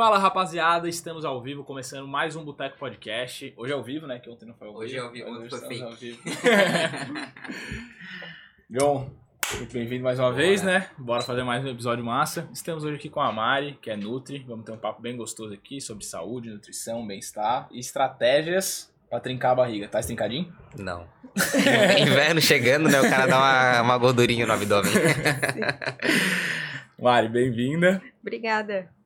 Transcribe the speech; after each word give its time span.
Fala 0.00 0.16
rapaziada, 0.16 0.88
estamos 0.88 1.26
ao 1.26 1.42
vivo, 1.42 1.62
começando 1.62 2.08
mais 2.08 2.34
um 2.34 2.42
Boteco 2.42 2.78
Podcast. 2.78 3.52
Hoje 3.54 3.70
é 3.70 3.76
ao 3.76 3.82
vivo, 3.82 4.06
né? 4.06 4.18
Que 4.18 4.30
ontem 4.30 4.46
não 4.46 4.54
foi 4.54 4.68
ao 4.68 4.72
vivo. 4.72 4.82
Hoje 4.82 4.96
é 4.96 5.00
ao 5.00 5.12
vivo, 5.12 5.30
ontem 5.30 5.50
foi 5.50 5.60
fake. 5.60 5.82
ao 5.82 5.92
vivo. 5.92 6.22
John, 8.70 9.10
muito 9.58 9.72
bem-vindo 9.74 10.02
mais 10.02 10.18
uma 10.18 10.30
Bora. 10.30 10.42
vez, 10.42 10.62
né? 10.62 10.88
Bora 10.96 11.20
fazer 11.20 11.42
mais 11.42 11.62
um 11.62 11.68
episódio 11.68 12.02
massa. 12.02 12.48
Estamos 12.50 12.82
hoje 12.82 12.96
aqui 12.96 13.10
com 13.10 13.20
a 13.20 13.30
Mari, 13.30 13.78
que 13.82 13.90
é 13.90 13.96
Nutri. 13.96 14.42
Vamos 14.48 14.64
ter 14.64 14.72
um 14.72 14.78
papo 14.78 15.02
bem 15.02 15.18
gostoso 15.18 15.52
aqui 15.52 15.82
sobre 15.82 16.06
saúde, 16.06 16.48
nutrição, 16.48 17.06
bem-estar 17.06 17.68
e 17.70 17.78
estratégias 17.78 18.90
pra 19.10 19.20
trincar 19.20 19.52
a 19.52 19.56
barriga. 19.56 19.86
Tá 19.86 20.00
estrincadinho? 20.00 20.50
Não. 20.78 21.06
Inverno 22.00 22.40
chegando, 22.40 22.88
né? 22.88 23.02
O 23.02 23.10
cara 23.10 23.26
dá 23.26 23.36
uma, 23.36 23.82
uma 23.82 23.98
gordurinha 23.98 24.46
no 24.46 24.52
abdômen. 24.54 24.92
Mari, 26.98 27.28
bem-vinda. 27.28 28.00
Obrigada. 28.22 28.98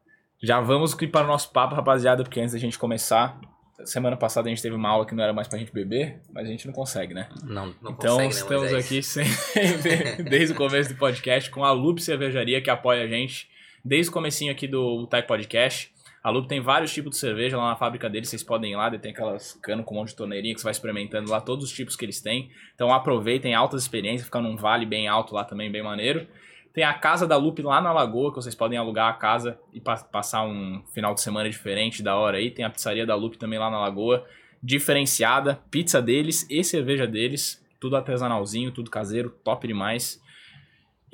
Já 0.44 0.60
vamos 0.60 0.92
aqui 0.92 1.06
para 1.06 1.24
o 1.24 1.26
nosso 1.26 1.50
papo, 1.50 1.74
rapaziada, 1.74 2.22
porque 2.22 2.38
antes 2.38 2.52
da 2.52 2.58
gente 2.58 2.78
começar, 2.78 3.40
semana 3.82 4.14
passada 4.14 4.46
a 4.46 4.50
gente 4.50 4.60
teve 4.60 4.76
uma 4.76 4.90
aula 4.90 5.06
que 5.06 5.14
não 5.14 5.24
era 5.24 5.32
mais 5.32 5.48
pra 5.48 5.58
gente 5.58 5.72
beber, 5.72 6.20
mas 6.30 6.46
a 6.46 6.50
gente 6.50 6.66
não 6.66 6.74
consegue, 6.74 7.14
né? 7.14 7.30
Não, 7.42 7.74
não 7.80 7.92
então 7.92 8.18
consegue, 8.18 8.22
né, 8.22 8.28
estamos 8.28 8.70
Moisés? 8.70 8.84
aqui 8.84 9.02
sempre, 9.02 10.22
desde 10.28 10.52
o 10.52 10.54
começo 10.54 10.92
do 10.92 10.98
podcast, 10.98 11.50
com 11.50 11.64
a 11.64 11.72
Loop 11.72 11.98
Cervejaria, 11.98 12.60
que 12.60 12.68
apoia 12.68 13.04
a 13.04 13.06
gente 13.06 13.48
desde 13.82 14.10
o 14.10 14.12
comecinho 14.12 14.52
aqui 14.52 14.68
do 14.68 15.06
Tech 15.06 15.26
Podcast. 15.26 15.90
A 16.22 16.28
Loop 16.28 16.46
tem 16.46 16.60
vários 16.60 16.92
tipos 16.92 17.12
de 17.12 17.16
cerveja 17.16 17.56
lá 17.56 17.70
na 17.70 17.76
fábrica 17.76 18.10
deles, 18.10 18.28
vocês 18.28 18.42
podem 18.42 18.72
ir 18.72 18.76
lá, 18.76 18.90
tem 18.98 19.12
aquelas 19.12 19.58
cano 19.62 19.82
com 19.82 19.94
um 19.94 19.98
monte 20.00 20.08
de 20.08 20.16
torneirinha 20.16 20.54
que 20.54 20.60
você 20.60 20.64
vai 20.64 20.72
experimentando 20.72 21.30
lá, 21.30 21.40
todos 21.40 21.64
os 21.64 21.72
tipos 21.72 21.96
que 21.96 22.04
eles 22.04 22.20
têm. 22.20 22.50
Então 22.74 22.92
aproveitem, 22.92 23.54
altas 23.54 23.80
experiências, 23.80 24.26
fica 24.26 24.42
num 24.42 24.56
vale 24.56 24.84
bem 24.84 25.08
alto 25.08 25.34
lá 25.34 25.42
também, 25.42 25.72
bem 25.72 25.82
maneiro. 25.82 26.26
Tem 26.74 26.82
a 26.84 26.92
casa 26.92 27.26
da 27.26 27.36
Loop 27.36 27.62
lá 27.62 27.80
na 27.80 27.92
Lagoa, 27.92 28.30
que 28.30 28.36
vocês 28.36 28.54
podem 28.54 28.76
alugar 28.76 29.08
a 29.08 29.12
casa 29.12 29.56
e 29.72 29.80
pa- 29.80 29.96
passar 29.96 30.42
um 30.44 30.82
final 30.92 31.14
de 31.14 31.20
semana 31.20 31.48
diferente 31.48 32.02
da 32.02 32.16
hora 32.16 32.36
aí. 32.38 32.50
Tem 32.50 32.64
a 32.64 32.68
pizzaria 32.70 33.06
da 33.06 33.14
Loop 33.14 33.38
também 33.38 33.58
lá 33.60 33.70
na 33.70 33.78
Lagoa, 33.80 34.26
diferenciada, 34.60 35.60
pizza 35.70 36.02
deles 36.02 36.44
e 36.50 36.64
cerveja 36.64 37.06
deles, 37.06 37.64
tudo 37.78 37.96
artesanalzinho, 37.96 38.72
tudo 38.72 38.90
caseiro, 38.90 39.30
top 39.44 39.68
demais. 39.68 40.20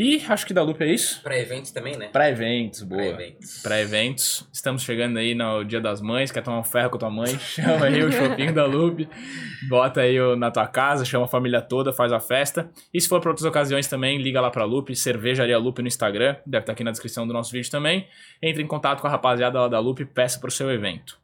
E 0.02 0.24
acho 0.30 0.46
que 0.46 0.54
da 0.54 0.62
Loop 0.62 0.80
é 0.82 0.86
isso. 0.86 1.22
Pra 1.22 1.38
eventos 1.38 1.70
também, 1.72 1.94
né? 1.94 2.08
Pra 2.08 2.30
eventos, 2.30 2.82
boa. 2.82 3.02
Pra 3.02 3.10
eventos. 3.22 3.62
Pra 3.62 3.80
eventos. 3.82 4.48
Estamos 4.50 4.82
chegando 4.82 5.18
aí 5.18 5.34
no 5.34 5.62
Dia 5.62 5.78
das 5.78 6.00
Mães, 6.00 6.32
quer 6.32 6.42
tomar 6.42 6.58
um 6.58 6.64
ferro 6.64 6.88
com 6.88 6.96
a 6.96 7.00
tua 7.00 7.10
mãe? 7.10 7.36
Chama 7.38 7.84
aí 7.84 8.02
o 8.02 8.10
shopping 8.10 8.50
da 8.54 8.64
Loop, 8.64 9.06
bota 9.68 10.00
aí 10.00 10.18
o- 10.18 10.36
na 10.36 10.50
tua 10.50 10.66
casa, 10.66 11.04
chama 11.04 11.26
a 11.26 11.28
família 11.28 11.60
toda, 11.60 11.92
faz 11.92 12.12
a 12.12 12.18
festa. 12.18 12.70
E 12.94 12.98
se 12.98 13.06
for 13.08 13.20
pra 13.20 13.28
outras 13.30 13.44
ocasiões 13.46 13.86
também, 13.88 14.16
liga 14.22 14.40
lá 14.40 14.50
pra 14.50 14.64
Loop, 14.64 14.96
Cervejaria 14.96 15.58
Loop 15.58 15.82
no 15.82 15.88
Instagram, 15.88 16.36
deve 16.46 16.62
estar 16.62 16.72
aqui 16.72 16.82
na 16.82 16.92
descrição 16.92 17.26
do 17.26 17.34
nosso 17.34 17.52
vídeo 17.52 17.70
também. 17.70 18.08
Entre 18.42 18.62
em 18.62 18.66
contato 18.66 19.02
com 19.02 19.06
a 19.06 19.10
rapaziada 19.10 19.60
lá 19.60 19.68
da 19.68 19.78
Loop 19.80 20.00
e 20.00 20.06
peça 20.06 20.40
pro 20.40 20.50
seu 20.50 20.70
evento. 20.70 21.18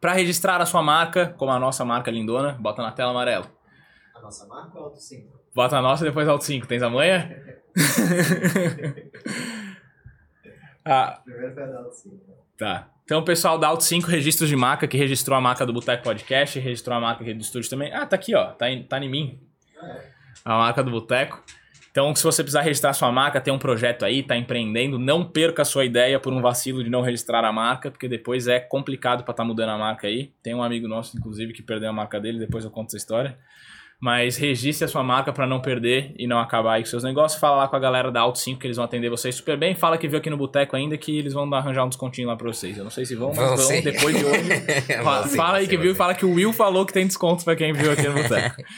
Pra 0.00 0.12
registrar 0.14 0.60
a 0.60 0.66
sua 0.66 0.82
marca, 0.82 1.28
como 1.38 1.52
a 1.52 1.60
nossa 1.60 1.84
marca 1.84 2.10
lindona, 2.10 2.54
bota 2.60 2.82
na 2.82 2.90
tela 2.90 3.12
amarela. 3.12 3.46
A 4.16 4.20
nossa 4.20 4.44
marca 4.48 4.76
ou 4.80 4.86
Auto 4.86 4.98
5? 5.00 5.43
Bota 5.54 5.78
a 5.78 5.82
nossa 5.82 6.04
e 6.04 6.08
depois 6.08 6.26
Alto 6.26 6.44
5. 6.44 6.66
Tens 6.66 6.82
a 6.82 6.90
manha? 6.90 7.40
ah, 10.84 11.20
Primeiro 11.24 11.54
foi 11.54 11.62
a 11.62 11.66
da 11.66 11.78
Auto 11.78 11.94
5. 11.94 12.16
Tá. 12.56 12.90
Então, 13.04 13.20
o 13.20 13.24
pessoal 13.24 13.58
da 13.58 13.68
Auto 13.68 13.84
5 13.84 14.08
Registros 14.08 14.48
de 14.48 14.56
Marca, 14.56 14.88
que 14.88 14.96
registrou 14.96 15.36
a 15.36 15.40
marca 15.40 15.66
do 15.66 15.72
Boteco 15.72 16.02
Podcast, 16.02 16.58
registrou 16.58 16.96
a 16.96 17.00
marca 17.00 17.22
aqui 17.22 17.34
do 17.34 17.42
estúdio 17.42 17.68
também. 17.68 17.92
Ah, 17.92 18.06
tá 18.06 18.16
aqui, 18.16 18.34
ó. 18.34 18.52
Tá 18.52 18.70
em, 18.70 18.82
tá 18.82 18.98
em 18.98 19.08
mim. 19.08 19.38
A 20.44 20.56
marca 20.56 20.82
do 20.82 20.90
Boteco. 20.90 21.44
Então, 21.90 22.12
se 22.16 22.24
você 22.24 22.42
precisar 22.42 22.62
registrar 22.62 22.92
sua 22.92 23.12
marca, 23.12 23.40
tem 23.40 23.54
um 23.54 23.58
projeto 23.58 24.04
aí, 24.04 24.20
tá 24.20 24.36
empreendendo, 24.36 24.98
não 24.98 25.24
perca 25.24 25.62
a 25.62 25.64
sua 25.64 25.84
ideia 25.84 26.18
por 26.18 26.32
um 26.32 26.40
vacilo 26.40 26.82
de 26.82 26.90
não 26.90 27.02
registrar 27.02 27.44
a 27.44 27.52
marca, 27.52 27.88
porque 27.88 28.08
depois 28.08 28.48
é 28.48 28.58
complicado 28.58 29.22
pra 29.22 29.30
estar 29.30 29.44
mudando 29.44 29.68
a 29.68 29.78
marca 29.78 30.08
aí. 30.08 30.32
Tem 30.42 30.54
um 30.54 30.62
amigo 30.62 30.88
nosso, 30.88 31.16
inclusive, 31.16 31.52
que 31.52 31.62
perdeu 31.62 31.90
a 31.90 31.92
marca 31.92 32.20
dele, 32.20 32.40
depois 32.40 32.64
eu 32.64 32.70
conto 32.72 32.88
essa 32.88 32.96
história. 32.96 33.38
Mas 34.00 34.36
registre 34.36 34.84
a 34.84 34.88
sua 34.88 35.02
marca 35.02 35.32
pra 35.32 35.46
não 35.46 35.60
perder 35.62 36.12
e 36.18 36.26
não 36.26 36.38
acabar 36.38 36.74
aí 36.74 36.82
com 36.82 36.88
seus 36.90 37.02
negócios. 37.02 37.40
Fala 37.40 37.56
lá 37.56 37.68
com 37.68 37.76
a 37.76 37.78
galera 37.78 38.12
da 38.12 38.20
Auto 38.20 38.38
5 38.38 38.60
que 38.60 38.66
eles 38.66 38.76
vão 38.76 38.84
atender 38.84 39.08
vocês 39.08 39.34
super 39.34 39.56
bem. 39.56 39.74
Fala 39.74 39.96
que 39.96 40.06
viu 40.06 40.18
aqui 40.18 40.28
no 40.28 40.36
Boteco 40.36 40.76
ainda 40.76 40.98
que 40.98 41.16
eles 41.18 41.32
vão 41.32 41.52
arranjar 41.54 41.84
um 41.84 41.88
descontinho 41.88 42.28
lá 42.28 42.36
pra 42.36 42.46
vocês. 42.46 42.76
Eu 42.76 42.84
não 42.84 42.90
sei 42.90 43.06
se 43.06 43.14
vão, 43.14 43.28
mas 43.34 43.36
Vão 43.48 43.56
sim. 43.56 43.80
depois 43.80 44.14
de 44.18 44.24
hoje. 44.24 44.50
Fala, 45.02 45.26
sim, 45.26 45.36
fala 45.36 45.58
aí 45.58 45.66
que 45.68 45.76
viu 45.78 45.92
e 45.92 45.94
fala 45.94 46.14
que 46.14 46.26
o 46.26 46.34
Will 46.34 46.52
falou 46.52 46.84
que 46.84 46.92
tem 46.92 47.06
desconto 47.06 47.44
pra 47.44 47.56
quem 47.56 47.72
viu 47.72 47.90
aqui 47.92 48.02
no 48.06 48.14
Boteco. 48.14 48.56
sim. 48.56 48.62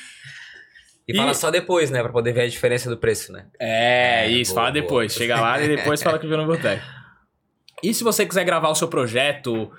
E 1.08 1.16
fala 1.16 1.30
E- 1.30 1.34
só 1.36 1.52
depois, 1.52 1.88
né? 1.88 2.02
Pra 2.02 2.10
poder 2.10 2.32
ver 2.32 2.40
a 2.42 2.48
diferença 2.48 2.90
do 2.90 2.96
preço, 2.96 3.32
né? 3.32 3.46
É, 3.60 4.24
É, 4.26 4.28
isso, 4.28 4.52
boa, 4.52 4.62
fala 4.64 4.72
boa. 4.72 4.82
depois. 4.82 5.12
Chega 5.14 5.40
lá 5.40 5.60
e 5.62 5.68
depois 5.76 6.02
fala 6.02 6.18
que 6.18 6.26
viu 6.26 6.36
no 6.36 6.46
Boteco. 6.46 6.82
E 7.80 7.94
se 7.94 8.02
você 8.02 8.26
quiser 8.26 8.42
gravar 8.44 8.70
o 8.70 8.74
seu 8.74 8.88
projeto, 8.88 9.70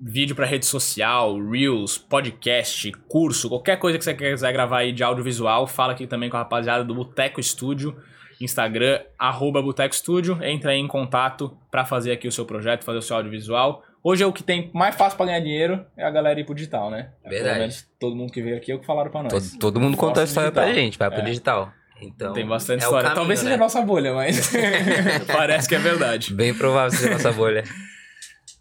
vídeo 0.00 0.34
pra 0.36 0.46
rede 0.46 0.64
social, 0.66 1.36
Reels, 1.50 1.98
podcast, 1.98 2.92
curso, 3.08 3.48
qualquer 3.48 3.78
coisa 3.78 3.98
que 3.98 4.04
você 4.04 4.14
quiser 4.14 4.52
gravar 4.52 4.78
aí 4.78 4.92
de 4.92 5.02
audiovisual, 5.02 5.66
fala 5.66 5.92
aqui 5.92 6.06
também 6.06 6.30
com 6.30 6.36
a 6.36 6.40
rapaziada 6.40 6.84
do 6.84 6.94
Boteco 6.94 7.40
Estúdio, 7.40 7.96
Instagram, 8.40 9.00
arroba 9.18 9.60
Boteco 9.60 9.92
Estúdio. 9.94 10.38
Entra 10.42 10.70
aí 10.70 10.78
em 10.78 10.86
contato 10.86 11.56
pra 11.70 11.84
fazer 11.84 12.12
aqui 12.12 12.28
o 12.28 12.32
seu 12.32 12.44
projeto, 12.46 12.84
fazer 12.84 12.98
o 12.98 13.02
seu 13.02 13.16
audiovisual. 13.16 13.82
Hoje 14.02 14.22
é 14.22 14.26
o 14.26 14.32
que 14.32 14.44
tem 14.44 14.70
mais 14.72 14.94
fácil 14.94 15.16
pra 15.16 15.26
ganhar 15.26 15.40
dinheiro 15.40 15.84
é 15.96 16.04
a 16.04 16.10
galera 16.10 16.38
ir 16.38 16.44
pro 16.44 16.54
digital, 16.54 16.88
né? 16.88 17.10
Verdade. 17.24 17.44
Pelo 17.48 17.58
menos 17.58 17.86
todo 17.98 18.14
mundo 18.14 18.32
que 18.32 18.40
veio 18.40 18.56
aqui 18.56 18.70
é 18.70 18.74
o 18.76 18.78
que 18.78 18.86
falaram 18.86 19.10
pra 19.10 19.24
nós. 19.24 19.32
Todo, 19.32 19.58
todo 19.58 19.80
mundo 19.80 19.96
conta 19.96 20.20
a 20.20 20.24
história 20.24 20.50
digital. 20.50 20.64
pra 20.64 20.72
gente, 20.74 20.96
vai 20.96 21.10
pro 21.10 21.18
É. 21.20 21.24
digital. 21.24 21.72
Então, 22.00 22.32
Tem 22.32 22.46
bastante 22.46 22.82
é 22.82 22.84
história. 22.84 23.02
caminho, 23.08 23.16
Talvez 23.16 23.40
seja 23.40 23.50
né? 23.50 23.56
a 23.56 23.58
nossa 23.58 23.82
bolha, 23.82 24.14
mas 24.14 24.52
parece 25.26 25.68
que 25.68 25.74
é 25.74 25.78
verdade. 25.80 26.32
Bem 26.32 26.54
provável 26.54 26.96
seja 26.96 27.08
a 27.10 27.12
nossa 27.14 27.32
bolha. 27.32 27.64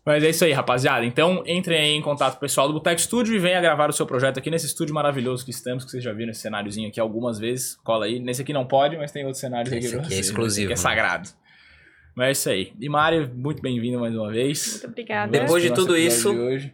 Mas 0.08 0.24
é 0.24 0.30
isso 0.30 0.46
aí, 0.46 0.54
rapaziada. 0.54 1.06
Então, 1.06 1.44
entrem 1.46 1.78
aí 1.78 1.94
em 1.94 2.02
contato 2.02 2.36
com 2.36 2.38
o 2.38 2.40
pessoal 2.40 2.66
do 2.66 2.74
Boteco 2.74 3.02
Studio 3.02 3.36
e 3.36 3.40
venha 3.40 3.60
gravar 3.60 3.90
o 3.90 3.94
seu 3.94 4.06
projeto 4.06 4.40
aqui 4.40 4.50
nesse 4.50 4.66
estúdio 4.66 4.96
maravilhoso 4.96 5.44
que 5.44 5.52
estamos, 5.52 5.84
que 5.84 5.92
vocês 5.92 6.02
já 6.02 6.14
viram 6.14 6.32
esse 6.32 6.40
cenáriozinho 6.40 6.88
aqui 6.88 6.98
algumas 6.98 7.38
vezes. 7.38 7.76
Cola 7.84 8.06
aí. 8.06 8.18
Nesse 8.18 8.42
aqui 8.42 8.54
não 8.54 8.66
pode, 8.66 8.96
mas 8.96 9.12
tem 9.12 9.26
outros 9.26 9.42
cenários 9.42 9.68
aqui 9.68 9.86
Esse 9.86 9.98
aqui 9.98 10.14
é 10.14 10.18
exclusivo, 10.18 10.72
Esse 10.72 10.88
aqui 10.88 10.98
é 10.98 11.02
né? 11.02 11.04
sagrado. 11.04 11.30
Mas 12.18 12.28
é 12.30 12.32
isso 12.32 12.50
aí. 12.50 12.74
E 12.82 12.90
Mari, 12.90 13.30
muito 13.32 13.62
bem-vindo 13.62 14.00
mais 14.00 14.16
uma 14.16 14.32
vez. 14.32 14.72
Muito 14.72 14.88
obrigada. 14.88 15.32
Depois 15.32 15.62
de 15.62 15.72
tudo 15.72 15.96
isso- 15.96 16.32
de 16.34 16.40
hoje. 16.40 16.74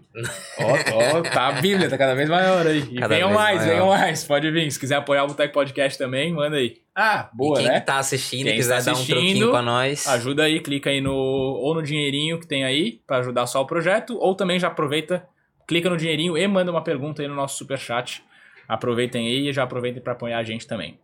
Ó, 0.58 1.18
ó, 1.18 1.22
tá 1.22 1.48
a 1.50 1.52
Bíblia, 1.62 1.90
tá 1.90 1.98
cada 1.98 2.16
vez 2.16 2.30
maior 2.30 2.66
aí. 2.66 2.80
E 2.80 2.96
Cada 2.96 3.10
venham 3.14 3.28
vez 3.28 3.42
mais, 3.42 3.58
maior. 3.58 3.70
venham 3.74 3.88
mais. 3.90 4.24
Pode 4.24 4.50
vir. 4.52 4.72
Se 4.72 4.80
quiser 4.80 4.96
apoiar 4.96 5.26
o 5.26 5.28
Boteco 5.28 5.54
Podcast 5.54 5.98
também, 5.98 6.32
manda 6.32 6.56
aí. 6.56 6.78
Ah, 6.96 7.30
boa, 7.34 7.60
e 7.60 7.64
quem 7.64 7.72
né? 7.74 7.82
tá 7.82 7.98
assistindo 7.98 8.46
Quem 8.46 8.54
e 8.54 8.56
quiser 8.56 8.78
está 8.78 8.92
dar 8.92 8.98
um 8.98 9.02
assistindo, 9.02 9.18
troquinho 9.20 9.52
pra 9.52 9.62
nós, 9.62 10.08
Ajuda 10.08 10.44
aí, 10.44 10.62
clica 10.62 10.90
aí 10.92 11.02
no 11.02 11.14
ou 11.14 11.76
no 11.76 11.84
dinheirinho 11.84 12.40
que 12.40 12.48
tem 12.48 12.64
aí 12.64 13.02
pra 13.06 13.18
ajudar 13.18 13.46
só 13.46 13.62
o 13.62 13.66
projeto, 13.66 14.16
ou 14.22 14.34
também 14.36 14.58
já 14.58 14.68
aproveita, 14.70 15.28
clica 15.68 15.90
no 15.90 15.98
dinheirinho 15.98 16.38
e 16.38 16.48
manda 16.48 16.72
uma 16.72 16.84
pergunta 16.86 17.22
aí 17.22 17.28
no 17.28 17.36
nosso 17.36 17.58
super 17.58 17.78
chat. 17.78 18.24
Aproveitem 18.66 19.28
aí 19.28 19.50
e 19.50 19.52
já 19.52 19.64
aproveitem 19.64 20.02
pra 20.02 20.14
apoiar 20.14 20.38
a 20.38 20.44
gente 20.44 20.66
também. 20.66 20.98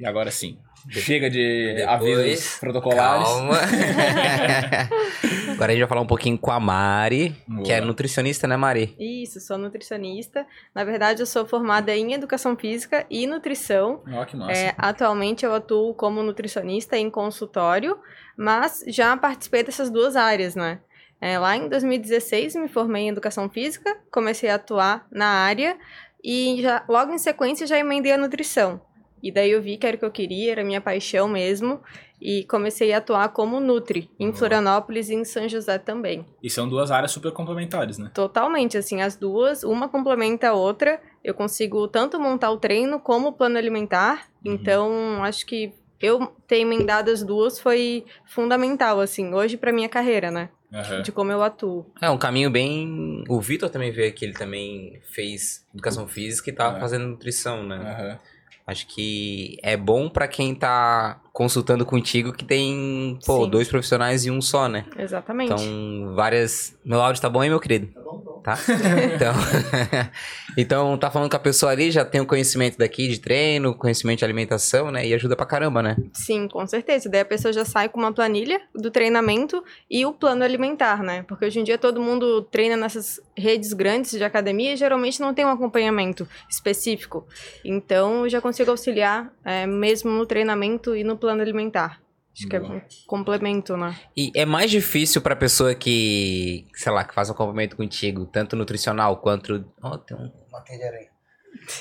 E 0.00 0.06
agora 0.06 0.30
sim, 0.30 0.56
chega 0.88 1.28
de 1.30 1.74
Depois, 1.76 1.88
avisos 1.88 2.58
protocolares. 2.58 3.26
Calma. 3.26 3.58
Agora 5.52 5.72
a 5.72 5.74
gente 5.74 5.80
vai 5.80 5.88
falar 5.88 6.00
um 6.00 6.06
pouquinho 6.06 6.38
com 6.38 6.50
a 6.50 6.60
Mari, 6.60 7.34
que 7.64 7.72
é 7.72 7.76
Boa. 7.76 7.86
nutricionista, 7.86 8.46
né, 8.46 8.56
Mari? 8.56 8.94
Isso, 8.98 9.40
sou 9.40 9.56
nutricionista. 9.56 10.46
Na 10.74 10.84
verdade, 10.84 11.22
eu 11.22 11.26
sou 11.26 11.46
formada 11.46 11.94
em 11.96 12.12
educação 12.12 12.56
física 12.56 13.06
e 13.10 13.26
nutrição. 13.26 14.02
Ó, 14.12 14.24
que 14.24 14.36
massa. 14.36 14.52
É, 14.52 14.74
atualmente 14.76 15.44
eu 15.44 15.54
atuo 15.54 15.94
como 15.94 16.22
nutricionista 16.22 16.96
em 16.96 17.10
consultório, 17.10 17.98
mas 18.36 18.84
já 18.86 19.16
participei 19.16 19.62
dessas 19.62 19.90
duas 19.90 20.14
áreas, 20.16 20.54
né? 20.54 20.80
É, 21.20 21.38
lá 21.38 21.56
em 21.56 21.68
2016 21.68 22.54
me 22.56 22.68
formei 22.68 23.04
em 23.04 23.08
educação 23.08 23.48
física, 23.48 23.96
comecei 24.10 24.50
a 24.50 24.56
atuar 24.56 25.06
na 25.10 25.26
área 25.26 25.76
e 26.22 26.60
já, 26.60 26.84
logo 26.88 27.12
em 27.12 27.18
sequência 27.18 27.66
já 27.66 27.78
emendei 27.78 28.12
a 28.12 28.18
nutrição. 28.18 28.80
E 29.22 29.32
daí 29.32 29.50
eu 29.50 29.62
vi 29.62 29.76
que 29.76 29.86
era 29.86 29.96
o 29.96 29.98
que 29.98 30.04
eu 30.04 30.10
queria, 30.10 30.52
era 30.52 30.60
a 30.62 30.64
minha 30.64 30.80
paixão 30.80 31.28
mesmo, 31.28 31.80
e 32.20 32.44
comecei 32.44 32.92
a 32.92 32.98
atuar 32.98 33.28
como 33.30 33.58
Nutri, 33.60 34.10
em 34.18 34.26
Boa. 34.28 34.38
Florianópolis 34.38 35.08
e 35.10 35.14
em 35.14 35.24
São 35.24 35.48
José 35.48 35.78
também. 35.78 36.24
E 36.42 36.48
são 36.48 36.68
duas 36.68 36.90
áreas 36.90 37.10
super 37.12 37.32
complementares, 37.32 37.98
né? 37.98 38.10
Totalmente, 38.14 38.76
assim, 38.78 39.00
as 39.02 39.16
duas, 39.16 39.64
uma 39.64 39.88
complementa 39.88 40.48
a 40.48 40.52
outra. 40.54 41.00
Eu 41.24 41.34
consigo 41.34 41.88
tanto 41.88 42.20
montar 42.20 42.50
o 42.50 42.56
treino 42.58 43.00
como 43.00 43.28
o 43.28 43.32
plano 43.32 43.58
alimentar. 43.58 44.28
Uhum. 44.44 44.52
Então, 44.52 45.24
acho 45.24 45.44
que 45.46 45.72
eu 46.00 46.26
ter 46.46 46.58
emendado 46.58 47.10
as 47.10 47.22
duas 47.22 47.58
foi 47.58 48.04
fundamental, 48.26 49.00
assim, 49.00 49.32
hoje 49.34 49.56
pra 49.56 49.72
minha 49.72 49.88
carreira, 49.88 50.30
né? 50.30 50.50
Aham. 50.72 51.00
De 51.02 51.12
como 51.12 51.30
eu 51.32 51.42
atuo. 51.42 51.86
É 52.02 52.10
um 52.10 52.18
caminho 52.18 52.50
bem. 52.50 53.24
O 53.28 53.40
Vitor 53.40 53.70
também 53.70 53.90
veio 53.92 54.08
aqui, 54.08 54.24
ele 54.24 54.34
também 54.34 55.00
fez 55.10 55.64
educação 55.72 56.06
física 56.08 56.50
e 56.50 56.52
tava 56.52 56.76
É. 56.76 56.80
fazendo 56.80 57.06
nutrição, 57.06 57.62
né? 57.62 57.76
Aham. 57.76 58.18
Acho 58.66 58.86
que 58.88 59.58
é 59.62 59.76
bom 59.76 60.08
pra 60.08 60.26
quem 60.26 60.52
tá 60.54 61.20
consultando 61.32 61.86
contigo 61.86 62.32
que 62.32 62.44
tem, 62.44 63.16
pô, 63.24 63.44
Sim. 63.44 63.50
dois 63.50 63.68
profissionais 63.68 64.24
e 64.24 64.30
um 64.30 64.40
só, 64.40 64.68
né? 64.68 64.86
Exatamente. 64.98 65.52
Então, 65.52 66.14
várias. 66.16 66.76
Meu 66.84 67.00
áudio 67.00 67.22
tá 67.22 67.30
bom 67.30 67.40
aí, 67.40 67.48
meu 67.48 67.60
querido? 67.60 67.86
Tá 67.86 68.00
bom. 68.00 68.25
Tá? 68.46 68.56
Então, 69.12 69.34
então, 70.56 70.98
tá 70.98 71.10
falando 71.10 71.28
que 71.28 71.34
a 71.34 71.40
pessoa 71.40 71.72
ali 71.72 71.90
já 71.90 72.04
tem 72.04 72.20
o 72.20 72.26
conhecimento 72.26 72.78
daqui 72.78 73.08
de 73.08 73.18
treino, 73.18 73.74
conhecimento 73.74 74.20
de 74.20 74.24
alimentação, 74.24 74.92
né? 74.92 75.04
E 75.04 75.12
ajuda 75.12 75.34
pra 75.34 75.44
caramba, 75.44 75.82
né? 75.82 75.96
Sim, 76.12 76.46
com 76.46 76.64
certeza. 76.64 77.08
Daí 77.08 77.22
a 77.22 77.24
pessoa 77.24 77.52
já 77.52 77.64
sai 77.64 77.88
com 77.88 77.98
uma 77.98 78.12
planilha 78.12 78.60
do 78.72 78.88
treinamento 78.88 79.64
e 79.90 80.06
o 80.06 80.12
plano 80.12 80.44
alimentar, 80.44 81.02
né? 81.02 81.24
Porque 81.26 81.44
hoje 81.44 81.58
em 81.58 81.64
dia 81.64 81.76
todo 81.76 82.00
mundo 82.00 82.42
treina 82.42 82.76
nessas 82.76 83.20
redes 83.36 83.72
grandes 83.72 84.12
de 84.12 84.22
academia 84.22 84.74
e 84.74 84.76
geralmente 84.76 85.20
não 85.20 85.34
tem 85.34 85.44
um 85.44 85.50
acompanhamento 85.50 86.28
específico. 86.48 87.26
Então, 87.64 88.24
eu 88.24 88.28
já 88.28 88.40
consigo 88.40 88.70
auxiliar 88.70 89.32
é, 89.44 89.66
mesmo 89.66 90.10
no 90.10 90.24
treinamento 90.24 90.94
e 90.94 91.02
no 91.02 91.16
plano 91.16 91.42
alimentar. 91.42 92.05
Acho 92.38 92.48
que 92.48 92.56
é 92.56 92.60
um 92.60 92.80
complemento, 93.06 93.76
né? 93.76 93.96
E 94.16 94.30
é 94.34 94.44
mais 94.44 94.70
difícil 94.70 95.20
pra 95.22 95.34
pessoa 95.34 95.74
que, 95.74 96.66
sei 96.74 96.92
lá, 96.92 97.02
que 97.02 97.14
faz 97.14 97.28
um 97.30 97.32
acompanhamento 97.32 97.76
contigo, 97.76 98.26
tanto 98.26 98.54
nutricional 98.54 99.16
quanto. 99.16 99.64
Ó, 99.82 99.96
tem 99.98 100.16
um 100.16 100.30
de 100.78 100.84
aranha. 100.84 101.08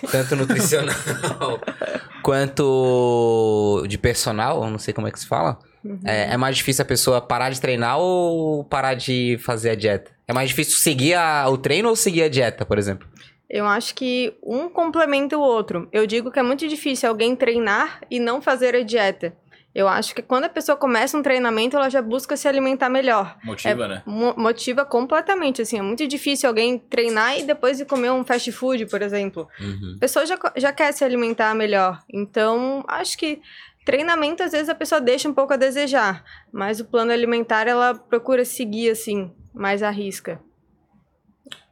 Tanto 0.09 0.35
nutricional 0.37 0.95
quanto 2.23 3.85
de 3.87 3.97
personal, 3.97 4.63
eu 4.63 4.69
não 4.69 4.79
sei 4.79 4.93
como 4.93 5.07
é 5.07 5.11
que 5.11 5.19
se 5.19 5.27
fala. 5.27 5.59
Uhum. 5.83 5.99
É, 6.05 6.33
é 6.33 6.37
mais 6.37 6.57
difícil 6.57 6.81
a 6.81 6.85
pessoa 6.85 7.21
parar 7.21 7.49
de 7.51 7.61
treinar 7.61 7.99
ou 7.99 8.63
parar 8.63 8.93
de 8.95 9.37
fazer 9.43 9.71
a 9.71 9.75
dieta? 9.75 10.11
É 10.27 10.33
mais 10.33 10.49
difícil 10.49 10.77
seguir 10.77 11.13
a- 11.13 11.47
o 11.49 11.57
treino 11.57 11.89
ou 11.89 11.95
seguir 11.95 12.23
a 12.23 12.29
dieta, 12.29 12.65
por 12.65 12.77
exemplo? 12.79 13.07
Eu 13.47 13.67
acho 13.67 13.93
que 13.93 14.35
um 14.43 14.67
complementa 14.67 15.37
o 15.37 15.41
outro. 15.41 15.87
Eu 15.91 16.07
digo 16.07 16.31
que 16.31 16.39
é 16.39 16.43
muito 16.43 16.67
difícil 16.67 17.07
alguém 17.07 17.35
treinar 17.35 18.01
e 18.09 18.19
não 18.19 18.41
fazer 18.41 18.75
a 18.75 18.81
dieta. 18.83 19.35
Eu 19.75 19.89
acho 19.89 20.15
que 20.15 20.21
quando 20.21 20.45
a 20.45 20.49
pessoa 20.49 20.77
começa 20.77 21.17
um 21.17 21.21
treinamento, 21.21 21.75
ela 21.75 21.89
já 21.89 22.01
busca 22.01 22.37
se 22.37 22.47
alimentar 22.47 22.87
melhor. 22.89 23.37
Motiva, 23.43 23.87
né? 23.89 24.03
Mo- 24.05 24.33
motiva 24.37 24.85
completamente, 24.85 25.61
assim. 25.61 25.77
É 25.77 25.81
muito 25.81 26.07
difícil 26.07 26.47
alguém 26.47 26.79
treinar 26.79 27.37
e 27.37 27.43
depois 27.43 27.81
ir 27.81 27.85
comer 27.85 28.09
um 28.09 28.23
fast 28.23 28.49
food, 28.53 28.85
por 28.85 29.01
exemplo. 29.01 29.49
Uhum. 29.59 29.95
A 29.97 29.99
pessoa 29.99 30.25
já, 30.25 30.39
já 30.55 30.71
quer 30.71 30.93
se 30.93 31.03
alimentar 31.03 31.53
melhor. 31.53 31.99
Então, 32.09 32.85
acho 32.87 33.17
que 33.17 33.41
treinamento, 33.85 34.41
às 34.41 34.53
vezes, 34.53 34.69
a 34.69 34.75
pessoa 34.75 35.01
deixa 35.01 35.27
um 35.27 35.33
pouco 35.33 35.51
a 35.53 35.57
desejar. 35.57 36.23
Mas 36.53 36.79
o 36.79 36.85
plano 36.85 37.11
alimentar, 37.11 37.67
ela 37.67 37.93
procura 37.93 38.45
seguir, 38.45 38.89
assim, 38.91 39.29
mais 39.53 39.83
à 39.83 39.89
risca. 39.89 40.39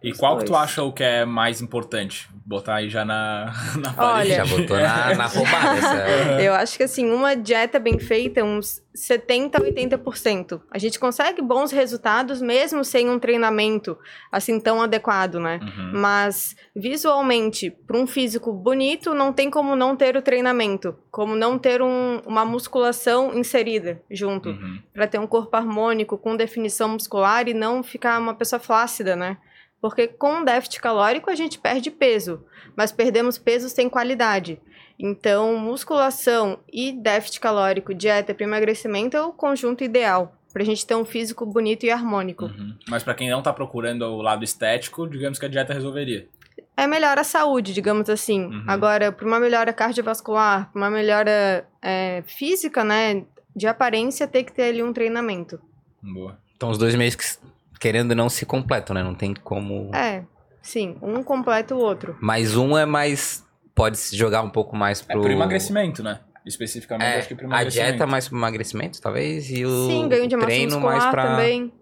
E 0.04 0.12
Os 0.12 0.18
qual 0.18 0.38
que 0.38 0.44
tu 0.44 0.52
dois. 0.52 0.64
acha 0.64 0.84
o 0.84 0.92
que 0.92 1.02
é 1.02 1.24
mais 1.24 1.62
importante? 1.62 2.30
Botar 2.46 2.76
aí 2.76 2.90
já 2.90 3.06
na, 3.06 3.54
na 3.80 3.90
Olha. 3.90 3.96
parede. 3.96 4.36
Já 4.36 4.46
botou 4.46 4.78
na, 4.78 5.16
na 5.16 5.26
roubada 5.28 5.78
essa. 5.78 5.96
Eu 6.44 6.54
acho 6.54 6.76
que, 6.76 6.84
assim, 6.84 7.10
uma 7.10 7.36
dieta 7.38 7.80
bem 7.80 7.98
feita, 7.98 8.44
uns 8.44 8.82
70% 8.94 9.56
a 9.56 9.60
80%. 9.62 10.62
A 10.70 10.78
gente 10.78 11.00
consegue 11.00 11.42
bons 11.42 11.72
resultados 11.72 12.42
mesmo 12.42 12.84
sem 12.84 13.10
um 13.10 13.18
treinamento, 13.18 13.98
assim, 14.30 14.60
tão 14.60 14.82
adequado, 14.82 15.40
né? 15.40 15.60
Uhum. 15.64 15.92
Mas 16.02 16.54
visualmente, 16.76 17.72
para 17.72 17.98
um 17.98 18.06
físico 18.06 18.52
bonito, 18.52 19.14
não 19.14 19.32
tem 19.32 19.50
como 19.50 19.74
não 19.74 19.96
ter 19.96 20.16
o 20.18 20.22
treinamento, 20.22 20.96
como 21.10 21.34
não 21.34 21.58
ter 21.58 21.82
um- 21.82 22.22
uma 22.26 22.44
musculação 22.46 23.34
inserida 23.38 24.02
junto, 24.12 24.50
Uhum. 24.50 24.80
Pra 24.94 25.08
ter 25.08 25.18
um 25.18 25.26
corpo 25.28 25.56
harmônico 25.56 26.18
com 26.18 26.36
definição 26.36 26.90
muscular 26.90 27.48
e 27.48 27.54
não 27.54 27.82
ficar 27.82 28.20
uma 28.20 28.34
pessoa 28.36 28.60
flácida, 28.60 29.16
né? 29.16 29.38
Porque 29.84 30.08
com 30.08 30.40
o 30.40 30.46
déficit 30.46 30.80
calórico 30.80 31.30
a 31.30 31.36
gente 31.36 31.60
perde 31.60 31.92
peso, 31.92 32.46
mas 32.74 32.94
perdemos 32.94 33.38
peso 33.38 33.68
sem 33.68 33.90
qualidade. 33.90 34.58
Então, 34.98 35.58
musculação 35.58 36.60
e 36.72 36.94
déficit 36.94 37.42
calórico, 37.42 37.94
dieta 37.94 38.34
para 38.34 38.46
emagrecimento 38.46 39.18
é 39.18 39.22
o 39.22 39.34
conjunto 39.34 39.84
ideal 39.84 40.38
pra 40.54 40.64
gente 40.64 40.88
ter 40.88 40.96
um 40.96 41.04
físico 41.04 41.46
bonito 41.46 41.86
e 41.86 41.92
harmônico. 41.92 42.46
Uhum. 42.46 42.78
Mas 42.88 43.04
pra 43.04 43.14
quem 43.14 43.30
não 43.30 43.42
tá 43.42 43.52
procurando 43.52 44.04
o 44.04 44.22
lado 44.22 44.46
estético, 44.46 45.06
digamos 45.06 45.38
que 45.38 45.48
a 45.48 45.50
dieta 45.50 45.74
resolveria. 45.74 46.30
é 46.78 46.88
melhora 46.88 47.20
a 47.20 47.26
saúde, 47.26 47.74
digamos 47.74 48.10
assim. 48.10 48.46
Uhum. 48.46 48.64
Agora, 48.66 49.12
para 49.12 49.28
uma 49.28 49.38
melhora 49.38 49.74
cardiovascular, 49.74 50.72
pra 50.72 50.82
uma 50.82 50.90
melhora 50.90 51.68
é, 51.82 52.24
física, 52.26 52.86
né, 52.86 53.26
de 53.54 53.68
aparência, 53.68 54.30
tem 54.30 54.46
que 54.46 54.54
ter 54.54 54.70
ali 54.70 54.82
um 54.82 54.94
treinamento. 54.94 55.60
Boa. 56.02 56.38
Então 56.56 56.70
os 56.70 56.78
dois 56.78 56.96
meses 56.96 57.16
que, 57.16 57.53
querendo 57.84 58.12
ou 58.12 58.16
não 58.16 58.30
se 58.30 58.46
completam, 58.46 58.94
né? 58.94 59.04
Não 59.04 59.14
tem 59.14 59.34
como. 59.34 59.94
É, 59.94 60.24
sim, 60.62 60.96
um 61.02 61.22
completa 61.22 61.76
o 61.76 61.80
outro. 61.80 62.18
Mas 62.22 62.56
um 62.56 62.78
é 62.78 62.86
mais. 62.86 63.46
Pode 63.76 63.98
se 63.98 64.16
jogar 64.16 64.42
um 64.42 64.50
pouco 64.50 64.74
mais 64.74 65.02
É 65.02 65.12
pro. 65.12 65.22
pro 65.24 65.32
emagrecimento, 65.34 66.02
né? 66.02 66.22
Especificamente, 66.46 67.08
É, 67.08 67.20
acho 67.20 67.28
que 67.28 67.36
pro 67.36 67.46
a 67.46 67.50
emagrecimento. 67.50 67.90
dieta 67.90 68.08
mais 68.08 68.30
pro 68.30 68.38
emagrecimento, 68.38 69.02
talvez, 69.02 69.50
e 69.50 69.66
o 69.66 69.88
sim, 69.88 70.08
ganho 70.08 70.28
de 70.28 70.38
treino 70.38 70.80
mais 70.80 71.06
pra 71.08 71.32
também. 71.32 71.74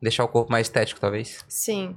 deixar 0.00 0.24
o 0.24 0.28
corpo 0.28 0.50
mais 0.50 0.66
estético, 0.68 0.98
talvez. 0.98 1.44
Sim. 1.48 1.96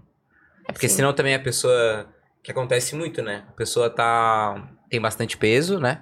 É 0.67 0.73
porque 0.73 0.89
Sim. 0.89 0.97
senão 0.97 1.13
também 1.13 1.33
a 1.33 1.39
pessoa. 1.39 2.07
Que 2.43 2.51
acontece 2.51 2.93
muito, 2.95 3.21
né? 3.21 3.45
A 3.47 3.51
pessoa 3.53 3.89
tá. 3.89 4.69
tem 4.89 4.99
bastante 4.99 5.37
peso, 5.37 5.79
né? 5.79 6.01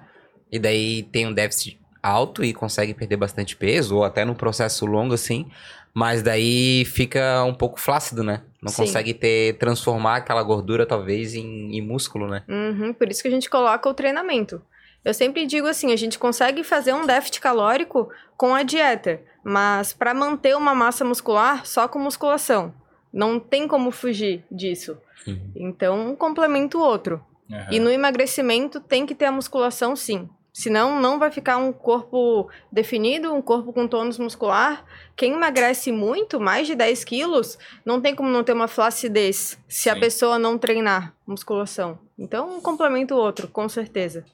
E 0.50 0.58
daí 0.58 1.04
tem 1.04 1.26
um 1.26 1.32
déficit 1.32 1.78
alto 2.02 2.44
e 2.44 2.52
consegue 2.54 2.94
perder 2.94 3.16
bastante 3.16 3.54
peso, 3.56 3.96
ou 3.96 4.04
até 4.04 4.24
num 4.24 4.34
processo 4.34 4.86
longo 4.86 5.14
assim. 5.14 5.48
Mas 5.94 6.22
daí 6.22 6.84
fica 6.84 7.42
um 7.44 7.54
pouco 7.54 7.80
flácido, 7.80 8.22
né? 8.22 8.42
Não 8.62 8.70
Sim. 8.70 8.82
consegue 8.82 9.14
ter. 9.14 9.56
transformar 9.58 10.16
aquela 10.16 10.42
gordura, 10.42 10.86
talvez, 10.86 11.34
em, 11.34 11.76
em 11.76 11.80
músculo, 11.80 12.28
né? 12.28 12.44
Uhum, 12.48 12.92
por 12.92 13.08
isso 13.08 13.22
que 13.22 13.28
a 13.28 13.30
gente 13.30 13.48
coloca 13.48 13.88
o 13.88 13.94
treinamento. 13.94 14.60
Eu 15.04 15.14
sempre 15.14 15.46
digo 15.46 15.66
assim, 15.66 15.92
a 15.92 15.96
gente 15.96 16.18
consegue 16.18 16.62
fazer 16.62 16.92
um 16.92 17.06
déficit 17.06 17.40
calórico 17.40 18.10
com 18.36 18.54
a 18.54 18.62
dieta, 18.62 19.20
mas 19.44 19.92
para 19.92 20.12
manter 20.12 20.56
uma 20.56 20.74
massa 20.74 21.04
muscular 21.04 21.64
só 21.64 21.88
com 21.88 21.98
musculação. 21.98 22.74
Não 23.12 23.40
tem 23.40 23.66
como 23.66 23.90
fugir 23.90 24.44
disso. 24.50 24.98
Uhum. 25.26 25.52
Então, 25.56 26.10
um 26.10 26.16
complementa 26.16 26.76
o 26.76 26.82
outro. 26.82 27.24
Aham. 27.50 27.68
E 27.70 27.80
no 27.80 27.90
emagrecimento 27.90 28.80
tem 28.80 29.06
que 29.06 29.14
ter 29.14 29.24
a 29.24 29.32
musculação, 29.32 29.96
sim. 29.96 30.28
Senão, 30.52 31.00
não 31.00 31.18
vai 31.18 31.30
ficar 31.30 31.56
um 31.56 31.72
corpo 31.72 32.50
definido, 32.72 33.32
um 33.32 33.40
corpo 33.40 33.72
com 33.72 33.86
tônus 33.86 34.18
muscular. 34.18 34.84
Quem 35.14 35.34
emagrece 35.34 35.92
muito, 35.92 36.40
mais 36.40 36.66
de 36.66 36.74
10 36.74 37.04
quilos, 37.04 37.58
não 37.84 38.00
tem 38.00 38.14
como 38.14 38.28
não 38.28 38.42
ter 38.42 38.52
uma 38.52 38.66
flacidez 38.66 39.58
se 39.68 39.88
a 39.88 39.94
Sim. 39.94 40.00
pessoa 40.00 40.38
não 40.38 40.58
treinar 40.58 41.14
musculação. 41.26 41.98
Então, 42.18 42.56
um 42.56 42.60
complementa 42.60 43.14
o 43.14 43.18
outro, 43.18 43.46
com 43.46 43.68
certeza. 43.68 44.24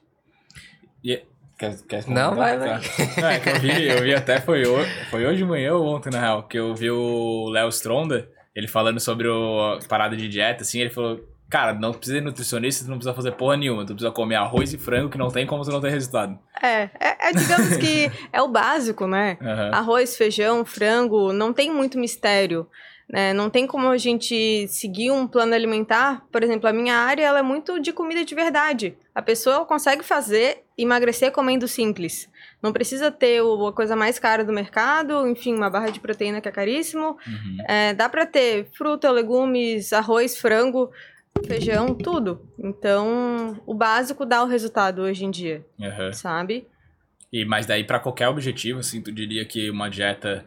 Quer, 1.58 1.76
quer 1.88 2.08
Não, 2.08 2.34
vai, 2.34 2.58
vai. 2.58 2.80
Não, 3.16 3.28
é 3.28 3.38
que 3.38 3.48
eu 3.48 3.60
vi, 3.60 3.88
eu 3.88 4.02
vi 4.02 4.14
até 4.14 4.40
foi 4.40 4.66
hoje, 4.66 4.90
foi 5.10 5.24
hoje 5.24 5.38
de 5.38 5.44
manhã 5.44 5.74
ou 5.74 5.86
ontem, 5.86 6.10
na 6.10 6.20
real, 6.20 6.42
que 6.48 6.58
eu 6.58 6.74
vi 6.74 6.90
o 6.90 7.48
Léo 7.48 7.68
Stronda, 7.68 8.28
ele 8.54 8.66
falando 8.66 8.98
sobre 8.98 9.28
o 9.28 9.74
a 9.74 9.78
parada 9.88 10.16
de 10.16 10.28
dieta, 10.28 10.62
assim, 10.62 10.80
ele 10.80 10.90
falou, 10.90 11.20
cara, 11.54 11.72
não 11.72 11.92
precisa 11.92 12.18
de 12.18 12.24
nutricionista, 12.24 12.84
tu 12.84 12.90
não 12.90 12.96
precisa 12.98 13.14
fazer 13.14 13.30
porra 13.32 13.56
nenhuma, 13.56 13.82
tu 13.86 13.94
precisa 13.94 14.10
comer 14.10 14.34
arroz 14.34 14.72
e 14.72 14.78
frango, 14.78 15.08
que 15.08 15.16
não 15.16 15.30
tem 15.30 15.46
como 15.46 15.62
tu 15.62 15.70
não 15.70 15.80
ter 15.80 15.90
resultado. 15.90 16.36
É, 16.60 16.90
é, 16.98 17.28
é, 17.28 17.32
digamos 17.32 17.76
que 17.76 18.10
é 18.32 18.42
o 18.42 18.48
básico, 18.48 19.06
né? 19.06 19.38
Aham. 19.42 19.70
Arroz, 19.72 20.16
feijão, 20.16 20.64
frango, 20.64 21.32
não 21.32 21.52
tem 21.52 21.70
muito 21.72 21.96
mistério. 21.96 22.66
Né? 23.08 23.32
Não 23.34 23.50
tem 23.50 23.66
como 23.66 23.88
a 23.88 23.98
gente 23.98 24.66
seguir 24.66 25.10
um 25.12 25.26
plano 25.28 25.54
alimentar. 25.54 26.24
Por 26.32 26.42
exemplo, 26.42 26.68
a 26.68 26.72
minha 26.72 26.96
área 26.96 27.22
ela 27.22 27.38
é 27.38 27.42
muito 27.42 27.78
de 27.78 27.92
comida 27.92 28.24
de 28.24 28.34
verdade. 28.34 28.96
A 29.14 29.20
pessoa 29.22 29.64
consegue 29.66 30.02
fazer 30.02 30.64
emagrecer 30.76 31.30
comendo 31.30 31.68
simples. 31.68 32.28
Não 32.62 32.72
precisa 32.72 33.10
ter 33.12 33.42
o- 33.42 33.66
a 33.68 33.72
coisa 33.74 33.94
mais 33.94 34.18
cara 34.18 34.42
do 34.42 34.54
mercado, 34.54 35.28
enfim, 35.28 35.54
uma 35.54 35.68
barra 35.68 35.90
de 35.90 36.00
proteína 36.00 36.40
que 36.40 36.48
é 36.48 36.52
caríssimo. 36.52 37.18
Uhum. 37.26 37.56
É, 37.68 37.92
dá 37.92 38.08
pra 38.08 38.24
ter 38.24 38.68
fruta, 38.76 39.10
legumes, 39.10 39.92
arroz, 39.92 40.38
frango, 40.38 40.90
feijão, 41.46 41.94
tudo. 41.94 42.40
Então, 42.58 43.60
o 43.66 43.74
básico 43.74 44.24
dá 44.24 44.42
o 44.42 44.46
resultado 44.46 45.02
hoje 45.02 45.24
em 45.24 45.30
dia, 45.30 45.64
Aham. 45.80 46.12
sabe? 46.12 46.66
E, 47.32 47.44
mas 47.44 47.66
daí, 47.66 47.84
pra 47.84 47.98
qualquer 47.98 48.28
objetivo, 48.28 48.78
assim, 48.80 49.00
tu 49.02 49.10
diria 49.10 49.44
que 49.44 49.68
uma 49.70 49.90
dieta. 49.90 50.46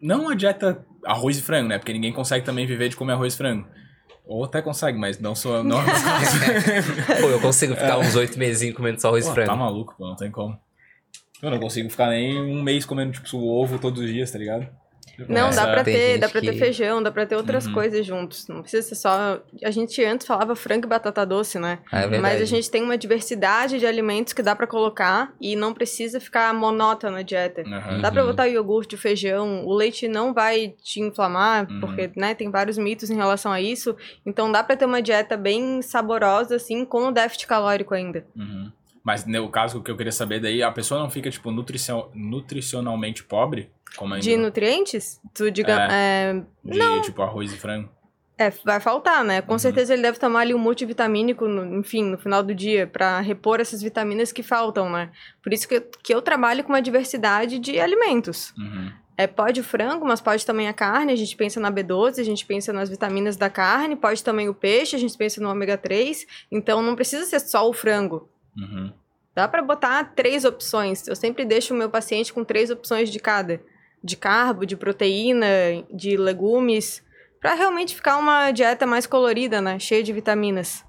Não 0.00 0.22
uma 0.22 0.36
dieta 0.36 0.84
arroz 1.04 1.38
e 1.38 1.42
frango, 1.42 1.68
né? 1.68 1.78
Porque 1.78 1.92
ninguém 1.92 2.12
consegue 2.12 2.44
também 2.44 2.66
viver 2.66 2.88
de 2.88 2.96
comer 2.96 3.12
arroz 3.14 3.34
e 3.34 3.36
frango. 3.36 3.66
Ou 4.26 4.44
até 4.44 4.60
consegue, 4.60 4.98
mas 4.98 5.18
não 5.18 5.34
sou. 5.34 5.64
Não, 5.64 5.78
Pô, 7.20 7.28
eu 7.28 7.40
consigo 7.40 7.74
ficar 7.74 7.98
uns 7.98 8.14
oito 8.14 8.38
meses 8.38 8.72
comendo 8.74 9.00
só 9.00 9.08
arroz 9.08 9.24
e 9.24 9.28
Pô, 9.28 9.34
frango. 9.34 9.50
tá 9.50 9.56
maluco, 9.56 9.94
pô, 9.96 10.06
não 10.06 10.16
tem 10.16 10.30
como. 10.30 10.58
Eu 11.42 11.50
não 11.50 11.58
consigo 11.58 11.90
ficar 11.90 12.08
nem 12.10 12.40
um 12.40 12.62
mês 12.62 12.84
comendo, 12.84 13.12
tipo, 13.12 13.36
ovo 13.38 13.78
todos 13.78 14.00
os 14.02 14.08
dias, 14.08 14.30
tá 14.30 14.38
ligado? 14.38 14.68
Não, 15.28 15.50
dá 15.50 15.66
pra 15.66 15.84
tem 15.84 15.94
ter, 15.94 16.18
dá 16.18 16.28
pra 16.28 16.40
ter 16.40 16.52
que- 16.52 16.58
feijão, 16.58 17.02
dá 17.02 17.10
pra 17.10 17.26
ter 17.26 17.36
outras 17.36 17.66
Uhum. 17.66 17.72
coisas 17.74 18.04
juntos. 18.06 18.48
Não 18.48 18.62
precisa 18.62 18.82
ser 18.88 18.94
só. 18.94 19.40
A 19.64 19.70
gente 19.70 20.02
antes 20.04 20.26
falava 20.26 20.54
frango 20.56 20.86
e 20.86 20.88
batata 20.88 21.24
doce, 21.26 21.58
né? 21.58 21.78
É 21.92 22.00
verdade. 22.00 22.22
Mas 22.22 22.40
a 22.42 22.44
gente 22.44 22.70
tem 22.70 22.82
uma 22.82 22.96
diversidade 22.98 23.78
de 23.78 23.86
alimentos 23.86 24.32
que 24.32 24.42
dá 24.42 24.56
pra 24.56 24.66
colocar 24.66 25.32
e 25.40 25.54
não 25.54 25.72
precisa 25.74 26.18
ficar 26.20 26.52
monótona 26.54 27.18
a 27.18 27.22
dieta. 27.22 27.62
Aham. 27.62 28.00
Dá 28.00 28.10
pra 28.10 28.22
Uhum. 28.22 28.28
botar 28.28 28.46
iogurte, 28.46 28.96
feijão, 28.96 29.64
o 29.66 29.72
leite 29.74 30.08
não 30.08 30.32
vai 30.32 30.74
te 30.82 31.00
inflamar, 31.00 31.70
Uhum. 31.70 31.80
porque, 31.80 32.10
né, 32.16 32.34
tem 32.34 32.50
vários 32.50 32.78
mitos 32.78 33.10
em 33.10 33.16
relação 33.16 33.52
a 33.52 33.60
isso. 33.60 33.94
Então 34.26 34.50
dá 34.50 34.62
pra 34.64 34.76
ter 34.76 34.84
uma 34.86 35.02
dieta 35.02 35.36
bem 35.36 35.82
saborosa, 35.82 36.56
assim, 36.56 36.84
com 36.84 37.08
o 37.08 37.12
déficit 37.12 37.46
calórico 37.46 37.94
ainda. 37.94 38.24
Uhum. 38.36 38.70
Mas 39.04 39.26
no 39.26 39.48
caso 39.48 39.82
que 39.82 39.90
eu 39.90 39.96
queria 39.96 40.12
saber 40.12 40.38
daí, 40.40 40.62
a 40.62 40.70
pessoa 40.70 41.00
não 41.00 41.10
fica, 41.10 41.28
tipo, 41.28 41.50
nutricion... 41.50 42.08
nutricionalmente 42.14 43.24
pobre? 43.24 43.68
De 44.20 44.36
nutrientes, 44.36 45.20
tu 45.34 45.50
diga. 45.50 45.88
é, 45.90 46.42
de, 46.64 47.02
tipo, 47.02 47.22
arroz 47.22 47.52
e 47.52 47.56
frango? 47.56 47.88
É, 48.38 48.50
vai 48.64 48.80
faltar, 48.80 49.22
né? 49.22 49.40
Com 49.42 49.52
Uhum. 49.52 49.58
certeza 49.58 49.92
ele 49.92 50.02
deve 50.02 50.18
tomar 50.18 50.40
ali 50.40 50.54
um 50.54 50.58
multivitamínico, 50.58 51.46
no- 51.46 51.78
enfim, 51.78 52.02
no 52.04 52.18
final 52.18 52.42
do 52.42 52.54
dia, 52.54 52.86
pra 52.86 53.20
repor 53.20 53.60
essas 53.60 53.82
vitaminas 53.82 54.32
que 54.32 54.42
faltam, 54.42 54.90
né? 54.90 55.10
Por 55.42 55.52
isso 55.52 55.68
que, 55.68 55.80
que 55.80 56.12
eu 56.14 56.20
trabalho 56.22 56.64
com 56.64 56.72
uma 56.72 56.82
diversidade 56.82 57.58
de 57.58 57.78
alimentos. 57.78 58.52
Uhum. 58.58 58.90
É, 59.16 59.26
pode 59.26 59.60
o 59.60 59.64
frango, 59.64 60.06
mas 60.06 60.20
pode 60.20 60.44
também 60.44 60.66
a 60.66 60.72
carne. 60.72 61.12
A 61.12 61.16
gente 61.16 61.36
pensa 61.36 61.60
na 61.60 61.70
B12, 61.70 62.18
a 62.18 62.24
gente 62.24 62.44
pensa 62.46 62.72
nas 62.72 62.88
vitaminas 62.88 63.36
da 63.36 63.50
carne, 63.50 63.94
pode 63.94 64.24
também 64.24 64.48
o 64.48 64.54
peixe, 64.54 64.96
a 64.96 64.98
gente 64.98 65.16
pensa 65.16 65.40
no 65.40 65.50
ômega 65.50 65.76
3. 65.76 66.26
Então 66.50 66.82
não 66.82 66.96
precisa 66.96 67.24
ser 67.26 67.38
só 67.40 67.68
o 67.68 67.72
frango. 67.74 68.28
Uhum. 68.56 68.90
Dá 69.34 69.46
pra 69.46 69.62
botar 69.62 70.12
três 70.16 70.44
opções. 70.44 71.06
Eu 71.06 71.14
sempre 71.14 71.44
deixo 71.44 71.74
o 71.74 71.76
meu 71.76 71.90
paciente 71.90 72.32
com 72.32 72.42
três 72.42 72.70
opções 72.70 73.10
de 73.10 73.18
cada: 73.20 73.60
de 74.02 74.16
carbo, 74.16 74.66
de 74.66 74.76
proteína, 74.76 75.46
de 75.92 76.16
legumes, 76.16 77.02
Pra 77.42 77.54
realmente 77.54 77.96
ficar 77.96 78.18
uma 78.18 78.52
dieta 78.52 78.86
mais 78.86 79.04
colorida, 79.04 79.60
né? 79.60 79.76
Cheia 79.76 80.00
de 80.00 80.12
vitaminas. 80.12 80.84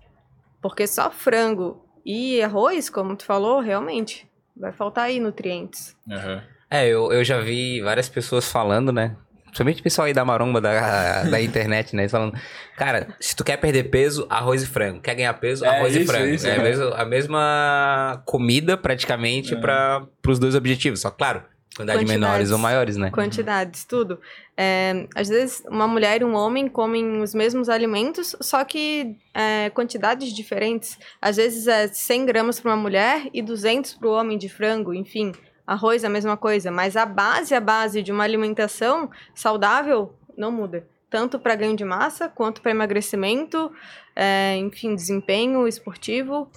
Porque 0.61 0.85
só 0.85 1.09
frango 1.09 1.83
e 2.05 2.39
arroz, 2.43 2.91
como 2.91 3.15
tu 3.15 3.25
falou, 3.25 3.59
realmente 3.59 4.27
vai 4.55 4.71
faltar 4.71 5.05
aí 5.05 5.19
nutrientes. 5.19 5.97
Uhum. 6.07 6.41
É, 6.69 6.87
eu, 6.87 7.11
eu 7.11 7.23
já 7.23 7.39
vi 7.39 7.81
várias 7.81 8.07
pessoas 8.07 8.47
falando, 8.51 8.91
né? 8.93 9.15
Principalmente 9.45 9.79
o 9.81 9.83
pessoal 9.83 10.05
aí 10.05 10.13
da 10.13 10.23
maromba 10.23 10.61
da, 10.61 11.23
da 11.23 11.41
internet, 11.41 11.95
né? 11.95 12.03
Eles 12.03 12.11
falando, 12.11 12.39
cara, 12.77 13.15
se 13.19 13.35
tu 13.35 13.43
quer 13.43 13.57
perder 13.57 13.85
peso, 13.85 14.27
arroz 14.29 14.61
e 14.61 14.67
frango. 14.67 15.01
Quer 15.01 15.15
ganhar 15.15 15.33
peso, 15.33 15.65
É, 15.65 15.69
arroz 15.69 15.95
e 15.95 16.01
isso, 16.03 16.11
frango. 16.11 16.27
isso, 16.27 16.47
é 16.47 16.51
é. 16.51 16.59
a 16.59 16.61
mesma, 16.63 16.89
a 16.95 17.05
mesma 17.05 18.23
comida, 18.27 18.77
praticamente, 18.77 19.55
É. 19.55 19.57
para 19.59 20.05
os 20.27 20.37
dois 20.37 20.53
objetivos. 20.53 21.01
Só, 21.01 21.09
claro, 21.09 21.43
Quantidades. 21.75 22.09
menores 22.09 22.51
ou 22.51 22.57
maiores, 22.57 22.97
né? 22.97 23.09
Quantidades, 23.09 23.83
tudo. 23.83 24.19
É, 24.55 25.07
às 25.15 25.27
vezes, 25.27 25.63
uma 25.67 25.87
mulher 25.87 26.21
e 26.21 26.25
um 26.25 26.35
homem 26.35 26.67
comem 26.67 27.21
os 27.21 27.33
mesmos 27.33 27.67
alimentos, 27.67 28.35
só 28.39 28.63
que 28.63 29.15
é, 29.33 29.71
quantidades 29.71 30.31
diferentes. 30.31 30.99
Às 31.19 31.37
vezes 31.37 31.67
é 31.67 31.87
100 31.87 32.25
gramas 32.25 32.59
para 32.59 32.71
uma 32.71 32.77
mulher 32.77 33.27
e 33.33 33.41
200 33.41 33.93
para 33.93 34.07
o 34.07 34.11
homem 34.11 34.37
de 34.37 34.49
frango, 34.49 34.93
enfim. 34.93 35.31
Arroz 35.65 36.03
é 36.03 36.07
a 36.07 36.09
mesma 36.09 36.37
coisa, 36.37 36.69
mas 36.69 36.95
a 36.95 37.05
base, 37.05 37.55
a 37.55 37.61
base 37.61 38.03
de 38.03 38.11
uma 38.11 38.23
alimentação 38.23 39.09
saudável 39.33 40.13
não 40.37 40.51
muda. 40.51 40.87
Tanto 41.09 41.39
para 41.39 41.55
ganho 41.55 41.75
de 41.75 41.85
massa, 41.85 42.27
quanto 42.27 42.61
para 42.61 42.71
emagrecimento, 42.71 43.71
é, 44.15 44.57
enfim, 44.57 44.93
desempenho 44.93 45.67
esportivo. 45.67 46.51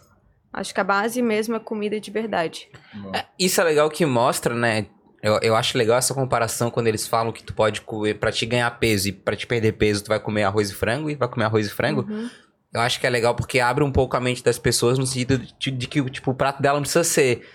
Acho 0.53 0.73
que 0.73 0.81
a 0.81 0.85
base 0.85 1.21
mesmo 1.21 1.55
é 1.55 1.59
comida 1.59 2.01
de 2.01 2.11
verdade. 2.11 2.69
Bom. 2.95 3.13
É, 3.15 3.27
Isso 3.39 3.61
é 3.61 3.65
legal 3.65 3.91
que 3.91 4.07
mostra, 4.07 4.55
né? 4.55 4.87
Eu, 5.23 5.39
eu 5.43 5.57
acho 5.57 5.77
legal 5.77 5.97
essa 5.99 6.15
comparação 6.15 6.71
quando 6.71 6.87
eles 6.87 7.07
falam 7.09 7.33
que 7.33 7.43
tu 7.43 7.53
pode 7.55 7.81
comer, 7.81 8.15
pra 8.15 8.31
te 8.31 8.45
ganhar 8.47 8.71
peso 8.79 9.09
e 9.09 9.13
pra 9.13 9.35
te 9.35 9.47
perder 9.47 9.73
peso, 9.73 10.05
tu 10.05 10.09
vai 10.09 10.21
comer 10.21 10.45
arroz 10.45 10.71
e 10.71 10.75
frango 10.75 11.11
e 11.11 11.15
vai 11.15 11.29
comer 11.29 11.47
arroz 11.47 11.67
e 11.67 11.71
frango. 11.71 12.07
Uhum. 12.09 12.29
Eu 12.73 12.81
acho 12.81 13.01
que 13.01 13.07
é 13.07 13.11
legal 13.11 13.35
porque 13.35 13.59
abre 13.59 13.83
um 13.83 13.91
pouco 13.91 14.17
a 14.17 14.21
mente 14.21 14.45
das 14.45 14.59
pessoas 14.59 14.99
no 14.99 15.07
sentido 15.07 15.39
de, 15.59 15.71
de 15.71 15.87
que 15.89 16.03
tipo, 16.11 16.31
o 16.31 16.35
prato 16.35 16.61
dela 16.63 16.77
não 16.77 16.83
precisa 16.83 17.05
ser. 17.05 17.47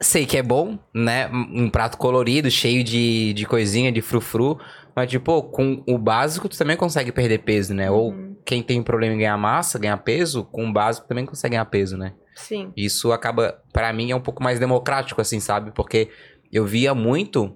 Sei 0.00 0.26
que 0.26 0.36
é 0.36 0.42
bom, 0.42 0.78
né? 0.94 1.28
Um 1.32 1.68
prato 1.68 1.98
colorido, 1.98 2.48
cheio 2.50 2.84
de, 2.84 3.32
de 3.32 3.44
coisinha, 3.46 3.90
de 3.90 4.00
frufru. 4.00 4.58
Mas, 4.94 5.10
tipo, 5.10 5.42
com 5.44 5.82
o 5.88 5.96
básico 5.98 6.48
tu 6.48 6.56
também 6.58 6.76
consegue 6.76 7.10
perder 7.10 7.38
peso, 7.38 7.72
né? 7.74 7.90
Ou 7.90 8.10
Uhum. 8.12 8.36
quem 8.44 8.62
tem 8.62 8.82
problema 8.82 9.14
em 9.14 9.18
ganhar 9.18 9.36
massa, 9.36 9.78
ganhar 9.78 9.96
peso, 9.98 10.44
com 10.44 10.68
o 10.68 10.72
básico 10.72 11.08
também 11.08 11.24
consegue 11.26 11.52
ganhar 11.52 11.64
peso, 11.64 11.96
né? 11.96 12.14
Sim. 12.36 12.72
Isso 12.76 13.10
acaba, 13.12 13.60
pra 13.72 13.92
mim, 13.92 14.10
é 14.12 14.16
um 14.16 14.20
pouco 14.20 14.42
mais 14.42 14.60
democrático, 14.60 15.20
assim, 15.20 15.40
sabe? 15.40 15.72
Porque 15.72 16.10
eu 16.52 16.64
via 16.66 16.94
muito. 16.94 17.54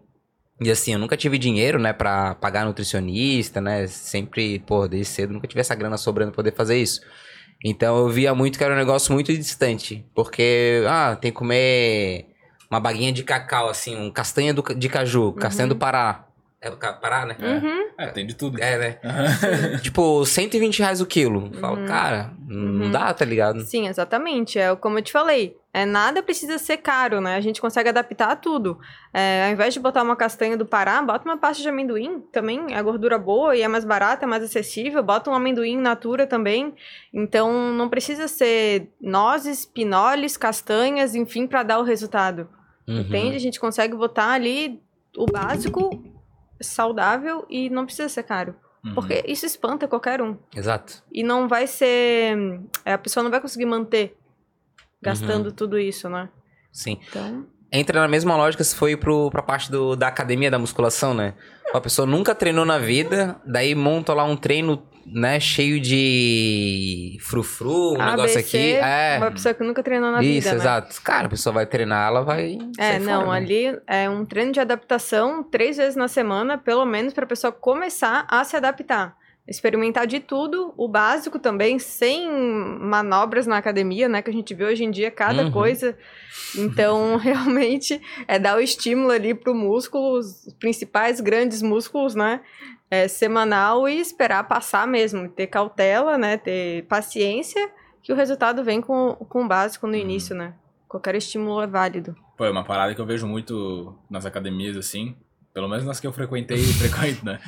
E 0.60 0.70
assim, 0.70 0.92
eu 0.92 0.98
nunca 0.98 1.16
tive 1.16 1.38
dinheiro, 1.38 1.78
né, 1.78 1.92
pra 1.92 2.34
pagar 2.36 2.64
nutricionista, 2.64 3.60
né? 3.60 3.86
Sempre, 3.88 4.60
pô, 4.60 4.86
desde 4.86 5.08
cedo, 5.12 5.32
nunca 5.32 5.48
tive 5.48 5.60
essa 5.60 5.74
grana 5.74 5.96
sobrando 5.96 6.30
pra 6.30 6.36
poder 6.36 6.54
fazer 6.54 6.76
isso. 6.78 7.00
Então 7.64 7.96
eu 7.98 8.08
via 8.08 8.34
muito 8.34 8.58
que 8.58 8.64
era 8.64 8.74
um 8.74 8.76
negócio 8.76 9.12
muito 9.12 9.32
distante. 9.32 10.04
Porque, 10.14 10.84
ah, 10.88 11.16
tem 11.20 11.30
que 11.32 11.36
comer 11.38 12.26
uma 12.70 12.78
baguinha 12.80 13.12
de 13.12 13.22
cacau, 13.24 13.68
assim, 13.68 13.96
um 13.96 14.10
castanha 14.10 14.54
do, 14.54 14.62
de 14.74 14.88
caju, 14.88 15.32
castanha 15.32 15.68
do 15.68 15.76
Pará. 15.76 16.26
É 16.60 16.70
do 16.70 16.76
Pará, 16.76 17.26
né? 17.26 17.36
Uhum. 17.40 17.90
É, 17.98 18.06
tem 18.08 18.24
de 18.24 18.34
tudo. 18.34 18.62
É, 18.62 18.78
né? 18.78 18.98
Uhum. 19.02 19.78
tipo, 19.82 20.24
120 20.24 20.78
reais 20.78 21.00
o 21.00 21.06
quilo. 21.06 21.50
Eu 21.52 21.60
Falo, 21.60 21.80
Uhum. 21.80 21.86
cara, 21.86 22.32
não 22.46 22.84
Uhum. 22.84 22.90
dá, 22.92 23.12
tá 23.12 23.24
ligado? 23.24 23.60
Sim, 23.62 23.88
exatamente. 23.88 24.60
É 24.60 24.74
como 24.76 24.96
eu 24.98 25.02
te 25.02 25.10
falei. 25.10 25.56
É, 25.74 25.86
nada 25.86 26.22
precisa 26.22 26.58
ser 26.58 26.76
caro, 26.76 27.20
né? 27.20 27.34
A 27.34 27.40
gente 27.40 27.60
consegue 27.60 27.88
adaptar 27.88 28.32
a 28.32 28.36
tudo. 28.36 28.78
É, 29.12 29.46
ao 29.46 29.52
invés 29.52 29.72
de 29.72 29.80
botar 29.80 30.02
uma 30.02 30.14
castanha 30.14 30.54
do 30.54 30.66
Pará, 30.66 31.00
bota 31.00 31.24
uma 31.24 31.38
pasta 31.38 31.62
de 31.62 31.68
amendoim. 31.68 32.20
Também 32.30 32.74
é 32.74 32.82
gordura 32.82 33.18
boa 33.18 33.56
e 33.56 33.62
é 33.62 33.68
mais 33.68 33.84
barata, 33.84 34.26
é 34.26 34.28
mais 34.28 34.42
acessível. 34.42 35.02
Bota 35.02 35.30
um 35.30 35.34
amendoim 35.34 35.78
natura 35.78 36.26
também. 36.26 36.74
Então, 37.12 37.72
não 37.72 37.88
precisa 37.88 38.28
ser 38.28 38.90
nozes, 39.00 39.64
pinoles, 39.64 40.36
castanhas, 40.36 41.14
enfim, 41.14 41.46
para 41.46 41.62
dar 41.62 41.78
o 41.78 41.84
resultado. 41.84 42.48
Uhum. 42.86 43.00
Entende? 43.00 43.36
A 43.36 43.40
gente 43.40 43.58
consegue 43.58 43.96
botar 43.96 44.32
ali 44.32 44.78
o 45.16 45.24
básico, 45.24 46.04
saudável 46.60 47.46
e 47.48 47.70
não 47.70 47.86
precisa 47.86 48.10
ser 48.10 48.24
caro. 48.24 48.54
Uhum. 48.84 48.94
Porque 48.94 49.24
isso 49.26 49.46
espanta 49.46 49.88
qualquer 49.88 50.20
um. 50.20 50.36
Exato. 50.54 51.02
E 51.10 51.22
não 51.22 51.48
vai 51.48 51.66
ser. 51.66 52.60
é, 52.84 52.92
A 52.92 52.98
pessoa 52.98 53.24
não 53.24 53.30
vai 53.30 53.40
conseguir 53.40 53.64
manter 53.64 54.18
gastando 55.02 55.46
Uhum. 55.46 55.52
tudo 55.52 55.78
isso, 55.78 56.08
né? 56.08 56.28
Sim. 56.70 56.98
Então. 57.08 57.44
entra 57.70 58.00
na 58.00 58.08
mesma 58.08 58.36
lógica 58.36 58.62
se 58.64 58.74
foi 58.76 58.96
pro, 58.96 59.30
pra 59.30 59.42
parte 59.42 59.70
do, 59.70 59.96
da 59.96 60.06
academia 60.08 60.50
da 60.50 60.58
musculação, 60.58 61.12
né? 61.14 61.34
A 61.74 61.80
pessoa 61.80 62.04
nunca 62.06 62.34
treinou 62.34 62.64
na 62.66 62.78
vida, 62.78 63.36
daí 63.46 63.74
monta 63.74 64.12
lá 64.12 64.24
um 64.24 64.36
treino, 64.36 64.82
né, 65.06 65.40
cheio 65.40 65.80
de 65.80 67.16
frufru, 67.20 67.94
um 67.94 67.98
negócio 67.98 68.38
ABC, 68.38 68.38
aqui. 68.38 68.72
É. 68.74 69.16
Uma 69.18 69.30
pessoa 69.30 69.54
que 69.54 69.64
nunca 69.64 69.82
treinou 69.82 70.10
na 70.12 70.22
Isso, 70.22 70.32
vida, 70.32 70.50
né? 70.50 70.56
exato. 70.56 71.02
Cara, 71.02 71.26
a 71.26 71.30
pessoa 71.30 71.52
vai 71.52 71.66
treinar, 71.66 72.08
ela 72.08 72.22
vai. 72.22 72.58
É, 72.78 72.98
não, 72.98 73.24
fora, 73.26 73.40
né? 73.40 73.46
ali 73.46 73.80
é 73.86 74.08
um 74.08 74.24
treino 74.24 74.52
de 74.52 74.60
adaptação 74.60 75.42
três 75.42 75.76
vezes 75.78 75.96
na 75.96 76.08
semana, 76.08 76.58
pelo 76.58 76.84
menos, 76.84 77.12
para 77.14 77.24
a 77.24 77.28
pessoa 77.28 77.52
começar 77.52 78.26
a 78.28 78.44
se 78.44 78.54
adaptar. 78.56 79.16
Experimentar 79.46 80.06
de 80.06 80.20
tudo, 80.20 80.72
o 80.76 80.86
básico 80.86 81.36
também, 81.38 81.78
sem 81.78 82.30
manobras 82.30 83.46
na 83.46 83.56
academia, 83.58 84.08
né? 84.08 84.22
Que 84.22 84.30
a 84.30 84.32
gente 84.32 84.54
vê 84.54 84.64
hoje 84.64 84.84
em 84.84 84.90
dia 84.90 85.10
cada 85.10 85.44
Uhum. 85.44 85.50
coisa. 85.50 85.98
Então, 86.56 87.16
realmente, 87.18 88.00
é 88.28 88.38
dar 88.38 88.56
o 88.56 88.60
estímulo 88.60 89.10
ali 89.10 89.34
pro 89.34 89.54
músculo, 89.54 90.18
os 90.18 90.54
principais 90.60 91.20
grandes 91.20 91.60
músculos, 91.60 92.14
né? 92.14 92.40
É, 92.90 93.08
semanal 93.08 93.88
e 93.88 93.98
esperar 93.98 94.46
passar 94.46 94.86
mesmo. 94.86 95.28
Ter 95.28 95.48
cautela, 95.48 96.16
né? 96.16 96.36
Ter 96.36 96.84
paciência, 96.86 97.68
que 98.02 98.12
o 98.12 98.16
resultado 98.16 98.62
vem 98.62 98.80
com, 98.80 99.14
com 99.28 99.44
o 99.44 99.48
básico 99.48 99.86
no 99.86 99.94
Uhum. 99.94 99.98
início, 100.00 100.36
né? 100.36 100.54
Qualquer 100.88 101.14
estímulo 101.16 101.60
é 101.62 101.66
válido. 101.66 102.14
Pô, 102.36 102.44
é 102.44 102.50
uma 102.50 102.64
parada 102.64 102.94
que 102.94 103.00
eu 103.00 103.06
vejo 103.06 103.26
muito 103.26 103.96
nas 104.10 104.24
academias, 104.26 104.76
assim. 104.76 105.16
Pelo 105.54 105.68
menos 105.68 105.84
nas 105.84 106.00
que 106.00 106.06
eu 106.06 106.12
frequentei 106.12 106.56
frequento, 106.74 107.24
né? 107.24 107.38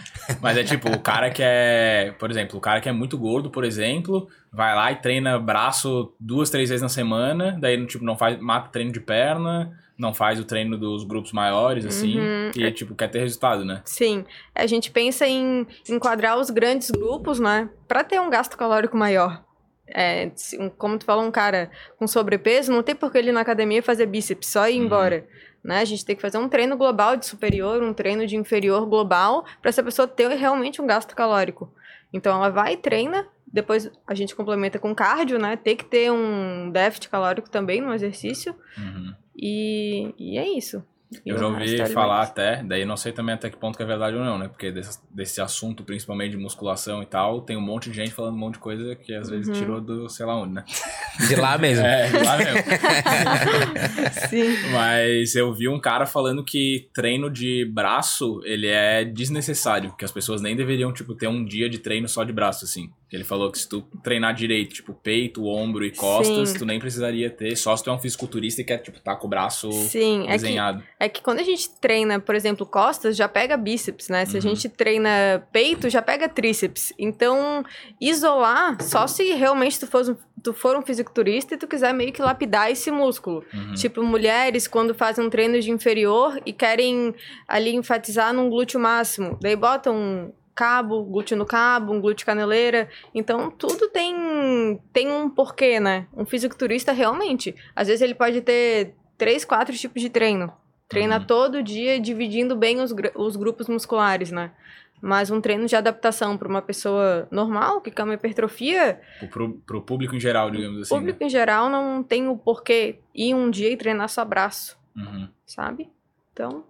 Mas 0.42 0.58
é 0.58 0.64
tipo, 0.64 0.90
o 0.90 0.99
cara 1.00 1.30
que 1.30 1.42
é. 1.42 2.14
Por 2.18 2.30
exemplo, 2.30 2.58
o 2.58 2.61
cara 2.61 2.80
que 2.80 2.88
é 2.88 2.92
muito 2.92 3.16
gordo, 3.16 3.50
por 3.50 3.64
exemplo, 3.64 4.28
vai 4.52 4.75
lá 4.75 4.92
e 4.92 4.96
treina 4.96 5.38
braço 5.38 6.12
duas, 6.20 6.50
três 6.50 6.68
vezes 6.68 6.82
na 6.82 6.88
semana, 6.88 7.56
daí 7.61 7.84
tipo, 7.87 8.04
não 8.04 8.16
faz. 8.16 8.38
mata 8.38 8.68
treino 8.68 8.92
de 8.92 9.00
perna, 9.00 9.73
não 9.96 10.12
faz 10.12 10.38
o 10.38 10.44
treino 10.44 10.76
dos 10.76 11.02
grupos 11.04 11.32
maiores, 11.32 11.87
assim. 11.87 12.18
Uhum. 12.20 12.50
E 12.54 12.70
tipo, 12.73 12.94
quer 12.94 13.08
ter 13.08 13.20
resultado, 13.20 13.64
né? 13.64 13.80
Sim, 13.87 14.25
a 14.54 14.66
gente 14.66 14.90
pensa 14.90 15.26
em 15.26 15.66
enquadrar 15.88 16.38
os 16.38 16.50
grandes 16.50 16.90
grupos, 16.90 17.40
né? 17.40 17.70
Pra 17.88 18.04
ter 18.04 18.20
um 18.20 18.28
gasto 18.28 18.56
calórico 18.58 18.96
maior. 18.99 19.42
É, 19.87 20.30
como 20.78 20.99
tu 20.99 21.04
falou, 21.04 21.25
um 21.25 21.30
cara 21.30 21.70
com 21.99 22.06
sobrepeso, 22.06 22.73
não 22.73 22.82
tem 22.82 22.94
por 22.94 23.12
que 23.12 23.18
ele 23.18 23.28
ir 23.30 23.32
na 23.32 23.40
academia 23.42 23.82
fazer 23.82 24.06
bíceps, 24.06 24.49
só 24.49 24.68
ir 24.68 24.78
Uhum. 24.78 24.84
embora. 24.87 25.26
Né? 25.64 25.80
A 25.80 25.85
gente 25.85 26.04
tem 26.04 26.14
que 26.14 26.21
fazer 26.21 26.37
um 26.37 26.49
treino 26.49 26.76
global 26.76 27.16
de 27.16 27.25
superior, 27.25 27.83
um 27.83 27.94
treino 27.94 28.26
de 28.26 28.37
inferior 28.37 28.85
global, 28.85 29.47
para 29.62 29.71
essa 29.71 29.83
pessoa 29.83 30.06
ter 30.06 30.28
realmente 30.28 30.83
um 30.83 30.87
gasto 30.87 31.16
calórico. 31.16 31.73
Então 32.12 32.37
ela 32.37 32.50
vai 32.50 32.75
e 32.75 32.76
treina, 32.76 33.26
depois 33.47 33.90
a 34.06 34.14
gente 34.14 34.35
complementa 34.35 34.78
com 34.78 34.94
cardio, 34.94 35.38
né? 35.38 35.56
Tem 35.56 35.75
que 35.75 35.85
ter 35.85 36.12
um 36.12 36.71
déficit 36.71 37.09
calórico 37.09 37.49
também 37.49 37.80
no 37.80 37.94
exercício. 37.94 38.54
Uhum. 38.76 39.14
E, 39.35 40.14
e 40.18 40.38
é 40.38 40.47
isso. 40.47 40.85
Eu 41.25 41.38
já 41.38 41.49
resto 41.49 41.80
ouvi 41.83 41.92
falar 41.92 42.23
até, 42.23 42.62
daí 42.62 42.85
não 42.85 42.97
sei 42.97 43.12
também 43.12 43.35
até 43.35 43.50
que 43.50 43.56
ponto 43.56 43.76
que 43.76 43.83
é 43.83 43.87
verdade 43.87 44.16
ou 44.16 44.25
não, 44.25 44.38
né? 44.38 44.49
Porque 44.49 44.71
desse, 44.71 44.99
desse 45.11 45.40
assunto, 45.40 45.83
principalmente 45.85 46.33
de 46.33 46.37
musculação 46.37 47.02
e 47.02 47.06
tal, 47.06 47.40
tem 47.42 47.56
um 47.56 47.61
monte 47.61 47.90
de 47.90 47.97
gente 47.97 48.12
falando 48.12 48.35
um 48.35 48.38
monte 48.38 48.54
de 48.54 48.61
coisa 48.61 48.94
que 48.97 49.14
às 49.14 49.28
vezes 49.28 49.49
Uhum. 49.49 49.54
tirou 49.54 49.80
do 49.80 50.09
sei 50.09 50.26
lá 50.26 50.37
onde, 50.37 50.54
né? 50.54 50.64
De 51.28 51.37
lá 51.37 51.56
mesmo. 51.59 51.85
É, 51.87 52.09
lá 52.25 52.37
mesmo. 52.38 52.59
Sim. 54.28 54.71
Mas 54.73 55.35
eu 55.35 55.52
vi 55.52 55.68
um 55.68 55.78
cara 55.78 56.06
falando 56.06 56.44
que 56.44 56.88
treino 56.94 57.30
de 57.30 57.64
braço, 57.73 58.40
ele 58.44 58.66
é 58.66 59.04
desnecessário, 59.04 59.94
que 59.97 60.04
as 60.04 60.12
pessoas 60.12 60.40
nem 60.40 60.56
deveriam, 60.56 60.92
tipo, 60.92 61.14
ter 61.14 61.28
um 61.28 61.44
dia 61.44 61.68
de 61.68 61.78
treino 61.78 62.09
só 62.09 62.25
de 62.25 62.33
braço, 62.33 62.64
assim. 62.64 62.90
Ele 63.12 63.23
falou 63.23 63.50
que 63.52 63.58
se 63.58 63.68
tu 63.68 63.82
treinar 64.02 64.34
direito, 64.34 64.75
tipo 64.75 64.92
peito, 64.92 65.44
ombro 65.44 65.84
e 65.84 65.90
costas, 65.92 66.49
Sim. 66.50 66.58
tu 66.58 66.64
nem 66.66 66.80
precisaria 66.80 67.30
ter, 67.30 67.54
só 67.56 67.76
se 67.76 67.84
tu 67.84 67.90
é 67.90 67.92
um 67.92 67.99
fisiculturista 67.99 68.61
e 68.61 68.64
quer, 68.64 68.78
tipo, 68.78 68.99
tá 68.99 69.14
com 69.14 69.26
o 69.26 69.30
braço 69.30 69.70
Sim, 69.70 70.23
é 70.23 70.26
que, 70.26 70.30
desenhado. 70.32 70.82
é 70.99 71.08
que 71.08 71.23
quando 71.23 71.38
a 71.38 71.42
gente 71.44 71.70
treina, 71.80 72.18
por 72.18 72.34
exemplo, 72.34 72.66
costas, 72.66 73.16
já 73.16 73.28
pega 73.28 73.56
bíceps, 73.56 74.08
né? 74.08 74.25
Se 74.25 74.32
a 74.37 74.40
Uhum. 74.40 74.40
gente 74.40 74.68
treina 74.68 75.46
peito, 75.52 75.88
já 75.88 76.02
pega 76.02 76.28
tríceps. 76.28 76.92
Então, 76.99 77.64
isolar 78.00 78.82
só 78.82 79.06
se 79.06 79.32
realmente 79.34 79.78
tu 79.80 79.87
for, 79.87 80.08
um- 80.08 80.16
tu 80.42 80.52
for 80.52 80.76
um 80.76 80.82
fisiculturista 80.82 81.54
e 81.54 81.56
tu 81.56 81.66
quiser 81.68 81.92
meio 81.94 82.12
que 82.12 82.20
lapidar 82.23 82.70
esse 82.70 82.90
músculo. 82.90 83.44
Uhum. 83.54 83.75
Tipo, 83.75 84.02
mulheres 84.02 84.66
quando 84.66 84.94
fazem 84.94 85.25
um 85.25 85.30
treino 85.30 85.61
de 85.61 85.70
inferior 85.70 86.40
e 86.44 86.52
querem 86.52 87.14
ali 87.49 87.75
enfatizar 87.75 88.32
num 88.34 88.50
glúteo 88.50 88.80
máximo. 88.80 89.38
Daí 89.40 89.56
botam 89.56 89.94
um 89.96 90.32
cabo, 90.54 91.02
glúteo 91.04 91.37
no 91.37 91.44
cabo, 91.44 91.92
um 91.92 92.00
glúteo 92.00 92.25
caneleira. 92.26 92.88
Então, 93.14 93.50
tudo 93.50 93.88
tem, 93.88 94.80
tem 94.92 95.11
um 95.11 95.28
porquê, 95.28 95.80
né? 95.80 96.06
Um 96.16 96.25
fisiculturista 96.25 96.92
realmente. 96.92 97.54
Às 97.75 97.88
vezes 97.88 98.02
ele 98.02 98.14
pode 98.14 98.40
ter 98.40 98.94
três, 99.18 99.44
quatro 99.44 99.75
tipos 99.75 100.00
de 100.00 100.08
treino. 100.08 100.52
Treina 100.88 101.18
Uhum. 101.18 101.25
todo 101.26 101.62
dia, 101.62 101.99
dividindo 101.99 102.54
bem 102.54 102.80
os, 102.80 102.94
os 103.14 103.37
grupos 103.37 103.68
musculares, 103.68 104.30
né? 104.30 104.52
Mas 105.00 105.30
um 105.30 105.40
treino 105.40 105.66
de 105.66 105.76
adaptação 105.76 106.38
para 106.38 106.49
uma 106.49 106.62
pessoa 106.62 107.26
normal, 107.30 107.80
que 107.80 107.90
quer 107.90 108.04
uma 108.04 108.14
hipertrofia, 108.14 109.00
pro, 109.30 109.54
pro 109.66 109.82
público 109.82 110.14
em 110.16 110.20
geral, 110.20 110.50
digamos 110.50 110.78
o 110.78 110.82
assim. 110.82 110.94
público 110.94 111.23
em 111.25 111.28
geral 111.28 111.68
não 111.68 112.02
tem 112.02 112.26
o 112.28 112.37
porquê 112.38 113.00
ir 113.14 113.34
um 113.34 113.50
dia 113.50 113.70
e 113.70 113.76
treinar 113.76 114.08
só 114.08 114.25
braço 114.25 114.78
né? 114.96 115.02
Uhum. 115.04 115.28
sabe? 115.44 115.90
Então, 116.32 116.64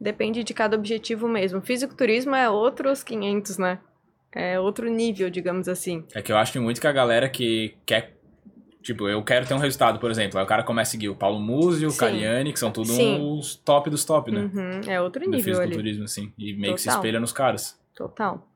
depende 0.00 0.44
de 0.44 0.54
cada 0.54 0.76
objetivo 0.76 1.28
mesmo. 1.28 1.60
Fisiculturismo 1.60 2.34
é 2.34 2.48
outros 2.48 3.02
500, 3.02 3.58
né? 3.58 3.78
É 4.32 4.60
outro 4.60 4.88
nível, 4.90 5.30
digamos 5.30 5.68
assim. 5.68 6.04
É 6.14 6.20
que 6.20 6.30
eu 6.30 6.36
acho 6.36 6.60
muito 6.60 6.80
que 6.80 6.86
a 6.86 6.92
galera 6.92 7.28
que 7.28 7.74
quer. 7.86 8.16
Tipo, 8.82 9.08
eu 9.08 9.22
quero 9.22 9.46
ter 9.46 9.54
um 9.54 9.58
resultado, 9.58 9.98
por 9.98 10.10
exemplo. 10.10 10.38
Aí 10.38 10.44
o 10.44 10.48
cara 10.48 10.62
começa 10.62 10.90
a 10.90 10.92
seguir 10.92 11.08
o 11.08 11.16
Paulo 11.16 11.40
Musi, 11.40 11.84
o 11.84 11.90
Sim. 11.90 11.98
Cariani, 11.98 12.52
que 12.52 12.58
são 12.58 12.70
tudo 12.70 12.88
Sim. 12.88 13.18
os 13.38 13.56
top 13.56 13.90
dos 13.90 14.04
top, 14.04 14.30
né? 14.30 14.50
Uhum, 14.54 14.80
é 14.86 15.00
outro 15.00 15.24
Do 15.24 15.30
nível 15.30 15.54
ali. 15.54 15.62
fisiculturismo, 15.62 16.04
assim. 16.04 16.32
E 16.38 16.54
meio 16.54 16.74
que 16.74 16.80
se 16.80 16.86
Total. 16.86 17.00
espelha 17.00 17.20
nos 17.20 17.32
caras. 17.32 17.78
Total. 17.94 18.46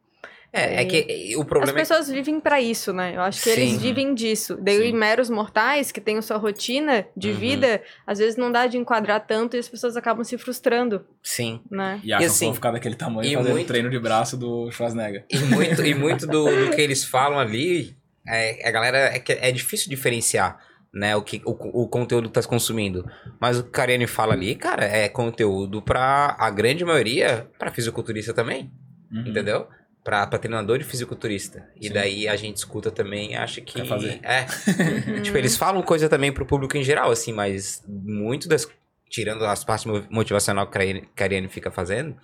É, 0.52 0.82
é 0.82 0.84
que 0.84 1.34
o 1.36 1.40
As 1.40 1.46
problema 1.46 1.78
é 1.78 1.80
pessoas 1.80 2.10
vivem 2.10 2.38
pra 2.38 2.60
isso, 2.60 2.92
né? 2.92 3.16
Eu 3.16 3.22
acho 3.22 3.42
que 3.42 3.48
Sim. 3.50 3.60
eles 3.62 3.80
vivem 3.80 4.14
disso. 4.14 4.58
Daí 4.60 4.90
Sim. 4.90 4.92
meros 4.92 5.30
mortais, 5.30 5.90
que 5.90 5.98
têm 6.00 6.18
a 6.18 6.22
sua 6.22 6.36
rotina 6.36 7.06
de 7.16 7.30
Uhum. 7.30 7.36
vida, 7.36 7.82
às 8.06 8.18
vezes 8.18 8.36
não 8.36 8.52
dá 8.52 8.66
de 8.66 8.76
enquadrar 8.76 9.26
tanto 9.26 9.56
e 9.56 9.58
as 9.58 9.66
pessoas 9.68 9.96
acabam 9.96 10.22
se 10.22 10.36
frustrando, 10.36 11.06
sim. 11.22 11.60
né? 11.70 12.00
E 12.04 12.12
acham 12.12 12.26
assim, 12.26 12.38
que 12.40 12.44
vão 12.46 12.54
ficar 12.54 12.70
daquele 12.72 12.94
tamanho 12.96 13.30
e 13.30 13.34
fazendo 13.34 13.52
muito- 13.54 13.66
treino 13.66 13.88
de 13.88 13.98
braço 13.98 14.36
do 14.36 14.70
Schwarzenegger. 14.70 15.24
E 15.30 15.38
muito, 15.38 15.86
e 15.86 15.94
muito 15.94 16.26
do, 16.26 16.44
do 16.44 16.70
que 16.76 16.80
eles 16.82 17.02
falam 17.02 17.38
ali, 17.38 17.96
é, 18.28 18.68
a 18.68 18.70
galera 18.70 18.98
é, 18.98 19.18
que 19.18 19.32
é 19.32 19.50
difícil 19.50 19.88
diferenciar, 19.88 20.58
né, 20.92 21.16
o, 21.16 21.22
que, 21.22 21.40
o, 21.46 21.84
o 21.84 21.88
conteúdo 21.88 22.28
que 22.28 22.34
tá 22.34 22.42
consumindo. 22.46 23.10
Mas 23.40 23.58
o 23.58 23.62
que 23.62 23.70
o 23.70 23.72
Kariane 23.72 24.06
fala 24.06 24.34
ali, 24.34 24.54
cara, 24.54 24.84
é 24.84 25.08
conteúdo 25.08 25.80
pra 25.80 26.36
a 26.38 26.50
grande 26.50 26.84
maioria, 26.84 27.48
pra 27.58 27.70
fisiculturista 27.70 28.34
também, 28.34 28.70
Uhum. 29.10 29.28
entendeu? 29.28 29.66
Pra, 30.04 30.26
pra 30.26 30.36
treinador 30.38 30.78
de 30.78 30.84
fisiculturista. 30.84 31.68
E 31.80 31.86
Sim. 31.86 31.92
daí 31.94 32.26
a 32.28 32.34
gente 32.34 32.56
escuta 32.56 32.90
também 32.90 33.32
e 33.32 33.34
acha 33.36 33.60
que... 33.60 33.74
Quer 33.74 33.86
fazer. 33.86 34.18
É, 34.24 34.46
tipo, 35.22 35.38
eles 35.38 35.56
falam 35.56 35.80
coisa 35.82 36.08
também 36.08 36.32
pro 36.32 36.44
público 36.44 36.76
em 36.76 36.82
geral, 36.82 37.10
assim, 37.12 37.32
mas 37.32 37.84
muito 37.86 38.48
das... 38.48 38.68
Tirando 39.08 39.44
as 39.44 39.62
partes 39.62 39.84
mo- 39.86 40.04
motivacional 40.10 40.66
que 40.68 40.76
a 40.78 41.00
Kariane 41.14 41.46
fica 41.46 41.70
fazendo, 41.70 42.16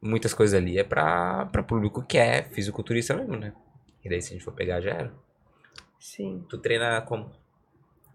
muitas 0.00 0.32
coisas 0.32 0.58
ali 0.58 0.78
é 0.78 0.84
pra, 0.84 1.44
pra 1.46 1.62
público 1.62 2.02
que 2.02 2.16
é 2.16 2.44
fisiculturista 2.44 3.14
mesmo, 3.14 3.36
né? 3.36 3.52
E 4.02 4.08
daí 4.08 4.22
se 4.22 4.30
a 4.30 4.32
gente 4.32 4.44
for 4.44 4.52
pegar, 4.54 4.80
já 4.80 4.92
era. 4.92 5.12
Sim. 5.98 6.46
Tu 6.48 6.56
treina 6.58 7.00
como? 7.02 7.30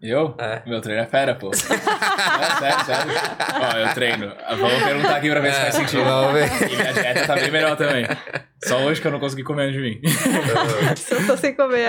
Eu? 0.06 0.34
É. 0.38 0.62
Meu 0.66 0.82
treino 0.82 1.00
é 1.02 1.06
fera, 1.06 1.34
pô. 1.34 1.48
é, 1.56 1.56
sério, 1.56 2.84
sério. 2.84 3.12
Ó, 3.58 3.78
eu 3.78 3.94
treino. 3.94 4.32
Vamos 4.58 4.82
perguntar 4.84 5.16
aqui 5.16 5.30
pra 5.30 5.40
ver 5.40 5.54
se 5.54 5.60
faz 5.62 5.74
sentido. 5.76 6.04
Vamos 6.04 6.32
ver. 6.34 6.48
E 6.70 6.76
minha 6.76 6.92
dieta 6.92 7.26
tá 7.26 7.34
bem 7.34 7.50
melhor 7.50 7.74
também. 7.74 8.04
Só 8.64 8.78
hoje 8.82 9.00
que 9.00 9.06
eu 9.06 9.12
não 9.12 9.18
consegui 9.18 9.42
comer 9.42 9.62
antes 9.68 9.76
de 9.76 9.80
mim. 9.80 10.00
Só 10.96 11.16
tô 11.26 11.36
sem 11.38 11.54
comer 11.54 11.88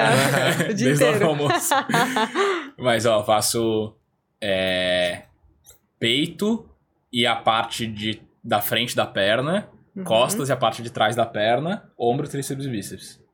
o 0.70 0.74
dia 0.74 0.88
Desde 0.88 1.04
o 1.04 1.08
inteiro. 1.10 1.28
almoço. 1.28 1.74
Mas, 2.78 3.06
ó, 3.06 3.22
faço 3.24 3.94
é, 4.42 5.24
peito 6.00 6.70
e 7.12 7.28
a 7.28 7.36
parte 7.36 7.86
de, 7.86 8.22
da 8.44 8.62
frente 8.62 8.96
da 8.96 9.06
perna, 9.06 9.68
Uhum. 9.96 10.04
costas 10.04 10.50
e 10.50 10.52
a 10.52 10.58
parte 10.58 10.82
de 10.84 10.90
trás 10.92 11.16
da 11.16 11.26
perna, 11.26 11.90
ombro, 11.98 12.28
tríceps 12.28 12.66
e 12.66 12.70
bíceps. 12.70 13.25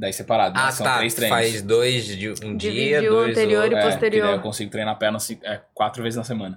Daí 0.00 0.12
separado, 0.14 0.54
né? 0.54 0.62
Ah, 0.64 0.70
São 0.70 0.86
tá. 0.86 0.96
três 0.96 1.14
treinos. 1.14 1.36
Faz 1.38 1.60
dois 1.62 2.06
de 2.06 2.30
um 2.42 2.56
dia, 2.56 3.00
o 3.02 3.14
dois 3.16 3.30
anterior 3.36 3.64
outro. 3.64 3.76
e 3.76 3.80
É, 3.80 3.82
posterior. 3.84 4.22
que 4.22 4.26
daí 4.28 4.36
eu 4.38 4.40
consigo 4.42 4.70
treinar 4.70 4.94
a 4.94 4.96
perna 4.96 5.18
cinco- 5.18 5.44
é, 5.44 5.60
quatro 5.74 6.02
vezes 6.02 6.16
na 6.16 6.24
semana. 6.24 6.56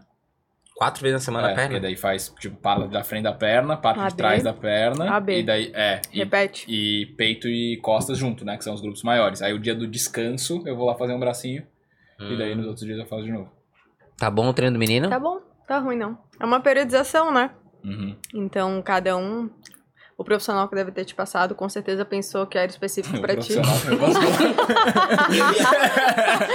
Quatro 0.76 1.02
vezes 1.04 1.16
na 1.16 1.20
semana 1.20 1.50
é, 1.50 1.52
a 1.52 1.56
perna? 1.56 1.70
porque 1.72 1.82
daí 1.82 1.96
faz, 1.98 2.34
tipo, 2.40 2.56
parte 2.56 2.88
da 2.88 3.04
frente 3.04 3.24
da 3.24 3.34
perna, 3.34 3.76
parte 3.76 4.02
de 4.08 4.16
trás 4.16 4.42
da 4.44 4.54
perna. 4.54 5.12
AB. 5.18 5.40
E 5.40 5.44
daí, 5.44 5.72
é. 5.76 6.02
E, 6.14 6.20
Repete. 6.20 6.66
e 6.70 7.06
peito 7.18 7.48
e 7.50 7.78
costas 7.82 8.18
junto, 8.18 8.46
né? 8.46 8.56
Que 8.58 8.64
são 8.64 8.74
os 8.74 8.80
grupos 8.82 9.04
maiores. 9.04 9.42
Aí 9.42 9.54
o 9.54 9.60
dia 9.60 9.76
do 9.76 9.86
descanso, 9.86 10.64
eu 10.66 10.76
vou 10.78 10.88
lá 10.88 10.96
fazer 10.96 11.14
um 11.14 11.20
bracinho. 11.20 11.68
E 12.20 12.24
Hum. 12.24 12.38
daí 12.38 12.56
nos 12.56 12.66
outros 12.66 12.86
dias 12.86 12.98
eu 12.98 13.06
faço 13.06 13.24
de 13.24 13.32
novo. 13.32 13.52
Tá 14.18 14.32
bom 14.32 14.48
o 14.48 14.54
treino 14.54 14.74
do 14.74 14.80
menino? 14.80 15.10
Tá 15.10 15.20
bom, 15.20 15.42
tá 15.68 15.80
ruim 15.80 15.98
não. 15.98 16.18
É 16.40 16.46
uma 16.46 16.62
periodização, 16.62 17.32
né? 17.34 17.52
Uhum. 17.84 18.16
Então, 18.34 18.82
cada 18.82 19.18
um. 19.18 19.50
O 20.18 20.24
profissional 20.24 20.68
que 20.70 20.76
deve 20.76 20.92
ter 20.92 21.06
te 21.06 21.16
passado, 21.16 21.56
com 21.56 21.68
certeza 21.68 22.06
pensou 22.06 22.46
que 22.46 22.58
era 22.58 22.68
específico 22.70 23.18
O 23.18 23.22
pra 23.22 23.36
ti. 23.36 23.54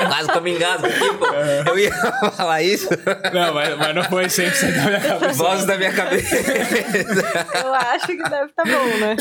Quase 0.08 0.30
que 0.30 0.38
eu 0.38 0.42
me 0.42 0.54
engasgo 0.54 0.86
aqui, 0.86 1.14
pô. 1.18 1.26
Eu 1.70 1.78
ia 1.78 1.92
falar 2.32 2.62
isso. 2.62 2.88
Não, 3.32 3.54
mas, 3.54 3.76
mas 3.76 3.94
não 3.94 4.04
foi 4.04 4.24
100% 4.26 4.74
da 4.76 4.86
minha 4.86 5.00
cabeça. 5.00 5.32
Vozes 5.34 5.66
da 5.66 5.76
minha 5.76 5.92
cabeça. 5.92 6.36
Eu 7.64 7.74
acho 7.74 8.06
que 8.06 8.16
deve 8.22 8.52
tá 8.52 8.62
bom, 8.64 8.96
né? 8.98 9.16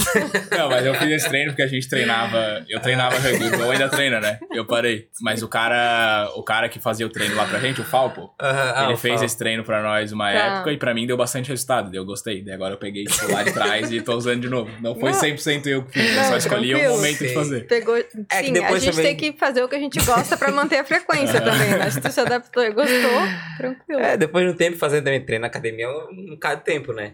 Não, 0.58 0.70
mas 0.70 0.86
eu 0.86 0.94
fiz 0.96 1.10
esse 1.12 1.30
treino 1.30 1.52
porque 1.52 1.64
a 1.64 1.68
gente 1.68 1.88
treinava. 1.90 2.64
Eu 2.70 2.80
treinava 2.80 3.18
regular, 3.20 3.60
eu 3.60 3.72
ainda 3.72 3.90
treino, 3.90 4.20
né? 4.20 4.40
Eu 4.54 4.66
parei. 4.66 5.08
Mas 5.22 5.42
o 5.44 5.48
cara, 5.48 6.30
o 6.36 6.44
cara 6.44 6.70
que 6.70 6.80
fazia 6.80 7.06
o 7.06 7.10
treino 7.10 7.36
lá 7.36 7.46
pra 7.46 7.60
gente, 7.60 7.82
o 7.82 7.84
Falpo, 7.84 8.34
ah, 8.40 8.84
ele 8.84 8.94
eu 8.94 8.98
fez 8.98 9.16
falo. 9.16 9.26
esse 9.26 9.38
treino 9.38 9.64
pra 9.64 9.82
nós 9.82 10.12
uma 10.12 10.28
Tá. 10.28 10.38
época 10.58 10.72
e 10.74 10.78
pra 10.78 10.94
mim 10.94 11.08
deu 11.08 11.18
bastante 11.18 11.50
resultado. 11.50 11.94
Eu 11.96 12.06
gostei. 12.06 12.44
Daí 12.44 12.54
agora 12.54 12.74
eu 12.74 12.78
peguei 12.78 13.06
tipo, 13.06 13.32
lá 13.32 13.44
de 13.44 13.52
trás 13.54 13.92
e 13.92 14.02
tô 14.02 14.16
usando 14.16 14.27
de 14.36 14.50
novo. 14.50 14.70
Não 14.82 14.94
foi 15.00 15.12
Não. 15.12 15.20
100% 15.20 15.68
eu 15.68 15.84
que 15.84 15.94
fiz, 16.00 16.10
eu 16.10 16.16
Não, 16.16 16.24
só 16.30 16.38
escolhi 16.38 16.76
o 16.76 16.90
momento 16.90 17.20
de 17.20 17.34
fazer. 17.34 17.68
Pegou. 17.68 17.96
É 17.96 18.04
que 18.04 18.10
Sim, 18.46 18.50
a 18.50 18.54
depois 18.54 18.84
gente 18.84 18.96
também- 18.96 19.16
tem 19.18 19.32
que 19.34 19.40
fazer 19.40 19.64
o 19.64 19.70
que 19.70 19.76
a 19.76 19.80
gente 19.80 20.00
gosta 20.04 20.36
pra 20.38 20.52
manter 20.52 20.78
a 20.80 20.84
frequência 20.84 21.40
também, 21.42 21.70
né? 21.70 21.90
Se 21.92 22.02
tu 22.02 22.12
se 22.12 22.20
adaptou 22.20 22.64
e 22.64 22.72
gostou, 22.72 23.12
tranquilo. 23.58 24.02
É, 24.02 24.18
depois 24.18 24.46
de 24.46 24.52
um 24.52 24.56
tempo 24.56 24.78
fazendo 24.78 25.04
também 25.06 25.22
treino 25.24 25.42
na 25.42 25.48
academia, 25.48 25.88
um 25.90 26.34
um 26.34 26.38
cada 26.40 26.58
tempo, 26.58 26.92
né? 26.94 27.14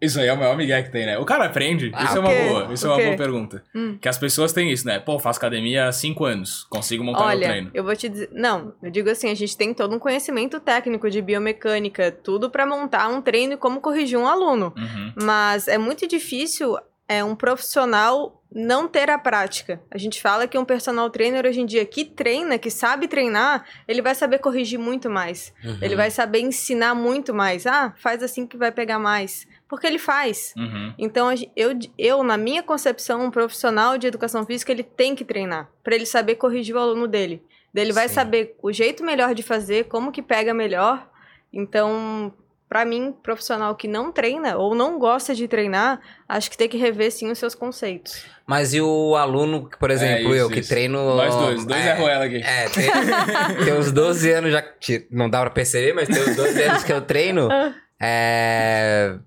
Isso 0.00 0.18
aí 0.18 0.28
é 0.28 0.32
o 0.32 0.36
maior 0.36 0.56
migué 0.56 0.82
que 0.82 0.90
tem, 0.90 1.04
né? 1.04 1.18
O 1.18 1.24
cara 1.24 1.44
aprende. 1.44 1.90
Ah, 1.94 2.04
isso 2.04 2.16
é 2.16 2.20
uma 2.20 2.30
boa. 2.30 2.72
Isso 2.72 2.86
é 2.86 2.90
uma 2.90 3.02
boa 3.02 3.16
pergunta. 3.16 3.62
Hum. 3.74 3.98
Que 4.00 4.08
as 4.08 4.16
pessoas 4.16 4.52
têm 4.52 4.70
isso, 4.70 4.86
né? 4.86 4.98
Pô, 4.98 5.18
faço 5.18 5.38
academia 5.38 5.88
há 5.88 5.92
5 5.92 6.24
anos. 6.24 6.64
Consigo 6.70 7.04
montar 7.04 7.20
meu 7.20 7.28
Olha, 7.28 7.48
treino. 7.48 7.70
eu 7.74 7.84
vou 7.84 7.94
te 7.94 8.08
dizer. 8.08 8.30
Não, 8.32 8.74
eu 8.82 8.90
digo 8.90 9.10
assim: 9.10 9.30
a 9.30 9.34
gente 9.34 9.56
tem 9.56 9.74
todo 9.74 9.94
um 9.94 9.98
conhecimento 9.98 10.58
técnico 10.58 11.10
de 11.10 11.20
biomecânica, 11.20 12.10
tudo 12.10 12.48
pra 12.50 12.66
montar 12.66 13.08
um 13.08 13.20
treino 13.20 13.54
e 13.54 13.56
como 13.56 13.80
corrigir 13.80 14.18
um 14.18 14.26
aluno. 14.26 14.72
Uhum. 14.76 15.12
Mas 15.22 15.68
é 15.68 15.76
muito 15.76 16.06
difícil 16.08 16.76
é, 17.10 17.24
um 17.24 17.34
profissional 17.34 18.40
não 18.52 18.88
ter 18.88 19.10
a 19.10 19.18
prática. 19.18 19.80
A 19.90 19.98
gente 19.98 20.20
fala 20.20 20.46
que 20.46 20.56
um 20.56 20.64
personal 20.64 21.10
trainer 21.10 21.44
hoje 21.44 21.60
em 21.60 21.66
dia 21.66 21.84
que 21.84 22.04
treina, 22.04 22.58
que 22.58 22.70
sabe 22.70 23.08
treinar, 23.08 23.64
ele 23.86 24.00
vai 24.00 24.14
saber 24.14 24.38
corrigir 24.38 24.78
muito 24.78 25.10
mais. 25.10 25.52
Uhum. 25.64 25.78
Ele 25.82 25.96
vai 25.96 26.10
saber 26.10 26.40
ensinar 26.40 26.94
muito 26.94 27.34
mais. 27.34 27.66
Ah, 27.66 27.92
faz 27.96 28.22
assim 28.22 28.46
que 28.46 28.56
vai 28.56 28.70
pegar 28.72 28.98
mais. 28.98 29.46
Porque 29.70 29.86
ele 29.86 30.00
faz. 30.00 30.52
Uhum. 30.56 30.92
Então, 30.98 31.32
eu, 31.56 31.78
eu, 31.96 32.24
na 32.24 32.36
minha 32.36 32.60
concepção, 32.60 33.24
um 33.24 33.30
profissional 33.30 33.96
de 33.96 34.08
educação 34.08 34.44
física, 34.44 34.72
ele 34.72 34.82
tem 34.82 35.14
que 35.14 35.24
treinar. 35.24 35.70
Pra 35.84 35.94
ele 35.94 36.04
saber 36.04 36.34
corrigir 36.34 36.74
o 36.74 36.78
aluno 36.80 37.06
dele. 37.06 37.40
Daí 37.72 37.84
ele 37.84 37.92
vai 37.92 38.08
Sim. 38.08 38.14
saber 38.14 38.56
o 38.60 38.72
jeito 38.72 39.04
melhor 39.04 39.32
de 39.32 39.44
fazer, 39.44 39.84
como 39.84 40.10
que 40.10 40.20
pega 40.20 40.52
melhor. 40.52 41.08
Então, 41.52 42.34
pra 42.68 42.84
mim, 42.84 43.14
profissional 43.22 43.76
que 43.76 43.86
não 43.86 44.10
treina 44.10 44.56
ou 44.56 44.74
não 44.74 44.98
gosta 44.98 45.36
de 45.36 45.46
treinar, 45.46 46.00
acho 46.28 46.50
que 46.50 46.58
tem 46.58 46.68
que 46.68 46.76
rever 46.76 47.12
sim 47.12 47.30
os 47.30 47.38
seus 47.38 47.54
conceitos. 47.54 48.24
Mas 48.44 48.74
e 48.74 48.80
o 48.80 49.14
aluno, 49.14 49.70
por 49.78 49.92
exemplo, 49.92 50.32
É, 50.34 50.36
isso, 50.36 50.44
eu, 50.44 50.50
que 50.50 50.58
isso. 50.58 50.68
treino... 50.68 51.14
Nós 51.14 51.32
dois, 51.36 51.64
dois 51.64 51.86
é, 51.86 51.94
Ruela 51.94 52.24
aqui. 52.24 52.42
É, 52.42 52.68
tem, 52.68 53.64
tem 53.64 53.74
uns 53.74 53.92
12 53.92 54.32
anos 54.32 54.50
já. 54.50 54.62
que 54.62 55.06
Não 55.12 55.30
dá 55.30 55.40
pra 55.42 55.50
perceber, 55.50 55.92
mas 55.92 56.08
tem 56.08 56.20
uns 56.20 56.34
12 56.34 56.60
anos 56.60 56.82
que 56.82 56.92
eu 56.92 57.00
treino. 57.02 57.48
É. 58.02 59.18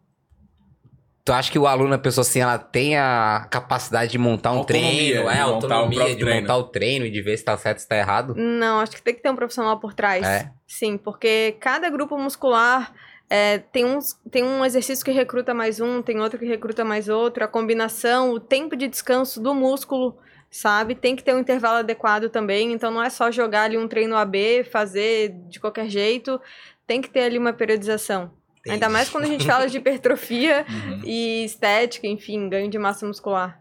Tu 1.25 1.31
acha 1.31 1.49
que 1.49 1.57
o 1.57 1.65
aluno, 1.65 1.93
a 1.93 1.97
pessoa 1.97 2.21
assim, 2.23 2.41
ela 2.41 2.57
tem 2.57 2.97
a 2.97 3.47
capacidade 3.49 4.11
de 4.11 4.17
montar 4.17 4.51
um 4.51 4.57
Autonomia, 4.57 4.91
treino? 4.91 5.13
de 5.13 5.17
É, 5.19 5.21
montar 5.23 5.47
o 5.47 5.53
autonomia 5.53 5.95
próprio 5.97 6.15
de 6.17 6.21
treino. 6.23 6.41
montar 6.41 6.57
o 6.57 6.63
treino 6.65 7.05
e 7.05 7.11
de 7.11 7.21
ver 7.21 7.37
se 7.37 7.45
tá 7.45 7.57
certo, 7.57 7.79
se 7.79 7.87
tá 7.87 7.95
errado? 7.95 8.35
Não, 8.35 8.79
acho 8.81 8.91
que 8.91 9.01
tem 9.01 9.13
que 9.15 9.21
ter 9.21 9.29
um 9.29 9.35
profissional 9.35 9.79
por 9.79 9.93
trás. 9.93 10.25
É. 10.27 10.51
Sim, 10.67 10.97
porque 10.97 11.55
cada 11.61 11.89
grupo 11.89 12.17
muscular 12.17 12.91
é, 13.29 13.59
tem, 13.59 13.85
uns, 13.85 14.19
tem 14.29 14.43
um 14.43 14.65
exercício 14.65 15.03
que 15.05 15.11
recruta 15.11 15.53
mais 15.53 15.79
um, 15.79 16.01
tem 16.01 16.19
outro 16.19 16.37
que 16.37 16.45
recruta 16.45 16.83
mais 16.83 17.07
outro, 17.07 17.43
a 17.43 17.47
combinação, 17.47 18.31
o 18.31 18.39
tempo 18.39 18.75
de 18.75 18.89
descanso 18.89 19.39
do 19.41 19.53
músculo. 19.55 20.17
sabe? 20.51 20.93
Tem 20.93 21.15
que 21.15 21.23
ter 21.23 21.33
um 21.33 21.39
intervalo 21.39 21.77
adequado 21.77 22.29
também, 22.29 22.73
então 22.73 22.91
não 22.91 23.01
é 23.01 23.09
só 23.09 23.31
jogar 23.31 23.63
ali 23.63 23.77
um 23.77 23.87
treino 23.87 24.15
AB, 24.17 24.65
fazer 24.65 25.29
de 25.49 25.57
qualquer 25.59 25.87
jeito, 25.89 26.39
tem 26.85 27.01
que 27.01 27.09
ter 27.09 27.21
ali 27.21 27.37
uma 27.39 27.53
periodização. 27.53 28.29
Ainda 28.67 28.89
mais 28.89 29.09
quando 29.09 29.25
a 29.25 29.27
gente 29.27 29.45
fala 29.45 29.67
de 29.67 29.77
hipertrofia 29.77 30.65
Uhum. 30.69 31.01
e 31.03 31.43
estética, 31.45 32.07
enfim, 32.07 32.47
ganho 32.49 32.69
de 32.69 32.77
massa 32.79 33.05
muscular. 33.05 33.59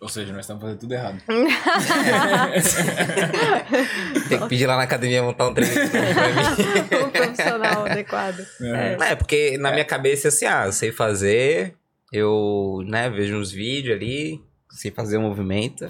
Ou 0.00 0.08
seja, 0.08 0.32
nós 0.32 0.40
estamos 0.40 0.60
fazendo 0.60 0.80
tudo 0.80 0.92
errado. 0.94 1.22
Tem 4.28 4.38
que 4.40 4.48
pedir 4.48 4.66
lá 4.66 4.76
na 4.76 4.82
academia 4.82 5.22
montar 5.22 5.48
um 5.48 5.54
treino 5.54 5.74
pra 5.88 6.28
mim. 6.28 7.06
um 7.06 7.10
profissional 7.10 7.86
adequado. 7.86 8.40
É. 8.60 9.12
É, 9.12 9.14
porque 9.14 9.56
na 9.58 9.70
minha 9.70 9.84
cabeça, 9.84 10.26
assim, 10.28 10.46
ah, 10.46 10.64
eu 10.66 10.72
sei 10.72 10.90
fazer, 10.92 11.74
eu, 12.12 12.82
né, 12.86 13.08
vejo 13.10 13.36
uns 13.36 13.50
vídeos 13.52 13.94
ali, 13.96 14.40
sei 14.70 14.90
fazer 14.90 15.18
o 15.18 15.22
movimento, 15.22 15.88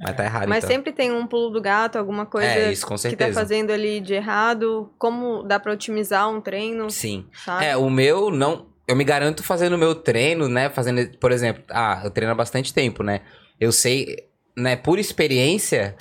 mas 0.00 0.16
tá 0.16 0.24
errado, 0.24 0.48
Mas 0.48 0.64
então. 0.64 0.76
sempre 0.76 0.92
tem 0.92 1.12
um 1.12 1.26
pulo 1.26 1.50
do 1.50 1.60
gato, 1.60 1.96
alguma 1.96 2.26
coisa 2.26 2.48
É, 2.48 2.72
isso, 2.72 2.86
com 2.86 2.96
que 2.96 3.16
tá 3.16 3.32
fazendo 3.32 3.70
ali 3.70 4.00
de 4.00 4.14
errado, 4.14 4.92
como 4.98 5.42
dá 5.42 5.58
pra 5.60 5.72
otimizar 5.72 6.28
um 6.28 6.40
treino, 6.40 6.90
Sim. 6.90 7.26
sabe? 7.44 7.66
É, 7.66 7.76
o 7.76 7.88
meu 7.88 8.30
não. 8.30 8.66
Eu 8.86 8.96
me 8.96 9.04
garanto 9.04 9.42
fazendo 9.42 9.74
o 9.74 9.78
meu 9.78 9.94
treino, 9.94 10.48
né? 10.48 10.68
Fazendo, 10.68 11.08
por 11.18 11.32
exemplo, 11.32 11.62
ah, 11.70 12.02
eu 12.04 12.10
treino 12.10 12.32
há 12.32 12.34
bastante 12.34 12.74
tempo, 12.74 13.02
né? 13.02 13.22
Eu 13.58 13.72
sei, 13.72 14.28
né, 14.56 14.76
por 14.76 14.98
experiência, 14.98 15.96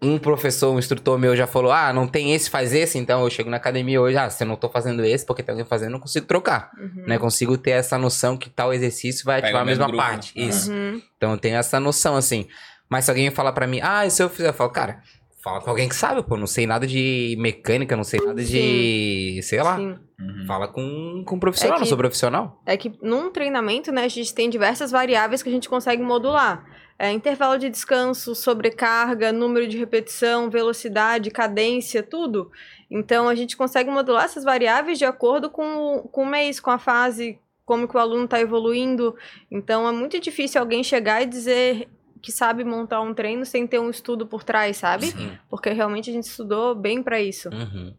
um 0.00 0.18
professor, 0.18 0.72
um 0.72 0.78
instrutor 0.78 1.18
meu 1.18 1.34
já 1.34 1.46
falou: 1.46 1.72
ah, 1.72 1.92
não 1.92 2.06
tem 2.06 2.34
esse, 2.34 2.50
faz 2.50 2.72
esse, 2.72 2.98
então 2.98 3.22
eu 3.22 3.30
chego 3.30 3.48
na 3.50 3.56
academia 3.56 4.00
hoje, 4.00 4.16
ah, 4.16 4.28
se 4.30 4.44
eu 4.44 4.48
não 4.48 4.56
tô 4.56 4.68
fazendo 4.68 5.04
esse, 5.04 5.24
porque 5.24 5.42
tem 5.42 5.52
alguém 5.52 5.66
fazendo, 5.66 5.88
eu 5.88 5.92
não 5.92 6.00
consigo 6.00 6.26
trocar. 6.26 6.70
Uhum. 6.78 7.04
Né? 7.06 7.18
Consigo 7.18 7.56
ter 7.56 7.70
essa 7.70 7.96
noção 7.96 8.36
que 8.36 8.50
tal 8.50 8.72
exercício 8.74 9.24
vai 9.24 9.36
Pega 9.36 9.46
ativar 9.48 9.62
a 9.62 9.64
mesma 9.64 9.86
grupo, 9.86 10.02
parte. 10.02 10.38
né? 10.38 10.44
Isso. 10.44 10.70
Uhum. 10.70 11.02
Então 11.16 11.32
eu 11.32 11.38
tenho 11.38 11.56
essa 11.56 11.80
noção, 11.80 12.14
assim. 12.14 12.46
Mas 12.88 13.04
se 13.04 13.10
alguém 13.10 13.30
falar 13.30 13.52
pra 13.52 13.66
mim, 13.66 13.80
ah, 13.82 14.06
e 14.06 14.10
se 14.10 14.22
eu 14.22 14.28
fizer, 14.30 14.48
eu 14.48 14.52
falo, 14.54 14.70
cara, 14.70 15.02
fala 15.42 15.60
com 15.60 15.70
alguém 15.70 15.88
que 15.88 15.94
sabe, 15.94 16.22
pô, 16.22 16.36
não 16.36 16.46
sei 16.46 16.66
nada 16.66 16.86
de 16.86 17.36
mecânica, 17.38 17.96
não 17.96 18.04
sei 18.04 18.20
nada 18.20 18.42
de. 18.42 19.40
sei 19.42 19.62
lá. 19.62 19.76
Sim. 19.76 19.96
Uhum. 20.20 20.44
Fala 20.46 20.66
com, 20.68 21.22
com 21.24 21.36
um 21.36 21.38
profissional, 21.38 21.76
É 21.76 21.78
não 21.78 21.84
que- 21.84 21.88
sou 21.88 21.98
profissional. 21.98 22.60
É 22.66 22.76
que 22.76 22.92
num 23.02 23.30
treinamento, 23.30 23.92
né, 23.92 24.04
a 24.04 24.08
gente 24.08 24.34
tem 24.34 24.50
diversas 24.50 24.90
variáveis 24.90 25.42
que 25.42 25.48
a 25.48 25.52
gente 25.52 25.68
consegue 25.68 26.02
modular. 26.02 26.64
É, 26.98 27.12
intervalo 27.12 27.56
de 27.58 27.70
descanso, 27.70 28.34
sobrecarga, 28.34 29.30
número 29.32 29.68
de 29.68 29.78
repetição, 29.78 30.50
velocidade, 30.50 31.30
cadência, 31.30 32.02
tudo. 32.02 32.50
Então 32.90 33.28
a 33.28 33.34
gente 33.36 33.56
consegue 33.56 33.88
modular 33.90 34.24
essas 34.24 34.42
variáveis 34.42 34.98
de 34.98 35.04
acordo 35.04 35.48
com, 35.48 35.62
o- 35.98 36.02
com 36.08 36.22
o 36.24 36.26
mês, 36.26 36.58
com 36.58 36.70
a 36.72 36.78
fase, 36.78 37.38
como 37.64 37.86
que 37.86 37.96
o 37.96 38.00
aluno 38.00 38.24
está 38.24 38.40
evoluindo. 38.40 39.14
Então 39.48 39.86
é 39.88 39.92
muito 39.92 40.18
difícil 40.18 40.60
alguém 40.60 40.82
chegar 40.82 41.22
e 41.22 41.26
dizer 41.26 41.88
que 42.22 42.32
sabe 42.32 42.64
montar 42.64 43.00
um 43.00 43.14
treino 43.14 43.44
sem 43.46 43.66
ter 43.66 43.78
um 43.78 43.90
estudo 43.90 44.26
por 44.26 44.42
trás, 44.44 44.76
sabe? 44.76 45.06
Sim. 45.06 45.32
Porque 45.48 45.70
realmente 45.70 46.10
a 46.10 46.12
gente 46.12 46.24
estudou 46.24 46.74
bem 46.74 47.02
para 47.02 47.20
isso. 47.20 47.48
Uhum. 47.50 47.94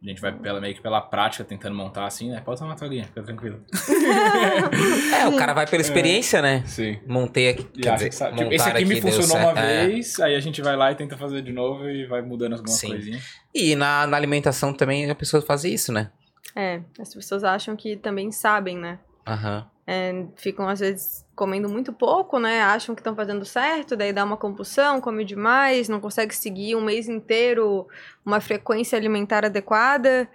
A 0.00 0.08
gente 0.08 0.20
vai 0.20 0.32
pela, 0.32 0.60
meio 0.60 0.76
que 0.76 0.80
pela 0.80 1.00
prática 1.00 1.42
tentando 1.42 1.74
montar 1.74 2.06
assim, 2.06 2.30
né? 2.30 2.40
Pode 2.40 2.60
tomar 2.60 2.70
uma 2.70 2.78
toguinha, 2.78 3.04
fica 3.04 3.22
tranquilo. 3.22 3.60
É, 5.18 5.26
o 5.26 5.36
cara 5.36 5.52
vai 5.52 5.66
pela 5.66 5.82
experiência, 5.82 6.40
né? 6.40 6.62
Sim. 6.66 7.00
Montei 7.06 7.48
aqui. 7.48 7.64
Quer 7.64 7.94
dizer, 7.94 8.10
que. 8.10 8.16
Tipo, 8.16 8.30
montar 8.30 8.54
esse 8.54 8.68
aqui 8.68 8.84
me 8.84 9.00
deu 9.00 9.02
funcionou 9.02 9.26
certo. 9.28 9.58
uma 9.58 9.60
É. 9.60 9.86
vez, 9.86 10.20
aí 10.20 10.36
a 10.36 10.40
gente 10.40 10.62
vai 10.62 10.76
lá 10.76 10.92
e 10.92 10.94
tenta 10.94 11.16
fazer 11.16 11.42
de 11.42 11.52
novo 11.52 11.88
e 11.88 12.06
vai 12.06 12.22
mudando 12.22 12.52
algumas 12.52 12.78
Sim. 12.78 12.88
coisinhas. 12.90 13.24
E 13.52 13.74
na, 13.74 14.06
na 14.06 14.16
alimentação 14.16 14.72
também 14.72 15.10
a 15.10 15.14
pessoa 15.14 15.42
faz 15.42 15.64
isso, 15.64 15.92
né? 15.92 16.10
É, 16.54 16.80
as 17.00 17.12
pessoas 17.12 17.42
acham 17.42 17.74
que 17.74 17.96
também 17.96 18.30
sabem, 18.30 18.78
né? 18.78 19.00
Aham. 19.26 19.66
É, 19.90 20.26
ficam 20.36 20.68
às 20.68 20.80
vezes 20.80 21.24
comendo 21.34 21.66
muito 21.66 21.94
pouco, 21.94 22.38
né? 22.38 22.60
Acham 22.60 22.94
que 22.94 23.00
estão 23.00 23.16
fazendo 23.16 23.42
certo, 23.46 23.96
daí 23.96 24.12
dá 24.12 24.22
uma 24.22 24.36
compulsão, 24.36 25.00
come 25.00 25.24
demais, 25.24 25.88
não 25.88 25.98
consegue 25.98 26.34
seguir 26.36 26.76
um 26.76 26.82
mês 26.82 27.08
inteiro 27.08 27.86
uma 28.22 28.38
frequência 28.38 28.98
alimentar 28.98 29.46
adequada. 29.46 30.28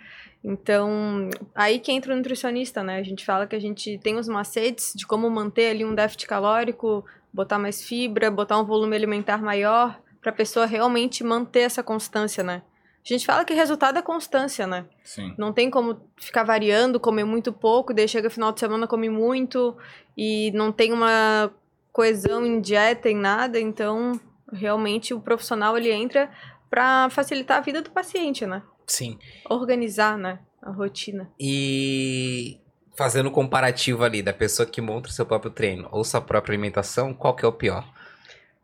Então, 0.44 1.30
aí 1.54 1.78
que 1.78 1.92
entra 1.92 2.14
o 2.14 2.18
nutricionista, 2.18 2.82
né? 2.82 2.98
A 2.98 3.04
gente 3.04 3.24
fala 3.24 3.46
que 3.46 3.56
a 3.56 3.62
gente 3.62 4.00
tem 4.00 4.18
os 4.18 4.28
macetes 4.28 4.92
de 4.96 5.06
como 5.06 5.30
manter 5.30 5.70
ali 5.70 5.86
um 5.86 5.94
déficit 5.94 6.26
calórico, 6.26 7.06
botar 7.32 7.60
mais 7.60 7.84
fibra, 7.84 8.32
botar 8.32 8.60
um 8.60 8.66
volume 8.66 8.96
alimentar 8.96 9.40
maior, 9.40 10.02
para 10.20 10.32
a 10.32 10.36
pessoa 10.36 10.66
realmente 10.66 11.24
manter 11.24 11.60
essa 11.60 11.84
constância, 11.84 12.44
né? 12.44 12.64
A 13.04 13.08
gente 13.08 13.26
fala 13.26 13.44
que 13.44 13.54
resultado 13.54 14.00
é 14.00 14.02
constância, 14.02 14.66
né? 14.66 14.86
Sim. 15.04 15.36
Não 15.38 15.52
tem 15.52 15.70
como 15.70 16.00
ficar 16.18 16.44
variando, 16.44 17.00
comer 17.00 17.26
muito 17.26 17.52
pouco, 17.52 17.94
daí 17.94 18.08
chega 18.08 18.30
final 18.30 18.54
de 18.54 18.62
semana 18.62 18.88
come 18.88 19.10
muito 19.10 19.76
e 20.18 20.52
não 20.52 20.72
tem 20.72 20.94
uma 20.94 21.52
coesão 21.92 22.46
em 22.46 22.62
dieta, 22.62 23.10
em 23.10 23.16
nada, 23.16 23.60
então 23.60 24.20
realmente 24.52 25.14
o 25.14 25.20
profissional 25.20 25.78
ele 25.78 25.92
entra 25.92 26.32
para 26.70 27.10
facilitar 27.10 27.58
a 27.58 27.62
vida 27.62 27.82
do 27.82 27.92
paciente, 27.92 28.46
né? 28.46 28.64
Sim. 28.88 29.20
Organizar, 29.50 30.18
né, 30.18 30.40
a 30.62 30.72
rotina. 30.72 31.30
E 31.38 32.60
fazendo 32.96 33.30
um 33.30 33.32
comparativo 33.32 34.04
ali 34.04 34.22
da 34.22 34.34
pessoa 34.34 34.66
que 34.66 34.82
monta 34.82 35.10
o 35.10 35.12
seu 35.12 35.26
próprio 35.26 35.52
treino 35.52 35.90
ou 35.92 36.04
sua 36.04 36.22
própria 36.22 36.54
alimentação, 36.54 37.14
qual 37.14 37.36
que 37.36 37.44
é 37.44 37.48
o 37.48 37.54
pior? 37.54 37.86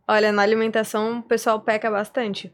Olha, 0.07 0.31
na 0.31 0.41
alimentação 0.41 1.19
o 1.19 1.23
pessoal 1.23 1.59
peca 1.59 1.91
bastante. 1.91 2.53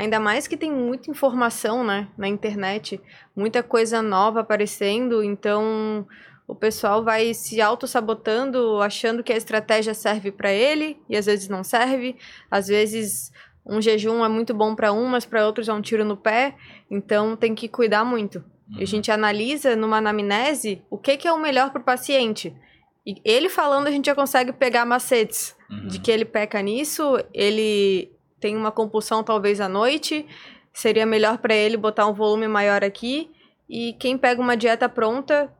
Ainda 0.00 0.18
mais 0.18 0.46
que 0.46 0.56
tem 0.56 0.72
muita 0.72 1.10
informação, 1.10 1.84
né, 1.84 2.08
na 2.16 2.26
internet, 2.26 2.98
muita 3.36 3.62
coisa 3.62 4.00
nova 4.00 4.40
aparecendo, 4.40 5.22
então 5.22 6.06
o 6.48 6.54
pessoal 6.54 7.04
vai 7.04 7.34
se 7.34 7.60
auto-sabotando, 7.60 8.80
achando 8.80 9.22
que 9.22 9.30
a 9.30 9.36
estratégia 9.36 9.92
serve 9.92 10.32
para 10.32 10.50
ele 10.50 10.96
e 11.06 11.18
às 11.18 11.26
vezes 11.26 11.50
não 11.50 11.62
serve. 11.62 12.16
Às 12.50 12.68
vezes 12.68 13.30
um 13.66 13.78
jejum 13.78 14.24
é 14.24 14.28
muito 14.28 14.54
bom 14.54 14.74
para 14.74 14.90
um, 14.90 15.06
mas 15.06 15.26
para 15.26 15.44
outros 15.46 15.68
é 15.68 15.72
um 15.74 15.82
tiro 15.82 16.02
no 16.02 16.16
pé, 16.16 16.54
então 16.90 17.36
tem 17.36 17.54
que 17.54 17.68
cuidar 17.68 18.02
muito. 18.02 18.42
E 18.78 18.82
a 18.82 18.86
gente 18.86 19.12
analisa 19.12 19.76
numa 19.76 19.98
anamnese 19.98 20.82
o 20.88 20.96
que, 20.96 21.18
que 21.18 21.28
é 21.28 21.32
o 21.32 21.38
melhor 21.38 21.72
para 21.72 21.82
o 21.82 21.84
paciente. 21.84 22.56
E 23.06 23.20
ele 23.22 23.50
falando, 23.50 23.86
a 23.86 23.90
gente 23.90 24.06
já 24.06 24.14
consegue 24.14 24.50
pegar 24.50 24.86
macetes 24.86 25.54
Uhum. 25.70 25.86
de 25.86 26.00
que 26.00 26.10
ele 26.10 26.24
peca 26.24 26.60
nisso, 26.62 27.22
ele 27.32 28.10
tem 28.40 28.56
uma 28.56 28.72
compulsão 28.72 29.22
talvez 29.22 29.60
à 29.60 29.68
noite, 29.68 30.26
seria 30.72 31.04
melhor 31.06 31.38
para 31.38 31.54
ele 31.54 31.76
botar 31.76 32.06
um 32.06 32.14
volume 32.14 32.48
maior 32.48 32.82
aqui. 32.82 33.30
E 33.68 33.92
quem 33.94 34.16
pega 34.18 34.40
uma 34.40 34.56
dieta 34.56 34.88
pronta 34.88 35.52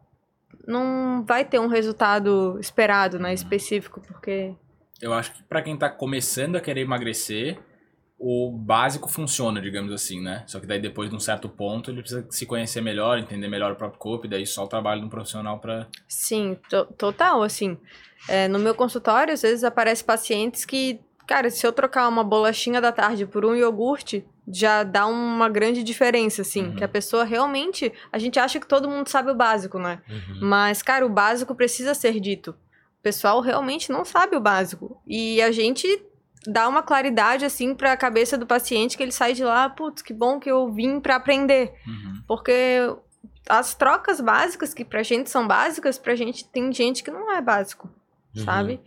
não 0.67 1.25
vai 1.27 1.45
ter 1.45 1.59
um 1.61 1.67
resultado 1.69 2.59
esperado, 2.61 3.19
né, 3.19 3.33
específico, 3.33 4.01
porque 4.01 4.55
Eu 5.01 5.13
acho 5.13 5.33
que 5.33 5.43
pra 5.45 5.63
quem 5.63 5.77
tá 5.77 5.89
começando 5.89 6.57
a 6.57 6.61
querer 6.61 6.83
emagrecer, 6.83 7.59
o 8.19 8.51
básico 8.53 9.09
funciona, 9.09 9.61
digamos 9.63 9.93
assim, 9.93 10.21
né? 10.21 10.45
Só 10.47 10.61
que 10.61 10.67
daí 10.67 10.79
depois 10.79 11.09
de 11.09 11.17
um 11.17 11.21
certo 11.21 11.49
ponto 11.49 11.91
ele 11.91 12.03
precisa 12.03 12.27
se 12.31 12.45
conhecer 12.45 12.83
melhor, 12.83 13.19
entender 13.19 13.49
melhor 13.49 13.73
o 13.73 13.77
próprio 13.77 13.99
corpo, 13.99 14.27
e 14.27 14.29
daí 14.29 14.47
só 14.47 14.65
o 14.65 14.69
trabalho 14.69 15.01
de 15.01 15.07
um 15.07 15.11
profissional 15.11 15.59
pra. 15.59 15.87
Sim, 16.07 16.59
to- 16.69 16.85
total, 16.99 17.43
assim. 17.43 17.79
É, 18.29 18.47
no 18.47 18.59
meu 18.59 18.75
consultório, 18.75 19.33
às 19.33 19.41
vezes 19.41 19.65
aparecem 19.65 20.05
pacientes 20.05 20.67
que, 20.67 21.01
cara, 21.31 21.49
se 21.49 21.65
eu 21.65 21.73
trocar 21.73 22.09
uma 22.09 22.25
bolachinha 22.25 22.81
da 22.81 22.91
tarde 22.91 23.25
por 23.25 23.45
um 23.45 23.55
iogurte, 23.55 24.27
já 24.49 24.83
dá 24.83 25.07
uma 25.07 25.49
grande 25.49 25.85
diferença, 25.85 26.43
assim. 26.43 26.65
Uhum. 26.65 26.75
Que 26.75 26.83
a 26.83 26.89
pessoa 26.89 27.23
realmente. 27.23 27.93
A 28.13 28.19
gente 28.19 28.37
acha 28.41 28.59
que 28.59 28.67
todo 28.67 28.89
mundo 28.91 29.07
sabe 29.09 29.31
o 29.31 29.35
básico, 29.35 29.79
né? 29.79 30.03
Uhum. 30.11 30.41
Mas, 30.49 30.83
cara, 30.83 31.07
o 31.07 31.09
básico 31.09 31.55
precisa 31.55 31.95
ser 31.95 32.19
dito. 32.19 32.51
O 32.99 33.03
pessoal 33.03 33.41
realmente 33.41 33.93
não 33.93 34.05
sabe 34.05 34.35
o 34.35 34.41
básico. 34.41 35.01
E 35.07 35.41
a 35.41 35.53
gente 35.53 35.87
dá 36.49 36.69
uma 36.69 36.83
claridade, 36.83 37.45
assim, 37.45 37.77
pra 37.77 37.97
cabeça 37.97 38.37
do 38.37 38.45
paciente 38.45 38.97
que 38.97 39.03
ele 39.05 39.13
sai 39.13 39.33
de 39.33 39.45
lá, 39.45 39.69
putz, 39.71 40.03
que 40.03 40.13
bom 40.13 40.41
que 40.41 40.51
eu 40.51 40.69
vim 40.73 40.99
pra 40.99 41.15
aprender. 41.15 41.73
Uhum. 41.87 42.23
Porque 42.27 42.93
as 43.49 43.73
trocas 43.75 44.21
básicas, 44.21 44.75
que 44.75 44.85
pra 44.85 45.05
gente 45.05 45.31
são 45.31 45.47
básicas, 45.47 45.97
pra 45.97 46.17
gente 46.17 46.45
tem 46.49 46.73
gente 46.73 47.05
que 47.05 47.11
não 47.13 47.31
é 47.33 47.41
básico, 47.41 47.89
Uhum. 48.37 48.45
sabe? 48.45 48.81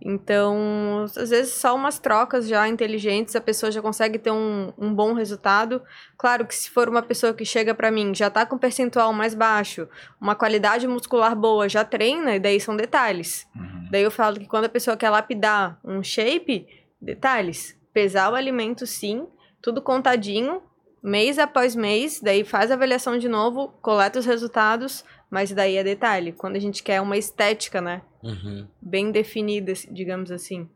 Então, 0.00 1.04
às 1.16 1.30
vezes 1.30 1.54
só 1.54 1.74
umas 1.74 1.98
trocas 1.98 2.46
já 2.46 2.68
inteligentes, 2.68 3.34
a 3.34 3.40
pessoa 3.40 3.72
já 3.72 3.82
consegue 3.82 4.18
ter 4.18 4.30
um, 4.30 4.72
um 4.78 4.94
bom 4.94 5.12
resultado. 5.12 5.82
Claro 6.16 6.46
que 6.46 6.54
se 6.54 6.70
for 6.70 6.88
uma 6.88 7.02
pessoa 7.02 7.34
que 7.34 7.44
chega 7.44 7.74
pra 7.74 7.90
mim, 7.90 8.14
já 8.14 8.30
tá 8.30 8.46
com 8.46 8.56
percentual 8.56 9.12
mais 9.12 9.34
baixo, 9.34 9.88
uma 10.20 10.36
qualidade 10.36 10.86
muscular 10.86 11.34
boa, 11.34 11.68
já 11.68 11.84
treina, 11.84 12.36
e 12.36 12.40
daí 12.40 12.60
são 12.60 12.76
detalhes. 12.76 13.46
Uhum. 13.56 13.88
Daí 13.90 14.02
eu 14.02 14.10
falo 14.10 14.38
que 14.38 14.46
quando 14.46 14.66
a 14.66 14.68
pessoa 14.68 14.96
quer 14.96 15.10
lapidar 15.10 15.80
um 15.84 16.02
shape, 16.02 16.66
detalhes. 17.00 17.76
Pesar 17.92 18.30
o 18.30 18.36
alimento 18.36 18.86
sim, 18.86 19.26
tudo 19.60 19.82
contadinho, 19.82 20.62
mês 21.02 21.38
após 21.40 21.74
mês, 21.74 22.20
daí 22.20 22.44
faz 22.44 22.70
a 22.70 22.74
avaliação 22.74 23.18
de 23.18 23.28
novo, 23.28 23.68
coleta 23.82 24.20
os 24.20 24.26
resultados, 24.26 25.04
mas 25.28 25.50
daí 25.50 25.76
é 25.76 25.82
detalhe. 25.82 26.32
Quando 26.32 26.54
a 26.54 26.60
gente 26.60 26.82
quer 26.84 27.00
uma 27.00 27.16
estética, 27.16 27.80
né? 27.80 28.02
Uhum. 28.22 28.66
Bem 28.80 29.10
definida, 29.10 29.72
digamos 29.90 30.30
assim. 30.30 30.68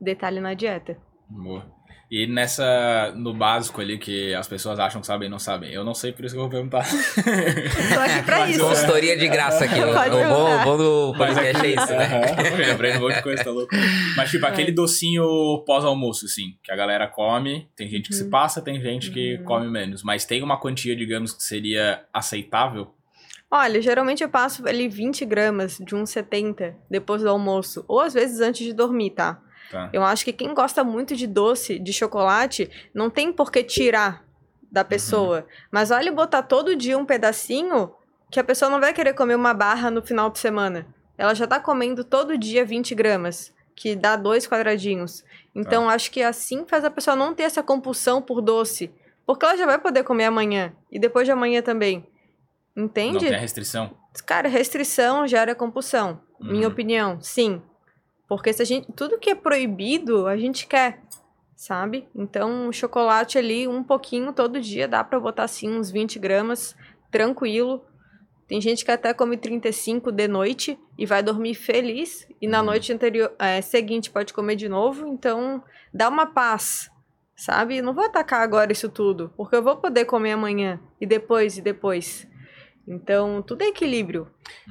Detalhe 0.00 0.40
na 0.40 0.54
dieta. 0.54 0.96
Boa. 1.28 1.78
E 2.10 2.26
nessa, 2.26 3.12
no 3.14 3.32
básico 3.32 3.80
ali, 3.80 3.96
que 3.96 4.34
as 4.34 4.48
pessoas 4.48 4.80
acham 4.80 5.00
que 5.00 5.06
sabem 5.06 5.28
e 5.28 5.30
não 5.30 5.38
sabem. 5.38 5.70
Eu 5.72 5.84
não 5.84 5.94
sei, 5.94 6.10
por 6.10 6.24
isso 6.24 6.34
que 6.34 6.38
eu 6.40 6.42
vou 6.42 6.50
perguntar. 6.50 6.84
Tô 6.84 8.00
aqui 8.00 8.22
pra 8.24 8.38
Mas 8.40 8.56
isso. 8.56 8.64
Consultoria 8.66 9.16
de 9.16 9.28
graça 9.28 9.64
aqui. 9.64 9.78
O 9.78 9.92
bom, 10.28 10.64
bom 10.64 10.76
do 10.76 11.14
Mas 11.16 11.34
podcast 11.34 11.64
é 11.66 11.68
isso, 11.70 11.86
né? 11.92 12.66
Eu 12.68 12.74
aprendo 12.74 12.98
um 12.98 13.02
monte 13.02 13.14
de 13.14 13.22
coisa, 13.22 13.44
tá 13.44 13.50
louco? 13.52 13.72
Mas, 14.16 14.28
tipo, 14.28 14.44
aquele 14.44 14.72
docinho 14.72 15.62
pós-almoço, 15.64 16.24
assim, 16.26 16.56
que 16.64 16.72
a 16.72 16.76
galera 16.76 17.06
come, 17.06 17.68
tem 17.76 17.88
gente 17.88 18.08
que 18.08 18.14
se 18.16 18.24
Uhum. 18.24 18.30
passa, 18.30 18.60
tem 18.60 18.80
gente 18.80 19.12
que 19.12 19.38
come 19.44 19.68
menos. 19.70 20.02
Mas 20.02 20.24
tem 20.24 20.42
uma 20.42 20.58
quantia, 20.58 20.96
digamos, 20.96 21.32
que 21.32 21.44
seria 21.44 22.02
aceitável? 22.12 22.92
Olha, 23.50 23.82
geralmente 23.82 24.22
eu 24.22 24.28
passo 24.28 24.66
ali 24.68 24.86
20 24.88 25.24
gramas 25.24 25.76
de 25.78 25.96
1,70 25.96 26.74
depois 26.88 27.22
do 27.22 27.28
almoço. 27.28 27.84
Ou 27.88 28.00
às 28.00 28.14
vezes 28.14 28.40
antes 28.40 28.64
de 28.64 28.72
dormir, 28.72 29.10
tá? 29.10 29.40
Tá. 29.70 29.90
Eu 29.92 30.04
acho 30.04 30.24
que 30.24 30.32
quem 30.32 30.54
gosta 30.54 30.84
muito 30.84 31.16
de 31.16 31.26
doce, 31.26 31.78
de 31.78 31.92
chocolate, 31.92 32.70
não 32.94 33.10
tem 33.10 33.32
por 33.32 33.50
que 33.50 33.62
tirar 33.64 34.24
da 34.70 34.84
pessoa. 34.84 35.46
Mas 35.70 35.90
olha 35.90 36.12
botar 36.12 36.42
todo 36.42 36.76
dia 36.76 36.96
um 36.96 37.04
pedacinho 37.04 37.92
que 38.30 38.38
a 38.38 38.44
pessoa 38.44 38.70
não 38.70 38.80
vai 38.80 38.92
querer 38.92 39.14
comer 39.14 39.34
uma 39.34 39.52
barra 39.52 39.90
no 39.90 40.00
final 40.00 40.30
de 40.30 40.38
semana. 40.38 40.86
Ela 41.18 41.34
já 41.34 41.46
tá 41.46 41.58
comendo 41.58 42.04
todo 42.04 42.38
dia 42.38 42.64
20 42.64 42.94
gramas, 42.94 43.52
que 43.74 43.96
dá 43.96 44.14
dois 44.14 44.46
quadradinhos. 44.46 45.24
Então 45.54 45.90
acho 45.90 46.10
que 46.10 46.22
assim 46.22 46.64
faz 46.66 46.84
a 46.84 46.90
pessoa 46.90 47.16
não 47.16 47.34
ter 47.34 47.42
essa 47.44 47.62
compulsão 47.62 48.22
por 48.22 48.40
doce. 48.40 48.92
Porque 49.26 49.44
ela 49.44 49.56
já 49.56 49.66
vai 49.66 49.78
poder 49.78 50.04
comer 50.04 50.24
amanhã. 50.24 50.72
E 50.90 50.98
depois 50.98 51.26
de 51.26 51.32
amanhã 51.32 51.62
também. 51.62 52.06
Não 52.74 52.84
Entende? 52.84 53.18
tem 53.18 53.34
a 53.34 53.38
restrição? 53.38 53.90
Cara, 54.26 54.48
restrição 54.48 55.26
gera 55.26 55.54
compulsão. 55.54 56.20
Minha 56.40 56.66
Uhum. 56.66 56.72
opinião, 56.72 57.20
sim. 57.20 57.60
Porque 58.28 58.52
se 58.52 58.62
a 58.62 58.64
gente. 58.64 58.90
Tudo 58.92 59.18
que 59.18 59.30
é 59.30 59.34
proibido, 59.34 60.26
a 60.26 60.36
gente 60.36 60.66
quer. 60.66 61.00
Sabe? 61.56 62.08
Então, 62.14 62.68
o 62.68 62.72
chocolate 62.72 63.36
ali, 63.36 63.68
um 63.68 63.82
pouquinho 63.84 64.32
todo 64.32 64.58
dia, 64.60 64.88
dá 64.88 65.04
pra 65.04 65.20
botar 65.20 65.44
assim, 65.44 65.68
uns 65.70 65.90
20 65.90 66.18
gramas, 66.18 66.74
tranquilo. 67.10 67.84
Tem 68.48 68.60
gente 68.60 68.82
que 68.84 68.90
até 68.90 69.12
come 69.12 69.36
35 69.36 70.10
de 70.10 70.26
noite 70.26 70.78
e 70.98 71.04
vai 71.04 71.22
dormir 71.22 71.54
feliz. 71.54 72.26
E 72.40 72.48
na 72.48 72.60
Uhum. 72.60 72.66
noite 72.66 72.92
anterior, 72.92 73.32
é, 73.38 73.60
seguinte 73.60 74.10
pode 74.10 74.32
comer 74.32 74.56
de 74.56 74.68
novo. 74.68 75.06
Então, 75.06 75.62
dá 75.92 76.08
uma 76.08 76.26
paz. 76.26 76.90
Sabe? 77.36 77.76
Eu 77.78 77.84
Não 77.84 77.94
vou 77.94 78.04
atacar 78.04 78.40
agora 78.42 78.72
isso 78.72 78.88
tudo. 78.88 79.30
Porque 79.36 79.54
eu 79.56 79.62
vou 79.62 79.76
poder 79.76 80.04
comer 80.06 80.32
amanhã. 80.32 80.80
E 81.00 81.06
depois, 81.06 81.58
e 81.58 81.60
depois. 81.62 82.26
Então, 82.90 83.40
tudo 83.40 83.62
é 83.62 83.68
equilíbrio. 83.68 84.26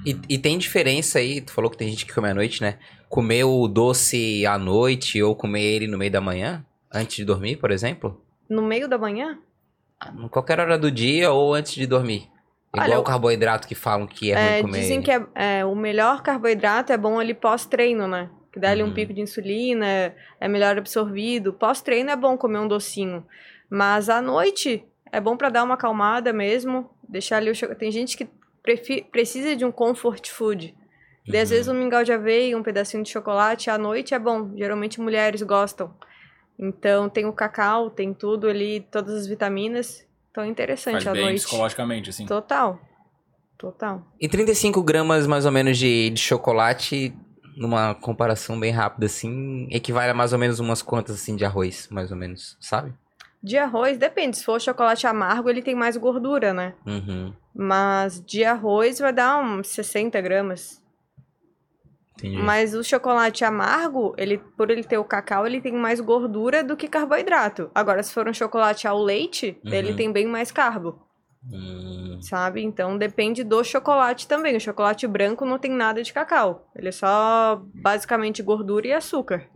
E, 0.05 0.17
e 0.27 0.37
tem 0.37 0.57
diferença 0.57 1.19
aí, 1.19 1.39
tu 1.39 1.53
falou 1.53 1.71
que 1.71 1.77
tem 1.77 1.87
gente 1.87 2.05
que 2.05 2.13
come 2.13 2.27
à 2.29 2.33
noite, 2.33 2.61
né? 2.61 2.77
Comer 3.07 3.45
o 3.45 3.65
doce 3.67 4.45
à 4.45 4.57
noite 4.57 5.23
ou 5.23 5.33
comer 5.35 5.61
ele 5.63 5.87
no 5.87 5.97
meio 5.97 6.11
da 6.11 6.19
manhã, 6.19 6.65
antes 6.93 7.15
de 7.15 7.23
dormir, 7.23 7.55
por 7.55 7.71
exemplo? 7.71 8.21
No 8.49 8.61
meio 8.61 8.89
da 8.89 8.97
manhã? 8.97 9.39
Em 10.17 10.27
qualquer 10.27 10.59
hora 10.59 10.77
do 10.77 10.91
dia 10.91 11.31
ou 11.31 11.53
antes 11.53 11.73
de 11.75 11.87
dormir. 11.87 12.27
Igual 12.73 12.89
Olha, 12.89 12.99
o 12.99 13.03
carboidrato 13.03 13.67
que 13.67 13.73
falam 13.73 14.05
que 14.05 14.31
é, 14.31 14.35
É, 14.35 14.51
ruim 14.51 14.61
comer. 14.63 14.79
dizem 14.79 15.01
que 15.01 15.11
é, 15.11 15.25
é, 15.35 15.65
o 15.65 15.73
melhor 15.75 16.21
carboidrato 16.21 16.91
é 16.91 16.97
bom 16.97 17.19
ali 17.19 17.33
pós-treino, 17.33 18.05
né? 18.07 18.29
Que 18.51 18.59
dá 18.59 18.71
ali 18.71 18.83
um 18.83 18.87
Uhum. 18.87 18.93
pico 18.93 19.13
de 19.13 19.21
insulina, 19.21 20.13
é 20.39 20.47
melhor 20.47 20.77
absorvido. 20.77 21.53
Pós-treino 21.53 22.09
é 22.09 22.15
bom 22.15 22.37
comer 22.37 22.59
um 22.59 22.67
docinho. 22.67 23.25
Mas 23.69 24.09
à 24.09 24.21
noite 24.21 24.83
é 25.11 25.19
bom 25.21 25.37
pra 25.37 25.49
dar 25.49 25.63
uma 25.63 25.75
acalmada 25.75 26.31
mesmo. 26.33 26.89
Deixar 27.09 27.37
ali 27.37 27.49
o 27.49 27.55
chocolate. 27.55 27.79
Tem 27.79 27.91
gente 27.91 28.15
que 28.15 28.27
prefi- 28.63 29.05
precisa 29.11 29.55
de 29.55 29.65
um 29.65 29.71
comfort 29.71 30.29
food. 30.29 30.75
Daí, 31.27 31.41
às 31.41 31.49
Uhum. 31.49 31.55
vezes, 31.55 31.67
um 31.67 31.73
mingau 31.73 32.03
de 32.03 32.11
aveia, 32.11 32.57
um 32.57 32.63
pedacinho 32.63 33.03
de 33.03 33.09
chocolate 33.09 33.69
à 33.69 33.77
noite 33.77 34.13
é 34.13 34.19
bom. 34.19 34.51
Geralmente 34.55 34.99
mulheres 35.01 35.41
gostam. 35.41 35.93
Então 36.57 37.07
tem 37.09 37.25
o 37.25 37.33
cacau, 37.33 37.89
tem 37.89 38.13
tudo 38.13 38.47
ali, 38.47 38.81
todas 38.91 39.13
as 39.15 39.27
vitaminas. 39.27 40.05
Então 40.31 40.43
é 40.43 40.47
interessante 40.47 40.93
Faz 40.93 41.07
à 41.07 41.13
bem 41.13 41.23
noite. 41.25 41.41
psicologicamente, 41.43 42.09
assim. 42.09 42.25
Total. 42.25 42.79
Total. 43.57 44.05
E 44.19 44.27
35 44.29 44.81
gramas 44.83 45.27
mais 45.27 45.45
ou 45.45 45.51
menos 45.51 45.77
de, 45.77 46.09
de 46.11 46.19
chocolate, 46.21 47.13
numa 47.57 47.93
comparação 47.93 48.57
bem 48.59 48.71
rápida 48.71 49.05
assim, 49.05 49.67
equivale 49.69 50.11
a 50.11 50.13
mais 50.13 50.31
ou 50.31 50.39
menos 50.39 50.59
umas 50.59 50.81
quantas 50.81 51.15
assim 51.15 51.35
de 51.35 51.43
arroz, 51.43 51.87
mais 51.91 52.09
ou 52.11 52.17
menos, 52.17 52.55
sabe? 52.61 52.93
De 53.41 53.57
arroz, 53.57 53.97
depende. 53.97 54.37
Se 54.37 54.43
for 54.43 54.59
chocolate 54.59 55.07
amargo, 55.07 55.49
ele 55.49 55.61
tem 55.61 55.73
mais 55.75 55.95
gordura, 55.95 56.53
né? 56.53 56.73
Uhum. 56.85 57.33
Mas 57.55 58.23
de 58.23 58.43
arroz 58.43 58.99
vai 58.99 59.13
dar 59.13 59.41
uns 59.41 59.67
60 59.69 60.19
gramas. 60.21 60.81
Entendi. 62.17 62.37
Mas 62.37 62.73
o 62.75 62.83
chocolate 62.83 63.45
amargo, 63.45 64.13
ele, 64.17 64.37
por 64.57 64.69
ele 64.69 64.83
ter 64.83 64.97
o 64.97 65.05
cacau, 65.05 65.47
ele 65.47 65.61
tem 65.61 65.71
mais 65.71 66.01
gordura 66.01 66.61
do 66.61 66.75
que 66.75 66.87
carboidrato. 66.89 67.71
Agora, 67.73 68.03
se 68.03 68.13
for 68.13 68.27
um 68.27 68.33
chocolate 68.33 68.85
ao 68.87 69.01
leite, 69.01 69.57
ele 69.63 69.91
Uhum. 69.91 69.95
tem 69.95 70.11
bem 70.11 70.27
mais 70.27 70.51
carbo, 70.51 71.01
Hum, 71.49 72.19
sabe? 72.21 72.61
Então 72.61 72.97
depende 72.97 73.45
do 73.45 73.63
chocolate 73.63 74.27
também. 74.27 74.57
O 74.57 74.59
chocolate 74.59 75.07
branco 75.07 75.45
não 75.45 75.57
tem 75.57 75.71
nada 75.71 76.03
de 76.03 76.11
cacau. 76.11 76.69
Ele 76.75 76.89
é 76.89 76.91
só 76.91 77.61
basicamente 77.73 78.43
gordura 78.43 78.87
e 78.87 78.91
açúcar. 78.91 79.47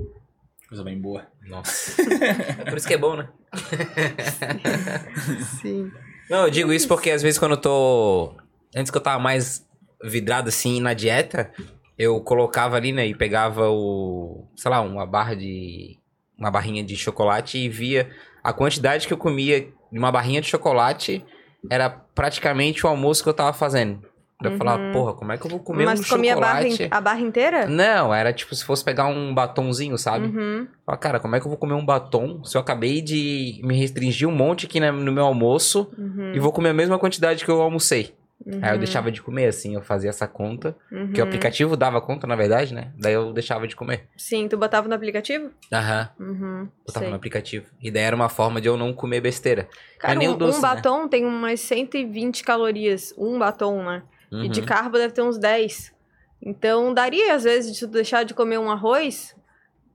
Coisa 0.70 0.82
bem 0.86 0.98
boa. 1.02 1.28
nossa. 1.50 2.02
Por 2.70 2.78
isso 2.78 2.88
que 2.88 2.94
é 2.94 2.98
bom, 2.98 3.18
né? 3.18 3.28
Sim. 5.62 5.92
Não, 6.30 6.46
eu 6.46 6.50
digo 6.50 6.74
isso 6.74 6.88
porque 6.88 7.12
às 7.12 7.22
vezes 7.22 7.38
quando 7.38 7.54
eu 7.54 7.62
tô. 7.62 8.36
Antes 8.76 8.92
que 8.92 8.98
eu 8.98 9.02
tava 9.02 9.22
mais 9.22 9.66
vidrado 10.04 10.50
assim 10.50 10.82
na 10.82 10.94
dieta, 10.94 11.52
eu 11.98 12.20
colocava 12.22 12.76
ali, 12.76 12.92
né, 12.92 13.08
e 13.08 13.16
pegava 13.16 13.70
o. 13.70 14.48
sei 14.56 14.72
lá, 14.72 14.82
uma 14.82 15.06
barra 15.06 15.36
de. 15.36 16.00
uma 16.38 16.50
barrinha 16.50 16.84
de 16.84 16.96
chocolate 16.96 17.58
e 17.58 17.70
via 17.70 18.10
a 18.44 18.52
quantidade 18.52 19.08
que 19.08 19.14
eu 19.14 19.18
comia 19.18 19.72
de 19.92 20.00
uma 20.00 20.12
barrinha 20.12 20.42
de 20.42 20.48
chocolate 20.48 21.24
era 21.70 21.90
praticamente 21.90 22.86
o 22.86 22.90
almoço 22.90 23.24
que 23.24 23.30
eu 23.30 23.34
tava 23.34 23.54
fazendo. 23.54 24.02
Eu 24.48 24.52
Uhum. 24.52 24.58
falava, 24.58 24.92
porra, 24.92 25.14
como 25.14 25.32
é 25.32 25.38
que 25.38 25.46
eu 25.46 25.50
vou 25.50 25.60
comer 25.60 25.86
Mas 25.86 26.00
um 26.00 26.04
comia 26.16 26.34
a 26.34 26.40
barra, 26.40 26.62
chocolate? 26.62 26.88
a 26.92 27.02
barra 27.02 27.20
inteira? 27.22 27.68
Não, 27.68 28.14
era 28.14 28.32
tipo 28.34 28.54
se 28.56 28.64
fosse 28.66 28.84
pegar 28.84 29.06
um 29.08 29.34
batonzinho, 29.34 29.98
sabe? 29.98 30.28
Uhum. 30.28 30.68
Cara, 31.00 31.20
como 31.20 31.36
é 31.36 31.40
que 31.40 31.46
eu 31.46 31.50
vou 31.50 31.58
comer 31.58 31.74
um 31.74 31.86
batom 31.86 32.44
se 32.44 32.58
eu 32.58 32.62
acabei 32.62 33.02
de 33.02 33.60
me 33.64 33.78
restringir 33.78 34.28
um 34.28 34.32
monte 34.36 34.66
aqui 34.66 34.80
na- 34.80 34.92
no 34.92 35.12
meu 35.12 35.26
almoço 35.26 35.92
Uhum. 35.98 36.32
e 36.34 36.40
vou 36.40 36.52
comer 36.52 36.70
a 36.70 36.74
mesma 36.74 37.00
quantidade 37.00 37.44
que 37.46 37.52
eu 37.52 37.62
almocei? 37.62 38.16
Aí 38.62 38.70
eu 38.72 38.74
uhum, 38.74 38.80
deixava 38.80 39.10
de 39.10 39.22
comer, 39.22 39.46
assim, 39.46 39.74
eu 39.76 39.82
fazia 39.82 40.10
essa 40.10 40.28
conta. 40.28 40.76
uhum. 40.92 41.14
Que 41.14 41.22
o 41.22 41.24
aplicativo 41.24 41.78
dava 41.78 42.02
conta, 42.02 42.28
na 42.28 42.36
verdade, 42.36 42.74
né? 42.74 42.92
Daí 43.00 43.14
eu 43.14 43.32
deixava 43.32 43.66
de 43.66 43.74
comer. 43.74 44.10
Sim, 44.18 44.50
tu 44.50 44.58
botava 44.58 44.86
no 44.86 44.94
aplicativo? 44.94 45.50
Aham, 45.72 46.10
Uhum. 46.20 46.68
botava 46.86 47.06
sei. 47.06 47.10
no 47.10 47.16
aplicativo. 47.16 47.68
E 47.82 47.90
daí 47.90 48.04
era 48.04 48.14
uma 48.16 48.28
forma 48.28 48.60
de 48.60 48.68
eu 48.68 48.76
não 48.76 48.92
comer 48.92 49.22
besteira. 49.22 49.70
Cara, 49.98 50.16
nem 50.16 50.28
o 50.28 50.34
um, 50.34 50.38
doce, 50.38 50.58
um 50.58 50.62
né? 50.62 50.68
batom 50.76 51.08
tem 51.08 51.24
umas 51.26 51.62
120 51.62 52.44
calorias. 52.44 53.14
Um 53.18 53.40
batom, 53.40 53.82
né? 53.82 54.04
E 54.42 54.50
de 54.50 54.62
Uhum. 54.62 54.66
carbo 54.66 54.98
deve 54.98 55.14
ter 55.14 55.22
uns 55.22 55.38
10. 55.38 55.94
Então 56.42 56.94
daria, 56.94 57.36
às 57.36 57.44
vezes, 57.44 57.74
de 57.74 57.80
tu 57.82 57.88
deixar 57.88 58.24
de 58.24 58.34
comer 58.34 58.58
um 58.58 58.70
arroz 58.72 59.36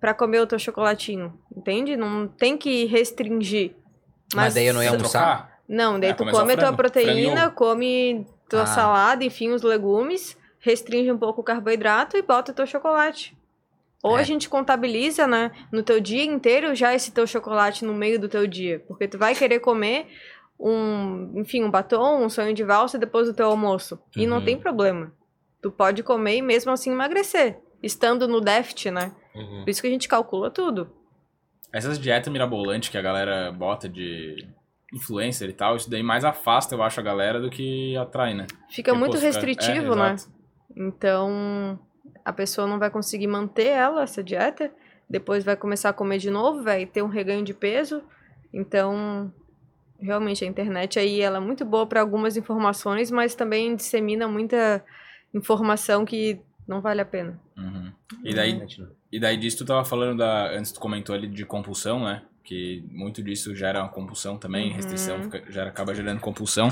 pra 0.00 0.14
comer 0.14 0.40
o 0.40 0.46
teu 0.46 0.58
chocolatinho. 0.58 1.38
Entende? 1.54 1.96
Não 1.96 2.28
tem 2.28 2.56
que 2.56 2.84
restringir. 2.86 3.72
Mas 4.34 4.54
daí 4.54 4.66
eu 4.66 4.74
não 4.74 4.82
ia 4.82 4.90
almoçar? 4.90 5.20
trocar? 5.46 5.58
Não, 5.68 5.98
daí 6.00 6.10
É, 6.10 6.14
tu 6.14 6.18
come 6.24 6.30
a 6.30 6.32
tua 6.32 6.44
frango, 6.46 6.56
frango 6.56 6.72
e 6.74 6.76
proteína, 6.76 7.46
ovo. 7.46 7.54
come 7.54 8.26
tua 8.48 8.62
Ah. 8.62 8.66
salada, 8.66 9.24
enfim, 9.24 9.50
os 9.50 9.62
legumes, 9.62 10.36
restringe 10.60 11.10
um 11.12 11.18
pouco 11.18 11.40
o 11.40 11.44
carboidrato 11.44 12.16
e 12.16 12.22
bota 12.22 12.52
o 12.52 12.54
teu 12.54 12.66
chocolate. 12.66 13.36
Ou 14.02 14.16
É. 14.16 14.20
a 14.20 14.22
gente 14.22 14.48
contabiliza, 14.48 15.26
né, 15.26 15.50
no 15.72 15.82
teu 15.82 15.98
dia 16.00 16.22
inteiro 16.24 16.74
já 16.74 16.94
esse 16.94 17.10
teu 17.10 17.26
chocolate 17.26 17.84
no 17.84 17.92
meio 17.92 18.18
do 18.18 18.28
teu 18.28 18.46
dia. 18.46 18.82
Porque 18.86 19.08
tu 19.08 19.18
vai 19.18 19.34
querer 19.34 19.58
comer 19.60 20.06
um, 20.58 21.32
enfim, 21.36 21.62
um 21.62 21.70
batom, 21.70 22.24
um 22.24 22.28
sonho 22.28 22.52
de 22.54 22.64
valsa 22.64 22.98
depois 22.98 23.26
do 23.28 23.34
teu 23.34 23.46
almoço. 23.46 23.98
E 24.16 24.26
não 24.26 24.38
Uhum. 24.38 24.44
tem 24.44 24.58
problema. 24.58 25.12
Tu 25.62 25.70
pode 25.70 26.02
comer 26.02 26.36
e 26.36 26.42
mesmo 26.42 26.72
assim 26.72 26.90
emagrecer. 26.92 27.58
Estando 27.82 28.26
no 28.26 28.40
déficit, 28.40 28.90
né? 28.90 29.12
Uhum. 29.34 29.62
Por 29.64 29.70
isso 29.70 29.80
que 29.80 29.86
a 29.86 29.90
gente 29.90 30.08
calcula 30.08 30.50
tudo. 30.50 30.90
Essas 31.72 31.98
dietas 31.98 32.32
mirabolantes 32.32 32.88
que 32.88 32.98
a 32.98 33.02
galera 33.02 33.52
bota 33.52 33.88
de 33.88 34.48
influencer 34.92 35.50
e 35.50 35.52
tal, 35.52 35.76
isso 35.76 35.88
daí 35.90 36.02
mais 36.02 36.24
afasta, 36.24 36.74
eu 36.74 36.82
acho, 36.82 36.98
a 36.98 37.02
galera 37.02 37.38
do 37.40 37.50
que 37.50 37.96
atrai, 37.96 38.34
né? 38.34 38.46
Fica 38.70 38.90
Porque, 38.92 38.98
muito 38.98 39.18
pô, 39.18 39.22
restritivo, 39.22 39.92
é, 39.92 39.96
né? 39.96 40.12
exato. 40.14 40.32
Então, 40.74 41.78
a 42.24 42.32
pessoa 42.32 42.66
não 42.66 42.78
vai 42.78 42.90
conseguir 42.90 43.26
manter 43.26 43.66
ela, 43.68 44.02
essa 44.02 44.22
dieta. 44.22 44.72
Depois 45.08 45.44
vai 45.44 45.56
começar 45.56 45.90
a 45.90 45.92
comer 45.92 46.18
de 46.18 46.30
novo, 46.30 46.62
vai 46.62 46.86
ter 46.86 47.02
um 47.02 47.08
reganho 47.08 47.44
de 47.44 47.52
peso. 47.54 48.02
Então, 48.52 49.32
realmente, 50.00 50.44
a 50.44 50.46
internet 50.48 50.98
aí 50.98 51.20
ela 51.20 51.38
é 51.38 51.40
muito 51.40 51.64
boa 51.64 51.86
para 51.86 52.00
algumas 52.00 52.36
informações, 52.36 53.10
mas 53.10 53.34
também 53.34 53.74
dissemina 53.76 54.26
muita 54.28 54.84
informação 55.34 56.04
que 56.04 56.40
não 56.66 56.80
vale 56.80 57.00
a 57.00 57.04
pena. 57.04 57.38
Uhum. 57.56 57.92
E 58.24 58.34
daí, 58.34 58.60
e 59.10 59.18
daí 59.20 59.36
disso 59.36 59.58
tu 59.58 59.64
tava 59.64 59.84
falando 59.84 60.18
da. 60.18 60.50
Antes 60.52 60.72
tu 60.72 60.80
comentou 60.80 61.14
ali 61.14 61.26
de 61.26 61.44
compulsão, 61.44 62.04
né? 62.04 62.22
Que 62.44 62.84
muito 62.90 63.22
disso 63.22 63.54
gera 63.54 63.80
uma 63.80 63.88
compulsão 63.88 64.38
também, 64.38 64.68
Uhum. 64.70 64.76
restrição 64.76 65.22
fica- 65.22 65.42
gera, 65.50 65.68
acaba 65.70 65.94
gerando 65.94 66.20
compulsão. 66.20 66.68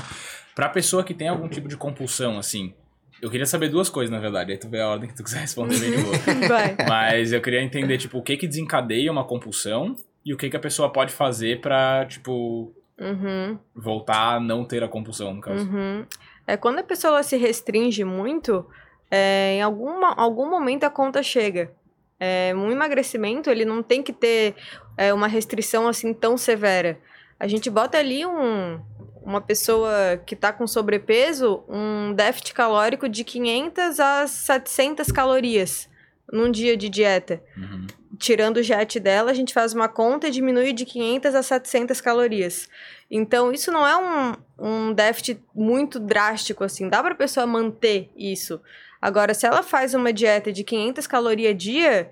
Pra 0.55 0.69
pessoa 0.69 1.03
que 1.03 1.13
tem 1.13 1.27
algum 1.27 1.47
tipo 1.47 1.67
de 1.67 1.77
compulsão, 1.77 2.39
assim, 2.39 2.73
eu 3.21 3.29
queria 3.29 3.45
saber 3.45 3.69
duas 3.69 3.89
coisas, 3.89 4.11
na 4.11 4.19
verdade. 4.19 4.51
Aí 4.51 4.57
tu 4.57 4.67
vê 4.69 4.81
a 4.81 4.87
ordem 4.87 5.07
que 5.09 5.15
tu 5.15 5.23
quiser 5.23 5.39
responder 5.41 5.79
bem 5.79 5.91
de 5.91 5.97
boa. 6.03 6.15
Vai. 6.49 6.75
Mas 6.87 7.31
eu 7.31 7.41
queria 7.41 7.61
entender, 7.61 7.97
tipo, 7.97 8.17
o 8.17 8.23
que 8.23 8.37
que 8.37 8.47
desencadeia 8.47 9.11
uma 9.11 9.23
compulsão 9.23 9.95
E 10.25 10.33
o 10.33 10.37
que, 10.37 10.49
que 10.49 10.57
a 10.57 10.59
pessoa 10.59 10.91
pode 10.91 11.13
fazer 11.13 11.61
pra, 11.61 12.05
tipo, 12.05 12.73
Uhum. 12.99 13.59
voltar 13.75 14.35
a 14.35 14.39
não 14.39 14.65
ter 14.65 14.83
a 14.83 14.87
compulsão, 14.87 15.33
no 15.33 15.41
caso. 15.41 15.69
Uhum. 15.69 16.05
É, 16.47 16.57
quando 16.57 16.79
a 16.79 16.83
pessoa 16.83 17.21
se 17.21 17.37
restringe 17.37 18.03
muito, 18.03 18.65
é, 19.11 19.55
em 19.55 19.61
alguma, 19.61 20.13
algum 20.15 20.49
momento 20.49 20.83
a 20.83 20.89
conta 20.89 21.21
chega. 21.21 21.71
É, 22.19 22.51
um 22.55 22.71
emagrecimento, 22.71 23.49
ele 23.49 23.65
não 23.65 23.83
tem 23.83 24.01
que 24.01 24.11
ter 24.11 24.55
é, 24.97 25.13
uma 25.13 25.27
restrição 25.27 25.87
assim 25.87 26.13
tão 26.13 26.37
severa. 26.37 26.99
A 27.39 27.47
gente 27.47 27.69
bota 27.69 27.99
ali 27.99 28.25
um, 28.25 28.79
uma 29.21 29.41
pessoa 29.41 30.17
que 30.25 30.33
está 30.33 30.51
com 30.51 30.65
sobrepeso, 30.65 31.63
um 31.67 32.13
déficit 32.13 32.53
calórico 32.53 33.07
de 33.07 33.23
500 33.23 33.99
a 33.99 34.25
700 34.25 35.11
calorias 35.11 35.87
num 36.31 36.49
dia 36.49 36.75
de 36.75 36.89
dieta. 36.89 37.41
Uhum. 37.55 37.87
Tirando 38.17 38.57
o 38.57 38.63
jet 38.63 38.99
dela, 38.99 39.31
a 39.31 39.33
gente 39.33 39.53
faz 39.53 39.73
uma 39.73 39.87
conta 39.87 40.27
e 40.27 40.31
diminui 40.31 40.73
de 40.73 40.85
500 40.85 41.35
a 41.35 41.43
700 41.43 42.01
calorias. 42.01 42.67
Então, 43.09 43.51
isso 43.51 43.71
não 43.71 43.85
é 43.85 43.95
um, 43.97 44.33
um 44.57 44.93
déficit 44.93 45.41
muito 45.53 45.99
drástico, 45.99 46.63
assim. 46.63 46.89
Dá 46.89 47.01
pra 47.03 47.13
pessoa 47.15 47.45
manter 47.45 48.09
isso. 48.15 48.59
Agora, 49.01 49.33
se 49.33 49.45
ela 49.45 49.61
faz 49.61 49.93
uma 49.93 50.11
dieta 50.11 50.51
de 50.51 50.63
500 50.63 51.05
calorias 51.05 51.55
dia, 51.55 52.11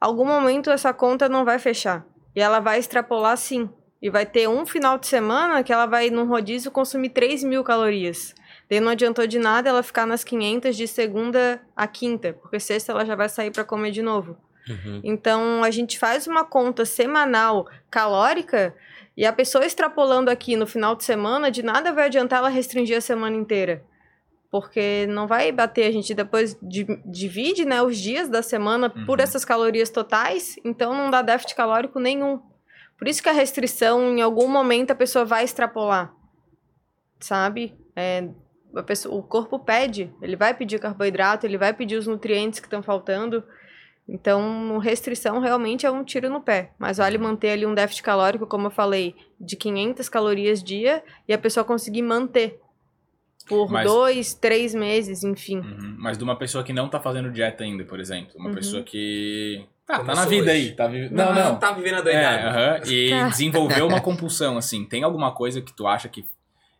algum 0.00 0.24
momento 0.24 0.70
essa 0.70 0.92
conta 0.92 1.28
não 1.28 1.44
vai 1.44 1.58
fechar. 1.58 2.04
E 2.36 2.40
ela 2.40 2.60
vai 2.60 2.78
extrapolar 2.78 3.36
sim. 3.36 3.68
E 4.00 4.10
vai 4.10 4.26
ter 4.26 4.48
um 4.48 4.64
final 4.64 4.98
de 4.98 5.06
semana 5.06 5.62
que 5.62 5.72
ela 5.72 5.86
vai, 5.86 6.10
num 6.10 6.26
rodízio, 6.26 6.70
consumir 6.70 7.08
3 7.10 7.42
mil 7.42 7.64
calorias. 7.64 8.34
Daí 8.70 8.80
não 8.80 8.92
adiantou 8.92 9.26
de 9.26 9.38
nada 9.38 9.70
ela 9.70 9.82
ficar 9.82 10.06
nas 10.06 10.22
500 10.22 10.76
de 10.76 10.86
segunda 10.86 11.60
a 11.74 11.86
quinta, 11.86 12.34
porque 12.34 12.60
sexta 12.60 12.92
ela 12.92 13.04
já 13.04 13.16
vai 13.16 13.28
sair 13.28 13.50
para 13.50 13.64
comer 13.64 13.90
de 13.90 14.02
novo. 14.02 14.36
Uhum. 14.68 15.00
Então 15.04 15.62
a 15.64 15.70
gente 15.70 15.98
faz 15.98 16.26
uma 16.26 16.44
conta 16.44 16.84
semanal 16.84 17.66
calórica 17.90 18.74
e 19.16 19.24
a 19.26 19.32
pessoa 19.32 19.64
extrapolando 19.64 20.30
aqui 20.30 20.56
no 20.56 20.66
final 20.66 20.94
de 20.94 21.04
semana, 21.04 21.50
de 21.50 21.62
nada 21.62 21.92
vai 21.92 22.06
adiantar 22.06 22.38
ela 22.40 22.48
restringir 22.48 22.96
a 22.96 23.00
semana 23.00 23.36
inteira. 23.36 23.82
Porque 24.50 25.06
não 25.08 25.26
vai 25.26 25.52
bater, 25.52 25.86
a 25.86 25.90
gente 25.92 26.14
depois 26.14 26.56
di- 26.62 26.86
divide 27.04 27.64
né, 27.66 27.82
os 27.82 27.98
dias 27.98 28.28
da 28.28 28.42
semana 28.42 28.88
por 28.88 29.18
Uhum. 29.18 29.22
essas 29.24 29.44
calorias 29.44 29.90
totais, 29.90 30.56
então 30.64 30.94
não 30.94 31.10
dá 31.10 31.20
déficit 31.20 31.54
calórico 31.54 31.98
nenhum. 32.00 32.40
Por 32.98 33.06
isso 33.08 33.22
que 33.22 33.28
a 33.28 33.32
restrição, 33.32 34.16
em 34.16 34.22
algum 34.22 34.48
momento, 34.48 34.90
a 34.90 34.94
pessoa 34.94 35.24
vai 35.24 35.44
extrapolar. 35.44 36.12
Sabe? 37.20 37.74
É, 37.94 38.28
pessoa- 38.86 39.14
o 39.14 39.22
corpo 39.22 39.58
pede, 39.58 40.12
ele 40.22 40.36
vai 40.36 40.54
pedir 40.54 40.78
carboidrato, 40.78 41.44
ele 41.46 41.58
vai 41.58 41.72
pedir 41.74 41.96
os 41.96 42.06
nutrientes 42.06 42.60
que 42.60 42.66
estão 42.66 42.82
faltando. 42.82 43.42
Então, 44.08 44.78
restrição 44.78 45.38
realmente 45.38 45.84
é 45.84 45.90
um 45.90 46.02
tiro 46.02 46.30
no 46.30 46.40
pé. 46.40 46.70
Mas 46.78 46.96
vale 46.96 47.18
manter 47.18 47.50
ali 47.50 47.66
um 47.66 47.74
déficit 47.74 48.02
calórico, 48.02 48.46
como 48.46 48.68
eu 48.68 48.70
falei, 48.70 49.14
de 49.38 49.54
500 49.54 50.08
calorias 50.08 50.62
dia 50.62 51.02
e 51.28 51.32
a 51.32 51.38
pessoa 51.38 51.62
conseguir 51.62 52.02
manter 52.02 52.58
por 53.46 53.70
Mas- 53.70 53.86
dois, 53.86 54.34
três 54.34 54.74
meses, 54.74 55.22
enfim. 55.24 55.58
Uhum. 55.58 55.96
Mas 55.98 56.16
de 56.16 56.24
uma 56.24 56.36
pessoa 56.36 56.64
que 56.64 56.72
não 56.72 56.88
tá 56.88 56.98
fazendo 57.00 57.30
dieta 57.30 57.64
ainda, 57.64 57.84
por 57.84 58.00
exemplo. 58.00 58.32
Uma 58.36 58.48
Uhum. 58.48 58.54
pessoa 58.54 58.82
que. 58.82 59.66
Tá, 59.86 60.00
tá 60.04 60.14
na 60.14 60.26
vida 60.26 60.50
hoje. 60.52 60.68
aí. 60.68 60.72
Tá 60.76 60.86
vi... 60.86 61.08
Não, 61.10 61.34
não. 61.34 61.58
Tá 61.58 61.72
vivendo 61.72 61.94
a 61.94 61.98
É, 61.98 62.02
doidada. 62.02 62.48
aham, 62.48 62.80
e 62.86 63.08
Tá. 63.10 63.28
desenvolveu 63.28 63.86
uma 63.86 64.00
compulsão, 64.02 64.58
assim. 64.58 64.84
Tem 64.84 65.02
alguma 65.02 65.32
coisa 65.32 65.62
que 65.62 65.72
tu 65.72 65.86
acha 65.86 66.08
que 66.10 66.26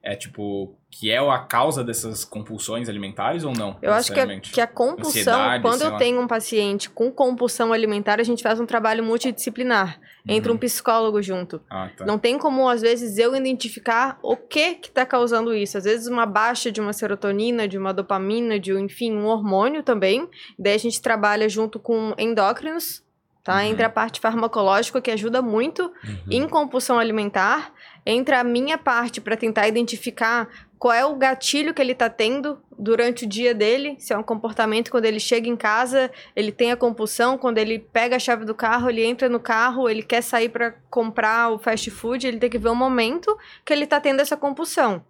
é, 0.03 0.15
tipo, 0.15 0.75
que 0.91 1.11
é 1.11 1.19
a 1.19 1.39
causa 1.41 1.83
dessas 1.85 2.25
compulsões 2.25 2.89
alimentares 2.89 3.45
ou 3.45 3.53
não? 3.53 3.77
Eu 3.83 3.93
acho 3.93 4.13
que 4.13 4.19
a, 4.21 4.25
necessariamente? 4.25 4.53
que 4.53 4.61
a 4.61 4.67
compulsão, 4.67 5.09
Ansiedade, 5.11 5.63
quando 5.63 5.83
eu 5.83 5.91
lá. 5.91 5.99
tenho 5.99 6.21
um 6.21 6.27
paciente 6.27 6.89
com 6.89 7.11
compulsão 7.11 7.73
alimentar, 7.73 8.21
a 8.21 8.23
gente 8.23 8.43
faz 8.43 8.59
um 8.61 8.65
trabalho 8.67 9.03
multidisciplinar. 9.05 10.01
Entra 10.27 10.51
Uhum. 10.51 10.57
um 10.57 10.59
psicólogo 10.61 11.21
junto. 11.23 11.61
Ah, 11.71 11.89
tá. 11.97 12.05
Não 12.07 12.19
tem 12.19 12.39
como, 12.39 12.69
às 12.69 12.81
vezes, 12.83 13.19
eu 13.19 13.35
identificar 13.35 14.19
o 14.23 14.37
que 14.37 14.77
que 14.77 14.91
tá 14.91 15.05
causando 15.05 15.55
isso. 15.55 15.77
Às 15.79 15.85
vezes, 15.85 16.07
uma 16.07 16.27
baixa 16.27 16.71
de 16.71 16.81
uma 16.81 16.93
serotonina, 16.93 17.67
de 17.67 17.77
uma 17.79 17.93
dopamina, 17.93 18.59
de, 18.59 18.73
um, 18.75 18.79
enfim, 18.79 19.13
um 19.15 19.27
hormônio 19.27 19.83
também. 19.83 20.29
Daí 20.59 20.75
a 20.75 20.79
gente 20.79 21.01
trabalha 21.03 21.49
junto 21.49 21.79
com 21.79 22.15
endócrinos, 22.19 23.03
tá? 23.43 23.55
Uhum. 23.57 23.61
Entra 23.63 23.87
a 23.87 23.91
parte 23.91 24.21
farmacológica, 24.21 25.01
que 25.01 25.11
ajuda 25.11 25.41
muito 25.41 25.83
Uhum. 26.05 26.19
em 26.31 26.49
compulsão 26.49 26.99
alimentar. 26.99 27.73
Entra 28.11 28.41
a 28.41 28.45
minha 28.45 28.79
parte 28.79 29.21
para 29.21 29.37
tentar 29.37 29.69
identificar 29.69 30.49
qual 30.79 30.95
é 30.95 31.05
o 31.05 31.15
gatilho 31.15 31.75
que 31.75 31.83
ele 31.83 31.95
tá 31.95 32.09
tendo 32.09 32.59
durante 32.79 33.27
o 33.27 33.29
dia 33.29 33.55
dele. 33.55 33.97
Se 33.99 34.15
é 34.15 34.17
um 34.17 34.23
comportamento 34.23 34.91
quando 34.91 35.05
ele 35.05 35.21
chega 35.21 35.47
em 35.47 35.57
casa, 35.57 36.11
ele 36.35 36.51
tem 36.51 36.73
a 36.73 36.77
compulsão, 36.77 37.37
quando 37.37 37.59
ele 37.59 37.79
pega 37.79 38.17
a 38.17 38.19
chave 38.19 38.47
do 38.47 38.55
carro, 38.55 38.89
ele 38.89 39.05
entra 39.05 39.29
no 39.29 39.39
carro, 39.39 39.91
ele 39.91 40.03
quer 40.03 40.23
sair 40.23 40.49
para 40.49 40.71
comprar 40.89 41.51
o 41.51 41.59
fast 41.59 41.91
food, 41.91 42.27
ele 42.27 42.39
tem 42.39 42.49
que 42.49 42.57
ver 42.57 42.71
o 42.71 42.75
momento 42.75 43.37
que 43.63 43.75
ele 43.75 43.87
tá 43.87 44.01
tendo 44.01 44.21
essa 44.21 44.39
compulsão. 44.39 45.05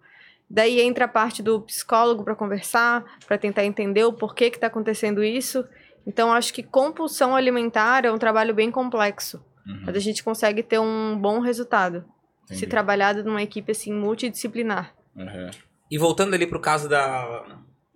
Daí 0.49 0.81
entra 0.81 1.05
a 1.05 1.07
parte 1.07 1.41
do 1.41 1.61
psicólogo 1.61 2.25
para 2.25 2.35
conversar, 2.35 3.05
para 3.25 3.37
tentar 3.37 3.63
entender 3.63 4.03
o 4.03 4.11
porquê 4.11 4.49
que 4.49 4.59
tá 4.59 4.67
acontecendo 4.67 5.23
isso. 5.23 5.63
Então 6.05 6.33
acho 6.33 6.53
que 6.53 6.61
compulsão 6.61 7.33
alimentar 7.33 8.03
é 8.03 8.11
um 8.11 8.17
trabalho 8.17 8.53
bem 8.53 8.69
complexo, 8.69 9.41
Uhum, 9.65 9.83
mas 9.85 9.95
a 9.95 9.99
gente 9.99 10.23
consegue 10.23 10.63
ter 10.63 10.79
um 10.79 11.17
bom 11.17 11.39
resultado 11.39 12.03
se 12.49 12.57
entendi. 12.57 12.67
trabalhado 12.67 13.23
numa 13.23 13.41
equipe 13.41 13.71
assim 13.71 13.93
multidisciplinar. 13.93 14.93
Uhum. 15.15 15.49
E 15.91 15.97
voltando 15.97 16.33
ali 16.33 16.45
pro 16.45 16.59
caso 16.59 16.87
da, 16.87 17.43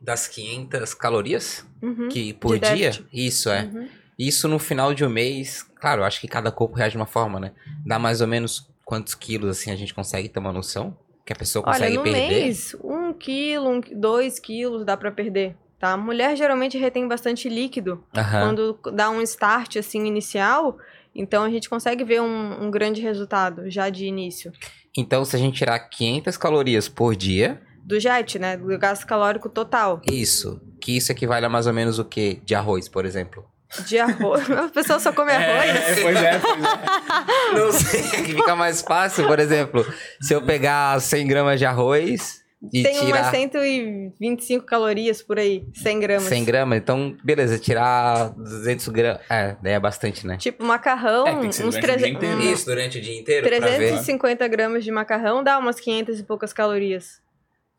das 0.01 0.27
500 0.27 0.93
calorias 0.93 1.65
Uhum. 1.81 2.07
que 2.09 2.33
por 2.33 2.57
De 2.57 2.73
dia, 2.75 2.89
déficit. 2.91 3.07
isso 3.13 3.49
é. 3.49 3.63
Uhum. 3.63 3.87
Isso 4.17 4.47
no 4.47 4.57
final 4.59 4.93
de 4.93 5.03
um 5.03 5.09
mês, 5.09 5.63
claro, 5.79 6.01
eu 6.01 6.05
acho 6.05 6.21
que 6.21 6.27
cada 6.27 6.51
corpo 6.51 6.75
reage 6.75 6.91
de 6.91 6.97
uma 6.97 7.05
forma, 7.05 7.39
né? 7.39 7.51
Dá 7.85 7.97
mais 7.99 8.21
ou 8.21 8.27
menos 8.27 8.69
quantos 8.85 9.13
quilos 9.15 9.49
assim 9.49 9.71
a 9.71 9.75
gente 9.75 9.93
consegue 9.93 10.29
ter 10.29 10.39
uma 10.39 10.53
noção? 10.53 10.95
Que 11.25 11.33
a 11.33 11.35
pessoa 11.35 11.63
Olha, 11.65 11.73
consegue 11.73 11.97
no 11.97 12.03
perder? 12.03 12.27
mês, 12.29 12.75
um 12.83 13.11
quilo, 13.13 13.69
um, 13.69 13.81
dois 13.95 14.39
quilos 14.39 14.85
dá 14.85 14.95
pra 14.95 15.11
perder, 15.11 15.55
tá? 15.79 15.93
A 15.93 15.97
mulher 15.97 16.35
geralmente 16.37 16.77
retém 16.77 17.07
bastante 17.07 17.47
líquido 17.49 18.03
quando 18.13 18.77
dá 18.93 19.09
um 19.09 19.21
start 19.21 19.77
assim 19.77 20.05
inicial, 20.05 20.77
então 21.15 21.43
a 21.43 21.49
gente 21.49 21.69
consegue 21.69 22.03
ver 22.03 22.21
um, 22.21 22.65
um 22.65 22.71
grande 22.71 23.01
resultado 23.01 23.69
já 23.69 23.89
de 23.89 24.05
início. 24.05 24.51
Então, 24.97 25.25
se 25.25 25.35
a 25.35 25.39
gente 25.39 25.57
tirar 25.57 25.79
500 25.79 26.37
calorias 26.37 26.87
por 26.87 27.15
dia, 27.15 27.61
Do 27.83 27.99
jet, 27.99 28.39
né? 28.39 28.55
Do 28.55 28.77
gasto 28.77 29.05
calórico 29.05 29.49
total. 29.49 30.01
isso, 30.05 30.61
que 30.79 30.95
isso 30.95 31.11
equivale 31.11 31.45
a 31.45 31.49
mais 31.49 31.67
ou 31.67 31.73
menos 31.73 31.99
o 31.99 32.05
que 32.05 32.39
de 32.45 32.55
arroz, 32.55 32.87
por 32.87 33.05
exemplo? 33.05 33.45
De 33.87 33.97
arroz. 33.97 34.49
A 34.51 34.69
pessoa 34.69 34.99
só 34.99 35.11
come 35.11 35.31
arroz. 35.31 35.69
É, 35.69 36.01
pois 36.01 36.15
é, 36.15 36.39
pois 36.39 36.63
é. 36.63 37.59
Não 37.59 37.71
sei. 37.71 38.03
fica 38.35 38.55
mais 38.55 38.81
fácil, 38.81 39.25
por 39.27 39.39
exemplo, 39.39 39.83
se 40.21 40.33
eu 40.33 40.43
pegar 40.43 40.99
100 41.01 41.27
gramas 41.27 41.59
de 41.59 41.65
arroz 41.65 42.42
e 42.71 42.83
Tem 42.83 42.93
umas 42.99 43.05
tirar 43.05 43.31
125 43.31 44.65
calorias 44.65 45.21
por 45.21 45.37
aí, 45.37 45.65
100 45.73 45.99
gramas. 45.99 46.23
100 46.23 46.45
gramas, 46.45 46.77
então, 46.77 47.17
beleza, 47.23 47.59
tirar 47.59 48.29
200 48.29 48.87
gramas, 48.87 49.21
é, 49.29 49.55
daí 49.61 49.73
é 49.73 49.79
bastante, 49.79 50.25
né? 50.25 50.37
Tipo, 50.37 50.63
macarrão, 50.63 51.27
É, 51.27 51.35
tem 51.39 51.49
que 51.49 51.55
ser 51.55 51.65
uns 51.65 51.75
durante 51.75 51.93
o 51.93 51.97
dia 51.97 51.97
300, 51.97 52.17
inteiro, 52.17 52.37
uns 52.37 52.45
né? 52.45 52.51
Isso, 52.51 52.65
durante 52.65 52.97
o 52.97 53.01
dia 53.01 53.19
inteiro, 53.19 53.47
pra 53.49 53.59
ver. 53.59 53.77
350 53.77 54.47
gramas 54.47 54.83
de 54.83 54.91
macarrão 54.91 55.43
dá 55.43 55.57
umas 55.57 55.79
500 55.79 56.19
e 56.19 56.23
poucas 56.23 56.53
calorias. 56.53 57.21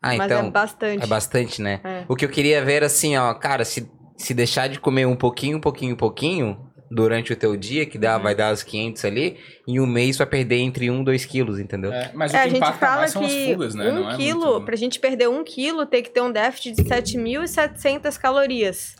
Ah, 0.01 0.15
mas 0.15 0.31
então, 0.31 0.47
é 0.47 0.51
bastante. 0.51 1.03
é 1.03 1.07
bastante, 1.07 1.61
né? 1.61 1.79
É. 1.83 2.03
O 2.07 2.15
que 2.15 2.25
eu 2.25 2.29
queria 2.29 2.63
ver 2.63 2.73
era 2.73 2.85
assim, 2.85 3.17
ó, 3.17 3.33
cara, 3.33 3.65
se, 3.65 3.89
se 4.15 4.33
deixar 4.35 4.67
de 4.67 4.79
comer 4.79 5.07
um 5.07 5.15
pouquinho, 5.15 5.57
um 5.57 5.61
pouquinho, 5.61 5.93
um 5.95 5.97
pouquinho 5.97 6.59
durante 6.95 7.33
o 7.33 7.35
teu 7.35 7.57
dia, 7.57 7.85
que 7.85 7.97
dá, 7.97 8.15
Uhum. 8.15 8.23
vai 8.23 8.33
dar 8.33 8.53
os 8.53 8.63
500 8.63 9.03
ali, 9.03 9.37
em 9.67 9.79
um 9.81 9.85
mês 9.85 10.17
vai 10.17 10.25
perder 10.25 10.59
entre 10.59 10.89
1 10.89 11.01
e 11.01 11.03
2 11.03 11.25
quilos, 11.25 11.59
entendeu? 11.59 11.91
É, 11.91 12.09
mas 12.13 12.31
o 12.31 12.35
É, 12.37 12.39
que 12.39 12.45
a 12.45 12.49
gente 12.49 12.57
impacta 12.57 12.79
fala 12.85 12.97
mais 13.01 13.11
são 13.11 13.25
as 13.25 13.31
que 13.33 13.45
fugas, 13.51 13.75
né? 13.75 13.91
um 13.91 13.95
Não 13.95 14.11
é 14.11 14.15
quilo, 14.15 14.45
muito... 14.53 14.65
pra 14.65 14.75
gente 14.77 14.99
perder 14.99 15.27
um 15.27 15.43
quilo, 15.43 15.85
tem 15.85 16.01
que 16.01 16.09
ter 16.09 16.21
um 16.21 16.31
déficit 16.31 16.73
de 16.75 16.83
7.700 16.85 18.17
calorias. 18.17 18.95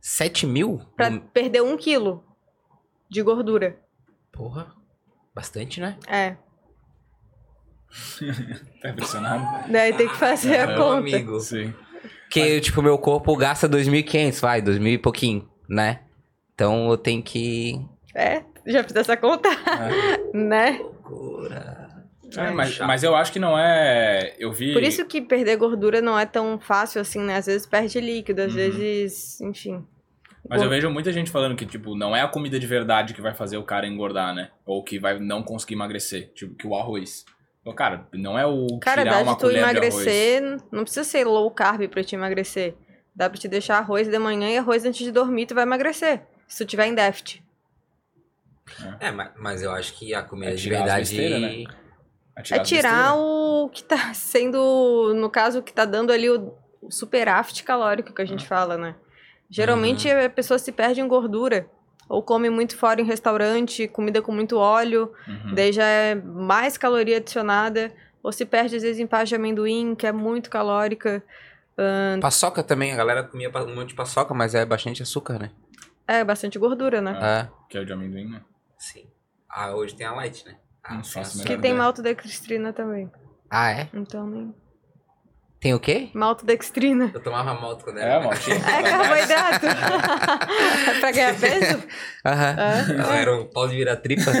7 0.00 0.46
mil? 0.46 0.80
Pra 0.96 1.10
Hum, 1.10 1.20
perder 1.32 1.60
um 1.62 1.76
quilo 1.76 2.24
de 3.10 3.20
gordura. 3.22 3.76
Porra, 4.32 4.72
bastante, 5.34 5.78
né? 5.78 5.98
É. 6.08 6.36
Tá 8.80 8.88
impressionado? 8.90 9.70
Daí 9.70 9.92
tem 9.92 10.08
que 10.08 10.16
fazer 10.16 10.56
a 10.56 10.62
É, 10.62 10.66
Meu 10.68 10.76
conta. 10.76 10.96
amigo. 10.98 11.38
Sim. 11.40 11.74
Que, 12.30 12.60
tipo, 12.60 12.80
meu 12.80 12.96
corpo 12.96 13.36
gasta 13.36 13.68
2.500, 13.68 14.40
vai, 14.40 14.62
2.000 14.62 14.94
e 14.94 14.98
pouquinho, 14.98 15.48
né? 15.68 16.00
Então 16.60 16.90
eu 16.90 16.98
tenho 16.98 17.22
que... 17.22 17.80
É, 18.14 18.42
já 18.66 18.84
fiz 18.84 18.94
essa 18.94 19.16
conta, 19.16 19.48
É. 19.48 20.28
né? 20.36 20.78
Loucura. 20.78 21.88
É, 22.36 22.50
mas, 22.50 22.78
mas 22.80 23.02
eu 23.02 23.16
acho 23.16 23.32
que 23.32 23.38
não 23.38 23.58
é. 23.58 24.34
Eu 24.38 24.52
vi. 24.52 24.74
Por 24.74 24.82
isso 24.82 25.06
que 25.06 25.22
perder 25.22 25.56
gordura 25.56 26.02
não 26.02 26.18
é 26.18 26.26
tão 26.26 26.60
fácil 26.60 27.00
assim, 27.00 27.18
né? 27.20 27.36
Às 27.36 27.46
vezes 27.46 27.66
perde 27.66 27.98
líquido, 27.98 28.42
às 28.42 28.50
Uhum. 28.52 28.56
vezes, 28.58 29.40
enfim. 29.40 29.82
Mas 30.46 30.60
eu 30.62 30.68
vejo 30.68 30.90
muita 30.90 31.10
gente 31.12 31.30
falando 31.30 31.56
que, 31.56 31.64
tipo, 31.64 31.96
não 31.96 32.14
é 32.14 32.20
a 32.20 32.28
comida 32.28 32.58
de 32.60 32.66
verdade 32.66 33.14
que 33.14 33.22
vai 33.22 33.32
fazer 33.34 33.56
o 33.56 33.64
cara 33.64 33.86
engordar, 33.86 34.34
né? 34.34 34.50
Ou 34.66 34.84
que 34.84 34.98
vai 34.98 35.18
não 35.18 35.42
conseguir 35.42 35.74
emagrecer. 35.74 36.30
Tipo, 36.34 36.54
que 36.56 36.66
o 36.66 36.74
arroz. 36.76 37.24
Então, 37.62 37.74
cara, 37.74 38.06
não 38.12 38.38
é 38.38 38.44
o 38.46 38.78
Cara, 38.80 39.02
tirar 39.02 39.14
dá 39.16 39.22
uma 39.22 39.32
de 39.32 39.38
tu 39.38 39.42
colher 39.46 39.54
de 39.54 39.60
arroz. 39.64 39.76
emagrecer, 39.94 40.56
não 40.70 40.82
precisa 40.82 41.04
ser 41.04 41.24
low 41.24 41.50
carb 41.50 41.88
pra 41.88 42.04
te 42.04 42.14
emagrecer. 42.14 42.74
Dá 43.16 43.28
pra 43.28 43.38
te 43.40 43.48
deixar 43.48 43.78
arroz 43.78 44.06
de 44.08 44.18
manhã 44.18 44.48
e 44.50 44.58
arroz 44.58 44.84
antes 44.84 45.04
de 45.04 45.10
dormir, 45.10 45.46
tu 45.46 45.54
vai 45.54 45.64
emagrecer. 45.64 46.22
Se 46.50 46.64
tu 46.64 46.68
tiver 46.68 46.86
em 46.86 46.94
déficit. 46.94 47.42
É, 48.98 49.10
mas, 49.10 49.30
mas 49.38 49.62
eu 49.62 49.70
acho 49.72 49.94
que 49.94 50.12
a 50.14 50.22
comida 50.22 50.52
É 50.52 50.54
de 50.54 50.68
verdade. 50.68 51.00
besteiras, 51.00 51.40
né? 51.40 51.64
É 52.36 52.42
tirar 52.42 52.60
besteiras. 52.60 53.12
o 53.16 53.68
que 53.72 53.84
tá 53.84 54.12
sendo, 54.14 55.14
no 55.14 55.30
caso, 55.30 55.62
que 55.62 55.72
tá 55.72 55.84
dando 55.84 56.12
ali 56.12 56.28
o 56.28 56.52
o 56.82 56.90
superávit 56.90 57.62
calórico 57.62 58.10
que 58.14 58.22
a 58.22 58.24
gente 58.24 58.48
fala, 58.48 58.78
né? 58.78 58.94
Geralmente 59.50 60.08
Uhum. 60.10 60.24
a 60.24 60.30
pessoa 60.30 60.58
se 60.58 60.72
perde 60.72 60.98
em 61.02 61.06
gordura. 61.06 61.68
Ou 62.08 62.22
come 62.22 62.48
muito 62.48 62.74
fora 62.74 63.02
em 63.02 63.04
restaurante, 63.04 63.86
comida 63.86 64.22
com 64.22 64.32
muito 64.32 64.56
óleo, 64.56 65.12
Uhum. 65.28 65.54
daí 65.54 65.72
já 65.72 65.84
é 65.84 66.14
mais 66.14 66.78
caloria 66.78 67.18
adicionada. 67.18 67.92
Ou 68.22 68.32
se 68.32 68.46
perde, 68.46 68.76
às 68.76 68.82
vezes, 68.82 68.98
em 68.98 69.06
paz 69.06 69.28
de 69.28 69.34
amendoim, 69.34 69.94
que 69.94 70.06
é 70.06 70.10
muito 70.12 70.48
calórica. 70.48 71.22
Paçoca 72.20 72.62
também, 72.62 72.92
a 72.92 72.96
galera 72.96 73.22
comia 73.24 73.50
um 73.50 73.74
monte 73.74 73.88
de 73.90 73.94
paçoca, 73.94 74.32
mas 74.32 74.54
é 74.54 74.64
bastante 74.64 75.02
açúcar, 75.02 75.38
né? 75.38 75.50
É 76.12 76.24
bastante 76.24 76.58
gordura, 76.58 77.00
né? 77.00 77.16
É. 77.22 77.48
Que 77.68 77.78
é 77.78 77.80
o 77.82 77.86
de 77.86 77.92
amendoim, 77.92 78.28
né? 78.28 78.40
Sim. 78.76 79.06
Ah, 79.48 79.72
hoje 79.76 79.94
tem 79.94 80.04
a 80.04 80.12
light, 80.12 80.44
né? 80.44 80.56
Ah, 80.82 80.94
Não 80.94 81.04
faço 81.04 81.44
Que 81.44 81.56
tem 81.56 81.72
maltodextrina 81.72 82.72
também. 82.72 83.08
Ah, 83.48 83.70
é? 83.70 83.88
Então, 83.94 84.26
nem... 84.26 84.52
Tem 85.60 85.72
o 85.72 85.78
quê? 85.78 86.10
Maltodextrina. 86.12 87.12
Eu 87.14 87.22
tomava 87.22 87.54
malto 87.54 87.84
quando 87.84 87.98
era. 87.98 88.14
É, 88.14 88.24
maltinha. 88.24 88.56
É 88.56 88.82
carboidrato. 88.90 89.66
pra 91.00 91.12
ganhar 91.12 91.38
peso? 91.38 91.84
Aham. 92.24 92.56
É. 92.58 92.92
Não, 92.94 93.12
Era 93.12 93.36
um 93.36 93.44
pau 93.46 93.68
de 93.68 93.76
virar 93.76 93.96
tripa. 93.98 94.32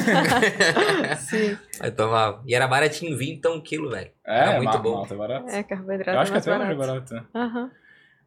Sim. 1.20 1.56
Aí 1.78 1.90
tomava. 1.92 2.42
E 2.46 2.54
era 2.54 2.66
baratinho, 2.66 3.16
20 3.16 3.36
então 3.38 3.54
um 3.56 3.60
quilo, 3.60 3.90
velho. 3.90 4.10
É, 4.26 4.38
Era 4.40 4.56
muito 4.56 4.72
ma- 4.72 4.78
bom. 4.78 4.94
malta 4.94 5.14
é 5.14 5.16
barato. 5.18 5.48
É, 5.50 5.62
carboidrato 5.62 6.10
Eu 6.16 6.20
acho 6.20 6.32
que 6.32 6.36
mais 6.38 6.48
até 6.48 6.56
hoje 6.58 6.72
é 6.72 6.74
barato. 6.74 7.10
barato. 7.14 7.28
Aham. 7.34 7.70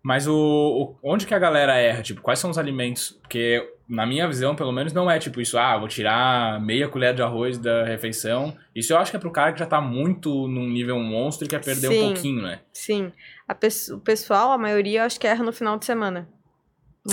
Mas 0.04 0.28
o, 0.28 0.36
o- 0.36 0.96
onde 1.02 1.26
que 1.26 1.34
a 1.34 1.40
galera 1.40 1.76
erra? 1.78 2.02
Tipo, 2.02 2.22
quais 2.22 2.38
são 2.38 2.50
os 2.50 2.58
alimentos? 2.58 3.18
Porque 3.22 3.66
na 3.88 4.06
minha 4.06 4.28
visão, 4.28 4.54
pelo 4.54 4.72
menos, 4.72 4.92
não 4.92 5.10
é 5.10 5.18
tipo 5.18 5.40
isso, 5.40 5.58
ah, 5.58 5.78
vou 5.78 5.88
tirar 5.88 6.60
meia 6.60 6.90
colher 6.90 7.14
de 7.14 7.22
arroz 7.22 7.58
da 7.58 7.86
refeição. 7.86 8.54
Isso 8.76 8.92
eu 8.92 8.98
acho 8.98 9.12
que 9.12 9.18
é 9.18 9.20
pro 9.20 9.32
cara 9.32 9.54
que 9.54 9.60
já 9.60 9.66
tá 9.66 9.80
muito 9.80 10.30
num 10.48 10.68
nível 10.68 11.00
monstro 11.00 11.46
e 11.46 11.50
quer 11.50 11.64
perder 11.64 11.88
Sim. 11.88 12.04
um 12.04 12.14
pouquinho, 12.14 12.42
né? 12.42 12.60
Sim. 12.74 13.14
A 13.48 13.56
pesso- 13.56 13.96
o 13.96 14.00
pessoal, 14.00 14.52
a 14.52 14.58
maioria, 14.58 15.00
eu 15.00 15.06
acho 15.06 15.18
que 15.20 15.26
erra 15.28 15.44
no 15.44 15.54
final 15.54 15.78
de 15.78 15.86
semana. 15.86 16.28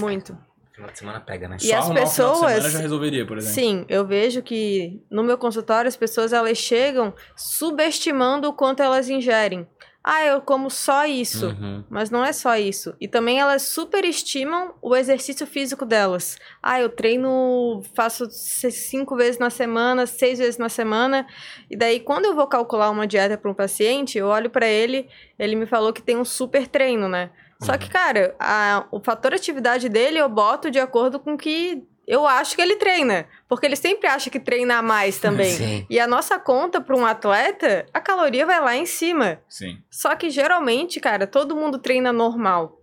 Muito. 0.01 0.37
Final 0.73 0.91
de 0.91 0.99
semana 0.99 1.21
pega, 1.21 1.47
né? 1.49 1.59
E 1.61 1.67
Só 1.67 1.77
as 1.77 1.85
arrumar 1.85 2.03
o 2.03 2.07
final 2.07 2.09
de 2.09 2.15
semana 2.39 2.55
pessoas- 2.55 2.73
já 2.73 2.79
resolveria, 2.81 3.27
por 3.27 3.37
exemplo. 3.39 3.55
Sim, 3.55 3.85
eu 3.89 4.05
vejo 4.07 4.43
que 4.43 5.01
no 5.11 5.23
meu 5.23 5.37
consultório 5.39 5.87
as 5.89 5.97
pessoas 5.97 6.33
elas 6.33 6.57
chegam 6.59 7.13
subestimando 7.37 8.49
o 8.49 8.53
quanto 8.53 8.83
elas 8.83 9.09
ingerem. 9.09 9.67
Ah, 10.03 10.25
eu 10.25 10.41
como 10.41 10.71
só 10.71 11.05
isso. 11.05 11.49
Uhum. 11.49 11.85
Mas 11.91 12.11
não 12.11 12.25
é 12.25 12.33
só 12.33 12.57
isso. 12.57 12.95
E 13.01 13.07
também 13.07 13.39
elas 13.39 13.63
superestimam 13.63 14.75
o 14.81 14.97
exercício 14.97 15.47
físico 15.47 15.85
delas. 15.85 16.39
Ah, 16.63 16.81
eu 16.81 16.89
treino, 16.89 17.83
faço 17.95 18.27
cinco 18.31 19.15
vezes 19.15 19.39
na 19.39 19.51
semana, 19.51 20.07
seis 20.07 20.39
vezes 20.39 20.57
na 20.57 20.71
semana. 20.71 21.27
E 21.71 21.77
daí, 21.77 22.01
quando 22.01 22.25
eu 22.25 22.35
vou 22.35 22.47
calcular 22.47 22.89
uma 22.91 23.07
dieta 23.07 23.37
para 23.37 23.51
um 23.51 23.55
paciente, 23.55 24.17
eu 24.17 24.27
olho 24.27 24.49
para 24.49 24.67
ele, 24.67 25.07
ele 25.39 25.55
me 25.55 25.67
falou 25.67 25.93
que 25.93 26.03
tem 26.03 26.17
um 26.17 26.25
super 26.25 26.67
treino, 26.67 27.07
né? 27.09 27.31
Só 27.63 27.77
que, 27.77 27.91
cara, 27.91 28.35
a- 28.41 28.87
o 28.91 29.01
fator 29.01 29.35
atividade 29.35 29.91
dele 29.91 30.19
eu 30.19 30.31
boto 30.31 30.71
de 30.71 30.79
acordo 30.79 31.21
com 31.21 31.35
o 31.35 31.39
que 31.39 31.83
eu 32.11 32.27
acho 32.27 32.57
que 32.57 32.61
ele 32.61 32.75
treina. 32.75 33.29
Porque 33.49 33.65
ele 33.65 33.77
sempre 33.77 34.09
acha 34.09 34.29
que 34.29 34.41
treina 34.41 34.79
a 34.79 34.83
mais 34.83 35.21
também. 35.21 35.53
Sim. 35.53 35.87
E 35.89 36.01
a 36.01 36.09
nossa 36.09 36.41
conta 36.41 36.81
para 36.81 36.97
um 36.97 37.07
atleta, 37.07 37.87
a 37.95 38.01
caloria 38.01 38.45
vai 38.45 38.61
lá 38.61 38.77
em 38.77 38.85
cima. 38.85 39.41
Sim. 39.49 39.79
Só 39.89 40.17
que 40.17 40.29
geralmente, 40.29 40.99
cara, 40.99 41.25
todo 41.25 41.55
mundo 41.55 41.79
treina 41.79 42.13
normal. 42.13 42.81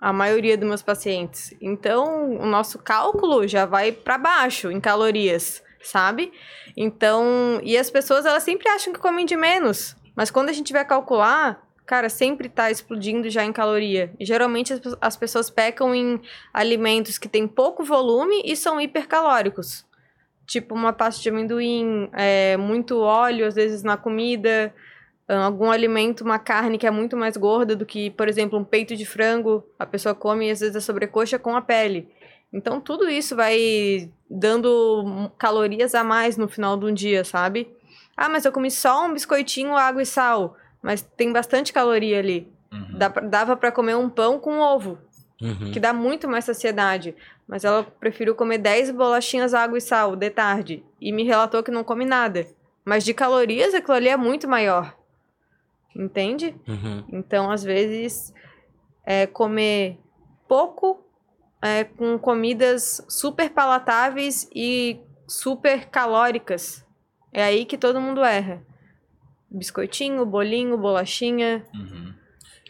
A 0.00 0.14
maioria 0.14 0.56
dos 0.56 0.66
meus 0.66 0.80
pacientes. 0.80 1.54
Então, 1.60 2.38
o 2.38 2.46
nosso 2.46 2.78
cálculo 2.78 3.46
já 3.46 3.66
vai 3.66 3.92
pra 3.92 4.16
baixo 4.16 4.70
em 4.70 4.80
calorias, 4.80 5.62
sabe? 5.82 6.32
Então, 6.74 7.60
e 7.62 7.76
as 7.76 7.90
pessoas 7.90 8.24
elas 8.24 8.44
sempre 8.44 8.66
acham 8.70 8.94
que 8.94 8.98
comem 8.98 9.26
de 9.26 9.36
menos, 9.36 9.94
mas 10.16 10.30
quando 10.30 10.48
a 10.48 10.52
gente 10.52 10.72
vai 10.72 10.86
calcular, 10.86 11.62
cara, 11.86 12.08
sempre 12.08 12.48
tá 12.48 12.70
explodindo 12.70 13.28
já 13.28 13.44
em 13.44 13.52
caloria. 13.52 14.12
Geralmente 14.20 14.72
as, 14.72 14.80
as 15.00 15.16
pessoas 15.16 15.50
pecam 15.50 15.94
em 15.94 16.20
alimentos 16.52 17.18
que 17.18 17.28
têm 17.28 17.46
pouco 17.46 17.84
volume 17.84 18.42
e 18.44 18.56
são 18.56 18.80
hipercalóricos. 18.80 19.84
Tipo 20.46 20.74
uma 20.74 20.92
pasta 20.92 21.22
de 21.22 21.28
amendoim, 21.28 22.08
é, 22.12 22.56
muito 22.56 22.98
óleo 23.00 23.46
às 23.46 23.54
vezes 23.54 23.82
na 23.82 23.96
comida, 23.96 24.74
ah, 25.26 25.44
algum 25.44 25.70
alimento, 25.70 26.22
uma 26.22 26.38
carne 26.38 26.78
que 26.78 26.86
é 26.86 26.90
muito 26.90 27.16
mais 27.16 27.36
gorda 27.36 27.74
do 27.74 27.86
que, 27.86 28.10
por 28.10 28.28
exemplo, 28.28 28.58
um 28.58 28.64
peito 28.64 28.94
de 28.94 29.06
frango, 29.06 29.64
a 29.78 29.86
pessoa 29.86 30.14
come 30.14 30.50
às 30.50 30.60
vezes 30.60 30.76
a 30.76 30.80
sobrecoxa 30.80 31.38
com 31.38 31.56
a 31.56 31.62
pele. 31.62 32.08
Então 32.52 32.80
tudo 32.80 33.08
isso 33.08 33.34
vai 33.34 34.10
dando 34.30 35.30
calorias 35.38 35.94
a 35.94 36.04
mais 36.04 36.36
no 36.36 36.48
final 36.48 36.76
de 36.76 36.86
um 36.86 36.94
dia, 36.94 37.24
sabe? 37.24 37.68
Ah, 38.16 38.28
mas 38.28 38.44
eu 38.44 38.52
comi 38.52 38.70
só 38.70 39.06
um 39.06 39.12
biscoitinho, 39.12 39.76
água 39.76 40.02
e 40.02 40.06
sal, 40.06 40.56
mas 40.84 41.00
tem 41.00 41.32
bastante 41.32 41.72
caloria 41.72 42.18
ali. 42.18 42.46
Uhum. 42.70 42.98
Dá 42.98 43.08
dava 43.08 43.56
pra 43.56 43.72
comer 43.72 43.96
um 43.96 44.10
pão 44.10 44.38
com 44.38 44.58
ovo, 44.60 44.98
Uhum. 45.40 45.72
que 45.72 45.80
dá 45.80 45.92
muito 45.94 46.28
mais 46.28 46.44
saciedade. 46.44 47.14
Mas 47.48 47.64
ela 47.64 47.82
preferiu 47.82 48.34
comer 48.34 48.58
10 48.58 48.90
bolachinhas 48.90 49.54
água 49.54 49.78
e 49.78 49.80
sal 49.80 50.14
de 50.14 50.28
tarde. 50.28 50.84
E 51.00 51.10
me 51.10 51.24
relatou 51.24 51.62
que 51.62 51.70
não 51.70 51.82
come 51.82 52.04
nada. 52.04 52.46
Mas 52.84 53.02
de 53.02 53.14
calorias, 53.14 53.74
aquilo 53.74 53.96
ali 53.96 54.08
é 54.08 54.16
muito 54.16 54.46
maior. 54.46 54.94
Entende? 55.96 56.54
Uhum. 56.68 57.04
Então, 57.12 57.50
às 57.50 57.62
vezes, 57.64 58.32
é 59.06 59.26
comer 59.26 59.98
pouco 60.46 61.02
é, 61.62 61.84
com 61.84 62.18
comidas 62.18 63.04
super 63.08 63.48
palatáveis 63.50 64.48
e 64.54 65.00
super 65.26 65.86
calóricas. 65.86 66.84
É 67.32 67.42
aí 67.42 67.64
que 67.64 67.78
todo 67.78 68.00
mundo 68.00 68.22
erra. 68.22 68.62
Biscoitinho, 69.56 70.26
bolinho, 70.26 70.76
bolachinha. 70.76 71.64
Uhum. 71.74 72.12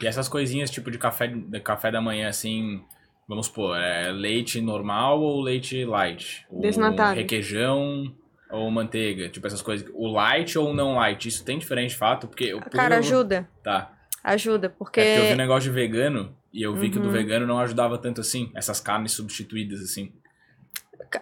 E 0.03 0.07
essas 0.07 0.29
coisinhas 0.29 0.71
tipo 0.71 0.91
de 0.91 0.99
café, 0.99 1.29
de 1.29 1.61
café 1.61 1.91
da 1.91 2.01
manhã, 2.01 2.29
assim, 2.29 2.83
vamos 3.29 3.47
supor, 3.47 3.77
é 3.79 4.11
leite 4.13 4.61
normal 4.61 5.21
ou 5.21 5.41
leite 5.41 5.85
light? 5.85 6.47
Desnatado. 6.53 7.17
requeijão 7.17 8.15
ou 8.51 8.71
manteiga? 8.71 9.29
Tipo 9.29 9.47
essas 9.47 9.63
coisas. 9.63 9.89
O 9.95 10.09
light 10.09 10.59
ou 10.59 10.75
não 10.75 10.97
light? 10.97 11.27
Isso 11.29 11.45
tem 11.45 11.59
diferente 11.59 11.91
de 11.91 11.97
fato? 11.97 12.27
Porque. 12.29 12.53
porque 12.55 12.77
Cara, 12.77 12.97
eu- 12.97 12.99
ajuda. 12.99 13.49
Tá. 13.63 13.91
Ajuda, 14.23 14.69
porque. 14.69 15.01
É 15.01 15.05
porque 15.15 15.21
eu 15.25 15.29
vi 15.29 15.35
um 15.35 15.39
negócio 15.39 15.71
de 15.71 15.75
vegano 15.75 16.35
e 16.53 16.63
eu 16.63 16.75
vi 16.75 16.91
que 16.91 16.99
o 16.99 17.01
do 17.01 17.07
Uhum. 17.09 17.13
vegano 17.13 17.47
não 17.47 17.59
ajudava 17.61 17.97
tanto 17.99 18.21
assim. 18.21 18.51
Essas 18.55 18.81
carnes 18.81 19.13
substituídas, 19.13 19.81
assim. 19.81 20.13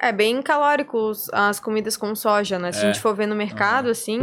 É 0.00 0.10
bem 0.12 0.40
calórico 0.40 1.12
as 1.32 1.60
comidas 1.60 1.96
com 1.96 2.14
soja, 2.14 2.58
né? 2.58 2.72
Se 2.72 2.84
a 2.84 2.88
É. 2.88 2.92
gente 2.92 3.02
for 3.02 3.14
ver 3.14 3.26
no 3.26 3.34
mercado, 3.36 3.90
assim. 3.90 4.18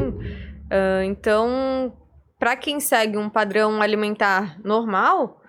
Ah, 0.69 1.03
então, 1.05 1.93
pra 2.37 2.55
quem 2.55 2.79
segue 2.79 3.17
um 3.17 3.29
padrão 3.29 3.81
alimentar 3.81 4.57
normal, 4.63 5.41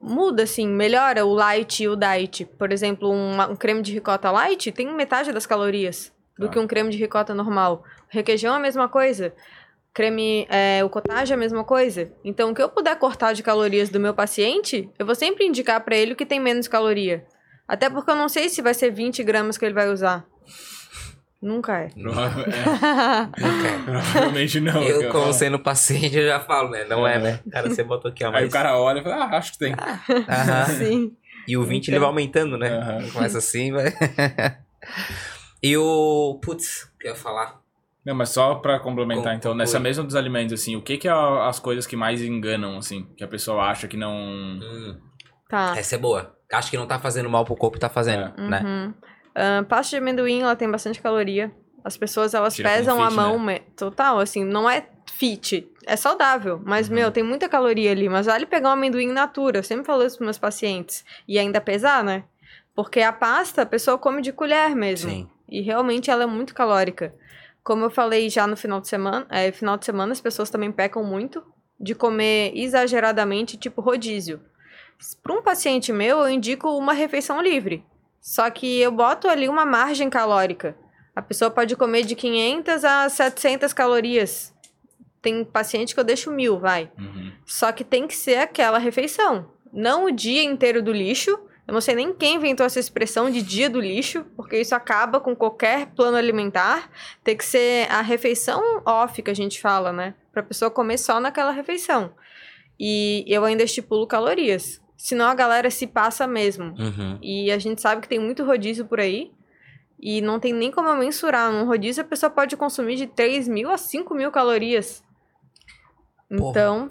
muda, 0.00 0.42
assim, 0.42 0.68
melhora 0.68 1.24
o 1.24 1.32
light 1.32 1.82
e 1.82 1.88
o 1.88 1.96
diet. 1.96 2.44
Por 2.44 2.72
exemplo, 2.72 3.10
um, 3.10 3.40
um 3.50 3.56
creme 3.56 3.82
de 3.82 3.92
ricota 3.92 4.30
light 4.30 4.70
tem 4.72 4.92
metade 4.94 5.32
das 5.32 5.46
calorias 5.46 6.12
do 6.38 6.46
Tá. 6.46 6.52
que 6.52 6.58
um 6.58 6.66
creme 6.66 6.90
de 6.90 6.98
ricota 6.98 7.34
normal. 7.34 7.84
Requeijão 8.08 8.54
é 8.54 8.56
a 8.56 8.60
mesma 8.60 8.88
coisa. 8.88 9.32
Creme, 9.92 10.46
é, 10.50 10.82
o 10.84 10.90
cottage 10.90 11.32
é 11.32 11.36
a 11.36 11.38
mesma 11.38 11.62
coisa. 11.62 12.12
Então, 12.24 12.50
o 12.50 12.54
que 12.54 12.60
eu 12.60 12.68
puder 12.68 12.98
cortar 12.98 13.32
de 13.32 13.42
calorias 13.42 13.88
do 13.88 14.00
meu 14.00 14.12
paciente, 14.12 14.90
eu 14.98 15.06
vou 15.06 15.14
sempre 15.14 15.46
indicar 15.46 15.80
pra 15.82 15.96
ele 15.96 16.12
o 16.12 16.16
que 16.16 16.26
tem 16.26 16.40
menos 16.40 16.66
caloria. 16.66 17.24
Até 17.66 17.88
porque 17.88 18.10
eu 18.10 18.16
não 18.16 18.28
sei 18.28 18.48
se 18.48 18.60
vai 18.60 18.74
ser 18.74 18.90
20 18.90 19.22
gramas 19.22 19.56
que 19.56 19.64
ele 19.64 19.72
vai 19.74 19.88
usar. 19.88 20.26
Nunca 21.44 21.78
é. 21.78 21.88
Prova- 21.88 22.22
é, 22.46 23.40
Não 23.42 23.60
quero. 23.62 23.84
provavelmente 23.84 24.60
não. 24.60 24.82
Eu, 24.82 25.10
como 25.12 25.30
sendo 25.34 25.58
paciente, 25.58 26.16
eu 26.16 26.26
já 26.26 26.40
falo, 26.40 26.70
né? 26.70 26.84
Não 26.86 27.06
é, 27.06 27.18
né? 27.18 27.40
Cara, 27.52 27.68
você 27.68 27.84
botou 27.84 28.10
aqui, 28.10 28.24
ó, 28.24 28.28
Aí 28.28 28.32
mas... 28.32 28.48
o 28.48 28.50
cara 28.50 28.78
olha 28.78 29.00
e 29.00 29.02
fala, 29.02 29.26
ah, 29.26 29.36
acho 29.36 29.52
que 29.52 29.58
tem. 29.58 29.74
Aham. 29.74 30.64
Sim. 30.78 31.16
E 31.46 31.56
o 31.58 31.62
20 31.62 31.88
ele 31.88 31.96
Então. 31.96 32.00
vai 32.00 32.08
aumentando, 32.08 32.56
né? 32.56 32.70
Aham. 32.78 33.10
Começa 33.12 33.36
assim, 33.38 33.70
vai... 33.72 33.92
e 35.62 35.76
o... 35.76 36.40
Putz, 36.42 36.84
o 36.94 36.98
que 36.98 37.06
eu 37.08 37.10
ia 37.12 37.16
falar? 37.16 37.60
Não, 38.04 38.14
mas 38.14 38.30
só 38.30 38.54
pra 38.56 38.78
complementar, 38.80 39.24
Com- 39.32 39.36
então, 39.38 39.50
conclui. 39.52 39.58
nessa 39.64 39.78
mesma 39.80 40.04
dos 40.04 40.14
alimentos, 40.14 40.52
assim, 40.60 40.76
o 40.76 40.82
que 40.82 40.96
que 40.98 41.08
é 41.08 41.10
a- 41.10 41.46
as 41.48 41.58
coisas 41.58 41.86
que 41.86 41.96
mais 41.96 42.22
enganam, 42.22 42.76
assim, 42.78 43.04
que 43.16 43.24
a 43.24 43.28
pessoa 43.28 43.64
acha 43.64 43.86
que 43.88 43.96
não... 43.96 44.12
Hum, 44.14 44.98
Tá. 45.48 45.74
essa 45.76 45.94
é 45.94 45.98
boa. 45.98 46.34
Acho 46.52 46.70
que 46.70 46.76
não 46.76 46.86
tá 46.86 46.98
fazendo 46.98 47.28
mal 47.28 47.44
pro 47.44 47.54
corpo, 47.56 47.78
tá 47.78 47.88
fazendo, 47.90 48.32
né? 48.38 48.60
Uhum. 48.64 48.94
Ah, 49.34 49.64
pasta 49.68 49.90
de 49.90 49.96
amendoim, 50.02 50.42
ela 50.42 50.54
tem 50.56 50.70
bastante 50.70 51.00
caloria. 51.00 51.50
As 51.82 51.96
pessoas, 51.96 52.32
elas 52.34 52.54
Tira 52.54 52.68
pesam 52.70 53.02
a 53.02 53.06
fit, 53.08 53.16
mão 53.16 53.44
né? 53.44 53.58
total, 53.76 54.18
assim, 54.18 54.42
não 54.44 54.68
é 54.70 54.86
fit, 55.12 55.70
é 55.84 55.96
saudável, 55.96 56.60
mas, 56.64 56.88
Uhum. 56.88 56.94
meu, 56.94 57.10
tem 57.12 57.22
muita 57.22 57.46
caloria 57.48 57.90
ali, 57.90 58.08
mas 58.08 58.24
vale 58.26 58.46
pegar 58.46 58.70
um 58.70 58.72
amendoim 58.72 59.08
natura, 59.12 59.58
eu 59.58 59.62
sempre 59.62 59.84
falo 59.84 60.02
isso 60.02 60.16
pros 60.16 60.24
meus 60.26 60.38
pacientes, 60.38 61.04
e 61.28 61.38
ainda 61.38 61.60
pesar, 61.60 62.02
né? 62.02 62.24
Porque 62.74 63.00
a 63.02 63.12
pasta, 63.12 63.62
a 63.62 63.66
pessoa 63.66 63.98
come 63.98 64.22
de 64.22 64.32
colher 64.32 64.74
mesmo, 64.74 65.10
Sim. 65.10 65.28
e 65.48 65.60
realmente 65.60 66.10
ela 66.10 66.22
é 66.22 66.26
muito 66.26 66.54
calórica. 66.54 67.14
Como 67.62 67.84
eu 67.84 67.90
falei 67.90 68.30
já 68.30 68.46
no 68.46 68.56
final 68.56 68.80
de 68.80 68.88
semana, 68.88 69.26
é, 69.28 69.52
final 69.52 69.76
de 69.76 69.84
semana 69.84 70.12
as 70.12 70.20
pessoas 70.20 70.48
também 70.50 70.72
pecam 70.72 71.04
muito 71.04 71.44
de 71.78 71.94
comer 71.94 72.50
exageradamente, 72.56 73.56
tipo 73.58 73.80
rodízio. 73.82 74.40
Para 75.22 75.34
um 75.34 75.42
paciente 75.42 75.92
meu, 75.92 76.20
eu 76.20 76.30
indico 76.30 76.68
uma 76.78 76.92
refeição 76.94 77.42
livre. 77.42 77.84
Só 78.24 78.48
que 78.48 78.80
eu 78.80 78.90
boto 78.90 79.28
ali 79.28 79.50
uma 79.50 79.66
margem 79.66 80.08
calórica. 80.08 80.74
A 81.14 81.20
pessoa 81.20 81.50
pode 81.50 81.76
comer 81.76 82.04
de 82.04 82.16
500 82.16 82.82
a 82.82 83.06
700 83.06 83.70
calorias. 83.74 84.50
Tem 85.20 85.44
paciente 85.44 85.92
que 85.92 86.00
eu 86.00 86.04
deixo 86.04 86.30
mil, 86.30 86.58
vai. 86.58 86.90
Uhum. 86.98 87.32
Só 87.44 87.70
que 87.70 87.84
tem 87.84 88.06
que 88.06 88.16
ser 88.16 88.36
aquela 88.36 88.78
refeição. 88.78 89.50
Não 89.70 90.06
o 90.06 90.10
dia 90.10 90.42
inteiro 90.42 90.82
do 90.82 90.90
lixo. 90.90 91.38
Eu 91.68 91.74
não 91.74 91.82
sei 91.82 91.96
nem 91.96 92.14
quem 92.14 92.36
inventou 92.36 92.64
essa 92.64 92.80
expressão 92.80 93.30
de 93.30 93.42
dia 93.42 93.68
do 93.68 93.78
lixo, 93.78 94.24
porque 94.34 94.58
isso 94.58 94.74
acaba 94.74 95.20
com 95.20 95.36
qualquer 95.36 95.88
plano 95.88 96.16
alimentar. 96.16 96.90
Tem 97.22 97.36
que 97.36 97.44
ser 97.44 97.86
a 97.92 98.00
refeição 98.00 98.80
off 98.86 99.20
que 99.20 99.30
a 99.30 99.36
gente 99.36 99.60
fala, 99.60 99.92
né? 99.92 100.14
Pra 100.32 100.42
pessoa 100.42 100.70
comer 100.70 100.96
só 100.96 101.20
naquela 101.20 101.50
refeição. 101.50 102.14
E 102.80 103.22
eu 103.28 103.44
ainda 103.44 103.64
estipulo 103.64 104.06
calorias. 104.06 104.80
Senão 105.04 105.26
a 105.26 105.34
galera 105.34 105.70
se 105.70 105.86
passa 105.86 106.26
mesmo. 106.26 106.74
Uhum. 106.78 107.18
E 107.20 107.52
a 107.52 107.58
gente 107.58 107.78
sabe 107.82 108.00
que 108.00 108.08
tem 108.08 108.18
muito 108.18 108.42
rodízio 108.42 108.86
por 108.86 108.98
aí. 108.98 109.30
E 110.00 110.22
não 110.22 110.40
tem 110.40 110.50
nem 110.54 110.70
como 110.70 110.88
eu 110.88 110.96
mensurar. 110.96 111.52
Num 111.52 111.66
rodízio 111.66 112.02
a 112.02 112.06
pessoa 112.06 112.30
pode 112.30 112.56
consumir 112.56 112.96
de 112.96 113.06
3 113.06 113.46
mil 113.46 113.70
a 113.70 113.76
5 113.76 114.14
mil 114.14 114.30
calorias. 114.30 115.04
Porra. 116.34 116.50
Então, 116.50 116.90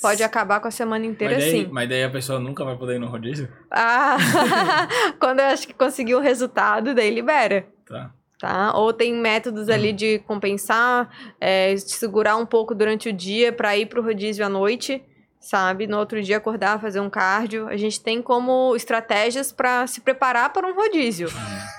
pode 0.00 0.24
acabar 0.24 0.58
com 0.58 0.66
a 0.66 0.72
semana 0.72 1.06
inteira 1.06 1.36
Mas 1.36 1.44
daí, 1.44 1.60
assim. 1.60 1.70
mas 1.70 1.88
daí 1.88 2.02
a 2.02 2.10
pessoa 2.10 2.40
nunca 2.40 2.64
vai 2.64 2.76
poder 2.76 2.96
ir 2.96 2.98
no 2.98 3.06
rodízio? 3.06 3.48
Ah, 3.70 4.16
quando 5.20 5.38
eu 5.38 5.46
acho 5.46 5.68
que 5.68 5.72
conseguiu 5.72 6.18
o 6.18 6.20
resultado, 6.20 6.96
daí 6.96 7.14
libera. 7.14 7.64
Tá. 7.86 8.12
Tá? 8.40 8.76
Ou 8.76 8.92
tem 8.92 9.14
métodos 9.14 9.68
ali 9.68 9.92
de 9.92 10.18
compensar, 10.26 11.08
é, 11.40 11.76
segurar 11.76 12.36
um 12.38 12.44
pouco 12.44 12.74
durante 12.74 13.08
o 13.08 13.12
dia 13.12 13.52
para 13.52 13.76
ir 13.76 13.86
pro 13.86 14.02
rodízio 14.02 14.44
à 14.44 14.48
noite, 14.48 15.00
sabe? 15.42 15.88
No 15.88 15.98
outro 15.98 16.22
dia 16.22 16.36
acordar, 16.36 16.80
fazer 16.80 17.00
um 17.00 17.10
cardio. 17.10 17.68
A 17.68 17.76
gente 17.76 18.00
tem 18.00 18.22
como 18.22 18.74
estratégias 18.76 19.50
para 19.52 19.86
se 19.86 20.00
preparar 20.00 20.52
para 20.52 20.66
um 20.66 20.74
rodízio. 20.74 21.28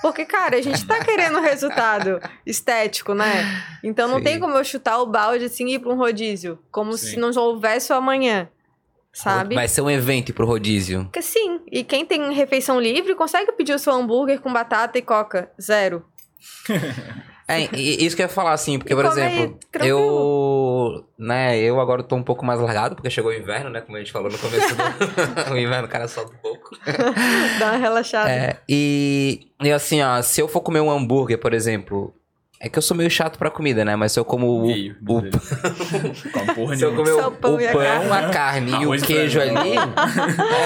Porque, 0.02 0.24
cara, 0.24 0.58
a 0.58 0.60
gente 0.60 0.86
tá 0.86 1.02
querendo 1.02 1.40
resultado 1.40 2.20
estético, 2.44 3.14
né? 3.14 3.24
Então 3.82 4.06
não 4.06 4.18
Sim. 4.18 4.24
tem 4.24 4.38
como 4.38 4.54
eu 4.56 4.62
chutar 4.62 5.00
o 5.00 5.06
balde 5.06 5.46
assim 5.46 5.66
e 5.66 5.74
ir 5.74 5.78
pra 5.78 5.90
um 5.90 5.96
rodízio. 5.96 6.58
Como 6.70 6.92
Sim. 6.96 7.06
se 7.06 7.16
não 7.16 7.30
houvesse 7.34 7.92
o 7.92 7.96
amanhã. 7.96 8.48
Sabe? 9.12 9.54
Vai 9.54 9.68
ser 9.68 9.80
um 9.80 9.88
evento 9.88 10.34
pro 10.34 10.44
rodízio. 10.44 11.04
Porque 11.04 11.22
sim. 11.22 11.60
E 11.70 11.84
quem 11.84 12.04
tem 12.04 12.32
refeição 12.34 12.80
livre 12.80 13.14
consegue 13.14 13.52
pedir 13.52 13.72
o 13.72 13.78
seu 13.78 13.92
hambúrguer 13.92 14.40
com 14.40 14.52
batata 14.52 14.98
e 14.98 15.02
coca. 15.02 15.50
Zero. 15.60 16.04
É, 17.46 17.60
isso 17.76 18.16
que 18.16 18.22
eu 18.22 18.24
ia 18.24 18.28
falar 18.32 18.52
assim, 18.52 18.78
porque, 18.78 18.94
E 18.94 18.96
por 18.96 19.04
exemplo, 19.04 19.58
tranquilo. 19.70 19.98
Eu. 20.92 21.04
Né, 21.18 21.58
eu 21.58 21.80
agora 21.80 22.02
tô 22.02 22.16
um 22.16 22.22
pouco 22.22 22.44
mais 22.44 22.60
largado, 22.60 22.94
porque 22.94 23.10
chegou 23.10 23.30
o 23.30 23.34
inverno, 23.34 23.70
né? 23.70 23.80
Como 23.80 23.96
a 23.96 24.00
gente 24.00 24.12
falou 24.12 24.30
no 24.30 24.38
começo 24.38 24.74
do. 24.74 25.52
o 25.54 25.56
inverno, 25.56 25.86
o 25.86 25.90
cara 25.90 26.08
solta 26.08 26.32
um 26.32 26.38
pouco. 26.38 26.76
Dá 27.58 27.72
uma 27.72 27.76
relaxada. 27.76 28.30
É, 28.30 28.58
e, 28.68 29.48
e 29.62 29.70
assim, 29.70 30.02
ó, 30.02 30.20
se 30.22 30.40
eu 30.40 30.48
for 30.48 30.60
comer 30.60 30.80
um 30.80 30.90
hambúrguer, 30.90 31.38
por 31.38 31.54
exemplo. 31.54 32.14
É 32.60 32.68
que 32.68 32.78
eu 32.78 32.82
sou 32.82 32.96
meio 32.96 33.10
chato 33.10 33.36
pra 33.38 33.50
comida, 33.50 33.84
né? 33.84 33.94
Mas 33.94 34.12
se 34.12 34.18
eu 34.18 34.24
como 34.24 34.62
o, 34.62 34.66
Meio, 34.68 34.96
o, 35.06 35.22
porra 36.54 36.76
Se 36.76 36.82
eu 36.82 36.94
comer 36.94 37.10
o, 37.10 37.26
o 37.26 37.30
pão 37.32 37.56
o 37.56 37.60
e 37.60 37.68
a 37.68 37.72
pão, 37.72 37.82
carne. 37.82 38.12
a 38.12 38.30
carne 38.30 38.70
e 38.70 38.86
o 38.86 39.02
queijo 39.02 39.38
ali. 39.38 39.74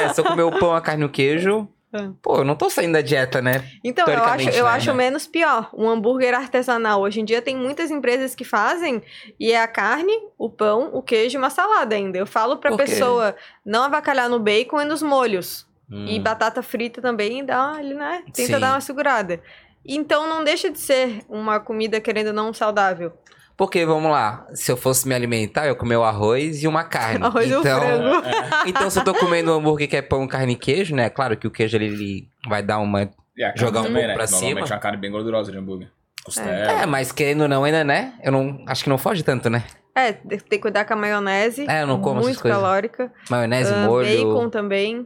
é, 0.05 0.09
se 0.13 0.21
eu 0.21 0.25
comer 0.25 0.43
o 0.43 0.59
pão, 0.61 0.73
a 0.75 0.81
carne 0.81 1.03
e 1.03 1.07
o 1.07 1.09
queijo. 1.09 1.67
Ah. 1.93 2.11
Pô, 2.21 2.37
eu 2.37 2.45
não 2.45 2.55
tô 2.55 2.69
saindo 2.69 2.93
da 2.93 3.01
dieta, 3.01 3.41
né? 3.41 3.65
Então, 3.83 4.07
eu 4.07 4.23
acho, 4.23 4.51
eu 4.51 4.65
né? 4.65 4.71
acho 4.71 4.95
menos 4.95 5.27
pior. 5.27 5.71
Um 5.73 5.89
hambúrguer 5.89 6.35
artesanal. 6.35 7.01
Hoje 7.01 7.21
em 7.21 7.25
dia 7.25 7.41
tem 7.41 7.57
muitas 7.57 7.91
empresas 7.91 8.35
que 8.35 8.45
fazem 8.45 9.03
e 9.41 9.53
é 9.53 9.63
a 9.63 9.67
carne, 9.67 10.13
o 10.37 10.51
pão, 10.51 10.91
o 10.93 11.03
queijo 11.03 11.37
e 11.37 11.39
uma 11.39 11.51
salada 11.51 11.95
ainda. 11.95 12.19
Eu 12.19 12.27
falo 12.27 12.59
pra 12.59 12.77
pessoa 12.77 13.35
não 13.65 13.85
avacalhar 13.85 14.29
no 14.29 14.39
bacon 14.39 14.83
e 14.83 14.85
nos 14.85 15.03
molhos. 15.03 15.67
E 15.91 16.19
Hum. 16.19 16.23
batata 16.23 16.63
frita 16.63 17.01
também 17.01 17.43
dá 17.43 17.73
ali, 17.73 17.95
né? 17.95 18.23
Tenta 18.35 18.55
Sim. 18.55 18.61
dar 18.61 18.75
uma 18.75 18.81
segurada. 18.83 19.41
Então 19.87 20.29
não 20.29 20.45
deixa 20.45 20.71
de 20.71 20.79
ser 20.79 21.23
uma 21.27 21.59
comida, 21.59 21.99
querendo 21.99 22.27
ou 22.27 22.33
não, 22.35 22.53
saudável. 22.53 23.15
Porque, 23.59 23.85
vamos 23.85 24.09
lá, 24.09 24.47
se 24.55 24.71
eu 24.71 24.77
fosse 24.77 25.09
me 25.09 25.13
alimentar, 25.17 25.67
eu 25.67 25.75
comer 25.75 25.97
o 25.97 26.05
arroz 26.05 26.63
e 26.63 26.69
uma 26.69 26.85
carne. 26.85 27.25
Arroz 27.25 27.51
e 27.51 27.57
o 27.57 27.59
então, 27.59 27.81
frango. 27.81 28.23
então, 28.67 28.89
se 28.89 29.01
eu 29.01 29.05
tô 29.05 29.13
comendo 29.13 29.51
um 29.51 29.57
hambúrguer 29.57 29.89
que 29.89 29.97
é 29.97 30.01
pão, 30.01 30.29
carne 30.29 30.53
e 30.53 30.57
queijo, 30.57 30.95
né? 30.95 31.11
Claro 31.11 31.37
que 31.37 31.45
o 31.45 31.51
queijo 31.51 31.77
ele, 31.77 31.87
ele 31.87 32.29
vai 32.49 32.63
dar 32.63 32.79
uma. 32.79 33.03
E 33.03 33.53
Jogar 33.57 33.81
um 33.81 33.83
também, 33.83 34.05
pouco 34.05 34.09
né? 34.09 34.15
pra 34.15 34.25
Normalmente 34.27 34.49
cima. 34.49 34.61
é 34.61 34.73
uma 34.73 34.79
carne 34.79 34.97
bem 34.99 35.11
gordurosa 35.11 35.51
de 35.51 35.59
hambúrguer. 35.59 35.91
Costela. 36.25 36.49
É, 36.49 36.87
mas 36.87 37.11
querendo 37.11 37.41
ou 37.43 37.49
não, 37.49 37.65
ainda, 37.65 37.83
né? 37.83 38.15
Eu 38.23 38.31
não. 38.31 38.63
Acho 38.65 38.85
que 38.85 38.91
não 38.91 38.97
foge 38.97 39.25
tanto, 39.25 39.51
né? 39.51 39.65
É, 39.93 40.13
tem 40.13 40.39
que 40.39 40.59
cuidar 40.61 40.85
com 40.85 40.93
a 40.93 40.97
maionese. 40.97 41.67
É, 41.69 41.83
eu 41.83 41.87
não 41.89 42.01
como 42.01 42.21
Muito 42.21 42.41
calórica. 42.41 43.13
Maionese, 43.29 43.73
Ah, 43.75 43.87
molho. 43.87 44.07
Bacon 44.35 44.49
também. 44.49 45.05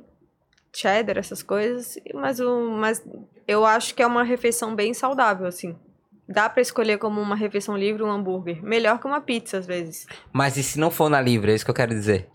Cheddar, 0.75 1.17
essas 1.17 1.43
coisas. 1.43 1.99
Mas, 2.13 2.39
o, 2.39 2.71
mas 2.73 3.03
eu 3.49 3.65
acho 3.65 3.95
que 3.95 4.03
é 4.03 4.07
uma 4.07 4.23
refeição 4.23 4.75
bem 4.75 4.93
saudável, 4.93 5.47
assim. 5.47 5.75
Dá 6.29 6.49
pra 6.49 6.63
escolher 6.63 6.99
como 6.99 7.21
uma 7.21 7.35
refeição 7.37 7.77
livre 7.77 8.03
um 8.03 8.11
hambúrguer. 8.11 8.63
Melhor 8.63 8.99
que 8.99 9.07
uma 9.07 9.21
pizza, 9.21 9.59
às 9.59 9.67
vezes. 9.67 10.07
Mas 10.33 10.57
e 10.57 10.63
se 10.63 10.79
não 10.79 10.91
for 10.91 11.09
na 11.11 11.21
livre? 11.21 11.53
É 11.53 11.55
isso 11.55 11.65
que 11.65 11.71
eu 11.71 11.75
quero 11.75 11.93
dizer. 11.93 12.29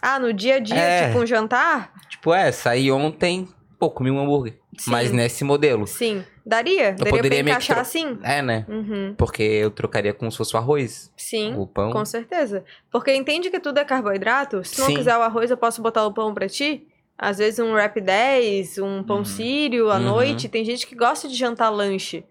Ah, 0.00 0.18
no 0.18 0.32
dia 0.32 0.56
a 0.56 0.58
dia, 0.58 0.76
É. 0.78 1.08
tipo 1.08 1.20
um 1.20 1.26
jantar? 1.26 1.92
Tipo, 2.08 2.32
é, 2.32 2.52
saí 2.52 2.90
ontem, 2.92 3.48
pô, 3.78 3.90
comi 3.90 4.10
um 4.10 4.20
hambúrguer. 4.20 4.58
Sim. 4.78 4.90
Mas 4.90 5.10
nesse 5.12 5.44
modelo. 5.44 5.86
Sim. 5.86 6.24
Daria? 6.44 6.92
Daria 6.92 6.96
pra 6.96 7.10
poderia 7.10 7.42
que 7.44 7.50
encaixar 7.50 7.76
tro- 7.76 7.82
assim? 7.82 8.18
É, 8.22 8.42
né? 8.42 8.66
Uhum. 8.68 9.14
Porque 9.16 9.42
eu 9.42 9.70
trocaria 9.70 10.12
como 10.12 10.30
se 10.30 10.36
fosse 10.36 10.54
o 10.54 10.58
arroz, 10.58 11.10
Sim. 11.16 11.54
o 11.56 11.66
pão. 11.66 11.90
Com 11.90 12.04
certeza. 12.04 12.64
Porque 12.90 13.14
entende 13.14 13.50
que 13.50 13.58
tudo 13.60 13.78
é 13.78 13.84
carboidrato? 13.84 14.62
Se 14.64 14.78
não 14.80 14.88
Sim. 14.88 14.96
quiser 14.96 15.16
o 15.16 15.22
arroz, 15.22 15.50
eu 15.50 15.56
posso 15.56 15.80
botar 15.80 16.04
o 16.06 16.12
pão 16.12 16.34
pra 16.34 16.48
ti? 16.48 16.86
Às 17.16 17.38
vezes 17.38 17.60
um 17.60 17.72
wrap 17.72 17.98
10, 18.00 18.78
um 18.78 19.02
pão 19.02 19.18
Uhum. 19.18 19.24
sírio 19.24 19.90
à 19.90 19.94
Uhum. 19.96 20.02
noite. 20.02 20.48
Tem 20.48 20.64
gente 20.64 20.86
que 20.86 20.94
gosta 20.96 21.28
de 21.28 21.34
jantar 21.34 21.70
lanche. 21.70 22.24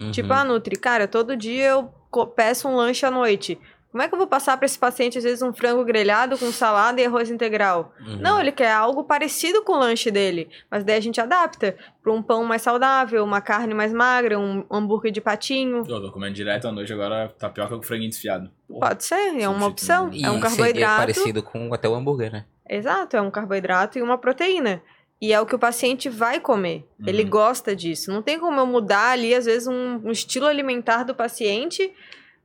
Uhum. 0.00 0.10
Tipo, 0.10 0.32
ah, 0.32 0.44
Nutri, 0.44 0.76
cara, 0.76 1.06
todo 1.06 1.36
dia 1.36 1.68
eu 1.68 1.92
peço 2.34 2.68
um 2.68 2.74
lanche 2.74 3.04
à 3.04 3.10
noite. 3.10 3.58
Como 3.90 4.00
é 4.00 4.08
que 4.08 4.14
eu 4.14 4.18
vou 4.18 4.28
passar 4.28 4.56
pra 4.56 4.66
esse 4.66 4.78
paciente, 4.78 5.18
às 5.18 5.24
vezes, 5.24 5.42
um 5.42 5.52
frango 5.52 5.84
grelhado 5.84 6.38
com 6.38 6.52
salada 6.52 7.00
e 7.00 7.04
arroz 7.04 7.28
integral? 7.28 7.92
Uhum. 8.00 8.18
Não, 8.18 8.40
ele 8.40 8.52
quer 8.52 8.70
algo 8.70 9.02
parecido 9.02 9.64
com 9.64 9.72
o 9.72 9.78
lanche 9.78 10.12
dele. 10.12 10.48
Mas 10.70 10.84
daí 10.84 10.96
a 10.96 11.00
gente 11.00 11.20
adapta 11.20 11.76
pra 12.00 12.12
um 12.12 12.22
pão 12.22 12.44
mais 12.44 12.62
saudável, 12.62 13.24
uma 13.24 13.40
carne 13.40 13.74
mais 13.74 13.92
magra, 13.92 14.38
um 14.38 14.64
hambúrguer 14.70 15.10
de 15.10 15.20
patinho. 15.20 15.78
Eu 15.78 16.00
tô 16.00 16.12
comendo 16.12 16.34
direto 16.34 16.68
à 16.68 16.72
noite 16.72 16.92
agora 16.92 17.34
tapioca 17.36 17.76
com 17.76 17.82
franguinho 17.82 18.10
desfiado. 18.10 18.48
Porra. 18.68 18.90
Pode 18.90 19.04
ser, 19.04 19.40
é 19.40 19.48
uma 19.48 19.66
opção. 19.66 20.08
E 20.12 20.24
é 20.24 20.30
um 20.30 20.34
seria 20.34 20.48
carboidrato. 20.48 20.98
parecido 21.00 21.42
com 21.42 21.74
até 21.74 21.88
o 21.88 21.94
hambúrguer, 21.94 22.30
né? 22.30 22.44
Exato, 22.68 23.16
é 23.16 23.20
um 23.20 23.30
carboidrato 23.30 23.98
e 23.98 24.02
uma 24.02 24.16
proteína. 24.16 24.80
E 25.20 25.32
é 25.32 25.40
o 25.40 25.44
que 25.44 25.54
o 25.54 25.58
paciente 25.58 26.08
vai 26.08 26.40
comer. 26.40 26.88
Ele 27.06 27.24
Uhum. 27.24 27.30
gosta 27.30 27.76
disso. 27.76 28.10
Não 28.10 28.22
tem 28.22 28.38
como 28.40 28.58
eu 28.58 28.66
mudar 28.66 29.10
ali, 29.10 29.34
às 29.34 29.44
vezes, 29.44 29.68
um, 29.68 30.00
um 30.04 30.10
estilo 30.10 30.46
alimentar 30.46 31.04
do 31.04 31.14
paciente 31.14 31.92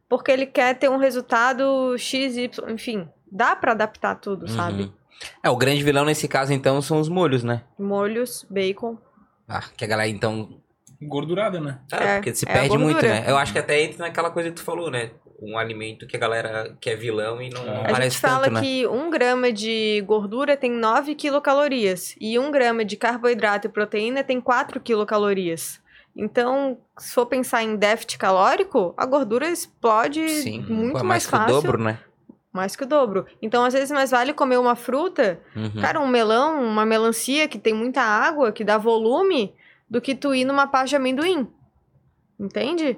porque 0.09 0.31
ele 0.31 0.45
quer 0.45 0.77
ter 0.77 0.89
um 0.89 0.97
resultado 0.97 1.95
X, 1.97 2.35
Y, 2.37 2.69
enfim. 2.69 3.07
Dá 3.31 3.55
pra 3.55 3.71
adaptar 3.71 4.15
tudo, 4.15 4.47
sabe? 4.47 4.83
Uhum. 4.83 4.91
É, 5.41 5.49
o 5.49 5.55
grande 5.55 5.83
vilão 5.83 6.05
nesse 6.05 6.27
caso, 6.27 6.53
então, 6.53 6.81
são 6.81 6.99
os 6.99 7.09
molhos, 7.09 7.43
né? 7.43 7.63
Molhos, 7.79 8.45
bacon. 8.49 8.97
Ah, 9.47 9.63
que 9.75 9.83
a 9.83 9.87
galera, 9.87 10.09
então... 10.09 10.61
Gordurada, 11.01 11.59
né? 11.59 11.79
É, 11.91 12.15
porque 12.15 12.33
se 12.35 12.45
é 12.47 12.51
a 12.51 12.53
perde 12.53 12.77
muito, 12.77 13.01
né? 13.01 13.23
Eu 13.27 13.37
acho 13.37 13.51
que 13.53 13.59
até 13.59 13.81
entra 13.83 14.05
naquela 14.05 14.29
coisa 14.31 14.49
que 14.49 14.55
tu 14.55 14.63
falou, 14.63 14.89
né? 14.91 15.11
Um 15.41 15.57
alimento 15.57 16.07
que 16.07 16.15
a 16.15 16.19
galera 16.19 16.75
que 16.79 16.89
é 16.89 16.95
vilão 16.95 17.41
e 17.41 17.49
não, 17.49 17.61
É. 17.61 17.65
não 17.65 17.81
A 17.85 17.97
A 17.97 18.01
gente 18.01 18.17
fala 18.19 18.43
tanto, 18.45 18.53
né? 18.53 18.61
que 18.61 18.87
um 18.87 19.09
grama 19.09 19.51
de 19.51 20.01
gordura 20.07 20.55
tem 20.55 20.71
9 20.71 21.13
quilocalorias 21.15 22.15
e 22.21 22.39
um 22.39 22.49
grama 22.51 22.85
de 22.85 22.95
carboidrato 22.95 23.67
e 23.67 23.69
proteína 23.69 24.23
tem 24.23 24.39
4 24.39 24.79
quilocalorias. 24.79 25.81
Então, 26.15 26.77
se 26.97 27.13
for 27.13 27.25
pensar 27.25 27.61
em 27.63 27.75
déficit 27.75 28.17
calórico, 28.17 28.93
a 28.95 29.05
gordura 29.05 29.49
explode 29.49 30.27
Sim, 30.29 30.61
muito 30.69 30.93
pô, 30.99 31.03
mais, 31.03 31.07
mais 31.07 31.27
que 31.27 31.35
o 31.35 31.37
fácil. 31.37 31.55
dobro, 31.61 31.83
né? 31.83 31.99
Mais 32.53 32.73
que 32.73 32.83
o 32.83 32.87
dobro. 32.87 33.25
Então, 33.41 33.65
às 33.65 33.73
vezes, 33.73 33.91
mais 33.91 34.11
vale 34.11 34.31
comer 34.33 34.57
uma 34.57 34.77
fruta, 34.77 35.41
Uhum. 35.53 35.81
cara, 35.81 35.99
um 35.99 36.07
melão, 36.07 36.63
uma 36.63 36.85
melancia 36.85 37.49
que 37.49 37.59
tem 37.59 37.73
muita 37.73 38.01
água, 38.01 38.53
que 38.53 38.63
dá 38.63 38.77
volume, 38.77 39.53
do 39.89 39.99
que 39.99 40.15
tu 40.15 40.33
ir 40.33 40.45
numa 40.45 40.65
pasta 40.65 40.87
de 40.87 40.95
amendoim. 40.95 41.45
Entende? 42.39 42.97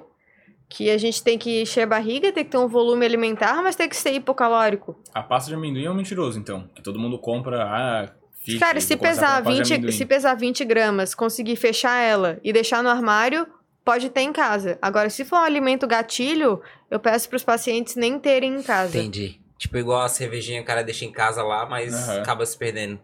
Que 0.68 0.90
a 0.90 0.98
gente 0.98 1.22
tem 1.22 1.38
que 1.38 1.62
encher 1.62 1.82
a 1.82 1.86
barriga, 1.86 2.30
tem 2.30 2.44
que 2.44 2.50
ter 2.50 2.58
um 2.58 2.68
volume 2.68 3.04
alimentar, 3.06 3.62
mas 3.62 3.74
tem 3.74 3.88
que 3.88 3.96
ser 3.96 4.12
hipocalórico. 4.12 5.00
A 5.14 5.22
pasta 5.22 5.48
de 5.48 5.54
amendoim 5.54 5.84
é 5.84 5.90
um 5.90 5.94
mentiroso, 5.94 6.38
então. 6.38 6.68
Que 6.74 6.82
todo 6.82 6.98
mundo 6.98 7.18
compra. 7.18 7.62
Ah, 7.64 8.12
Cara, 8.58 8.80
se 8.80 8.96
pesar, 8.96 9.42
com 9.42 9.50
a 9.50 9.52
pasta 9.52 9.52
de 9.52 9.58
20, 9.58 9.72
amendoim. 9.74 9.92
se 9.92 10.06
pesar 10.06 10.34
20 10.34 10.64
gramas, 10.64 11.14
conseguir 11.14 11.56
fechar 11.56 11.98
ela 12.00 12.38
e 12.44 12.52
deixar 12.52 12.82
no 12.82 12.88
armário, 12.88 13.46
pode 13.84 14.10
ter 14.10 14.20
em 14.20 14.32
casa. 14.32 14.78
Agora, 14.82 15.08
se 15.08 15.24
for 15.24 15.36
um 15.36 15.42
alimento 15.42 15.86
gatilho, 15.86 16.60
eu 16.90 17.00
peço 17.00 17.28
para 17.28 17.36
os 17.36 17.44
pacientes 17.44 17.96
nem 17.96 18.18
terem 18.18 18.56
em 18.56 18.62
casa. 18.62 18.98
Entendi. 18.98 19.40
Tipo, 19.58 19.78
igual 19.78 20.02
a 20.02 20.08
cervejinha, 20.08 20.60
o 20.60 20.64
cara 20.64 20.82
deixa 20.84 21.04
em 21.04 21.10
casa 21.12 21.42
lá, 21.42 21.66
mas 21.66 21.94
Aham. 21.94 22.20
acaba 22.22 22.44
se 22.46 22.56
perdendo. 22.56 23.00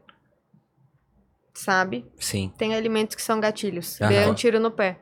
Sabe? 1.52 2.04
Sim. 2.18 2.52
Tem 2.58 2.74
alimentos 2.74 3.14
que 3.16 3.22
são 3.22 3.40
gatilhos. 3.40 4.00
Aham. 4.00 4.10
Dê 4.10 4.26
um 4.26 4.34
tiro 4.34 4.60
no 4.60 4.70
pé. 4.70 4.98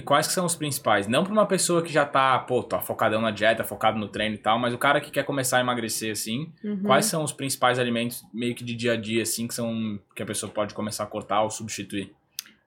E 0.00 0.02
quais 0.02 0.26
que 0.26 0.32
são 0.32 0.46
os 0.46 0.56
principais? 0.56 1.06
Não 1.06 1.22
pra 1.24 1.30
uma 1.32 1.44
pessoa 1.44 1.82
que 1.82 1.92
já 1.92 2.06
tá, 2.06 2.38
pô, 2.38 2.62
tá 2.62 2.80
focadão 2.80 3.20
na 3.20 3.30
dieta, 3.30 3.62
focado 3.62 3.98
no 3.98 4.08
treino 4.08 4.34
e 4.34 4.38
tal, 4.38 4.58
mas 4.58 4.72
o 4.72 4.78
cara 4.78 4.98
que 4.98 5.10
quer 5.10 5.24
começar 5.24 5.58
a 5.58 5.60
emagrecer, 5.60 6.10
assim, 6.12 6.50
Uhum. 6.64 6.84
quais 6.84 7.04
são 7.04 7.22
os 7.22 7.32
principais 7.32 7.78
alimentos 7.78 8.24
meio 8.32 8.54
que 8.54 8.64
de 8.64 8.74
dia 8.74 8.94
a 8.94 8.96
dia, 8.96 9.22
assim, 9.22 9.46
que 9.46 9.52
são 9.52 10.00
que 10.16 10.22
a 10.22 10.26
pessoa 10.26 10.50
pode 10.50 10.72
começar 10.72 11.04
a 11.04 11.06
cortar 11.06 11.42
ou 11.42 11.50
substituir? 11.50 12.14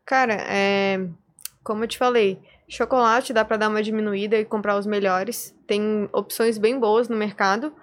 Cara, 0.05 0.35
é... 0.47 1.07
como 1.63 1.83
eu 1.83 1.87
te 1.87 1.97
falei, 1.97 2.39
Chocolate 2.69 3.33
dá 3.33 3.43
pra 3.43 3.57
dar 3.57 3.69
uma 3.69 3.81
diminuída 3.81 4.37
e 4.37 4.45
comprar 4.45 4.77
os 4.77 4.85
melhores. 4.85 5.55
Tem 5.65 6.07
opções 6.13 6.59
bem 6.59 6.79
boas 6.79 7.09
no 7.09 7.17
mercado. 7.17 7.73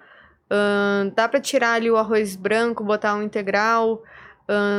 Dá 1.13 1.27
pra 1.27 1.41
tirar 1.41 1.73
ali 1.73 1.91
o 1.91 1.97
arroz 1.97 2.37
branco, 2.37 2.83
botar 2.85 3.15
um 3.15 3.21
integral. 3.23 4.01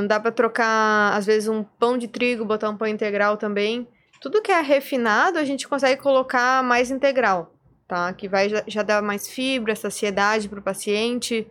Dá 0.08 0.18
pra 0.18 0.30
trocar, 0.30 1.14
às 1.14 1.26
vezes, 1.26 1.46
um 1.48 1.62
pão 1.62 1.96
de 1.98 2.08
trigo, 2.08 2.44
botar 2.44 2.70
um 2.70 2.76
pão 2.76 2.88
integral 2.88 3.36
também. 3.36 3.86
Tudo 4.22 4.40
que 4.40 4.52
é 4.52 4.60
refinado, 4.60 5.38
a 5.38 5.44
gente 5.44 5.66
consegue 5.68 6.00
colocar 6.00 6.62
mais 6.62 6.90
integral, 6.90 7.52
tá? 7.88 8.12
Que 8.12 8.28
vai 8.28 8.48
já, 8.68 8.82
dar 8.82 9.02
mais 9.02 9.28
fibra, 9.28 9.74
saciedade 9.74 10.48
pro 10.48 10.62
paciente. 10.62 11.46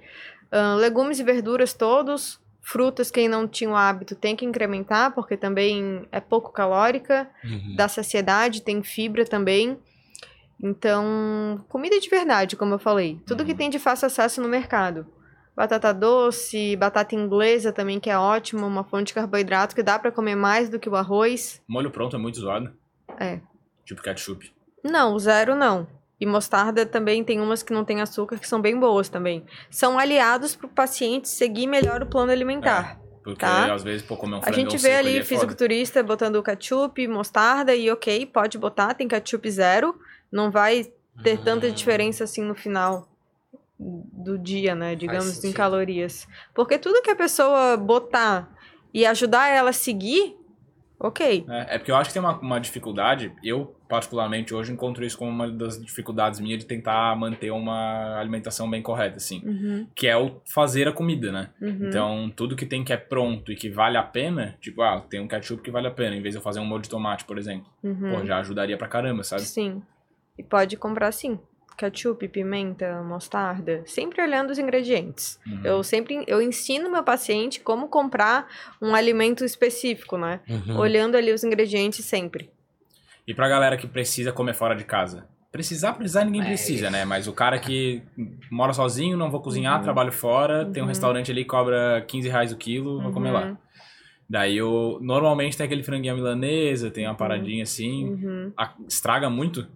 Ahn, 0.52 0.76
legumes 0.78 1.20
e 1.20 1.24
verduras 1.24 1.74
todos. 1.74 2.40
Frutas, 2.64 3.10
quem 3.12 3.28
não 3.28 3.48
tinha 3.48 3.70
o 3.72 3.76
hábito 3.76 4.16
tem 4.16 4.36
que 4.36 4.46
incrementar, 4.46 5.12
porque 5.14 5.36
também 5.36 6.08
é 6.12 6.20
pouco 6.20 6.52
calórica 6.52 7.28
Uhum. 7.44 7.76
dá 7.76 7.88
saciedade, 7.88 8.62
tem 8.62 8.82
fibra 8.84 9.26
também. 9.26 9.78
Então, 10.64 11.64
comida 11.68 12.00
de 12.00 12.08
verdade, 12.10 12.56
como 12.56 12.76
eu 12.76 12.80
falei. 12.80 13.20
Tudo 13.26 13.44
que 13.44 13.52
Uhum. 13.52 13.58
tem 13.58 13.70
de 13.70 13.80
fácil 13.80 14.06
acesso 14.06 14.42
no 14.42 14.48
mercado. 14.48 15.08
Batata 15.56 15.94
doce, 15.94 16.76
batata 16.78 17.14
inglesa 17.14 17.72
também, 17.74 18.00
que 18.00 18.10
é 18.10 18.18
ótimo, 18.18 18.66
uma 18.66 18.84
fonte 18.84 19.08
de 19.08 19.14
carboidrato 19.14 19.76
que 19.76 19.84
dá 19.84 20.00
pra 20.00 20.12
comer 20.12 20.36
mais 20.36 20.70
do 20.70 20.80
que 20.80 20.90
o 20.90 20.96
arroz. 20.96 21.62
Molho 21.68 21.92
pronto 21.92 22.16
é 22.16 22.20
muito 22.20 22.40
zoado. 22.40 22.72
É. 23.20 23.40
Tipo 23.86 24.02
ketchup. 24.02 24.52
Não, 24.84 25.18
zero 25.20 25.54
não. 25.56 25.88
E 26.20 26.26
mostarda 26.26 26.86
também 26.86 27.24
tem 27.24 27.40
umas 27.42 27.62
que 27.64 27.74
não 27.74 27.84
tem 27.84 28.00
açúcar 28.02 28.38
que 28.38 28.48
são 28.48 28.62
bem 28.62 28.80
boas 28.80 29.10
também. 29.10 29.44
São 29.70 29.98
aliados 30.00 30.56
pro 30.56 30.68
paciente 30.70 31.28
seguir 31.28 31.68
melhor 31.68 32.02
o 32.02 32.06
plano 32.06 32.32
alimentar. 32.32 33.00
Porque 33.24 33.40
Tá. 33.40 33.72
às 33.74 33.84
vezes, 33.84 34.02
pô, 34.02 34.16
comer 34.18 34.38
um 34.38 34.42
A 34.44 34.52
gente 34.52 34.78
vê 34.78 34.96
ali 34.96 35.12
é 35.12 35.14
foda. 35.24 35.26
fisiculturista 35.26 36.02
botando 36.02 36.42
ketchup, 36.42 37.08
mostarda 37.08 37.76
e 37.76 37.92
ok, 37.92 38.26
pode 38.28 38.58
botar, 38.58 38.94
tem 38.94 39.08
ketchup 39.08 39.50
zero. 39.52 40.00
Não 40.32 40.50
vai 40.50 40.92
ter 41.24 41.38
tanta 41.40 41.68
Hum. 41.68 41.72
diferença 41.72 42.24
assim 42.24 42.42
no 42.44 42.56
final 42.56 43.08
do 43.82 44.38
dia, 44.38 44.76
né? 44.76 44.96
Digamos, 44.96 45.44
em 45.44 45.52
calorias. 45.52 46.28
Porque 46.54 46.78
tudo 46.78 47.02
que 47.02 47.10
a 47.10 47.16
pessoa 47.16 47.76
botar 47.76 48.56
e 48.94 49.06
ajudar 49.06 49.48
ela 49.48 49.72
a 49.72 49.74
seguir, 49.74 50.36
ok. 51.00 51.46
É, 51.50 51.76
é 51.76 51.78
porque 51.80 51.92
eu 51.92 51.96
acho 51.96 52.10
que 52.10 52.14
tem 52.14 52.22
uma, 52.22 52.38
uma 52.40 52.60
dificuldade, 52.60 53.34
eu 53.44 53.76
particularmente 53.90 54.54
hoje 54.54 54.72
encontro 54.72 55.04
isso 55.04 55.18
como 55.18 55.32
uma 55.32 55.50
das 55.52 55.84
dificuldades 55.84 56.40
minhas 56.40 56.60
de 56.60 56.66
tentar 56.66 57.16
manter 57.18 57.52
uma 57.52 58.18
alimentação 58.20 58.70
bem 58.70 58.82
correta, 58.82 59.18
assim. 59.18 59.42
Uhum, 59.44 59.88
Que 59.96 60.08
é 60.08 60.16
o 60.16 60.40
fazer 60.46 60.88
a 60.88 60.94
comida, 60.94 61.32
né? 61.32 61.50
uhum. 61.60 61.88
Então, 61.88 62.32
tudo 62.36 62.56
que 62.56 62.66
tem 62.66 62.84
que 62.84 62.94
é 62.94 62.98
pronto 62.98 63.52
e 63.52 63.56
que 63.56 63.70
vale 63.70 63.98
a 63.98 64.04
pena, 64.04 64.56
tipo, 64.62 64.82
ah, 64.82 65.02
tem 65.10 65.20
um 65.20 65.28
ketchup 65.28 65.62
que 65.64 65.72
vale 65.72 65.88
a 65.88 65.92
pena, 65.92 66.16
em 66.16 66.22
vez 66.22 66.34
de 66.34 66.38
eu 66.38 66.44
fazer 66.44 66.60
um 66.60 66.66
molho 66.66 66.84
de 66.84 66.90
tomate, 66.90 67.26
por 67.26 67.38
exemplo. 67.38 67.66
uhum. 67.84 68.20
Pô, 68.20 68.26
já 68.26 68.38
ajudaria 68.38 68.78
pra 68.78 68.88
caramba, 68.88 69.24
sabe? 69.24 69.42
Sim. 69.42 69.82
E 70.38 70.44
pode 70.44 70.78
comprar 70.78 71.12
sim. 71.12 71.40
Ketchup, 71.86 72.28
pimenta, 72.28 73.02
mostarda. 73.02 73.82
Sempre 73.88 74.22
olhando 74.22 74.52
os 74.52 74.60
ingredientes. 74.60 75.40
Uhum. 75.48 75.62
Eu 75.64 75.84
sempre 75.84 76.24
eu 76.28 76.40
ensino 76.42 76.92
meu 76.92 77.04
paciente 77.04 77.60
como 77.60 77.88
comprar 77.88 78.48
um 78.80 78.94
alimento 78.94 79.44
específico, 79.44 80.16
né? 80.18 80.42
Uhum. 80.48 80.78
Olhando 80.78 81.16
ali 81.18 81.32
os 81.34 81.44
ingredientes 81.44 82.06
sempre. 82.06 82.52
E 83.28 83.34
pra 83.34 83.50
galera 83.50 83.78
que 83.78 83.88
precisa 83.88 84.32
comer 84.32 84.54
fora 84.54 84.76
de 84.76 84.84
casa? 84.84 85.28
Precisar, 85.52 85.94
precisar 85.94 86.24
ninguém 86.24 86.42
É. 86.42 86.46
precisa, 86.46 86.90
né? 86.90 87.04
Mas 87.04 87.28
o 87.28 87.34
cara 87.34 87.58
que 87.60 88.02
mora 88.52 88.74
sozinho, 88.74 89.18
não 89.18 89.32
vou 89.32 89.42
cozinhar, 89.42 89.78
Uhum. 89.78 89.84
trabalho 89.84 90.12
fora, 90.12 90.66
tem 90.66 90.82
um 90.82 90.86
Uhum. 90.86 90.90
restaurante 90.90 91.32
ali 91.32 91.44
que 91.44 91.50
cobra 91.50 92.06
15 92.08 92.30
reais 92.30 92.52
o 92.54 92.58
quilo, 92.58 93.02
vou 93.02 93.12
comer 93.12 93.32
lá. 93.32 93.46
Uhum, 93.48 93.58
Daí 94.30 94.56
eu, 94.56 94.98
normalmente 95.02 95.58
tem 95.58 95.66
aquele 95.66 95.84
franguinho 95.84 96.16
milanesa, 96.16 96.90
tem 96.90 97.06
uma 97.06 97.16
paradinha 97.16 97.64
assim. 97.64 98.06
uhum. 98.12 98.54
A- 98.56 98.76
estraga 98.88 99.30
muito? 99.30 99.68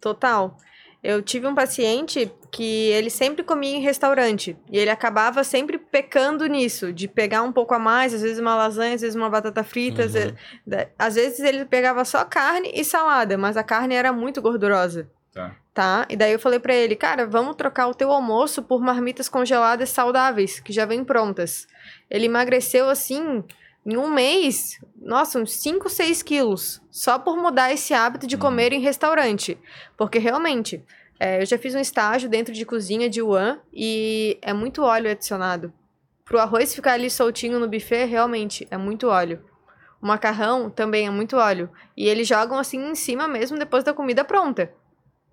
Total. 0.00 0.56
Eu 1.02 1.22
tive 1.22 1.46
um 1.46 1.54
paciente 1.54 2.30
que 2.52 2.88
ele 2.90 3.08
sempre 3.08 3.42
comia 3.42 3.76
em 3.76 3.80
restaurante. 3.80 4.56
E 4.70 4.78
ele 4.78 4.90
acabava 4.90 5.42
sempre 5.42 5.78
pecando 5.78 6.46
nisso, 6.46 6.92
de 6.92 7.08
pegar 7.08 7.42
um 7.42 7.52
pouco 7.52 7.72
a 7.74 7.78
mais, 7.78 8.12
às 8.12 8.20
vezes 8.22 8.38
uma 8.38 8.54
lasanha, 8.54 8.94
às 8.94 9.00
vezes 9.00 9.16
uma 9.16 9.30
batata 9.30 9.64
frita. 9.64 10.02
às 10.04 10.08
Uhum. 10.14 10.20
vezes- 10.20 10.34
da- 10.66 10.86
Às 10.98 11.14
vezes 11.14 11.40
ele 11.40 11.64
pegava 11.64 12.04
só 12.04 12.24
carne 12.24 12.70
e 12.74 12.84
salada, 12.84 13.38
mas 13.38 13.56
a 13.56 13.62
carne 13.62 13.94
era 13.94 14.12
muito 14.12 14.42
gordurosa. 14.42 15.08
Tá. 15.32 15.54
Tá? 15.72 16.06
E 16.10 16.16
daí 16.16 16.32
eu 16.32 16.38
falei 16.40 16.58
pra 16.58 16.74
ele, 16.74 16.96
cara, 16.96 17.24
vamos 17.24 17.54
trocar 17.54 17.86
o 17.86 17.94
teu 17.94 18.10
almoço 18.10 18.62
por 18.62 18.80
marmitas 18.82 19.28
congeladas 19.28 19.88
saudáveis, 19.88 20.58
que 20.60 20.72
já 20.72 20.84
vêm 20.84 21.04
prontas. 21.04 21.66
Ele 22.10 22.26
emagreceu 22.26 22.90
assim, 22.90 23.42
em 23.84 23.96
um 23.96 24.08
mês, 24.08 24.78
nossa, 25.00 25.38
uns 25.38 25.52
5, 25.54 25.88
6 25.88 26.22
quilos, 26.22 26.80
só 26.90 27.18
por 27.18 27.36
mudar 27.36 27.72
esse 27.72 27.94
hábito 27.94 28.26
de 28.26 28.34
Uhum. 28.34 28.40
comer 28.40 28.72
em 28.72 28.80
restaurante. 28.80 29.58
Porque 29.96 30.18
realmente, 30.18 30.84
é, 31.18 31.40
eu 31.42 31.46
já 31.46 31.56
fiz 31.58 31.74
um 31.74 31.80
estágio 31.80 32.28
dentro 32.28 32.52
de 32.52 32.64
cozinha 32.64 33.08
de 33.08 33.22
Wuhan 33.22 33.58
e 33.72 34.38
é 34.42 34.52
muito 34.52 34.82
óleo 34.82 35.10
adicionado. 35.10 35.72
Pro 36.24 36.38
arroz 36.38 36.74
ficar 36.74 36.92
ali 36.92 37.10
soltinho 37.10 37.58
no 37.58 37.68
buffet, 37.68 38.04
realmente, 38.04 38.66
é 38.70 38.76
muito 38.76 39.08
óleo. 39.08 39.44
O 40.00 40.06
macarrão 40.06 40.70
também 40.70 41.06
é 41.06 41.10
muito 41.10 41.36
óleo. 41.36 41.68
E 41.96 42.08
eles 42.08 42.26
jogam 42.28 42.58
assim 42.58 42.78
em 42.90 42.94
cima 42.94 43.26
mesmo 43.28 43.58
depois 43.58 43.82
da 43.84 43.92
comida 43.92 44.24
pronta. 44.24 44.72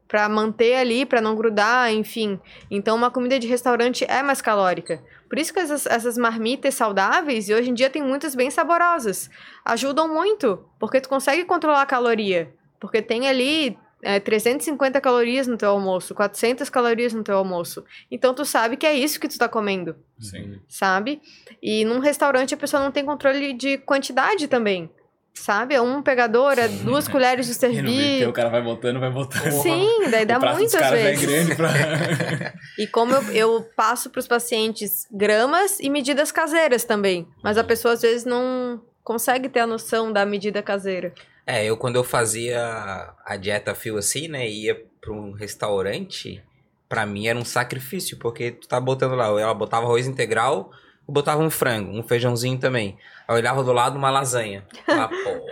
Pra 0.08 0.28
manter 0.28 0.76
ali, 0.76 1.06
pra 1.06 1.22
não 1.22 1.36
grudar, 1.36 1.92
enfim. 1.94 2.40
Então, 2.72 2.96
uma 2.96 3.12
comida 3.12 3.38
de 3.38 3.48
restaurante 3.48 4.06
é 4.10 4.24
mais 4.24 4.42
calórica. 4.42 5.04
Por 5.30 5.38
isso 5.38 5.54
que 5.54 5.60
essas, 5.60 5.86
essas 5.86 6.18
marmitas 6.18 6.76
saudáveis, 6.76 7.50
e 7.50 7.54
hoje 7.54 7.70
em 7.70 7.74
dia 7.74 7.90
tem 7.90 8.02
muitas 8.02 8.36
bem 8.36 8.50
saborosas, 8.50 9.30
ajudam 9.66 10.08
muito, 10.08 10.66
porque 10.80 11.02
tu 11.02 11.10
consegue 11.10 11.46
controlar 11.46 11.82
a 11.82 11.86
caloria. 11.86 12.54
Porque 12.80 13.02
tem 13.02 13.28
ali 13.28 13.78
é, 14.02 14.20
350 14.20 15.02
calorias 15.02 15.48
no 15.48 15.58
teu 15.58 15.70
almoço, 15.70 16.14
400 16.14 16.70
calorias 16.70 17.14
no 17.14 17.24
teu 17.24 17.38
almoço. 17.38 17.84
Então, 18.12 18.34
tu 18.34 18.46
sabe 18.46 18.78
que 18.78 18.86
é 18.86 18.94
isso 18.94 19.20
que 19.20 19.28
tu 19.28 19.38
tá 19.38 19.50
comendo 19.50 19.96
Sim. 20.20 20.60
sabe? 20.68 21.22
E 21.62 21.84
num 21.84 22.00
restaurante 22.00 22.54
a 22.54 22.58
pessoa 22.58 22.84
não 22.84 22.92
tem 22.92 23.06
controle 23.06 23.54
de 23.54 23.78
quantidade 23.80 24.48
também, 24.48 24.90
sabe? 25.38 25.76
É 25.76 25.82
um 25.82 26.02
pegador, 26.02 26.58
é 26.58 26.68
duas 26.68 27.08
colheres 27.08 27.46
de 27.46 27.54
E 27.66 27.82
no 27.82 27.84
buffet 27.84 27.94
servir. 27.94 28.28
o 28.28 28.34
cara 28.34 28.50
vai 28.50 28.62
botando, 28.62 29.00
vai 29.00 29.10
botando. 29.10 29.52
Sim, 29.52 30.10
daí 30.12 30.26
dá 30.26 30.40
muitas 30.40 30.82
é 30.82 30.92
vezes. 30.92 31.26
grande 31.26 31.56
pra... 31.56 31.70
E 32.78 32.88
como 32.88 33.14
eu, 33.14 33.24
eu 33.34 33.70
passo 33.76 34.10
para 34.10 34.20
os 34.20 34.28
pacientes 34.28 35.08
gramas 35.12 35.80
e 35.80 35.90
medidas 35.90 36.32
caseiras 36.32 36.84
também, 36.84 37.28
mas 37.44 37.58
a 37.58 37.64
pessoa 37.64 37.94
às 37.94 38.02
vezes 38.02 38.26
não 38.26 38.82
consegue 39.04 39.50
ter 39.50 39.62
a 39.62 39.68
noção 39.68 40.12
da 40.12 40.26
medida 40.26 40.62
caseira. 40.62 41.14
É, 41.46 41.64
eu 41.66 41.78
quando 41.78 41.96
eu 41.96 42.04
fazia 42.04 43.14
a 43.26 43.38
dieta 43.38 43.74
fio 43.74 43.98
assim, 43.98 44.28
né, 44.28 44.48
e 44.48 44.66
ia 44.66 44.84
pra 45.00 45.14
um 45.14 45.32
restaurante, 45.32 46.44
pra 46.90 47.06
mim 47.06 47.28
era 47.28 47.40
um 47.40 47.46
sacrifício, 47.46 48.18
porque 48.18 48.52
tu 48.52 48.68
tá 48.68 48.80
botando 48.80 49.16
lá, 49.16 49.28
ela 49.28 49.54
botava 49.54 49.86
arroz 49.86 50.08
integral, 50.08 50.72
botava 51.08 51.42
um 51.42 51.50
frango, 51.50 51.92
um 51.92 52.04
feijãozinho 52.04 52.58
também. 52.60 52.98
Aí 53.28 53.36
eu 53.36 53.40
olhava 53.40 53.64
do 53.64 53.72
lado 53.74 53.98
uma 53.98 54.10
lasanha. 54.10 54.66
Ah, 54.88 55.08
pô. 55.24 55.46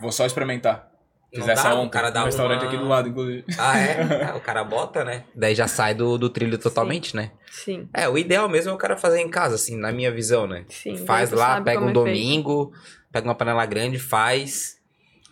Vou 0.00 0.12
só 0.12 0.26
experimentar. 0.26 0.88
Fizesse 1.32 1.62
dá, 1.62 1.74
ontem, 1.76 1.86
o 1.86 1.90
cara 1.90 2.10
dá 2.10 2.22
um 2.22 2.24
restaurante 2.24 2.62
uma- 2.62 2.68
aqui 2.68 2.76
do 2.76 2.88
lado, 2.88 3.08
inclusive. 3.08 3.44
Ah, 3.56 3.78
é? 3.78 4.24
Ah, 4.32 4.36
o 4.36 4.40
cara 4.40 4.64
bota, 4.64 5.04
né? 5.04 5.22
Daí 5.34 5.54
já 5.54 5.68
sai 5.68 5.94
do, 5.94 6.18
do 6.18 6.28
trilho 6.28 6.58
totalmente, 6.58 7.14
né? 7.14 7.30
Sim, 7.52 7.88
É, 7.94 8.08
o 8.08 8.18
ideal 8.18 8.48
mesmo 8.48 8.72
é 8.72 8.74
o 8.74 8.76
cara 8.76 8.96
fazer 8.96 9.20
em 9.20 9.30
casa, 9.30 9.54
assim, 9.54 9.76
na 9.76 9.92
minha 9.92 10.10
visão, 10.10 10.48
né? 10.48 10.64
sim. 10.68 10.96
Faz 11.06 11.30
lá, 11.30 11.60
pega 11.60 11.78
um 11.80 11.82
é 11.82 11.86
feito. 11.86 12.04
domingo, 12.04 12.72
pega 13.12 13.28
uma 13.28 13.34
panela 13.36 13.64
grande, 13.64 13.96
faz. 14.00 14.76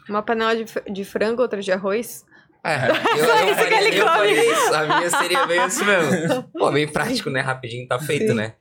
Uma 0.09 0.23
panela 0.23 0.55
de, 0.55 0.65
de 0.93 1.05
frango, 1.05 1.43
outra 1.43 1.61
de 1.61 1.73
arroz. 1.73 2.25
É, 2.63 2.77
eu, 3.19 3.25
Só 3.27 3.35
eu, 3.41 3.47
isso 3.47 3.47
que 3.47 3.55
faria, 3.65 3.81
ele 3.89 4.01
eu 4.01 4.07
come. 4.07 4.33
isso. 4.33 4.75
A 4.75 4.87
minha 4.87 5.11
seria 5.11 5.47
bem 5.47 5.59
assim 5.59 5.85
mesmo. 5.85 6.43
Pô, 6.57 6.71
bem 6.71 6.87
prático, 6.87 7.29
né? 7.29 7.41
Rapidinho 7.41 7.89
tá 7.89 7.99
feito, 7.99 8.29
Sim. 8.29 8.35
né? 8.35 8.55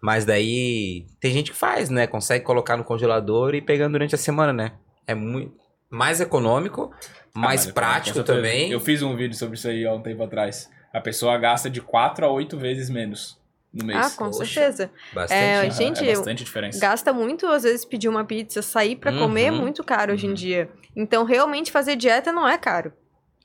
Mas 0.00 0.24
daí 0.24 1.06
tem 1.20 1.32
gente 1.32 1.50
que 1.50 1.56
faz, 1.56 1.90
né? 1.90 2.06
Consegue 2.06 2.44
colocar 2.44 2.76
no 2.76 2.84
congelador 2.84 3.54
e 3.54 3.58
ir 3.58 3.62
pegando 3.62 3.92
durante 3.92 4.14
a 4.14 4.18
semana, 4.18 4.52
né? 4.52 4.72
É 5.06 5.14
muito 5.14 5.54
mais 5.90 6.20
econômico, 6.20 6.92
Ah, 7.34 7.38
mais 7.38 7.66
eu- 7.66 7.72
prático 7.74 8.22
também. 8.22 8.70
Eu 8.70 8.78
fiz 8.80 9.02
um 9.02 9.16
vídeo 9.16 9.36
sobre 9.36 9.56
isso 9.56 9.66
aí 9.68 9.84
há 9.86 9.92
um 9.92 10.02
tempo 10.02 10.22
atrás. 10.22 10.70
A 10.92 11.00
pessoa 11.00 11.36
gasta 11.38 11.68
de 11.68 11.80
4 11.80 12.24
a 12.26 12.30
8 12.30 12.56
vezes 12.56 12.88
menos 12.88 13.36
no 13.74 13.84
mês. 13.84 13.98
Ah, 13.98 14.10
com 14.16 14.30
Poxa. 14.30 14.44
certeza. 14.44 14.90
Bastante. 15.12 15.38
É, 15.38 15.62
né? 15.62 15.70
gente, 15.70 16.08
é 16.08 16.14
bastante 16.14 16.44
diferença. 16.44 16.78
Gasta 16.78 17.12
muito, 17.12 17.46
às 17.46 17.62
vezes, 17.64 17.84
pedir 17.84 18.08
uma 18.08 18.24
pizza, 18.24 18.62
sair 18.62 18.96
pra 18.96 19.12
comer 19.12 19.44
é 19.46 19.50
Uhum. 19.52 19.58
muito 19.62 19.82
caro 19.82 20.12
hoje 20.12 20.26
em 20.26 20.30
Uhum. 20.30 20.34
dia. 20.34 20.70
Então, 20.94 21.24
realmente, 21.24 21.72
fazer 21.72 21.96
dieta 21.96 22.32
não 22.32 22.46
é 22.48 22.56
caro. 22.56 22.92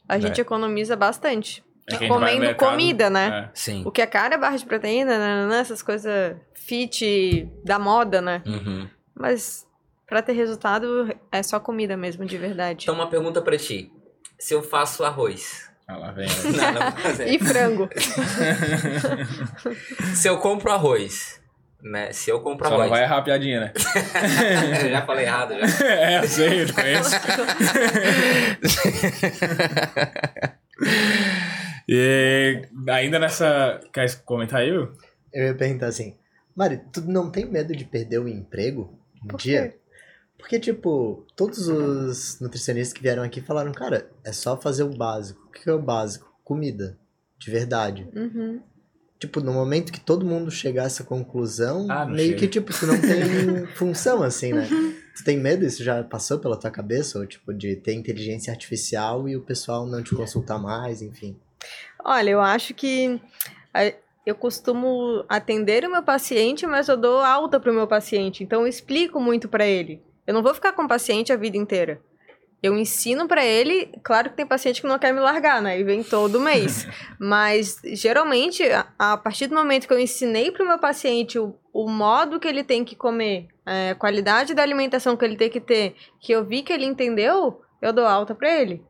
A 0.07 0.19
gente 0.19 0.39
É. 0.39 0.41
economiza 0.41 0.95
bastante. 0.95 1.63
É 1.89 2.07
comendo 2.07 2.39
mercado- 2.39 2.69
comida, 2.71 3.09
né? 3.09 3.47
É. 3.47 3.49
Sim. 3.53 3.83
O 3.85 3.91
que 3.91 4.01
é 4.01 4.07
caro 4.07 4.33
é 4.33 4.37
barra 4.37 4.55
de 4.57 4.65
proteína, 4.65 5.17
nananã, 5.17 5.59
essas 5.59 5.81
coisas 5.81 6.35
fit 6.53 7.49
da 7.65 7.77
moda, 7.77 8.21
né? 8.21 8.41
Uhum. 8.45 8.87
Mas 9.13 9.67
pra 10.07 10.21
ter 10.21 10.31
resultado 10.33 11.13
é 11.31 11.43
só 11.43 11.59
comida 11.59 11.97
mesmo, 11.97 12.25
de 12.25 12.37
verdade. 12.37 12.83
Então, 12.85 12.95
uma 12.95 13.09
pergunta 13.09 13.41
pra 13.41 13.57
ti. 13.57 13.91
Se 14.39 14.53
eu 14.53 14.63
faço 14.63 15.03
arroz. 15.03 15.69
Ah, 15.87 15.97
lá 15.97 16.11
vem. 16.11 16.27
né? 16.27 16.33
Não, 16.55 16.73
não. 16.73 16.93
E 17.27 17.39
frango. 17.39 17.89
Se 20.15 20.29
eu 20.29 20.37
compro 20.37 20.71
arroz, 20.71 21.41
né? 21.81 22.13
Se 22.13 22.29
eu 22.29 22.39
comprar 22.39 22.69
Só 22.69 22.75
não 22.75 22.81
white. 22.83 22.91
vai 22.91 23.03
errar 23.03 23.17
a 23.17 23.21
piadinha, 23.21 23.59
né? 23.59 23.73
eu 24.85 24.89
já 24.89 25.01
falei 25.01 25.25
errado, 25.25 25.53
já. 25.59 25.85
é, 25.85 26.19
eu 26.19 26.27
sei, 26.29 26.63
eu 26.63 26.73
conheço. 26.73 27.11
E 31.87 32.61
ainda 32.89 33.19
nessa. 33.19 33.79
Quer 33.93 34.13
comentar 34.23 34.61
aí, 34.61 34.71
Will? 34.71 34.91
Eu 35.33 35.47
ia 35.47 35.55
perguntar 35.55 35.87
assim, 35.87 36.15
Mari, 36.55 36.81
tu 36.91 37.01
não 37.01 37.29
tem 37.29 37.45
medo 37.45 37.75
de 37.75 37.83
perder 37.85 38.19
o 38.19 38.27
emprego 38.27 38.97
um 39.23 39.27
Por 39.27 39.39
dia? 39.39 39.69
quê? 39.69 39.77
Porque, 40.37 40.59
tipo, 40.59 41.25
todos 41.35 41.67
os 41.69 42.39
nutricionistas 42.41 42.93
que 42.93 43.01
vieram 43.01 43.23
aqui 43.23 43.39
falaram, 43.41 43.71
cara, 43.71 44.09
é 44.25 44.31
só 44.33 44.57
fazer 44.59 44.83
o 44.83 44.89
básico. 44.89 45.41
O 45.47 45.51
que 45.51 45.69
é 45.69 45.73
o 45.73 45.81
básico? 45.81 46.31
Comida. 46.43 46.97
De 47.39 47.49
verdade. 47.49 48.07
Uhum. 48.13 48.59
Tipo, 49.19 49.39
no 49.39 49.53
momento 49.53 49.91
que 49.93 50.01
todo 50.01 50.25
mundo 50.25 50.51
chegar 50.51 50.83
a 50.83 50.85
essa 50.87 51.03
conclusão, 51.05 51.87
Ah, 51.89 52.05
meio 52.05 52.29
chega. 52.29 52.39
que, 52.39 52.47
tipo, 52.49 52.73
tu 52.77 52.85
não 52.85 52.99
tem 52.99 53.65
função, 53.75 54.21
assim, 54.21 54.51
né? 54.51 54.67
Tu 55.15 55.23
tem 55.23 55.39
medo? 55.39 55.65
Isso 55.65 55.81
já 55.81 56.03
passou 56.03 56.37
pela 56.39 56.57
tua 56.59 56.69
cabeça? 56.71 57.17
Ou, 57.19 57.25
tipo, 57.25 57.53
de 57.53 57.77
ter 57.77 57.93
inteligência 57.93 58.51
artificial 58.51 59.29
e 59.29 59.37
o 59.37 59.41
pessoal 59.41 59.85
não 59.87 60.03
te 60.03 60.13
consultar 60.13 60.59
mais, 60.59 61.01
enfim. 61.01 61.37
Olha, 62.03 62.31
eu 62.31 62.41
acho 62.41 62.73
que 62.73 63.19
eu 64.25 64.35
costumo 64.35 65.25
atender 65.27 65.85
o 65.85 65.91
meu 65.91 66.03
paciente, 66.03 66.65
mas 66.65 66.87
eu 66.87 66.97
dou 66.97 67.19
alta 67.19 67.59
pro 67.59 67.73
meu 67.73 67.87
paciente. 67.87 68.43
Então 68.43 68.61
eu 68.61 68.67
explico 68.67 69.19
muito 69.19 69.49
pra 69.49 69.65
ele. 69.65 70.01
Eu 70.25 70.33
não 70.33 70.43
vou 70.43 70.53
ficar 70.53 70.71
com 70.71 70.83
o 70.83 70.87
paciente 70.87 71.33
a 71.33 71.37
vida 71.37 71.57
inteira. 71.57 72.01
Eu 72.61 72.77
ensino 72.77 73.27
pra 73.27 73.43
ele, 73.43 73.91
claro 74.01 74.29
que 74.29 74.37
tem 74.37 74.47
paciente 74.47 74.79
que 74.81 74.87
não 74.87 74.97
quer 74.97 75.13
me 75.13 75.19
largar, 75.19 75.61
né? 75.61 75.77
E 75.77 75.83
vem 75.83 76.01
todo 76.01 76.39
mês. 76.39 76.87
Mas 77.19 77.81
geralmente, 77.83 78.63
a, 78.63 78.87
a 78.97 79.17
partir 79.17 79.47
do 79.47 79.55
momento 79.55 79.85
que 79.85 79.93
eu 79.93 79.99
ensinei 79.99 80.49
pro 80.49 80.65
meu 80.65 80.79
paciente 80.79 81.37
o, 81.37 81.53
o 81.73 81.89
modo 81.89 82.39
que 82.39 82.47
ele 82.47 82.63
tem 82.63 82.85
que 82.85 82.95
comer, 82.95 83.49
é, 83.65 83.89
a 83.89 83.95
qualidade 83.95 84.53
da 84.53 84.63
alimentação 84.63 85.17
que 85.17 85.25
ele 85.25 85.35
tem 85.35 85.49
que 85.49 85.59
ter, 85.59 85.97
que 86.21 86.31
eu 86.31 86.45
vi 86.45 86.63
que 86.63 86.71
ele 86.71 86.85
entendeu, 86.85 87.61
eu 87.81 87.91
dou 87.91 88.05
alta 88.05 88.33
pra 88.33 88.49
ele. 88.49 88.81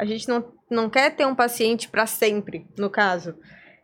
A 0.00 0.04
gente 0.06 0.26
não, 0.28 0.44
não 0.70 0.88
quer 0.88 1.14
ter 1.14 1.26
um 1.26 1.34
paciente 1.34 1.88
pra 1.88 2.06
sempre, 2.06 2.66
no 2.78 2.88
caso. 2.88 3.34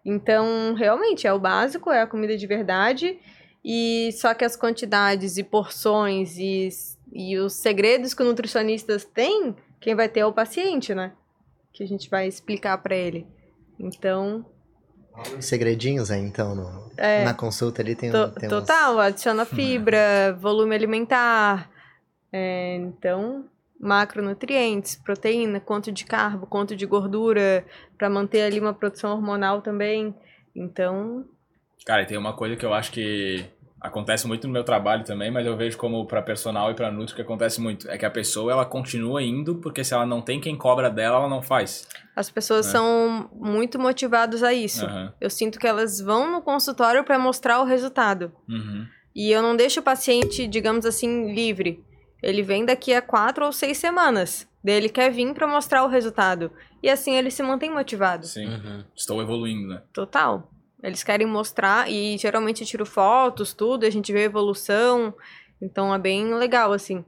Então, 0.04 0.72
realmente, 0.74 1.26
é 1.26 1.32
o 1.32 1.38
básico, 1.38 1.90
é 1.90 2.00
a 2.00 2.06
comida 2.06 2.36
de 2.36 2.46
verdade. 2.46 3.18
E 3.62 4.10
só 4.12 4.32
que 4.32 4.44
as 4.44 4.56
quantidades 4.56 5.36
e 5.36 5.42
porções 5.42 6.38
e, 6.38 6.68
e 7.12 7.36
os 7.36 7.52
segredos 7.54 8.14
que 8.14 8.22
o 8.22 8.24
nutricionista 8.26 8.96
tem, 9.12 9.54
quem 9.80 9.94
vai 9.94 10.08
ter 10.08 10.20
é 10.20 10.26
o 10.26 10.32
paciente, 10.32 10.94
né? 10.94 11.12
Que 11.72 11.82
a 11.82 11.86
gente 11.86 12.08
vai 12.08 12.26
explicar 12.26 12.78
pra 12.78 12.94
ele. 12.96 13.26
Então, 13.78 14.46
segredinhos 15.40 16.10
aí, 16.10 16.20
então, 16.20 16.54
no- 16.54 16.90
é. 16.96 17.24
na 17.24 17.34
consulta 17.34 17.82
ali 17.82 17.94
tem, 17.94 18.10
To- 18.10 18.30
tem 18.30 18.48
Total, 18.48 18.98
adiciona 19.00 19.44
fibra, 19.44 20.32
volume 20.40 20.74
alimentar. 20.74 21.70
é, 22.32 22.76
então, 22.76 23.44
macronutrientes, 23.80 24.96
proteína, 24.96 25.60
quanto 25.60 25.92
de 25.92 26.04
carbo, 26.04 26.46
quanto 26.46 26.74
de 26.76 26.86
gordura, 26.86 27.64
para 27.98 28.08
manter 28.10 28.42
ali 28.42 28.58
uma 28.60 28.74
produção 28.74 29.12
hormonal 29.12 29.60
também. 29.62 30.14
Então, 30.54 31.24
Cara, 31.84 32.02
e 32.02 32.06
tem 32.06 32.16
uma 32.18 32.32
coisa 32.32 32.56
que 32.56 32.64
eu 32.66 32.72
acho 32.74 32.90
que 32.90 33.44
acontece 33.80 34.26
muito 34.26 34.46
no 34.48 34.52
meu 34.52 34.64
trabalho 34.64 35.04
também, 35.04 35.30
mas 35.30 35.46
eu 35.46 35.56
vejo 35.56 35.76
como 35.78 36.04
pra 36.06 36.20
personal 36.22 36.70
e 36.70 36.74
pra 36.74 36.90
nutri 36.90 37.14
que 37.14 37.22
acontece 37.22 37.60
muito. 37.60 37.88
É 37.88 37.96
que 37.96 38.04
a 38.04 38.10
pessoa, 38.10 38.50
ela 38.50 38.64
continua 38.64 39.22
indo, 39.22 39.56
porque 39.56 39.84
se 39.84 39.94
ela 39.94 40.04
não 40.06 40.20
tem 40.20 40.40
quem 40.40 40.56
cobra 40.56 40.90
dela, 40.90 41.18
ela 41.18 41.28
não 41.28 41.42
faz. 41.42 41.86
as 42.16 42.30
pessoas 42.30 42.66
É. 42.66 42.70
são 42.70 43.28
muito 43.34 43.78
motivadas 43.78 44.42
a 44.42 44.52
isso. 44.52 44.86
Aham. 44.86 45.12
Eu 45.20 45.28
sinto 45.30 45.58
que 45.58 45.66
elas 45.66 46.00
vão 46.00 46.32
no 46.32 46.40
consultório 46.42 47.04
para 47.04 47.18
mostrar 47.18 47.60
o 47.60 47.64
resultado. 47.64 48.32
Uhum. 48.48 48.86
E 49.14 49.30
eu 49.30 49.42
não 49.42 49.54
deixo 49.54 49.80
o 49.80 49.82
paciente, 49.82 50.46
digamos 50.46 50.84
assim, 50.86 51.32
livre. 51.34 51.84
Ele 52.26 52.42
vem 52.42 52.64
daqui 52.64 52.92
a 52.92 53.00
quatro 53.00 53.44
ou 53.46 53.52
seis 53.52 53.78
semanas. 53.78 54.48
Daí 54.64 54.74
ele 54.74 54.88
quer 54.88 55.12
vir 55.12 55.32
para 55.32 55.46
mostrar 55.46 55.84
o 55.84 55.88
resultado. 55.88 56.50
E 56.82 56.90
assim 56.90 57.14
ele 57.14 57.30
se 57.30 57.40
mantém 57.40 57.70
motivado. 57.72 58.26
Sim. 58.26 58.48
Uhum. 58.48 58.84
Estou 58.96 59.22
evoluindo, 59.22 59.68
né? 59.68 59.82
Total. 59.92 60.50
Eles 60.82 61.04
querem 61.04 61.24
mostrar 61.24 61.88
e 61.88 62.18
geralmente 62.18 62.62
eu 62.62 62.66
tiro 62.66 62.84
fotos, 62.84 63.52
tudo, 63.52 63.86
a 63.86 63.90
gente 63.90 64.12
vê 64.12 64.22
a 64.22 64.24
evolução. 64.24 65.14
Então 65.62 65.94
é 65.94 65.98
bem 66.00 66.34
legal, 66.34 66.72
assim, 66.72 67.04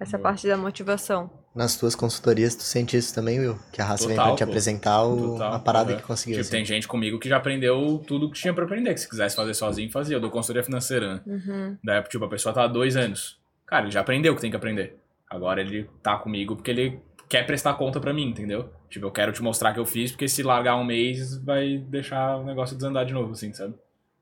essa 0.00 0.16
Boa. 0.16 0.30
parte 0.30 0.48
da 0.48 0.56
motivação. 0.56 1.30
Nas 1.54 1.76
tuas 1.76 1.94
consultorias, 1.94 2.54
tu 2.54 2.62
sente 2.62 2.96
isso 2.96 3.14
também, 3.14 3.38
Will? 3.40 3.58
Que 3.70 3.82
a 3.82 3.84
raça 3.84 4.06
vem 4.06 4.16
Total, 4.16 4.28
pra 4.30 4.36
te 4.36 4.44
pô. 4.44 4.50
apresentar 4.50 5.02
o, 5.04 5.32
Total, 5.32 5.52
a 5.52 5.58
parada 5.58 5.92
aham. 5.92 6.00
que 6.00 6.06
conseguiu. 6.06 6.36
Tipo, 6.36 6.40
assim. 6.42 6.50
tem 6.56 6.64
gente 6.64 6.88
comigo 6.88 7.18
que 7.18 7.28
já 7.28 7.36
aprendeu 7.36 8.02
tudo 8.06 8.30
que 8.30 8.40
tinha 8.40 8.54
pra 8.54 8.64
aprender, 8.64 8.94
que 8.94 9.00
se 9.00 9.08
quisesse 9.08 9.36
fazer 9.36 9.52
sozinho, 9.52 9.90
fazia. 9.92 10.16
Eu 10.16 10.20
dou 10.20 10.30
consultoria 10.30 10.64
financeira, 10.64 11.16
né? 11.16 11.22
Uhum. 11.26 11.76
Daí, 11.84 12.02
tipo, 12.04 12.24
a 12.24 12.28
pessoa 12.28 12.54
tá 12.54 12.64
há 12.64 12.66
dois 12.66 12.96
anos. 12.96 13.38
Cara, 13.68 13.84
ele 13.84 13.92
já 13.92 14.00
aprendeu 14.00 14.32
o 14.32 14.36
que 14.36 14.40
tem 14.40 14.50
que 14.50 14.56
aprender. 14.56 14.98
Agora 15.28 15.60
ele 15.60 15.88
tá 16.02 16.16
comigo 16.16 16.56
porque 16.56 16.70
ele 16.70 17.00
quer 17.28 17.44
prestar 17.46 17.74
conta 17.74 18.00
pra 18.00 18.14
mim, 18.14 18.28
entendeu? 18.28 18.72
Tipo, 18.88 19.06
eu 19.06 19.10
quero 19.10 19.32
te 19.32 19.42
mostrar 19.42 19.74
que 19.74 19.78
eu 19.78 19.84
fiz, 19.84 20.10
porque 20.10 20.26
se 20.26 20.42
largar 20.42 20.76
um 20.76 20.84
mês, 20.84 21.36
vai 21.44 21.76
deixar 21.76 22.38
o 22.38 22.44
negócio 22.44 22.74
desandar 22.74 23.04
de 23.04 23.12
novo, 23.12 23.32
assim, 23.32 23.52
sabe? 23.52 23.74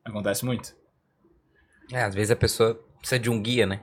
Acontece 0.05 0.45
muito. 0.45 0.75
É, 1.93 2.03
às 2.03 2.15
vezes 2.15 2.33
a 2.33 2.37
pessoa 2.37 2.75
precisa 2.99 3.21
de 3.21 3.31
um 3.31 3.41
guia, 3.41 3.67
né? 3.67 3.81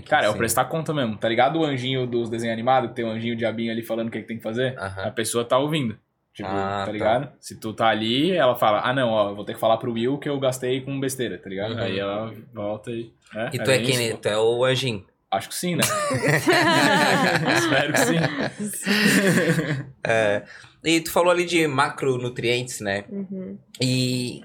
Que 0.00 0.08
Cara, 0.08 0.24
é 0.24 0.28
o 0.28 0.30
assim. 0.30 0.38
prestar 0.38 0.64
conta 0.66 0.94
mesmo. 0.94 1.16
Tá 1.18 1.28
ligado 1.28 1.58
o 1.58 1.64
anjinho 1.64 2.06
dos 2.06 2.30
desenhos 2.30 2.54
animados, 2.54 2.90
que 2.90 2.96
tem 2.96 3.04
o 3.04 3.10
anjinho 3.10 3.36
diabinho 3.36 3.70
ali 3.70 3.82
falando 3.82 4.08
o 4.08 4.10
que, 4.10 4.20
que 4.20 4.26
tem 4.26 4.38
que 4.38 4.42
fazer? 4.42 4.78
Aham. 4.78 5.04
A 5.04 5.10
pessoa 5.10 5.44
tá 5.44 5.58
ouvindo. 5.58 5.98
Tipo, 6.32 6.48
Ah, 6.48 6.80
tá 6.80 6.86
tá. 6.86 6.92
ligado? 6.92 7.32
Se 7.40 7.58
tu 7.58 7.72
tá 7.72 7.88
ali, 7.88 8.30
ela 8.32 8.54
fala, 8.54 8.80
ah 8.84 8.92
não, 8.94 9.08
ó, 9.08 9.30
eu 9.30 9.36
vou 9.36 9.44
ter 9.44 9.54
que 9.54 9.60
falar 9.60 9.76
pro 9.78 9.92
Will 9.92 10.16
que 10.18 10.28
eu 10.28 10.38
gastei 10.38 10.80
com 10.80 10.98
besteira, 11.00 11.36
tá 11.38 11.48
ligado? 11.50 11.72
Uhum. 11.74 11.80
Aí 11.82 11.98
ela 11.98 12.32
volta 12.54 12.90
e. 12.90 13.12
É, 13.34 13.50
E 13.52 13.58
tu 13.58 13.70
é 13.70 13.78
bem 13.78 13.86
quem? 13.86 14.08
isso. 14.08 14.16
Tu 14.18 14.28
é 14.28 14.38
o 14.38 14.64
anjinho. 14.64 15.04
Acho 15.30 15.48
que 15.48 15.54
sim, 15.54 15.76
né? 15.76 15.82
Espero 17.58 17.92
que 17.92 17.98
sim. 18.00 18.16
É, 20.06 20.42
e 20.84 21.00
tu 21.00 21.10
falou 21.12 21.30
ali 21.30 21.44
de 21.44 21.66
macronutrientes, 21.66 22.80
né? 22.80 23.04
Uhum. 23.10 23.58
E 23.80 24.42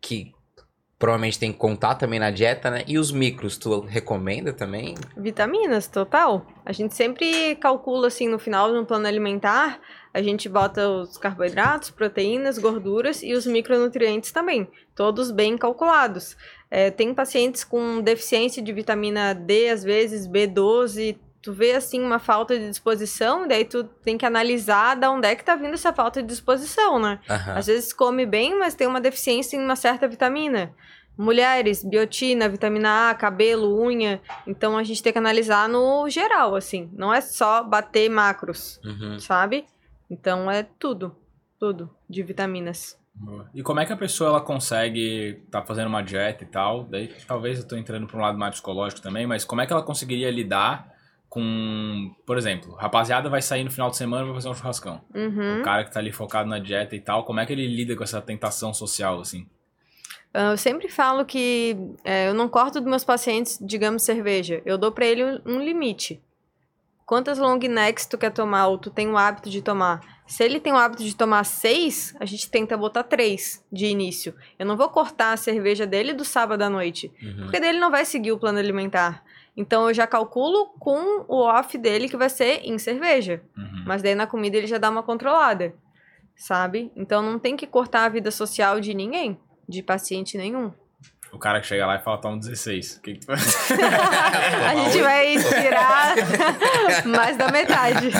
que 0.00 0.32
provavelmente 0.98 1.38
tem 1.38 1.50
que 1.52 1.58
contar 1.58 1.94
também 1.96 2.20
na 2.20 2.30
dieta, 2.30 2.70
né? 2.70 2.84
E 2.86 2.98
os 2.98 3.10
micros, 3.10 3.56
tu 3.58 3.80
recomenda 3.80 4.52
também? 4.52 4.94
Vitaminas, 5.16 5.88
total. 5.88 6.46
A 6.64 6.72
gente 6.72 6.94
sempre 6.94 7.56
calcula 7.56 8.06
assim 8.08 8.28
no 8.28 8.38
final, 8.38 8.72
no 8.72 8.84
plano 8.86 9.06
alimentar, 9.06 9.80
a 10.14 10.20
gente 10.22 10.48
bota 10.48 10.88
os 10.88 11.16
carboidratos, 11.16 11.90
proteínas, 11.90 12.58
gorduras 12.58 13.22
e 13.22 13.32
os 13.34 13.46
micronutrientes 13.46 14.30
também, 14.32 14.68
todos 14.94 15.30
bem 15.30 15.56
calculados. 15.56 16.36
É, 16.70 16.90
tem 16.90 17.14
pacientes 17.14 17.64
com 17.64 18.00
deficiência 18.00 18.62
de 18.62 18.72
vitamina 18.72 19.34
D, 19.34 19.68
às 19.68 19.82
vezes 19.82 20.26
B12, 20.26 21.16
tu 21.42 21.52
vê 21.52 21.72
assim 21.72 22.00
uma 22.00 22.18
falta 22.18 22.56
de 22.58 22.68
disposição, 22.68 23.44
e 23.44 23.48
daí 23.48 23.64
tu 23.64 23.82
tem 23.84 24.16
que 24.16 24.24
analisar 24.24 24.94
da 24.94 25.10
onde 25.10 25.26
é 25.26 25.34
que 25.34 25.44
tá 25.44 25.56
vindo 25.56 25.74
essa 25.74 25.92
falta 25.92 26.22
de 26.22 26.28
disposição, 26.28 26.98
né? 27.00 27.18
Aham. 27.28 27.54
Às 27.56 27.66
vezes 27.66 27.92
come 27.92 28.24
bem, 28.24 28.56
mas 28.58 28.74
tem 28.74 28.86
uma 28.86 29.00
deficiência 29.00 29.56
em 29.56 29.60
uma 29.64 29.74
certa 29.76 30.06
vitamina. 30.06 30.72
Mulheres, 31.18 31.84
biotina, 31.84 32.48
vitamina 32.48 33.10
A, 33.10 33.14
cabelo, 33.14 33.78
unha. 33.82 34.20
Então 34.46 34.78
a 34.78 34.82
gente 34.82 35.02
tem 35.02 35.12
que 35.12 35.18
analisar 35.18 35.68
no 35.68 36.08
geral, 36.08 36.54
assim. 36.54 36.88
Não 36.94 37.12
é 37.12 37.20
só 37.20 37.62
bater 37.62 38.08
macros, 38.08 38.80
Uhum. 38.84 39.18
sabe? 39.18 39.66
Então 40.12 40.50
é 40.50 40.62
tudo. 40.62 41.16
Tudo 41.58 41.88
de 42.08 42.22
vitaminas. 42.22 43.00
Boa. 43.14 43.48
E 43.54 43.62
como 43.62 43.80
é 43.80 43.86
que 43.86 43.92
a 43.92 43.96
pessoa 43.96 44.28
ela 44.28 44.40
consegue 44.40 45.42
tá 45.50 45.62
fazendo 45.62 45.86
uma 45.86 46.02
dieta 46.02 46.44
e 46.44 46.46
tal? 46.46 46.84
Daí 46.84 47.08
talvez 47.26 47.58
eu 47.58 47.66
tô 47.66 47.76
entrando 47.76 48.06
para 48.06 48.18
um 48.18 48.20
lado 48.20 48.38
mais 48.38 48.54
psicológico 48.54 49.00
também, 49.00 49.26
mas 49.26 49.44
como 49.44 49.62
é 49.62 49.66
que 49.66 49.72
ela 49.72 49.82
conseguiria 49.82 50.30
lidar 50.30 50.92
com, 51.30 52.14
por 52.26 52.36
exemplo, 52.36 52.74
rapaziada 52.74 53.30
vai 53.30 53.40
sair 53.40 53.64
no 53.64 53.70
final 53.70 53.88
de 53.88 53.96
semana 53.96 54.22
e 54.22 54.26
vai 54.26 54.34
fazer 54.34 54.50
um 54.50 54.54
churrascão. 54.54 55.00
Uhum. 55.14 55.60
O 55.60 55.62
cara 55.62 55.82
que 55.82 55.90
tá 55.90 55.98
ali 55.98 56.12
focado 56.12 56.46
na 56.46 56.58
dieta 56.58 56.94
e 56.94 57.00
tal, 57.00 57.24
como 57.24 57.40
é 57.40 57.46
que 57.46 57.54
ele 57.54 57.66
lida 57.66 57.96
com 57.96 58.04
essa 58.04 58.20
tentação 58.20 58.74
social 58.74 59.18
assim? 59.18 59.46
Ah, 60.34 60.50
Eu 60.50 60.58
sempre 60.58 60.88
falo 60.88 61.24
que 61.24 61.74
é, 62.04 62.28
eu 62.28 62.34
não 62.34 62.50
corto 62.50 62.80
dos 62.80 62.88
meus 62.88 63.04
pacientes, 63.04 63.58
digamos, 63.62 64.02
cerveja. 64.02 64.60
Eu 64.66 64.76
dou 64.76 64.92
pra 64.92 65.06
ele 65.06 65.40
um 65.46 65.58
limite. 65.58 66.20
Quantas 67.12 67.38
long 67.38 67.58
necks 67.58 68.06
tu 68.06 68.16
quer 68.16 68.30
tomar 68.30 68.68
ou 68.68 68.78
tu 68.78 68.88
tem 68.88 69.06
o 69.06 69.18
hábito 69.18 69.50
de 69.50 69.60
tomar? 69.60 70.00
Se 70.26 70.42
ele 70.42 70.58
tem 70.58 70.72
o 70.72 70.76
hábito 70.78 71.04
de 71.04 71.14
tomar 71.14 71.44
seis, 71.44 72.16
a 72.18 72.24
gente 72.24 72.50
tenta 72.50 72.74
botar 72.74 73.02
três 73.02 73.62
de 73.70 73.84
início. 73.84 74.34
Eu 74.58 74.64
não 74.64 74.78
vou 74.78 74.88
cortar 74.88 75.34
a 75.34 75.36
cerveja 75.36 75.86
dele 75.86 76.14
do 76.14 76.24
sábado 76.24 76.62
à 76.62 76.70
noite, 76.70 77.12
Uhum. 77.22 77.42
porque 77.42 77.60
dele 77.60 77.78
não 77.78 77.90
vai 77.90 78.06
seguir 78.06 78.32
o 78.32 78.38
plano 78.38 78.58
alimentar. 78.58 79.22
Então 79.54 79.88
eu 79.88 79.92
já 79.92 80.06
calculo 80.06 80.68
com 80.78 81.26
o 81.28 81.36
off 81.42 81.76
dele 81.76 82.08
que 82.08 82.16
vai 82.16 82.30
ser 82.30 82.62
em 82.64 82.78
cerveja. 82.78 83.42
Uhum. 83.58 83.84
Mas 83.86 84.00
daí 84.00 84.14
na 84.14 84.26
comida 84.26 84.56
ele 84.56 84.66
já 84.66 84.78
dá 84.78 84.88
uma 84.88 85.02
controlada, 85.02 85.74
sabe? 86.34 86.90
Então 86.96 87.20
não 87.20 87.38
tem 87.38 87.56
que 87.58 87.66
cortar 87.66 88.06
a 88.06 88.08
vida 88.08 88.30
social 88.30 88.80
de 88.80 88.94
ninguém, 88.94 89.38
de 89.68 89.82
paciente 89.82 90.38
nenhum. 90.38 90.72
O 91.32 91.38
cara 91.38 91.60
que 91.60 91.66
chega 91.66 91.86
lá 91.86 91.96
e 91.96 91.98
fala, 92.00 92.18
toma 92.18 92.38
16. 92.38 92.96
O 92.96 93.00
que 93.02 93.14
que 93.14 93.20
tu 93.20 93.26
faz? 93.26 93.70
a 94.68 94.74
gente 94.74 95.00
vai 95.02 95.36
tirar 95.38 96.14
mais 97.08 97.36
da 97.38 97.50
metade. 97.50 98.10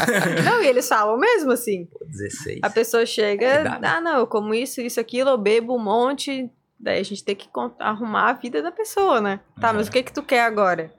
Não, 0.44 0.62
e 0.62 0.66
eles 0.66 0.88
falam 0.88 1.18
mesmo 1.18 1.52
assim. 1.52 1.86
16. 2.06 2.60
A 2.62 2.70
pessoa 2.70 3.04
chega, 3.04 3.54
Cuidado. 3.60 3.84
ah, 3.84 4.00
não, 4.00 4.18
eu 4.20 4.26
como 4.26 4.54
isso, 4.54 4.80
isso, 4.80 4.98
aquilo, 4.98 5.30
eu 5.30 5.38
bebo 5.38 5.76
um 5.76 5.82
monte, 5.82 6.50
Daí 6.84 6.98
a 6.98 7.04
gente 7.04 7.22
tem 7.24 7.36
que 7.36 7.48
arrumar 7.78 8.30
a 8.30 8.32
vida 8.32 8.60
da 8.60 8.72
pessoa, 8.72 9.20
né? 9.20 9.38
Tá, 9.60 9.68
Uhum. 9.70 9.76
mas 9.76 9.86
o 9.86 9.90
que 9.92 10.02
que 10.02 10.12
tu 10.12 10.20
quer 10.20 10.40
agora? 10.42 10.92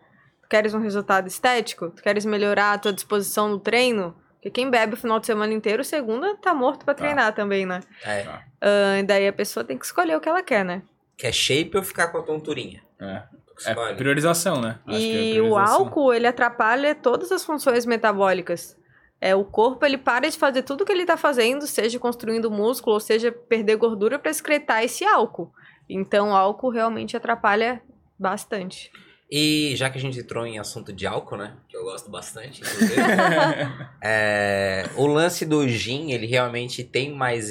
Tu 0.43 0.47
queres 0.47 0.73
um 0.73 0.79
resultado 0.79 1.27
estético? 1.27 1.89
Tu 1.89 2.01
queres 2.01 2.23
melhorar 2.23 2.71
a 2.71 2.77
tua 2.77 2.93
disposição 2.93 3.49
no 3.49 3.59
treino? 3.59 4.15
Porque 4.35 4.49
quem 4.49 4.69
bebe 4.69 4.93
o 4.93 4.97
final 4.97 5.19
de 5.19 5.25
semana 5.25 5.51
inteiro, 5.53 5.83
segunda, 5.83 6.37
tá 6.37 6.53
morto 6.53 6.85
pra 6.85 6.93
Tá. 6.93 7.03
treinar 7.03 7.33
também, 7.33 7.65
né? 7.65 7.81
É. 8.05 8.99
E 8.99 9.03
daí 9.03 9.27
a 9.27 9.33
pessoa 9.33 9.65
tem 9.65 9.77
que 9.77 9.85
escolher 9.85 10.15
o 10.15 10.21
que 10.21 10.29
ela 10.29 10.41
quer, 10.41 10.63
né? 10.63 10.83
Quer 11.23 11.31
shape 11.31 11.77
ou 11.77 11.83
ficar 11.83 12.09
com 12.09 12.17
a 12.17 12.21
tonturinha? 12.21 12.83
É. 12.99 13.23
É 13.65 13.93
priorização, 13.93 14.59
né? 14.59 14.79
Acho 14.85 14.97
que 14.99 15.05
é 15.05 15.23
E 15.23 15.39
o 15.39 15.45
priorização. 15.45 15.85
álcool, 15.85 16.13
ele 16.13 16.27
atrapalha 16.27 16.93
todas 16.93 17.31
as 17.31 17.45
funções 17.45 17.85
metabólicas. 17.85 18.77
É, 19.21 19.33
o 19.33 19.45
corpo, 19.45 19.85
ele 19.85 19.97
para 19.97 20.29
de 20.29 20.37
fazer 20.37 20.63
tudo 20.63 20.83
que 20.83 20.91
ele 20.91 21.05
tá 21.05 21.15
fazendo, 21.15 21.65
seja 21.65 21.97
construindo 21.97 22.51
músculo, 22.51 22.95
ou 22.95 22.99
seja, 22.99 23.31
perder 23.31 23.77
gordura 23.77 24.19
para 24.19 24.29
excretar 24.29 24.83
esse 24.83 25.05
álcool. 25.05 25.49
Então, 25.87 26.31
o 26.31 26.35
álcool 26.35 26.71
realmente 26.71 27.15
atrapalha 27.15 27.81
bastante. 28.19 28.91
E 29.31 29.77
já 29.77 29.89
que 29.89 29.97
a 29.97 30.01
gente 30.01 30.19
entrou 30.19 30.45
em 30.45 30.59
assunto 30.59 30.91
de 30.91 31.07
álcool, 31.07 31.37
né? 31.37 31.55
Que 31.69 31.77
eu 31.77 31.83
gosto 31.85 32.11
bastante, 32.11 32.59
inclusive. 32.59 32.95
é, 34.03 34.89
o 34.97 35.07
lance 35.07 35.45
do 35.45 35.65
gin, 35.69 36.11
ele 36.11 36.27
realmente 36.27 36.83
tem 36.83 37.15
mais. 37.15 37.49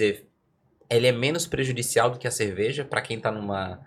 Ele 0.94 1.06
é 1.06 1.12
menos 1.12 1.46
prejudicial 1.46 2.10
do 2.10 2.18
que 2.18 2.28
a 2.28 2.30
cerveja 2.30 2.84
pra 2.84 3.00
quem 3.00 3.18
tá 3.20 3.30
numa 3.30 3.80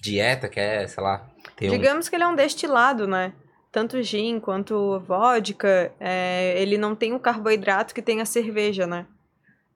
dieta, 0.00 0.48
quer, 0.48 0.88
sei 0.88 1.02
lá, 1.02 1.26
ter 1.56 1.68
um. 1.68 1.70
Digamos 1.70 2.08
que 2.08 2.16
ele 2.16 2.24
é 2.24 2.28
um 2.28 2.34
destilado, 2.34 3.06
né? 3.06 3.32
Tanto 3.72 4.02
gin 4.02 4.40
quanto 4.40 5.00
vodka, 5.00 5.92
é, 6.00 6.54
ele 6.60 6.78
não 6.78 6.94
tem 6.94 7.12
o 7.12 7.20
carboidrato 7.20 7.94
que 7.94 8.02
tem 8.02 8.20
a 8.20 8.24
cerveja, 8.24 8.86
né? 8.86 9.06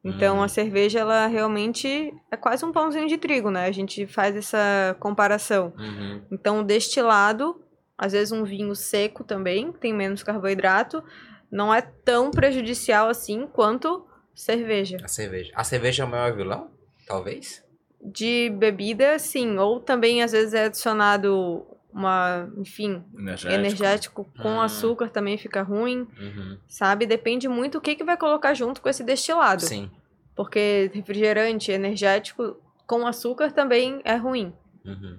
Então 0.02 0.38
Hum. 0.38 0.42
a 0.42 0.48
cerveja, 0.48 1.00
ela 1.00 1.26
realmente 1.26 2.14
é 2.30 2.36
quase 2.36 2.64
um 2.64 2.72
pãozinho 2.72 3.06
de 3.06 3.18
trigo, 3.18 3.50
né? 3.50 3.66
A 3.66 3.72
gente 3.72 4.06
faz 4.06 4.34
essa 4.34 4.96
comparação. 4.98 5.74
Uhum. 5.78 6.22
Então, 6.32 6.60
o 6.60 6.64
destilado, 6.64 7.60
às 7.98 8.12
vezes 8.12 8.32
um 8.32 8.44
vinho 8.44 8.74
seco 8.74 9.22
também, 9.22 9.70
que 9.70 9.78
tem 9.78 9.92
menos 9.92 10.22
carboidrato, 10.22 11.04
não 11.52 11.74
é 11.74 11.82
tão 11.82 12.30
prejudicial 12.30 13.08
assim 13.08 13.46
quanto 13.46 14.06
cerveja. 14.40 14.96
A 15.02 15.08
cerveja. 15.08 15.52
A 15.54 15.64
cerveja 15.64 16.02
é 16.02 16.06
o 16.06 16.08
maior 16.10 16.34
vilão? 16.34 16.70
Talvez? 17.06 17.64
De 18.02 18.50
bebida, 18.50 19.18
sim, 19.18 19.58
ou 19.58 19.80
também 19.80 20.22
às 20.22 20.32
vezes 20.32 20.54
é 20.54 20.64
adicionado 20.66 21.66
uma, 21.92 22.48
enfim, 22.56 23.02
Energético. 23.18 23.52
energético 23.52 24.24
com 24.40 24.60
Ah. 24.60 24.64
açúcar 24.64 25.10
também 25.10 25.36
fica 25.36 25.60
ruim, 25.62 26.06
Uhum. 26.18 26.56
sabe? 26.68 27.04
Depende 27.04 27.48
muito 27.48 27.78
o 27.78 27.80
que, 27.80 27.96
que 27.96 28.04
vai 28.04 28.16
colocar 28.16 28.54
junto 28.54 28.80
com 28.80 28.88
esse 28.88 29.02
destilado. 29.04 29.62
Sim. 29.62 29.90
Porque 30.36 30.90
refrigerante 30.94 31.70
energético 31.72 32.56
com 32.86 33.06
açúcar 33.06 33.50
também 33.52 34.00
é 34.04 34.14
ruim. 34.16 34.52
Uhum. 34.84 35.18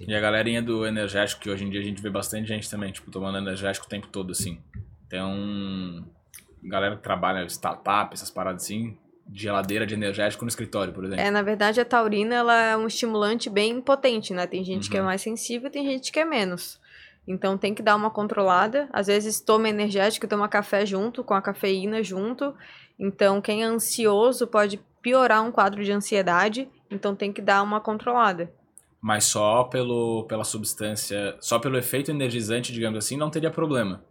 E 0.00 0.12
a 0.14 0.20
galerinha 0.20 0.60
do 0.60 0.84
energético, 0.84 1.40
que 1.42 1.48
hoje 1.48 1.64
em 1.64 1.70
dia 1.70 1.80
a 1.80 1.84
gente 1.84 2.02
vê 2.02 2.10
bastante 2.10 2.48
gente 2.48 2.68
também, 2.68 2.90
tipo, 2.92 3.10
tomando 3.12 3.38
energético 3.38 3.86
o 3.86 3.88
tempo 3.88 4.08
todo, 4.08 4.32
assim. 4.32 4.60
Tem 5.08 5.22
um... 5.22 6.04
Galera 6.64 6.96
que 6.96 7.02
trabalha 7.02 7.44
startup, 7.46 8.12
essas 8.12 8.30
paradas 8.30 8.62
assim, 8.64 8.96
de 9.26 9.42
geladeira 9.42 9.86
de 9.86 9.94
energético 9.94 10.44
no 10.44 10.48
escritório, 10.48 10.92
por 10.92 11.04
exemplo. 11.04 11.22
É, 11.22 11.30
na 11.30 11.42
verdade, 11.42 11.80
a 11.80 11.84
taurina 11.84 12.34
ela 12.34 12.60
é 12.60 12.76
um 12.76 12.86
estimulante 12.86 13.48
bem 13.50 13.80
potente, 13.80 14.32
né? 14.32 14.46
Tem 14.46 14.64
gente 14.64 14.88
que 14.90 14.96
é 14.96 15.00
Uhum. 15.00 15.06
mais 15.06 15.20
sensível, 15.22 15.70
tem 15.70 15.84
gente 15.84 16.10
que 16.10 16.18
é 16.18 16.24
menos. 16.24 16.80
Então 17.26 17.56
tem 17.56 17.74
que 17.74 17.82
dar 17.82 17.96
uma 17.96 18.10
controlada. 18.10 18.88
Às 18.92 19.06
vezes 19.06 19.40
toma 19.40 19.68
energético, 19.68 20.26
toma 20.28 20.48
café 20.48 20.84
junto, 20.84 21.24
com 21.24 21.32
a 21.34 21.40
cafeína 21.40 22.02
junto. 22.02 22.54
Então 22.98 23.40
quem 23.40 23.62
é 23.62 23.66
ansioso 23.66 24.46
pode 24.46 24.78
piorar 25.00 25.42
um 25.42 25.50
quadro 25.50 25.82
de 25.82 25.90
ansiedade. 25.92 26.68
Então 26.90 27.14
tem 27.14 27.32
que 27.32 27.40
dar 27.40 27.62
uma 27.62 27.80
controlada. 27.80 28.52
Mas 29.00 29.24
só 29.24 29.64
pelo, 29.64 30.24
pela 30.24 30.44
substância, 30.44 31.36
só 31.40 31.58
pelo 31.58 31.76
efeito 31.76 32.10
energizante, 32.10 32.72
digamos 32.72 32.98
assim, 32.98 33.16
não 33.16 33.30
teria 33.30 33.50
problema. 33.50 34.02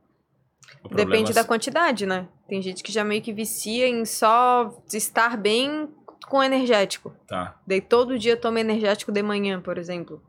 Depende 0.92 1.32
é- 1.32 1.34
da 1.34 1.44
quantidade, 1.44 2.06
né? 2.06 2.28
Tem 2.48 2.62
gente 2.62 2.84
que 2.84 2.92
já 2.92 3.04
meio 3.04 3.22
que 3.22 3.34
vicia 3.34 3.88
em 3.88 4.06
só 4.06 4.82
estar 4.92 5.38
bem 5.38 5.90
com 6.28 6.42
energético. 6.42 7.14
Tá. 7.28 7.60
Daí 7.66 7.82
todo 7.82 8.18
dia 8.18 8.36
toma 8.36 8.60
energético 8.60 9.12
de 9.12 9.22
manhã, 9.22 9.62
por 9.62 9.78
exemplo. 9.78 10.22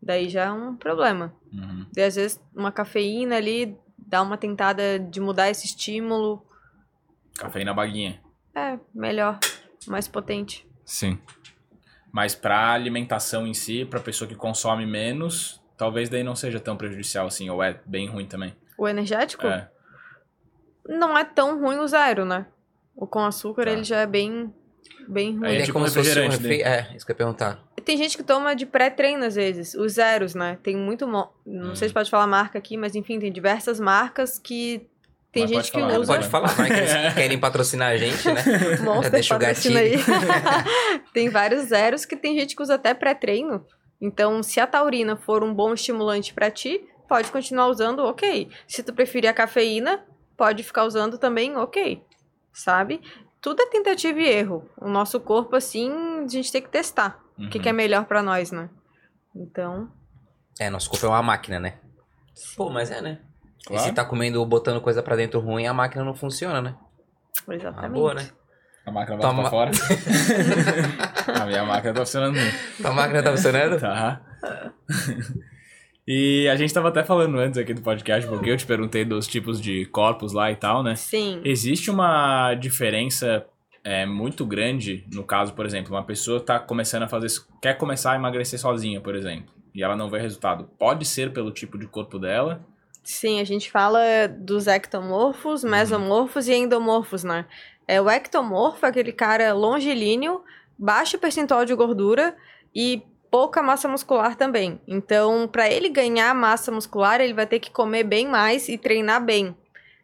Daí 0.00 0.28
já 0.28 0.44
é 0.44 0.52
um 0.52 0.76
problema. 0.76 1.32
Uhum. 1.52 1.86
Daí, 1.92 2.04
às 2.04 2.16
vezes, 2.16 2.40
uma 2.54 2.72
cafeína 2.72 3.36
ali 3.36 3.76
dá 3.96 4.20
uma 4.20 4.36
tentada 4.36 4.98
de 4.98 5.20
mudar 5.20 5.48
esse 5.48 5.66
estímulo. 5.66 6.44
Cafeína 7.38 7.72
baguinha. 7.72 8.20
É, 8.54 8.78
melhor, 8.94 9.38
mais 9.86 10.08
potente. 10.08 10.66
Sim. 10.84 11.18
Mas 12.12 12.34
pra 12.34 12.72
alimentação 12.72 13.46
em 13.46 13.54
si, 13.54 13.84
pra 13.84 14.00
pessoa 14.00 14.28
que 14.28 14.34
consome 14.34 14.84
menos, 14.84 15.62
talvez 15.78 16.10
daí 16.10 16.22
não 16.22 16.36
seja 16.36 16.60
tão 16.60 16.76
prejudicial 16.76 17.26
assim, 17.26 17.48
ou 17.48 17.62
é 17.62 17.80
bem 17.86 18.06
ruim 18.06 18.26
também. 18.26 18.54
O 18.76 18.86
energético 18.86 19.46
É. 19.46 19.70
não 20.88 21.16
é 21.16 21.24
tão 21.24 21.60
ruim 21.60 21.78
o 21.78 21.86
zero, 21.88 22.24
né? 22.24 22.46
O 22.96 23.06
com 23.06 23.20
açúcar, 23.24 23.64
Tá. 23.64 23.70
ele 23.72 23.84
já 23.84 24.00
é 24.00 24.06
bem, 24.06 24.52
bem 25.08 25.36
ruim. 25.36 25.46
Aí 25.46 25.54
Ele 25.54 25.62
é 25.62 25.66
tipo 25.66 25.74
como 25.78 25.88
se 25.88 25.94
fosse 25.94 26.10
um 26.10 26.22
refrigerante, 26.22 26.42
refri... 26.48 26.62
É, 26.62 26.94
isso 26.96 27.04
que 27.06 27.12
eu 27.12 27.14
ia 27.14 27.18
perguntar. 27.18 27.58
Tem 27.84 27.96
gente 27.96 28.16
que 28.16 28.22
toma 28.22 28.54
de 28.54 28.64
pré-treino, 28.66 29.24
às 29.24 29.34
vezes, 29.34 29.74
os 29.74 29.92
zeros, 29.94 30.34
né? 30.34 30.58
Tem 30.62 30.76
muito... 30.76 31.06
mo- 31.08 31.32
Não 31.44 31.74
sei 31.74 31.88
se 31.88 31.94
pode 31.94 32.10
falar 32.10 32.26
marca 32.26 32.58
aqui, 32.58 32.76
mas 32.76 32.94
enfim, 32.94 33.18
tem 33.18 33.32
diversas 33.32 33.80
marcas 33.80 34.38
que... 34.38 34.86
Tem 35.32 35.44
Mas 35.44 35.50
gente 35.50 35.72
que 35.72 35.80
falar, 35.80 35.98
usa... 35.98 36.12
Pode 36.12 36.28
falar, 36.28 36.48
vai 36.48 36.68
que 36.68 36.74
eles 36.76 36.92
querem 37.14 37.38
patrocinar 37.38 37.88
a 37.92 37.96
gente, 37.96 38.28
né? 38.30 38.42
Monster 38.84 39.10
Deixa 39.12 39.34
o 39.34 39.38
patrocina 39.38 39.80
aí. 39.80 39.96
gatilho. 39.96 40.14
tem 41.14 41.30
vários 41.30 41.62
zeros 41.68 42.04
que 42.04 42.14
tem 42.16 42.38
gente 42.38 42.54
que 42.54 42.62
usa 42.62 42.74
até 42.74 42.92
pré-treino. 42.92 43.64
Então, 43.98 44.42
se 44.42 44.60
a 44.60 44.66
taurina 44.66 45.16
for 45.16 45.42
um 45.42 45.54
bom 45.54 45.72
estimulante 45.72 46.34
pra 46.34 46.50
ti, 46.50 46.84
pode 47.08 47.30
continuar 47.32 47.68
usando, 47.68 48.00
ok. 48.00 48.48
Se 48.68 48.82
tu 48.82 48.92
preferir 48.92 49.30
a 49.30 49.32
cafeína, 49.32 50.04
pode 50.42 50.64
ficar 50.64 50.84
usando 50.84 51.18
também, 51.18 51.56
ok. 51.56 52.04
Sabe? 52.52 53.00
Tudo 53.40 53.62
é 53.62 53.66
tentativa 53.66 54.18
e 54.18 54.28
erro. 54.28 54.68
O 54.76 54.88
nosso 54.88 55.20
corpo, 55.20 55.54
assim, 55.54 55.88
a 56.24 56.26
gente 56.26 56.50
tem 56.50 56.60
que 56.60 56.68
testar. 56.68 57.20
O 57.38 57.48
que, 57.48 57.58
Uhum. 57.58 57.62
que 57.62 57.68
é 57.68 57.72
melhor 57.72 58.06
pra 58.06 58.24
nós, 58.24 58.50
né? 58.50 58.68
Então, 59.36 59.88
É, 60.58 60.68
nosso 60.68 60.90
corpo 60.90 61.06
é 61.06 61.08
uma 61.08 61.22
máquina, 61.22 61.60
né? 61.60 61.74
Pô, 62.56 62.68
mas 62.68 62.90
é, 62.90 63.00
né? 63.00 63.20
E 63.60 63.66
Claro. 63.68 63.82
se 63.84 63.92
tá 63.92 64.04
comendo, 64.04 64.44
botando 64.44 64.80
coisa 64.80 65.00
pra 65.00 65.14
dentro 65.14 65.38
ruim, 65.38 65.64
a 65.68 65.72
máquina 65.72 66.02
não 66.04 66.12
funciona, 66.14 66.60
né? 66.60 66.74
Uma 67.46 67.54
exatamente. 67.54 67.92
boa, 67.92 68.14
né? 68.14 68.28
A 68.84 68.90
máquina 68.90 69.16
vai 69.16 69.26
Toma- 69.28 69.42
pra 69.42 69.50
fora. 69.50 69.70
a 71.40 71.46
minha 71.46 71.64
máquina 71.64 71.94
tá 71.94 72.00
funcionando 72.00 72.34
muito. 72.34 72.86
A 72.86 72.90
máquina 72.92 73.22
tá 73.22 73.30
funcionando? 73.30 73.78
Tá. 73.80 74.20
E 76.06 76.48
a 76.48 76.56
gente 76.56 76.74
tava 76.74 76.88
até 76.88 77.04
falando 77.04 77.38
antes 77.38 77.58
aqui 77.58 77.72
do 77.72 77.82
podcast, 77.82 78.28
porque 78.28 78.50
eu 78.50 78.56
te 78.56 78.66
perguntei 78.66 79.04
dos 79.04 79.26
tipos 79.26 79.60
de 79.60 79.86
corpos 79.86 80.32
lá 80.32 80.50
e 80.50 80.56
tal, 80.56 80.82
né? 80.82 80.96
Sim. 80.96 81.40
Existe 81.44 81.90
uma 81.90 82.54
diferença 82.54 83.46
é, 83.84 84.04
muito 84.04 84.44
grande, 84.44 85.06
no 85.12 85.22
caso, 85.22 85.54
por 85.54 85.64
exemplo, 85.64 85.94
uma 85.94 86.04
pessoa 86.04 86.40
tá 86.40 86.58
começando 86.58 87.04
a 87.04 87.08
fazer, 87.08 87.28
quer 87.60 87.78
começar 87.78 88.12
a 88.12 88.16
emagrecer 88.16 88.58
sozinha, 88.58 89.00
por 89.00 89.14
exemplo, 89.14 89.54
e 89.74 89.82
ela 89.82 89.96
não 89.96 90.10
vê 90.10 90.18
resultado. 90.18 90.68
Pode 90.78 91.04
ser 91.04 91.32
pelo 91.32 91.52
tipo 91.52 91.78
de 91.78 91.86
corpo 91.86 92.18
dela, 92.18 92.64
Sim, 93.04 93.40
a 93.40 93.44
gente 93.44 93.70
fala 93.70 94.00
dos 94.28 94.68
ectomorfos, 94.68 95.64
mesomorfos 95.64 96.46
e 96.46 96.54
endomorfos, 96.54 97.24
né? 97.24 97.46
É, 97.86 98.00
o 98.00 98.08
ectomorfo 98.08 98.86
é 98.86 98.88
aquele 98.88 99.12
cara 99.12 99.52
longilíneo, 99.52 100.42
baixo 100.78 101.18
percentual 101.18 101.64
de 101.64 101.74
gordura 101.74 102.36
e 102.74 103.02
pouca 103.32 103.60
massa 103.62 103.88
muscular 103.88 104.36
também. 104.36 104.78
Então, 104.86 105.48
para 105.48 105.68
ele 105.68 105.88
ganhar 105.88 106.32
massa 106.34 106.70
muscular, 106.70 107.20
ele 107.20 107.32
vai 107.32 107.46
ter 107.46 107.58
que 107.58 107.70
comer 107.70 108.04
bem 108.04 108.28
mais 108.28 108.68
e 108.68 108.78
treinar 108.78 109.24
bem. 109.24 109.56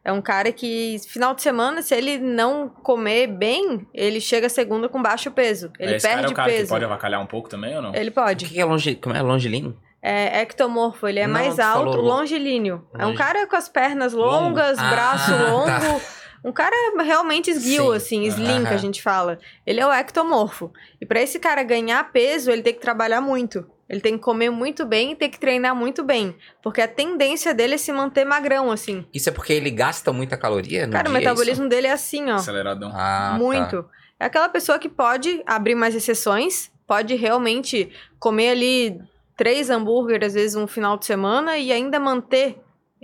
É 0.04 0.10
um 0.10 0.22
cara 0.22 0.50
que, 0.50 0.96
final 1.06 1.34
de 1.34 1.42
semana, 1.42 1.82
se 1.82 1.94
ele 1.94 2.16
não 2.18 2.66
comer 2.68 3.26
bem, 3.26 3.86
ele 3.92 4.20
chega 4.22 4.48
segunda 4.48 4.88
com 4.88 5.02
baixo 5.02 5.30
peso. 5.30 5.70
Ele 5.78 5.96
Esse 5.96 6.06
cara 6.08 6.14
é 6.14 6.16
perde 6.22 6.32
o 6.32 6.36
cara 6.36 6.50
que 6.50 6.56
peso. 6.56 6.68
pode 6.70 6.84
avacalhar 6.86 7.20
um 7.20 7.26
pouco 7.26 7.48
também 7.50 7.76
ou 7.76 7.82
não? 7.82 7.94
Ele 7.94 8.08
O 8.08 8.12
pode. 8.12 8.46
que 8.46 8.54
que 8.54 8.60
é, 8.60 8.64
longe... 8.64 8.94
Como 8.94 9.14
é 9.14 9.20
longilíneo? 9.20 9.76
É 10.00 10.40
ectomorfo, 10.40 11.06
ele 11.06 11.18
é 11.20 11.26
Não, 11.26 11.34
mais 11.34 11.58
alto, 11.58 11.90
falou 11.90 11.96
lo- 11.96 12.02
longilíneo. 12.08 12.86
É 12.94 13.02
um 13.04 13.08
Longe- 13.08 13.18
cara 13.18 13.46
com 13.46 13.56
as 13.56 13.68
pernas 13.68 14.14
longas, 14.14 14.78
Longo. 14.78 14.90
braço 14.90 15.32
Ah, 15.34 15.36
longo. 15.50 15.66
tá. 15.66 16.00
Um 16.48 16.52
cara 16.52 16.74
realmente 17.02 17.50
esguio, 17.50 17.90
Sim. 17.90 17.96
assim, 17.96 18.22
slim, 18.24 18.64
que 18.64 18.72
a 18.72 18.78
gente 18.78 19.02
fala. 19.02 19.38
Ele 19.66 19.80
é 19.80 19.86
o 19.86 19.92
ectomorfo. 19.92 20.72
E 20.98 21.04
pra 21.04 21.20
esse 21.20 21.38
cara 21.38 21.62
ganhar 21.62 22.02
peso, 22.10 22.50
ele 22.50 22.62
tem 22.62 22.72
que 22.72 22.80
trabalhar 22.80 23.20
muito. 23.20 23.66
Ele 23.86 24.00
tem 24.00 24.16
que 24.16 24.22
comer 24.22 24.48
muito 24.48 24.86
bem 24.86 25.12
e 25.12 25.16
tem 25.16 25.28
que 25.28 25.38
treinar 25.38 25.76
muito 25.76 26.02
bem. 26.02 26.34
Porque 26.62 26.80
a 26.80 26.88
tendência 26.88 27.52
dele 27.52 27.74
é 27.74 27.78
se 27.78 27.92
manter 27.92 28.24
magrão, 28.24 28.70
assim. 28.70 29.04
Isso 29.12 29.28
é 29.28 29.32
porque 29.32 29.52
ele 29.52 29.70
gasta 29.70 30.10
muita 30.10 30.38
caloria 30.38 30.86
no 30.86 30.92
cara, 30.92 31.08
o 31.08 31.12
dia, 31.12 31.18
é 31.18 31.20
metabolismo 31.20 31.68
dele 31.68 31.86
é 31.86 31.92
assim, 31.92 32.30
ó. 32.30 32.36
Aceleradão. 32.36 32.88
isso? 32.88 32.98
Ah, 32.98 33.30
tá. 33.32 33.38
Muito. 33.38 33.84
É 34.18 34.24
aquela 34.24 34.48
pessoa 34.48 34.78
que 34.78 34.88
pode 34.88 35.42
abrir 35.46 35.74
mais 35.74 35.94
exceções, 35.94 36.70
pode 36.86 37.14
realmente 37.14 37.92
comer 38.18 38.50
ali 38.50 39.00
três 39.36 39.68
hambúrgueres, 39.68 40.28
às 40.28 40.34
vezes, 40.34 40.56
um 40.56 40.66
final 40.66 40.96
de 40.96 41.04
semana 41.04 41.58
e 41.58 41.70
ainda 41.70 42.00
manter 42.00 42.58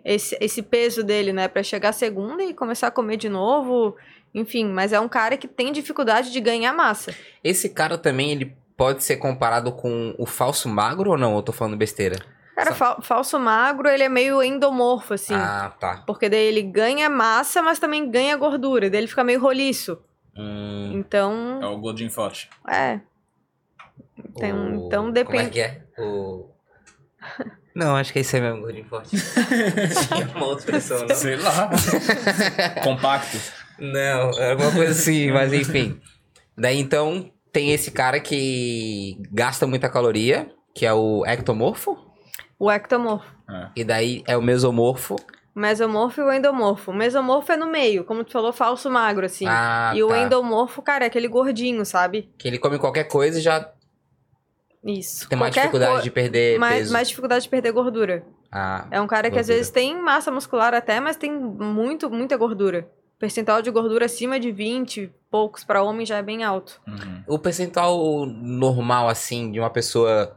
esse, 0.04 0.36
esse 0.40 0.62
peso 0.62 1.02
dele, 1.02 1.32
né? 1.32 1.48
Pra 1.48 1.62
chegar 1.62 1.92
segunda 1.92 2.42
e 2.44 2.52
começar 2.54 2.88
a 2.88 2.90
comer 2.90 3.16
de 3.16 3.28
novo. 3.28 3.96
Enfim, 4.34 4.66
mas 4.66 4.92
é 4.92 4.98
um 5.00 5.08
cara 5.08 5.36
que 5.36 5.46
tem 5.48 5.72
dificuldade 5.72 6.30
de 6.32 6.40
ganhar 6.40 6.72
massa. 6.72 7.14
Esse 7.42 7.68
cara 7.68 7.96
também, 7.96 8.32
ele 8.32 8.56
pode 8.76 9.04
ser 9.04 9.16
comparado 9.16 9.70
com 9.72 10.14
o 10.18 10.26
falso 10.26 10.68
magro 10.68 11.10
ou 11.10 11.16
não? 11.18 11.36
Eu 11.36 11.42
tô 11.42 11.52
falando 11.52 11.76
besteira? 11.76 12.16
Cara, 12.56 12.72
fal- 12.74 13.02
falso 13.02 13.38
magro, 13.38 13.88
ele 13.88 14.02
é 14.04 14.08
meio 14.08 14.42
endomorfo, 14.42 15.14
assim. 15.14 15.34
Ah, 15.34 15.72
tá. 15.78 16.02
Porque 16.06 16.28
daí 16.28 16.44
ele 16.44 16.62
ganha 16.62 17.08
massa, 17.10 17.62
mas 17.62 17.78
também 17.80 18.08
ganha 18.10 18.36
gordura. 18.36 18.88
Daí 18.90 19.00
ele 19.00 19.06
fica 19.08 19.24
meio 19.24 19.40
roliço. 19.40 19.98
Hum, 20.36 20.90
Então, 20.94 21.60
É 21.62 21.66
o 21.66 21.78
gordinho 21.78 22.10
forte. 22.10 22.50
é. 22.68 23.00
Então, 24.18 24.82
o- 24.82 24.86
então 24.86 25.04
Como 25.04 25.08
é 25.18 25.24
depende. 25.24 25.50
que 25.50 25.60
é? 25.60 25.82
O... 25.98 26.48
Não, 27.74 27.96
acho 27.96 28.12
que 28.12 28.20
é 28.20 28.22
isso 28.22 28.36
aí 28.36 28.42
mesmo, 28.42 28.60
gordinho 28.60 28.84
forte. 28.84 29.16
Tinha 29.16 30.28
uma 30.36 30.46
outra 30.46 30.60
expressão, 30.60 31.06
não? 31.06 31.14
Sei 31.14 31.36
lá. 31.36 31.70
Compacto. 32.82 33.36
Não, 33.78 34.30
era 34.38 34.52
alguma 34.52 34.70
coisa 34.70 34.92
assim, 34.92 35.32
mas 35.32 35.52
enfim. 35.54 36.00
Daí 36.56 36.78
então 36.78 37.30
tem 37.52 37.72
esse 37.72 37.90
cara 37.90 38.20
que 38.20 39.18
gasta 39.32 39.66
muita 39.66 39.88
caloria, 39.88 40.48
que 40.74 40.86
é 40.86 40.92
o 40.92 41.24
ectomorfo, 41.26 41.96
O 42.58 42.70
ectomorfo. 42.70 43.34
É. 43.50 43.68
e 43.76 43.84
daí 43.84 44.22
é 44.26 44.36
o 44.36 44.42
mesomorfo. 44.42 45.16
O 45.54 45.60
mesomorfo 45.60 46.20
e 46.20 46.24
o 46.24 46.32
endomorfo. 46.32 46.90
O 46.90 46.94
mesomorfo 46.94 47.52
é 47.52 47.56
no 47.56 47.66
meio, 47.66 48.04
como 48.04 48.24
tu 48.24 48.32
falou, 48.32 48.52
falso 48.52 48.90
magro, 48.90 49.26
assim. 49.26 49.46
Ah, 49.46 49.92
e 49.94 50.02
o 50.02 50.08
tá. 50.08 50.18
endomorfo, 50.18 50.82
cara, 50.82 51.04
é 51.04 51.06
aquele 51.06 51.28
gordinho, 51.28 51.84
sabe? 51.84 52.28
Que 52.36 52.48
ele 52.48 52.58
come 52.58 52.76
qualquer 52.78 53.04
coisa 53.04 53.38
e 53.38 53.42
já 53.42 53.68
Isso. 54.84 55.28
tem 55.28 55.38
mais 55.38 55.50
Qualquer 55.54 55.60
dificuldade 55.68 55.96
co- 55.96 56.02
de 56.02 56.10
perder 56.10 56.58
mais, 56.58 56.78
peso. 56.80 56.92
mais 56.92 57.08
dificuldade 57.08 57.44
de 57.44 57.48
perder 57.48 57.72
gordura. 57.72 58.24
Ah, 58.52 58.86
É 58.90 59.00
um 59.00 59.06
cara 59.06 59.30
que 59.30 59.38
às 59.38 59.48
vezes 59.48 59.70
tem 59.70 60.00
massa 60.00 60.30
muscular 60.30 60.74
até, 60.74 61.00
mas 61.00 61.16
tem 61.16 61.32
muito, 61.32 62.10
muita 62.10 62.36
gordura. 62.36 62.86
Percentual 63.18 63.62
de 63.62 63.70
gordura 63.70 64.04
acima 64.06 64.38
de 64.38 64.52
20 64.52 65.00
e 65.04 65.12
poucos 65.30 65.64
para 65.64 65.82
homem 65.82 66.04
já 66.04 66.18
é 66.18 66.22
bem 66.22 66.44
alto. 66.44 66.80
Uhum. 66.86 67.22
o 67.26 67.38
percentual 67.38 68.26
normal, 68.26 69.08
assim, 69.08 69.50
de 69.50 69.58
uma 69.58 69.70
pessoa 69.70 70.36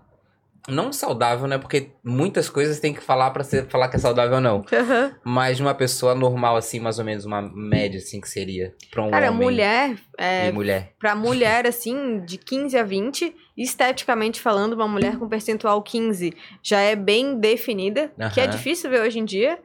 não 0.67 0.91
saudável, 0.91 1.47
né? 1.47 1.57
Porque 1.57 1.91
muitas 2.03 2.49
coisas 2.49 2.79
tem 2.79 2.93
que 2.93 3.01
falar 3.01 3.31
pra 3.31 3.43
ser, 3.43 3.67
falar 3.67 3.87
que 3.89 3.95
é 3.95 3.99
saudável 3.99 4.35
ou 4.35 4.41
não. 4.41 4.63
Mas 5.23 5.57
de 5.57 5.63
uma 5.63 5.73
pessoa 5.73 6.13
normal, 6.13 6.55
assim, 6.55 6.79
mais 6.79 6.99
ou 6.99 7.05
menos, 7.05 7.25
uma 7.25 7.41
média, 7.41 7.97
assim, 7.99 8.19
que 8.19 8.29
seria 8.29 8.73
pra 8.91 9.03
um 9.03 9.09
Cara, 9.11 9.31
homem 9.31 9.41
mulher, 9.41 9.97
é, 10.17 10.49
e 10.49 10.51
mulher. 10.51 10.93
pra 10.99 11.15
mulher, 11.15 11.65
assim, 11.65 12.19
de 12.25 12.37
15 12.37 12.77
a 12.77 12.83
20, 12.83 13.35
esteticamente 13.55 14.41
falando, 14.41 14.73
uma 14.73 14.87
mulher 14.87 15.17
com 15.17 15.27
percentual 15.27 15.81
15 15.81 16.33
já 16.61 16.79
é 16.79 16.95
bem 16.95 17.39
definida, 17.39 18.11
que 18.33 18.39
é 18.41 18.47
difícil 18.47 18.89
ver 18.89 19.01
hoje 19.01 19.19
em 19.19 19.25
dia. 19.25 19.59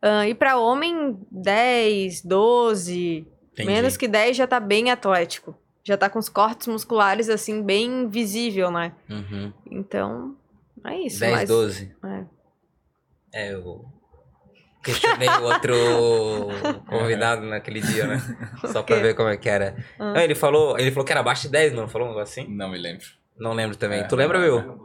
Ah, 0.00 0.28
e 0.28 0.34
pra 0.34 0.58
homem, 0.58 1.18
10, 1.30 2.22
12, 2.22 3.26
Entendi. 3.54 3.66
menos 3.70 3.96
que 3.96 4.06
10 4.06 4.36
já 4.36 4.46
tá 4.46 4.60
bem 4.60 4.90
atlético. 4.90 5.56
Já 5.82 5.96
tá 5.96 6.08
com 6.10 6.18
os 6.18 6.28
cortes 6.28 6.66
musculares, 6.66 7.28
assim, 7.28 7.62
bem 7.62 8.08
visível, 8.08 8.70
né? 8.70 8.92
Uhum. 9.08 9.52
Então, 9.70 10.34
é 10.86 10.98
isso. 11.06 11.20
10, 11.20 11.32
mas, 11.32 11.48
12. 11.48 11.96
é. 12.04 12.24
É, 13.36 13.52
eu 13.52 13.84
questionei 14.82 15.28
o 15.28 15.42
outro 15.42 15.74
convidado 16.86 17.42
naquele 17.46 17.80
dia, 17.80 18.06
né? 18.06 18.18
Só 18.72 18.82
pra 18.82 18.96
ver 18.96 19.14
como 19.14 19.28
é 19.28 19.36
que 19.36 19.48
era. 19.48 19.74
Ah. 19.98 20.12
Não, 20.12 20.20
ele 20.20 20.34
falou, 20.34 20.78
ele 20.78 20.90
falou 20.92 21.04
que 21.04 21.12
era 21.12 21.20
abaixo 21.20 21.42
de 21.42 21.48
10, 21.48 21.72
não 21.72 21.88
falou 21.88 22.08
um 22.08 22.10
negócio 22.12 22.42
assim? 22.42 22.54
Não 22.54 22.68
me 22.70 22.78
lembro. 22.78 23.04
Não 23.38 23.52
lembro 23.52 23.76
também. 23.76 24.00
É. 24.00 24.04
tu 24.04 24.14
lembra, 24.14 24.38
Will? 24.38 24.78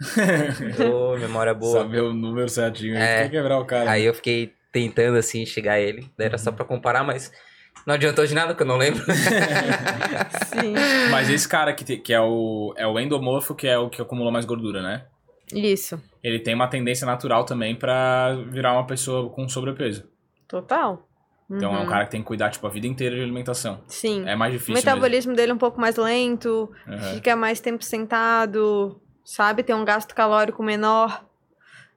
Ô, 0.90 1.16
memória 1.18 1.52
boa. 1.52 1.80
Saber 1.82 2.00
o 2.00 2.14
número 2.14 2.48
certinho. 2.48 2.96
É. 2.96 3.20
Tem 3.22 3.30
que 3.30 3.36
quebrar 3.36 3.58
o 3.58 3.66
cara. 3.66 3.90
Aí 3.90 4.04
eu 4.04 4.14
fiquei 4.14 4.54
tentando, 4.72 5.18
assim, 5.18 5.44
chegar 5.44 5.74
a 5.74 5.80
ele. 5.80 6.10
Daí 6.16 6.28
era 6.28 6.38
só 6.38 6.50
pra 6.50 6.64
comparar, 6.64 7.04
mas 7.04 7.30
não 7.86 7.94
adiantou 7.94 8.24
de 8.26 8.34
nada, 8.34 8.54
que 8.54 8.62
eu 8.62 8.66
não 8.66 8.78
lembro. 8.78 9.04
Sim. 10.46 10.74
Mas 11.10 11.28
esse 11.28 11.46
cara 11.46 11.74
que, 11.74 11.84
te- 11.84 11.96
que 11.98 12.12
é, 12.14 12.20
o, 12.20 12.72
é 12.78 12.86
o 12.86 12.98
endomorfo, 12.98 13.54
que 13.54 13.66
é 13.66 13.76
o 13.78 13.90
que 13.90 14.00
acumulou 14.00 14.32
mais 14.32 14.46
gordura, 14.46 14.80
né? 14.80 15.04
Isso. 15.58 16.00
Ele 16.22 16.38
tem 16.38 16.54
uma 16.54 16.68
tendência 16.68 17.06
natural 17.06 17.44
também 17.44 17.74
pra 17.74 18.34
virar 18.48 18.72
uma 18.72 18.86
pessoa 18.86 19.30
com 19.30 19.48
sobrepeso. 19.48 20.04
Total. 20.48 21.06
Então 21.50 21.74
é 21.74 21.78
um 21.78 21.82
Uhum. 21.82 21.86
cara 21.88 22.04
que 22.04 22.12
tem 22.12 22.20
que 22.20 22.26
cuidar, 22.26 22.50
tipo, 22.50 22.66
a 22.66 22.70
vida 22.70 22.86
inteira 22.86 23.16
de 23.16 23.22
alimentação. 23.22 23.82
Sim. 23.88 24.24
É 24.28 24.36
mais 24.36 24.52
o 24.54 24.58
difícil 24.58 24.74
metabolismo 24.74 25.34
dele 25.34 25.50
é 25.50 25.54
um 25.54 25.58
pouco 25.58 25.80
mais 25.80 25.96
lento, 25.96 26.70
mesmo. 26.86 27.04
Uhum. 27.06 27.14
fica 27.14 27.34
mais 27.34 27.58
tempo 27.60 27.82
sentado, 27.84 29.00
sabe? 29.24 29.62
Tem 29.64 29.74
um 29.74 29.84
gasto 29.84 30.14
calórico 30.14 30.62
menor. 30.62 31.24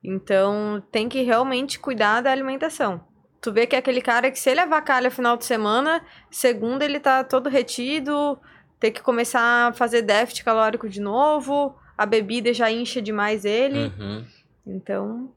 Então, 0.04 0.84
tem 0.91 1.08
que 1.08 1.22
realmente 1.22 1.80
cuidar 1.80 2.22
da 2.22 2.32
alimentação. 2.32 3.01
Tu 3.41 3.51
vê 3.51 3.68
que 3.68 3.76
é 3.76 3.80
aquele 3.80 4.01
cara 4.01 4.32
que 4.32 4.39
se 4.39 4.49
ele 4.49 4.60
avacalha 4.60 5.12
final 5.12 5.38
de 5.38 5.45
semana, 5.45 6.01
segunda 6.32 6.84
ele 6.84 6.99
tá 6.99 7.24
todo 7.24 7.49
retido, 7.49 8.39
tem 8.80 8.91
que 8.91 9.01
começar 9.01 9.68
a 9.70 9.74
fazer 9.74 10.01
déficit 10.01 10.43
calórico 10.43 10.89
de 10.89 10.99
novo, 11.01 11.76
a 12.04 12.06
bebida 12.06 12.54
já 12.54 12.70
incha 12.70 13.01
demais 13.01 13.45
ele. 13.45 13.91
Uhum. 13.97 14.24
Então, 14.68 15.32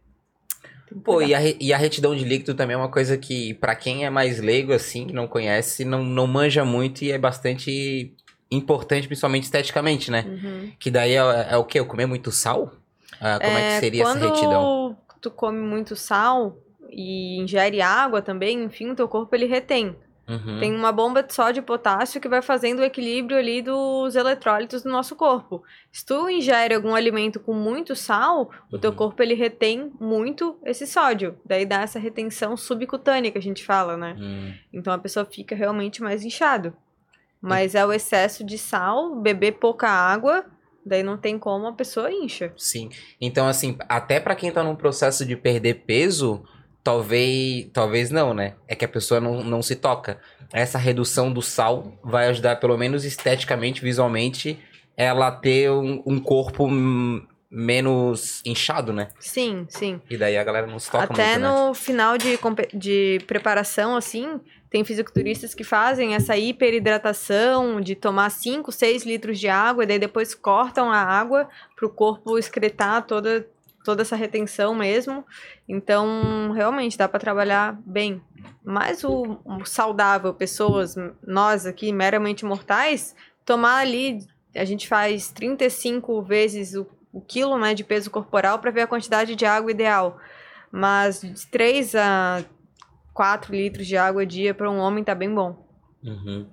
que 0.87 0.95
Pô, 0.95 1.23
e 1.23 1.35
a, 1.35 1.41
e 1.43 1.73
a 1.73 1.77
retidão 1.77 2.15
de 2.15 2.25
líquido 2.25 2.55
também 2.55 2.75
é 2.75 2.77
uma 2.77 2.91
coisa 2.91 3.17
que, 3.17 3.55
pra 3.55 3.75
quem 3.75 4.05
é 4.05 4.11
mais 4.11 4.41
leigo, 4.41 4.73
assim, 4.73 5.07
que 5.07 5.13
não 5.13 5.27
conhece, 5.27 5.85
não, 5.85 6.05
não 6.05 6.27
manja 6.27 6.65
muito 6.65 7.03
e 7.03 7.13
é 7.13 7.19
bastante 7.19 8.13
importante, 8.51 9.07
principalmente 9.07 9.45
esteticamente, 9.45 10.11
né? 10.11 10.25
Uhum. 10.27 10.73
Que 10.79 10.91
daí 10.91 11.13
é, 11.13 11.49
é 11.51 11.57
o 11.57 11.65
quê? 11.65 11.81
Eu 11.81 11.87
comer 11.87 12.07
muito 12.07 12.31
sal? 12.31 12.73
Ah, 13.21 13.39
como 13.41 13.57
é, 13.57 13.75
que 13.75 13.81
seria 13.81 14.05
quando 14.05 14.25
essa 14.25 14.35
retidão? 14.35 14.97
tu 15.21 15.31
come 15.31 15.61
muito 15.61 15.97
sal 15.97 16.57
e 16.91 17.41
ingere 17.41 17.81
água 17.81 18.23
também, 18.23 18.63
enfim, 18.63 18.91
o 18.91 18.95
teu 18.95 19.09
corpo 19.09 19.35
ele 19.35 19.47
retém. 19.47 19.97
Uhum. 20.29 20.59
Tem 20.59 20.75
uma 20.75 20.91
bomba 20.91 21.23
de 21.23 21.33
sódio 21.33 21.61
e 21.61 21.63
potássio 21.65 22.21
que 22.21 22.29
vai 22.29 22.43
fazendo 22.43 22.81
o 22.81 22.85
equilíbrio 22.85 23.39
ali 23.39 23.63
dos 23.63 24.17
eletrólitos 24.17 24.83
do 24.83 24.91
nosso 24.91 25.15
corpo. 25.15 25.63
Se 25.93 26.05
tu 26.05 26.29
ingere 26.29 26.75
algum 26.75 26.95
alimento 26.95 27.39
com 27.39 27.55
muito 27.55 27.95
sal, 27.95 28.51
o 28.73 28.79
teu 28.79 28.91
Uhum. 28.91 28.97
corpo 28.97 29.23
ele 29.23 29.35
retém 29.35 29.93
muito 30.01 30.59
esse 30.65 30.87
sódio. 30.87 31.39
Daí 31.45 31.65
dá 31.65 31.83
essa 31.83 31.99
retenção 32.01 32.57
subcutânea 32.57 33.31
que 33.31 33.39
a 33.39 33.43
gente 33.43 33.65
fala, 33.65 33.97
né? 33.97 34.17
Hum. 34.19 34.53
Então 34.73 34.93
a 34.93 34.99
pessoa 34.99 35.25
fica 35.25 35.55
realmente 35.55 36.03
mais 36.03 36.25
inchado. 36.25 36.77
Mas 37.41 37.75
é 37.77 37.87
o 37.87 37.93
excesso 37.93 38.43
de 38.45 38.59
sal, 38.59 39.15
beber 39.21 39.53
pouca 39.53 39.89
água, 39.89 40.45
daí 40.85 41.03
não 41.05 41.17
tem 41.17 41.39
como 41.39 41.67
a 41.69 41.73
pessoa 41.73 42.11
incha. 42.11 42.53
Sim. 42.57 42.89
Então, 43.21 43.47
assim, 43.47 43.77
até 43.89 44.19
pra 44.19 44.35
quem 44.35 44.51
tá 44.51 44.65
num 44.65 44.75
processo 44.75 45.25
de 45.25 45.37
perder 45.37 45.85
peso, 45.87 46.43
talvez. 46.87 47.67
Talvez 47.73 48.11
não, 48.11 48.33
né? 48.33 48.55
É 48.69 48.77
que 48.77 48.85
a 48.85 48.89
pessoa 48.89 49.21
não, 49.21 49.43
não 49.43 49.61
se 49.61 49.75
toca. 49.75 50.21
Essa 50.53 50.79
redução 50.79 51.33
do 51.33 51.43
sal 51.43 51.99
vai 52.05 52.29
ajudar, 52.29 52.57
pelo 52.57 52.79
menos 52.79 53.05
esteticamente, 53.05 53.83
visualmente, 53.83 54.57
ela 54.97 55.33
ter 55.33 55.69
um, 55.69 56.01
um 56.07 56.21
corpo 56.21 56.69
menos 57.51 58.41
inchado, 58.45 58.93
né? 58.93 59.09
Sim, 59.19 59.67
sim. 59.69 60.01
E 60.09 60.17
daí 60.17 60.37
a 60.37 60.45
galera 60.45 60.67
não 60.69 60.79
se 60.79 60.91
toca 60.91 61.05
Até 61.05 61.39
muito, 61.39 61.41
né? 61.41 61.49
no 61.49 61.75
final 61.75 62.17
de, 62.17 62.39
de 62.73 63.19
preparação, 63.27 63.97
assim, 63.97 64.41
tem 64.71 64.85
fisiculturistas 64.85 65.55
que 65.55 65.65
fazem 65.65 66.15
essa 66.15 66.37
hiperidratação 66.37 67.81
de 67.81 67.97
tomar 67.97 68.31
5, 68.31 68.71
6 68.71 69.05
litros 69.05 69.41
de 69.41 69.49
água 69.49 69.85
e 69.85 69.87
daí 69.87 69.99
depois 69.99 70.35
cortam 70.35 70.91
a 70.91 70.99
água 70.99 71.49
para 71.75 71.87
o 71.87 71.91
corpo 71.91 72.39
excretar 72.39 73.07
toda, 73.07 73.47
toda 73.87 74.03
essa 74.03 74.17
retenção 74.17 74.75
mesmo. 74.75 75.25
Então, 75.69 76.51
realmente, 76.53 76.99
dá 76.99 77.09
para 77.09 77.21
trabalhar 77.21 77.81
bem. 77.87 78.21
Mas 78.65 79.05
o, 79.05 79.39
o 79.45 79.65
saudável, 79.65 80.35
pessoas, 80.35 80.97
nós 81.25 81.65
aqui, 81.65 81.93
meramente 81.93 82.45
mortais, 82.45 83.15
tomar 83.45 83.79
ali, 83.79 84.19
a 84.55 84.65
gente 84.65 84.89
faz 84.89 85.31
35 85.31 86.21
vezes 86.21 86.75
o, 86.75 86.85
o 87.13 87.21
quilo 87.21 87.57
né, 87.57 87.75
de 87.75 87.85
peso 87.85 88.11
corporal 88.11 88.59
para 88.59 88.73
ver 88.73 88.83
a 88.83 88.87
quantidade 88.89 89.37
de 89.37 89.47
água 89.47 89.71
ideal. 89.71 90.19
Mas 90.73 91.21
de 91.21 91.47
3 91.47 91.95
a 91.95 92.45
4 93.15 93.55
litros 93.55 93.87
de 93.87 93.97
água 93.97 94.23
a 94.23 94.27
dia 94.27 94.53
para 94.53 94.69
um 94.69 94.79
homem 94.79 95.05
tá 95.05 95.15
bem 95.15 95.33
bom. 95.33 95.65
Uhum. 96.03 96.51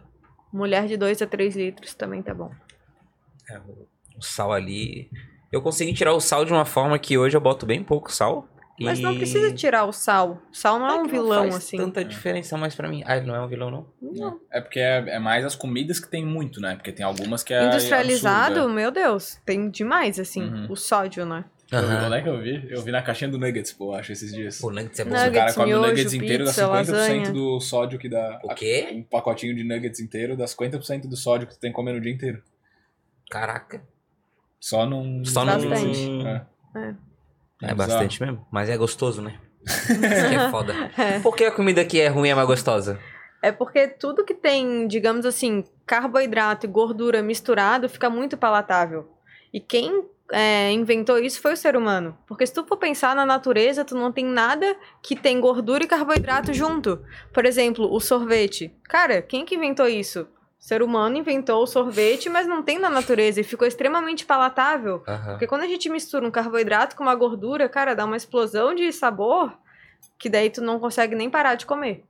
Mulher 0.53 0.85
de 0.85 0.95
2 0.95 1.23
a 1.23 1.25
3 1.25 1.55
litros 1.55 1.95
também 1.95 2.21
tá 2.21 2.31
bom. 2.31 2.51
É, 3.49 3.59
o 4.15 4.21
sal 4.21 4.53
ali. 4.53 5.09
Eu 5.53 5.61
consegui 5.61 5.93
tirar 5.93 6.13
o 6.13 6.19
sal 6.19 6.43
de 6.43 6.51
uma 6.51 6.65
forma 6.65 6.97
que 6.97 7.15
hoje 7.15 7.37
eu 7.37 7.41
boto 7.41 7.63
bem 7.63 7.83
pouco 7.83 8.11
sal. 8.11 8.49
Mas 8.81 8.99
não 8.99 9.15
precisa 9.15 9.53
tirar 9.53 9.85
o 9.85 9.93
sal. 9.93 10.41
Sal 10.51 10.79
não 10.79 10.87
é, 10.87 10.93
um 10.95 11.05
que 11.05 11.13
não 11.15 11.23
vilão, 11.23 11.41
faz 11.43 11.55
assim. 11.57 11.77
tanta 11.77 12.03
diferença 12.03 12.57
mais 12.57 12.73
pra 12.73 12.89
mim. 12.89 13.03
Ah, 13.05 13.15
ele 13.17 13.27
não 13.27 13.35
é 13.35 13.39
um 13.39 13.47
vilão, 13.47 13.69
não? 13.69 13.87
Não. 14.01 14.39
É 14.51 14.59
porque 14.59 14.79
é, 14.79 14.97
é 15.09 15.19
mais 15.19 15.45
as 15.45 15.55
comidas 15.55 15.99
que 15.99 16.09
tem 16.09 16.25
muito, 16.25 16.59
né? 16.59 16.75
Porque 16.75 16.91
tem 16.91 17.05
algumas 17.05 17.43
que 17.43 17.53
é. 17.53 17.65
Industrializado, 17.67 18.55
absurda. 18.55 18.73
meu 18.73 18.89
Deus, 18.89 19.39
tem 19.45 19.69
demais, 19.69 20.19
assim, 20.19 20.41
Uhum. 20.41 20.71
o 20.71 20.75
sódio, 20.75 21.23
né? 21.23 21.45
Aham. 21.71 22.07
Onde 22.07 22.15
é 22.17 22.21
que 22.23 22.29
eu 22.29 22.41
vi? 22.41 22.67
Eu 22.67 22.81
vi 22.81 22.91
na 22.91 23.03
caixinha 23.03 23.29
do 23.29 23.37
Nuggets, 23.37 23.71
pô, 23.73 23.93
acho, 23.93 24.11
esses 24.11 24.33
dias. 24.33 24.59
O 24.59 24.71
nuggets 24.71 24.99
é 24.99 25.05
bom. 25.05 25.11
Nuggets, 25.11 25.29
o 25.29 25.33
cara 25.33 25.53
come 25.53 25.65
o 25.65 25.67
miojo, 25.77 25.89
nuggets 25.91 26.13
inteiro, 26.13 26.45
dá 26.45 26.51
pizza, 26.51 26.67
50% 26.67 26.71
lasanha. 26.81 27.31
do 27.31 27.59
sódio 27.59 27.99
que 27.99 28.09
dá. 28.09 28.39
O 28.43 28.55
quê? 28.55 28.89
Um 28.91 29.03
pacotinho 29.03 29.55
de 29.55 29.63
nuggets 29.63 29.99
inteiro 29.99 30.35
dá 30.35 30.45
50% 30.45 31.07
do 31.07 31.15
sódio 31.15 31.47
que 31.47 31.53
tu 31.53 31.59
tem 31.59 31.69
que 31.69 31.75
comer 31.75 31.93
no 31.93 32.01
dia 32.01 32.11
inteiro. 32.11 32.41
Caraca. 33.29 33.83
Só 34.63 34.85
num. 34.85 35.25
Só 35.25 35.43
num-. 35.43 35.73
É. 36.25 36.45
É 36.73 37.73
bizarro. 37.73 37.75
bastante 37.75 38.23
mesmo. 38.23 38.47
Mas 38.49 38.69
é 38.69 38.77
gostoso, 38.77 39.21
né? 39.21 39.37
Isso 39.61 39.99
que 39.99 40.35
é 40.35 40.49
foda. 40.49 40.73
É. 40.97 41.19
Por 41.19 41.35
que 41.35 41.43
a 41.43 41.51
comida 41.51 41.83
que 41.83 41.99
é 41.99 42.07
ruim 42.07 42.29
é 42.29 42.35
mais 42.35 42.47
gostosa? 42.47 42.97
É 43.41 43.51
porque 43.51 43.89
tudo 43.89 44.23
que 44.23 44.33
tem, 44.33 44.87
digamos 44.87 45.25
assim, 45.25 45.65
carboidrato 45.85 46.65
e 46.65 46.69
gordura 46.69 47.21
misturado 47.21 47.89
fica 47.89 48.09
muito 48.09 48.37
palatável. 48.37 49.11
E 49.53 49.59
quem 49.59 50.05
é, 50.31 50.71
inventou 50.71 51.19
isso 51.19 51.41
foi 51.41 51.51
o 51.51 51.57
ser 51.57 51.75
humano. 51.75 52.17
Porque 52.25 52.47
se 52.47 52.53
tu 52.53 52.63
for 52.63 52.77
pensar 52.77 53.13
na 53.17 53.25
natureza, 53.25 53.83
tu 53.83 53.95
não 53.95 54.13
tem 54.13 54.23
nada 54.23 54.77
que 55.01 55.13
tem 55.13 55.41
gordura 55.41 55.83
e 55.83 55.87
carboidrato 55.87 56.53
junto. 56.53 57.03
Por 57.33 57.45
exemplo, 57.45 57.93
o 57.93 57.99
sorvete. 57.99 58.73
Cara, 58.85 59.21
quem 59.21 59.43
que 59.43 59.55
inventou 59.55 59.89
isso? 59.89 60.25
O 60.63 60.65
ser 60.65 60.81
humano 60.81 61.17
inventou 61.17 61.61
o 61.61 61.67
sorvete, 61.67 62.29
mas 62.29 62.47
não 62.47 62.63
tem 62.63 62.79
na 62.79 62.89
natureza 62.89 63.41
e 63.41 63.43
ficou 63.43 63.67
extremamente 63.67 64.25
palatável. 64.25 65.03
Porque 65.31 65.45
quando 65.45 65.63
a 65.63 65.67
gente 65.67 65.89
mistura 65.89 66.25
um 66.25 66.31
carboidrato 66.31 66.95
com 66.95 67.03
uma 67.03 67.13
gordura, 67.15 67.67
cara, 67.67 67.93
dá 67.93 68.05
uma 68.05 68.15
explosão 68.15 68.73
de 68.73 68.89
sabor 68.93 69.51
que 70.17 70.29
daí 70.29 70.49
tu 70.49 70.61
não 70.61 70.79
consegue 70.79 71.15
nem 71.15 71.29
parar 71.29 71.55
de 71.55 71.65
comer. 71.65 72.05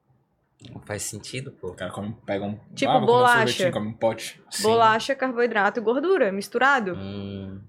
Não 0.72 0.80
faz 0.82 1.02
sentido, 1.02 1.52
pô. 1.52 1.70
O 1.70 1.74
cara 1.74 1.92
come, 1.92 2.16
pega 2.28 2.46
um. 2.46 2.60
Tipo 2.76 2.92
um 2.92 3.04
bolacha. 3.08 3.72
come 3.72 3.88
um 3.88 3.94
pote. 3.94 4.40
Sim. 4.52 4.62
Bolacha, 4.62 5.16
carboidrato 5.16 5.80
e 5.80 5.84
gordura 5.84 6.32
misturado. 6.32 6.94
Hum, 6.94 7.60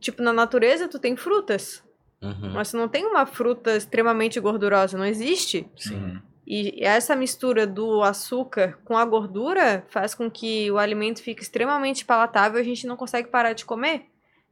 Tipo, 0.00 0.22
na 0.22 0.32
natureza 0.32 0.88
tu 0.88 0.98
tem 0.98 1.16
frutas, 1.16 1.84
uhum. 2.20 2.52
mas 2.52 2.72
tu 2.72 2.76
não 2.76 2.88
tem 2.88 3.06
uma 3.06 3.26
fruta 3.26 3.76
extremamente 3.76 4.40
gordurosa, 4.40 4.98
não 4.98 5.04
existe. 5.04 5.68
Sim. 5.76 5.94
Uhum. 5.94 6.22
E 6.46 6.84
essa 6.84 7.14
mistura 7.14 7.66
do 7.66 8.02
açúcar 8.02 8.78
com 8.84 8.96
a 8.96 9.04
gordura 9.04 9.84
faz 9.88 10.14
com 10.14 10.30
que 10.30 10.70
o 10.70 10.78
alimento 10.78 11.22
fique 11.22 11.42
extremamente 11.42 12.04
palatável 12.04 12.58
e 12.58 12.62
a 12.62 12.64
gente 12.64 12.86
não 12.86 12.96
consegue 12.96 13.28
parar 13.28 13.52
de 13.52 13.64
comer. 13.64 14.06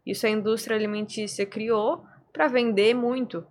Isso 0.06 0.26
a 0.26 0.30
indústria 0.30 0.76
alimentícia 0.76 1.44
criou 1.44 2.04
para 2.32 2.46
vender 2.46 2.94
muito. 2.94 3.44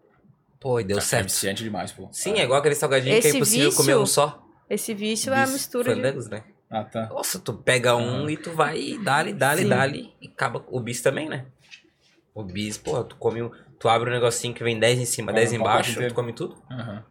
Pô, 0.59 0.79
e 0.79 0.83
deu 0.83 0.97
É 0.97 1.01
certo. 1.01 1.25
viciante 1.25 1.63
demais, 1.63 1.91
pô. 1.91 2.07
Sim, 2.11 2.39
é 2.39 2.43
igual 2.43 2.59
aquele 2.59 2.75
salgadinho 2.75 3.11
que 3.19 3.27
é 3.27 3.29
Esse 3.29 3.37
impossível 3.37 3.69
vício- 3.69 3.77
comer 3.83 3.97
um 3.97 4.05
só. 4.05 4.41
Esse 4.69 4.93
vício 4.93 5.33
é 5.33 5.37
a 5.37 5.39
Vício, 5.41 5.53
mistura 5.53 5.95
de... 5.95 6.01
Fandangos, 6.01 6.29
né? 6.29 6.43
Ah, 6.69 6.83
tá. 6.83 7.07
Nossa, 7.07 7.39
tu 7.39 7.53
pega 7.53 7.95
um 7.95 8.21
Aham. 8.21 8.29
e 8.31 8.37
tu 8.37 8.51
vai 8.51 8.79
e 8.79 8.97
dá-lhe, 9.03 9.33
dá-lhe, 9.33 9.65
dá-lhe. 9.65 10.13
E 10.21 10.27
acaba 10.27 10.63
o 10.69 10.79
bis 10.79 11.01
também, 11.01 11.27
né? 11.27 11.45
O 12.33 12.43
bis, 12.43 12.77
porra, 12.77 13.03
tu 13.03 13.15
come 13.15 13.41
um. 13.41 13.49
Tu 13.79 13.89
abre 13.89 14.09
um 14.09 14.13
negocinho 14.13 14.53
que 14.53 14.63
vem 14.63 14.77
10 14.79 14.99
em 14.99 15.05
cima, 15.05 15.31
Come 15.31 15.39
10 15.39 15.53
um 15.53 15.63
pacote 15.63 15.91
embaixo, 15.91 16.07
tu 16.09 16.15
come 16.15 16.31
tudo. 16.33 16.55
Aham. 16.71 17.03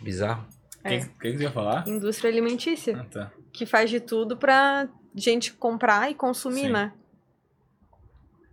Bizarro. 0.00 0.46
O 0.84 0.88
que, 0.88 0.98
que, 0.98 1.30
que 1.32 1.36
você 1.38 1.44
ia 1.44 1.50
falar? 1.50 1.86
Indústria 1.88 2.30
alimentícia, 2.30 2.96
Ah, 3.00 3.04
tá. 3.04 3.32
que 3.52 3.64
faz 3.64 3.88
de 3.90 4.00
tudo 4.00 4.36
pra 4.36 4.88
gente 5.14 5.52
comprar 5.52 6.10
e 6.10 6.14
consumir, 6.14 6.62
Sim. 6.62 6.70
né? 6.72 6.92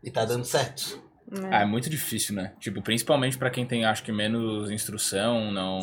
E 0.04 0.12
tá 0.12 0.24
dando 0.26 0.46
certo. 0.46 1.02
É. 1.32 1.56
Ah, 1.58 1.62
é 1.62 1.66
muito 1.66 1.90
difícil, 1.90 2.36
né? 2.36 2.54
Tipo, 2.60 2.82
principalmente 2.82 3.38
pra 3.38 3.50
quem 3.50 3.66
tem, 3.66 3.86
acho 3.86 4.04
que, 4.04 4.12
menos 4.12 4.72
instrução, 4.72 5.52
não. 5.52 5.80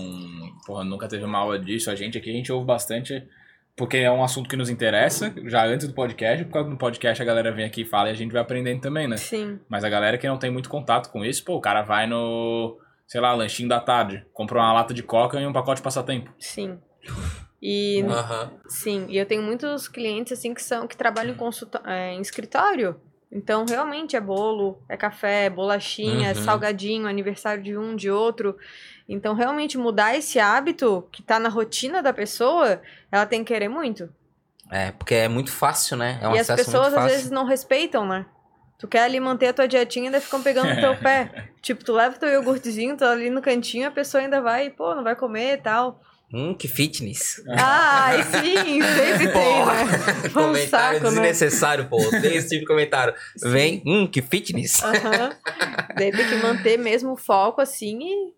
Porra, 0.66 0.84
nunca 0.84 1.06
teve 1.06 1.24
uma 1.24 1.38
aula 1.38 1.58
disso. 1.58 1.90
A 1.90 1.94
gente 1.94 2.18
aqui, 2.18 2.30
a 2.30 2.32
gente 2.32 2.50
ouve 2.50 2.66
bastante, 2.66 3.22
porque 3.76 3.98
é 3.98 4.10
um 4.10 4.24
assunto 4.24 4.48
que 4.48 4.56
nos 4.56 4.68
interessa, 4.70 5.32
já 5.44 5.64
antes 5.64 5.86
do 5.86 5.94
podcast. 5.94 6.44
Por 6.46 6.52
causa 6.52 6.70
do 6.70 6.76
podcast, 6.76 7.22
a 7.22 7.26
galera 7.26 7.52
vem 7.52 7.64
aqui 7.64 7.82
e 7.82 7.84
fala 7.84 8.08
e 8.08 8.12
a 8.12 8.16
gente 8.16 8.32
vai 8.32 8.42
aprendendo 8.42 8.80
também, 8.80 9.06
né? 9.06 9.16
Sim, 9.16 9.60
Mas 9.68 9.84
a 9.84 9.88
galera 9.88 10.18
que 10.18 10.26
não 10.26 10.38
tem 10.38 10.50
muito 10.50 10.68
contato 10.68 11.10
com 11.12 11.24
isso, 11.24 11.44
pô, 11.44 11.54
o 11.56 11.60
cara 11.60 11.82
vai 11.82 12.06
no, 12.08 12.76
sei 13.06 13.20
lá, 13.20 13.32
lanchinho 13.34 13.68
da 13.68 13.80
tarde, 13.80 14.26
compra 14.32 14.58
uma 14.58 14.72
lata 14.72 14.92
de 14.94 15.02
coca 15.02 15.40
e 15.40 15.46
um 15.46 15.52
pacote 15.52 15.76
de 15.80 15.82
passatempo. 15.84 16.32
sim. 16.38 16.78
E 17.62 18.02
Aham. 18.02 18.52
Sim, 18.68 19.06
e 19.08 19.16
eu 19.16 19.24
tenho 19.24 19.42
muitos 19.42 19.88
clientes 19.88 20.38
assim 20.38 20.52
que 20.52 20.62
são 20.62 20.86
que 20.86 20.96
trabalham 20.96 21.32
em, 21.32 21.36
consulta- 21.36 21.82
é, 21.86 22.12
em 22.12 22.20
escritório. 22.20 23.00
Então, 23.32 23.64
realmente 23.64 24.14
é 24.14 24.20
bolo, 24.20 24.80
é 24.88 24.96
café, 24.96 25.46
é 25.46 25.50
bolachinha, 25.50 26.28
é 26.30 26.34
Uhum. 26.34 26.44
salgadinho, 26.44 27.06
aniversário 27.08 27.62
de 27.62 27.76
um, 27.76 27.96
de 27.96 28.10
outro. 28.10 28.56
Então, 29.08 29.34
realmente 29.34 29.78
mudar 29.78 30.16
esse 30.16 30.38
hábito 30.38 31.08
que 31.10 31.22
tá 31.22 31.38
na 31.38 31.48
rotina 31.48 32.02
da 32.02 32.12
pessoa, 32.12 32.80
ela 33.10 33.26
tem 33.26 33.42
que 33.42 33.52
querer 33.52 33.68
muito. 33.68 34.08
É, 34.70 34.92
porque 34.92 35.14
é 35.14 35.28
muito 35.28 35.50
fácil, 35.50 35.96
né? 35.96 36.18
É 36.20 36.28
um 36.28 36.34
e 36.34 36.38
as 36.38 36.46
pessoas 36.46 36.92
muito 36.92 36.98
às 37.04 37.12
vezes 37.12 37.30
não 37.30 37.44
respeitam, 37.44 38.06
né? 38.06 38.26
Tu 38.78 38.86
quer 38.86 39.04
ali 39.04 39.18
manter 39.18 39.48
a 39.48 39.52
tua 39.52 39.66
dietinha 39.68 40.04
e 40.04 40.06
ainda 40.08 40.20
ficam 40.20 40.42
pegando 40.42 40.74
no 40.74 40.80
teu 40.80 40.96
pé. 41.00 41.48
Tipo, 41.62 41.84
tu 41.84 41.92
leva 41.92 42.16
teu 42.18 42.28
iogurtezinho, 42.28 42.96
tá 42.96 43.10
ali 43.10 43.30
no 43.30 43.40
cantinho, 43.40 43.88
a 43.88 43.90
pessoa 43.90 44.22
ainda 44.22 44.40
vai, 44.40 44.70
pô, 44.70 44.94
não 44.94 45.02
vai 45.02 45.16
comer 45.16 45.54
e 45.54 45.56
tal. 45.58 46.00
Hum, 46.32 46.54
que 46.54 46.66
fitness. 46.66 47.40
Ah, 47.56 48.16
e 48.16 48.22
sim, 48.24 48.82
sempre 48.82 49.28
tem, 49.32 49.66
né? 49.66 50.28
Foi 50.30 50.42
um 50.42 50.46
comentário 50.46 50.98
saco, 50.98 51.10
né? 51.14 51.22
desnecessário, 51.22 51.88
pô. 51.88 51.98
Tem 52.10 52.34
esse 52.34 52.48
tipo 52.48 52.60
de 52.62 52.66
comentário. 52.66 53.14
Vem, 53.42 53.80
hum, 53.86 54.06
que 54.08 54.20
fitness. 54.20 54.82
Aham. 54.82 55.30
Daí 55.96 56.10
tem 56.10 56.28
que 56.28 56.34
manter 56.36 56.78
mesmo 56.78 57.12
o 57.12 57.16
foco 57.16 57.60
assim 57.60 57.98
e. 58.02 58.34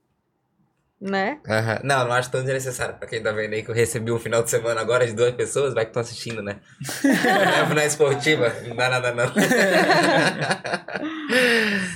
Né? 1.01 1.39
Aham. 1.49 1.81
Não, 1.85 2.05
não 2.07 2.13
acho 2.13 2.29
tão 2.29 2.43
desnecessário. 2.43 2.97
Pra 2.97 3.07
quem 3.07 3.23
tá 3.23 3.31
vendo 3.31 3.53
aí 3.55 3.63
que 3.63 3.71
eu 3.71 3.75
recebi 3.75 4.11
um 4.11 4.19
final 4.19 4.43
de 4.43 4.51
semana 4.51 4.81
agora 4.81 5.07
de 5.07 5.13
duas 5.13 5.33
pessoas, 5.33 5.73
vai 5.73 5.85
que 5.85 5.91
estão 5.91 6.03
assistindo, 6.03 6.43
né? 6.43 6.59
Levo 7.05 7.75
na 7.75 7.85
esportiva, 7.85 8.53
não 8.67 8.75
dá 8.75 8.89
nada 8.89 9.13
não. 9.15 9.27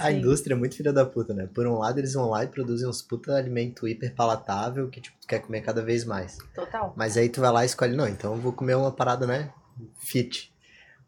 A 0.00 0.12
indústria 0.12 0.55
é 0.55 0.57
muito 0.57 0.76
filha 0.76 0.92
da 0.92 1.05
puta, 1.05 1.34
né? 1.34 1.48
Por 1.53 1.66
um 1.66 1.78
lado, 1.78 1.98
eles 1.98 2.14
vão 2.14 2.28
lá 2.30 2.44
e 2.44 2.48
produzem 2.48 2.88
uns 2.88 3.03
puta 3.03 3.34
alimento 3.34 3.88
hiper 3.88 4.14
palatável 4.14 4.88
que, 4.88 5.00
tipo, 5.00 5.16
tu 5.20 5.26
quer 5.26 5.40
comer 5.40 5.62
cada 5.62 5.82
vez 5.82 6.05
mais. 6.05 6.38
Total. 6.55 6.92
Mas 6.96 7.16
aí 7.16 7.28
tu 7.28 7.40
vai 7.40 7.50
lá 7.50 7.62
e 7.64 7.66
escolhe, 7.66 7.96
não, 7.96 8.07
então 8.09 8.34
eu 8.34 8.40
vou 8.40 8.53
comer 8.53 8.76
uma 8.76 8.92
parada, 8.92 9.26
né? 9.26 9.50
Fit. 9.98 10.53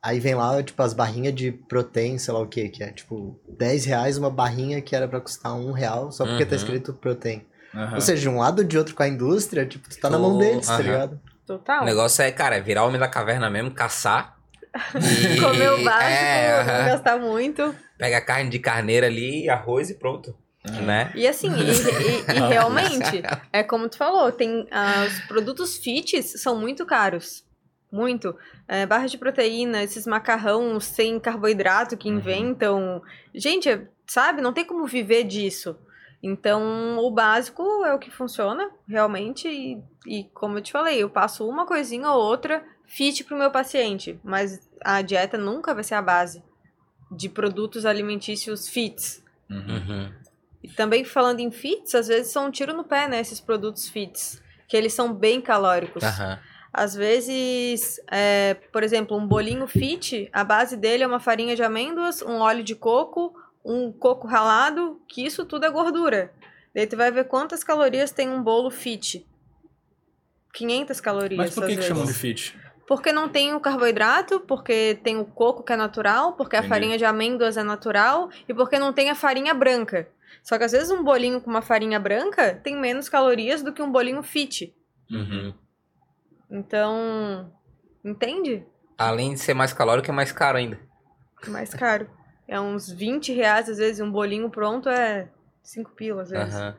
Aí 0.02 0.20
vem 0.20 0.34
lá, 0.34 0.62
tipo, 0.62 0.82
as 0.82 0.92
barrinhas 0.92 1.34
de 1.34 1.50
protein, 1.52 2.18
sei 2.18 2.34
lá 2.34 2.40
o 2.40 2.46
que, 2.46 2.68
que 2.68 2.82
é 2.82 2.88
tipo 2.90 3.40
10 3.56 3.84
reais 3.86 4.18
uma 4.18 4.30
barrinha 4.30 4.80
que 4.82 4.94
era 4.94 5.08
pra 5.08 5.20
custar 5.20 5.54
um 5.54 5.72
real 5.72 6.12
só 6.12 6.26
porque 6.26 6.44
tá 6.44 6.50
Uhum. 6.52 6.56
escrito 6.56 6.92
protein. 6.92 7.42
Aham. 7.74 7.94
Ou 7.94 8.00
seja, 8.00 8.22
de 8.22 8.28
um 8.28 8.38
lado 8.38 8.60
ou 8.60 8.64
de 8.64 8.78
outro 8.78 8.94
com 8.94 9.02
a 9.02 9.08
indústria, 9.08 9.66
tipo, 9.66 9.88
tu 9.88 9.98
tá 9.98 10.08
na 10.08 10.18
mão 10.18 10.38
deles, 10.38 10.66
tá 10.66 10.74
aham. 10.74 10.82
ligado? 10.82 11.20
Total. 11.46 11.82
O 11.82 11.84
negócio 11.84 12.22
é, 12.22 12.30
cara, 12.30 12.56
é 12.56 12.60
virar 12.60 12.84
homem 12.84 12.98
da 13.00 13.08
caverna 13.08 13.50
mesmo, 13.50 13.70
caçar. 13.70 14.36
E... 14.94 15.38
Comer 15.42 15.70
o 15.70 15.84
básico, 15.84 16.02
É, 16.12 16.64
não 16.64 16.72
aham. 16.74 16.84
gastar 16.86 17.18
muito. 17.18 17.74
Pega 17.98 18.20
carne 18.20 18.50
de 18.50 18.58
carneiro 18.58 19.06
ali, 19.06 19.48
arroz 19.48 19.90
e 19.90 19.94
pronto. 19.94 20.34
Né? 20.82 21.12
E 21.14 21.28
assim, 21.28 21.52
e, 21.52 21.70
e- 21.70 22.36
e 22.36 22.40
realmente, 22.48 23.22
é 23.52 23.62
como 23.62 23.86
tu 23.88 23.98
falou, 23.98 24.32
tem 24.32 24.66
ah, 24.70 25.04
os 25.06 25.20
produtos 25.28 25.76
fits 25.76 26.40
são 26.40 26.56
muito 26.58 26.86
caros. 26.86 27.44
Muito. 27.92 28.34
É, 28.66 28.86
barra 28.86 29.06
de 29.06 29.18
proteína, 29.18 29.82
esses 29.82 30.06
macarrão 30.06 30.80
sem 30.80 31.20
carboidrato 31.20 31.96
que 31.98 32.08
Uhum. 32.08 32.16
inventam. 32.16 33.02
Gente, 33.34 33.68
é- 33.68 33.86
sabe, 34.06 34.40
não 34.40 34.52
tem 34.54 34.64
como 34.64 34.86
viver 34.86 35.24
disso. 35.24 35.76
Então, 36.26 36.96
o 37.00 37.10
básico 37.10 37.62
é 37.84 37.92
o 37.92 37.98
que 37.98 38.10
funciona, 38.10 38.70
realmente. 38.88 39.46
E, 39.46 39.78
e 40.06 40.24
como 40.32 40.56
eu 40.56 40.62
te 40.62 40.72
falei, 40.72 41.02
eu 41.02 41.10
passo 41.10 41.46
uma 41.46 41.66
coisinha 41.66 42.10
ou 42.10 42.18
outra 42.18 42.64
fit 42.86 43.22
pro 43.24 43.36
meu 43.36 43.50
paciente. 43.50 44.18
Mas 44.24 44.66
a 44.82 45.02
dieta 45.02 45.36
nunca 45.36 45.74
vai 45.74 45.84
ser 45.84 45.96
a 45.96 46.00
base 46.00 46.42
de 47.10 47.28
produtos 47.28 47.84
alimentícios 47.84 48.70
fits. 48.70 49.22
Uhum. 49.50 49.58
Uhum. 49.58 50.14
E 50.62 50.68
também 50.70 51.04
falando 51.04 51.40
em 51.40 51.50
fits, 51.50 51.94
às 51.94 52.08
vezes 52.08 52.32
são 52.32 52.46
um 52.46 52.50
tiro 52.50 52.72
no 52.72 52.84
pé, 52.84 53.06
né? 53.06 53.20
Esses 53.20 53.38
produtos 53.38 53.90
fits. 53.90 54.42
Que 54.66 54.78
eles 54.78 54.94
são 54.94 55.12
bem 55.12 55.42
calóricos. 55.42 56.02
Aham. 56.02 56.38
Às 56.72 56.94
vezes, 56.94 58.00
é, 58.10 58.54
por 58.72 58.82
exemplo, 58.82 59.14
um 59.14 59.26
bolinho 59.26 59.66
fit, 59.66 60.28
a 60.32 60.42
base 60.42 60.74
dele 60.74 61.04
é 61.04 61.06
uma 61.06 61.20
farinha 61.20 61.54
de 61.54 61.62
amêndoas, 61.62 62.22
um 62.22 62.38
óleo 62.38 62.64
de 62.64 62.74
coco, 62.74 63.34
um 63.64 63.90
coco 63.90 64.26
ralado, 64.26 65.00
que 65.08 65.24
isso 65.24 65.44
tudo 65.44 65.64
é 65.64 65.70
gordura. 65.70 66.32
Daí 66.74 66.86
tu 66.86 66.96
vai 66.96 67.10
ver 67.10 67.24
quantas 67.24 67.64
calorias 67.64 68.10
tem 68.10 68.28
um 68.28 68.42
bolo 68.42 68.70
fit. 68.70 69.26
500 70.52 71.00
calorias. 71.00 71.38
Mas 71.38 71.54
por 71.54 71.66
que, 71.66 71.76
que 71.76 71.82
chamam 71.82 72.04
de 72.04 72.12
fit? 72.12 72.56
Porque 72.86 73.12
não 73.12 73.28
tem 73.28 73.54
o 73.54 73.60
carboidrato, 73.60 74.40
porque 74.40 74.98
tem 75.02 75.16
o 75.16 75.24
coco 75.24 75.62
que 75.62 75.72
é 75.72 75.76
natural, 75.76 76.34
porque 76.34 76.56
a 76.56 76.58
Entendi. 76.58 76.68
farinha 76.68 76.98
de 76.98 77.04
amêndoas 77.04 77.56
é 77.56 77.62
natural 77.62 78.28
e 78.46 78.52
porque 78.52 78.78
não 78.78 78.92
tem 78.92 79.08
a 79.08 79.14
farinha 79.14 79.54
branca. 79.54 80.08
Só 80.42 80.58
que 80.58 80.64
às 80.64 80.72
vezes 80.72 80.90
um 80.90 81.02
bolinho 81.02 81.40
com 81.40 81.50
uma 81.50 81.62
farinha 81.62 81.98
branca 81.98 82.54
tem 82.62 82.76
menos 82.76 83.08
calorias 83.08 83.62
do 83.62 83.72
que 83.72 83.80
um 83.80 83.90
bolinho 83.90 84.22
fit. 84.22 84.74
Uhum. 85.10 85.54
Então, 86.50 87.50
entende? 88.04 88.64
Além 88.98 89.32
de 89.32 89.40
ser 89.40 89.54
mais 89.54 89.72
calórico, 89.72 90.10
é 90.10 90.14
mais 90.14 90.30
caro 90.30 90.58
ainda. 90.58 90.78
Mais 91.48 91.72
caro. 91.72 92.08
É 92.46 92.60
uns 92.60 92.90
20 92.90 93.32
reais, 93.32 93.68
às 93.68 93.78
vezes, 93.78 94.00
um 94.00 94.10
bolinho 94.10 94.50
pronto 94.50 94.88
é 94.88 95.28
5 95.62 95.92
pilas, 95.92 96.32
às 96.32 96.38
vezes. 96.38 96.54
Aham. 96.54 96.76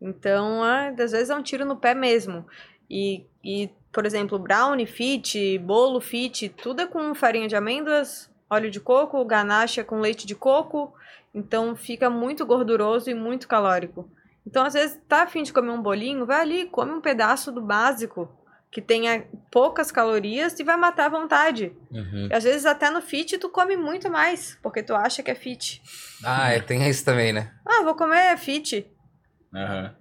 Então, 0.00 0.64
é, 0.64 0.88
às 0.90 1.12
vezes 1.12 1.30
é 1.30 1.34
um 1.34 1.42
tiro 1.42 1.64
no 1.64 1.76
pé 1.76 1.94
mesmo. 1.94 2.46
E, 2.88 3.26
e, 3.44 3.68
por 3.92 4.06
exemplo, 4.06 4.38
brownie 4.38 4.86
fit, 4.86 5.58
bolo 5.58 6.00
fit, 6.00 6.48
tudo 6.50 6.82
é 6.82 6.86
com 6.86 7.14
farinha 7.14 7.48
de 7.48 7.56
amêndoas, 7.56 8.30
óleo 8.48 8.70
de 8.70 8.80
coco, 8.80 9.24
ganache 9.24 9.80
é 9.80 9.84
com 9.84 10.00
leite 10.00 10.26
de 10.26 10.34
coco. 10.34 10.94
Então 11.34 11.76
fica 11.76 12.08
muito 12.08 12.46
gorduroso 12.46 13.10
e 13.10 13.14
muito 13.14 13.46
calórico. 13.46 14.10
Então, 14.46 14.64
às 14.64 14.72
vezes, 14.72 14.98
tá 15.06 15.24
afim 15.24 15.42
de 15.42 15.52
comer 15.52 15.70
um 15.70 15.82
bolinho, 15.82 16.24
vai 16.24 16.40
ali, 16.40 16.66
come 16.66 16.92
um 16.92 17.02
pedaço 17.02 17.52
do 17.52 17.60
básico, 17.60 18.30
que 18.70 18.82
tenha 18.82 19.24
poucas 19.50 19.90
calorias 19.90 20.58
e 20.60 20.62
vai 20.64 20.76
matar 20.76 21.06
à 21.06 21.08
vontade. 21.08 21.72
Uhum. 21.90 22.28
E 22.30 22.34
às 22.34 22.44
vezes 22.44 22.66
até 22.66 22.90
no 22.90 23.00
fit 23.00 23.38
tu 23.38 23.48
come 23.48 23.76
muito 23.76 24.10
mais, 24.10 24.58
porque 24.62 24.82
tu 24.82 24.94
acha 24.94 25.22
que 25.22 25.30
é 25.30 25.34
fit. 25.34 25.80
Ah, 26.22 26.50
é, 26.52 26.60
tem 26.60 26.86
isso 26.88 27.04
também, 27.04 27.32
né? 27.32 27.52
Ah, 27.66 27.82
vou 27.82 27.94
comer 27.94 28.36
fit. 28.36 28.86
Aham. 29.54 29.94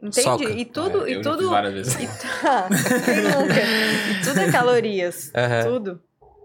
Entende? 0.00 0.22
Soca. 0.22 0.50
E 0.50 0.64
tudo, 0.64 1.06
É, 1.06 1.10
e 1.10 1.14
eu 1.14 1.22
já 1.22 1.30
tudo. 1.30 1.50
vezes. 1.72 1.94
E 1.94 2.06
tá? 2.06 2.68
E 4.10 4.24
tudo 4.24 4.40
é 4.40 4.50
calorias. 4.50 5.30
Aham. 5.34 5.62
Tudo. 5.64 6.02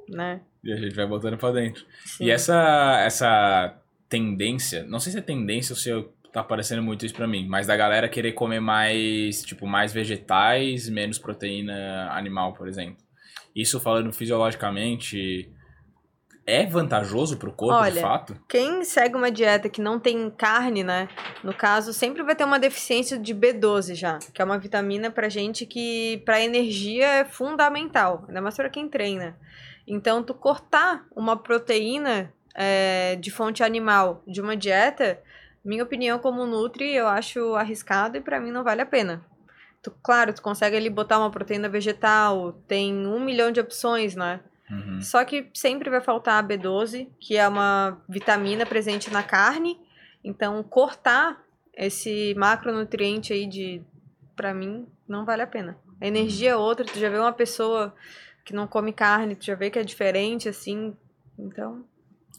Né? 0.10 0.42
E 0.64 0.72
a 0.72 0.76
gente 0.76 0.96
vai 0.96 1.06
botando 1.08 1.38
pra 1.38 1.52
dentro. 1.52 1.84
Sim. 2.06 2.26
E 2.26 2.32
essa, 2.32 3.00
essa 3.04 3.76
tendência, 4.10 4.84
não 4.86 5.00
sei 5.00 5.12
se 5.12 5.18
é 5.18 5.22
tendência 5.22 5.74
ou 5.74 5.78
se 5.78 5.90
eu- 5.90 6.14
tá 6.38 6.42
aparecendo 6.42 6.84
muito 6.84 7.04
isso 7.04 7.16
pra 7.16 7.28
mim, 7.28 7.48
mas 7.48 7.66
da 7.66 7.76
galera 7.76 8.08
querer 8.08 8.34
comer 8.34 8.60
mais, 8.60 9.42
tipo, 9.42 9.66
mais 9.66 9.92
vegetais, 9.92 10.88
menos 10.88 11.18
proteína 11.18 12.12
animal, 12.12 12.54
por 12.54 12.68
exemplo. 12.68 12.98
Isso 13.56 13.80
falando 13.80 14.14
fisiologicamente, 14.14 15.52
é 16.46 16.64
vantajoso 16.64 17.38
pro 17.38 17.52
corpo, 17.52 17.82
de 17.82 17.90
Olha, 17.90 18.02
fato? 18.02 18.40
Quem 18.48 18.84
segue 18.84 19.16
uma 19.16 19.32
dieta 19.32 19.68
que 19.68 19.82
não 19.82 20.00
tem 20.00 20.30
carne, 20.30 20.84
né? 20.84 21.10
No 21.44 21.56
caso, 21.56 21.92
sempre 21.92 22.22
vai 22.22 22.36
ter 22.36 22.44
uma 22.44 22.60
deficiência 22.60 23.18
de 23.18 23.34
B12 23.34 23.96
já, 23.96 24.20
que 24.32 24.40
é 24.40 24.46
uma 24.46 24.60
vitamina 24.60 25.10
pra 25.10 25.30
gente 25.30 25.66
que 25.66 26.22
pra 26.24 26.40
energia 26.40 27.08
é 27.08 27.26
fundamental, 27.26 28.26
ainda 28.28 28.42
mais 28.42 28.56
pra 28.56 28.70
quem 28.70 28.88
treina. 28.88 29.36
Então, 29.88 30.22
tu 30.22 30.36
cortar 30.36 31.04
uma 31.16 31.36
proteína 31.36 32.32
é, 32.54 33.16
de 33.16 33.32
fonte 33.32 33.64
animal 33.64 34.22
de 34.28 34.40
uma 34.40 34.56
dieta, 34.56 35.20
minha 35.68 35.84
opinião 35.84 36.18
como 36.18 36.46
Nutri, 36.46 36.96
eu 36.96 37.08
acho 37.08 37.56
arriscado 37.56 38.18
e 38.18 38.22
pra 38.22 38.40
mim 38.40 38.52
não 38.52 38.64
vale 38.64 38.82
a 38.82 38.86
pena. 38.86 39.24
Tu, 39.84 39.92
claro, 40.02 40.34
tu 40.34 40.42
consegue 40.42 40.78
ali 40.78 40.90
botar 40.90 41.20
uma 41.20 41.30
proteína 41.30 41.68
vegetal, 41.68 42.54
tem 42.68 43.06
um 43.06 43.20
milhão 43.20 43.52
de 43.52 43.60
opções, 43.60 44.16
né? 44.16 44.40
Uhum. 44.72 45.02
Só 45.02 45.24
que 45.26 45.50
sempre 45.54 45.90
vai 45.90 46.02
faltar 46.02 46.42
a 46.42 46.48
B12, 46.48 47.10
que 47.20 47.36
é 47.36 47.48
uma 47.48 48.02
vitamina 48.08 48.66
presente 48.66 49.12
na 49.12 49.24
carne. 49.24 49.78
Então, 50.24 50.64
cortar 50.64 51.44
esse 51.76 52.34
macronutriente 52.36 53.34
aí 53.34 53.46
de 53.46 53.82
para 54.36 54.54
mim 54.54 54.88
não 55.08 55.26
vale 55.26 55.42
a 55.42 55.48
pena. 55.48 55.78
A 56.00 56.08
energia 56.08 56.52
é 56.52 56.56
outra, 56.56 56.86
tu 56.86 56.98
já 56.98 57.10
vê 57.10 57.18
uma 57.18 57.34
pessoa 57.34 57.94
que 58.46 58.54
não 58.54 58.68
come 58.68 58.94
carne, 58.94 59.36
tu 59.36 59.46
já 59.46 59.56
vê 59.56 59.70
que 59.70 59.80
é 59.80 59.84
diferente 59.84 60.48
assim. 60.48 60.96
Então, 61.38 61.86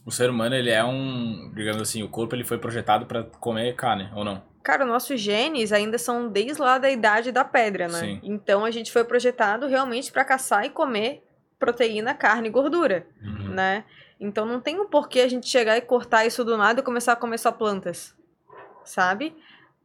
O 0.09 0.11
ser 0.11 0.31
humano, 0.31 0.55
ele 0.55 0.71
é 0.71 0.83
um, 0.83 1.53
digamos 1.55 1.83
assim, 1.83 2.03
o 2.03 2.09
corpo 2.09 2.35
ele 2.35 2.43
foi 2.43 2.57
projetado 2.57 3.05
pra 3.05 3.25
comer 3.25 3.75
carne, 3.77 4.11
ou 4.17 4.25
não? 4.25 4.43
cara, 4.63 4.87
nossos 4.87 5.21
genes 5.21 5.71
ainda 5.71 5.99
são 5.99 6.29
desde 6.29 6.61
lá 6.61 6.79
da 6.79 6.91
idade 6.91 7.31
da 7.31 7.45
pedra, 7.45 7.89
né? 7.89 8.01
Sim. 8.01 8.21
Então 8.23 8.65
a 8.65 8.71
gente 8.71 8.91
foi 8.91 9.05
projetado 9.05 9.67
realmente 9.67 10.11
para 10.11 10.25
caçar 10.25 10.65
e 10.65 10.71
comer 10.71 11.23
proteína, 11.59 12.15
carne 12.15 12.49
e 12.49 12.51
gordura. 12.51 13.07
Uhum. 13.23 13.49
né? 13.51 13.85
Então 14.19 14.47
não 14.47 14.61
tem 14.61 14.81
um 14.81 14.87
porquê 14.87 15.21
a 15.21 15.29
gente 15.29 15.47
chegar 15.47 15.77
e 15.77 15.83
cortar 15.83 16.25
isso 16.25 16.43
do 16.43 16.57
nada 16.57 16.81
e 16.81 16.83
começar 16.83 17.13
a 17.13 17.17
comer 17.17 17.39
só 17.39 17.53
plantas, 17.53 18.15
sabe? 18.85 19.35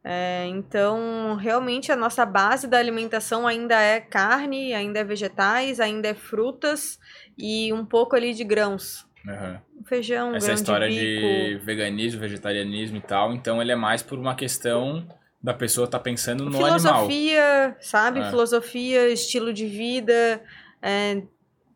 É, 0.02 0.46
então, 0.48 1.34
realmente 1.36 1.92
a 1.92 1.96
nossa 1.96 2.24
base 2.26 2.66
da 2.66 2.78
alimentação 2.78 3.46
ainda 3.46 3.78
é 3.80 4.00
carne, 4.00 4.74
ainda 4.74 5.00
é 5.00 5.04
vegetais, 5.04 5.80
ainda 5.80 6.08
é 6.08 6.14
frutas 6.14 6.98
e 7.38 7.72
um 7.72 7.84
pouco 7.84 8.16
ali 8.16 8.32
de 8.32 8.44
grãos. 8.44 9.06
Uhum. 9.26 9.84
Feijão, 9.86 10.34
Essa 10.34 10.52
história 10.52 10.88
de 10.88 11.56
de, 11.58 11.64
veganismo, 11.64 12.20
vegetarianismo 12.20 12.98
e 12.98 13.00
tal, 13.00 13.32
então 13.32 13.60
ele 13.60 13.72
é 13.72 13.76
mais 13.76 14.02
por 14.02 14.18
uma 14.18 14.34
questão 14.34 15.06
da 15.42 15.52
pessoa 15.54 15.84
estar 15.86 15.98
pensando 16.00 16.44
no 16.44 16.50
animal. 16.50 16.78
Filosofia, 16.78 17.76
sabe? 17.80 18.20
É. 18.20 18.28
Filosofia, 18.30 19.08
estilo 19.10 19.52
de 19.52 19.66
vida, 19.66 20.42
é, 20.80 21.22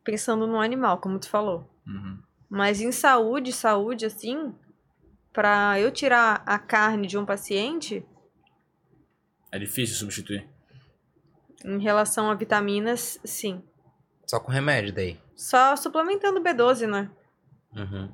pensando 0.04 0.46
no 0.46 0.60
animal, 0.60 0.98
como 0.98 1.18
tu 1.18 1.28
falou. 1.28 1.68
Uhum. 1.86 2.18
Mas 2.48 2.80
em 2.80 2.92
saúde, 2.92 3.52
saúde, 3.52 4.06
assim, 4.06 4.54
pra 5.32 5.78
eu 5.78 5.90
tirar 5.90 6.42
a 6.46 6.58
carne 6.58 7.06
de 7.06 7.18
um 7.18 7.26
paciente, 7.26 8.04
É 9.52 9.58
difícil 9.58 9.96
substituir. 9.96 10.46
em 11.64 11.78
relação 11.78 12.30
a 12.30 12.34
vitaminas, 12.34 13.18
sim. 13.24 13.62
Só 14.26 14.38
com 14.40 14.50
remédio 14.52 14.92
daí. 14.94 15.18
Só 15.36 15.76
suplementando 15.76 16.40
B12, 16.42 16.86
né? 16.86 17.10
Uhum. 17.74 18.08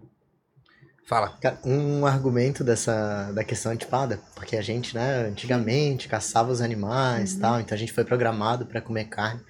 Fala. 1.06 1.39
Um 1.64 2.06
argumento 2.06 2.64
dessa 2.64 3.31
da 3.32 3.44
questão 3.44 3.72
antipada, 3.72 4.20
porque 4.35 4.56
a 4.56 4.62
gente, 4.62 4.94
né, 4.94 5.26
antigamente 5.26 6.09
caçava 6.09 6.51
os 6.51 6.62
animais 6.62 7.35
Uhum. 7.35 7.40
tal, 7.40 7.60
então 7.60 7.74
a 7.74 7.78
gente 7.78 7.93
foi 7.93 8.05
programado 8.05 8.64
para 8.66 8.81
comer 8.81 9.05
carne. 9.06 9.43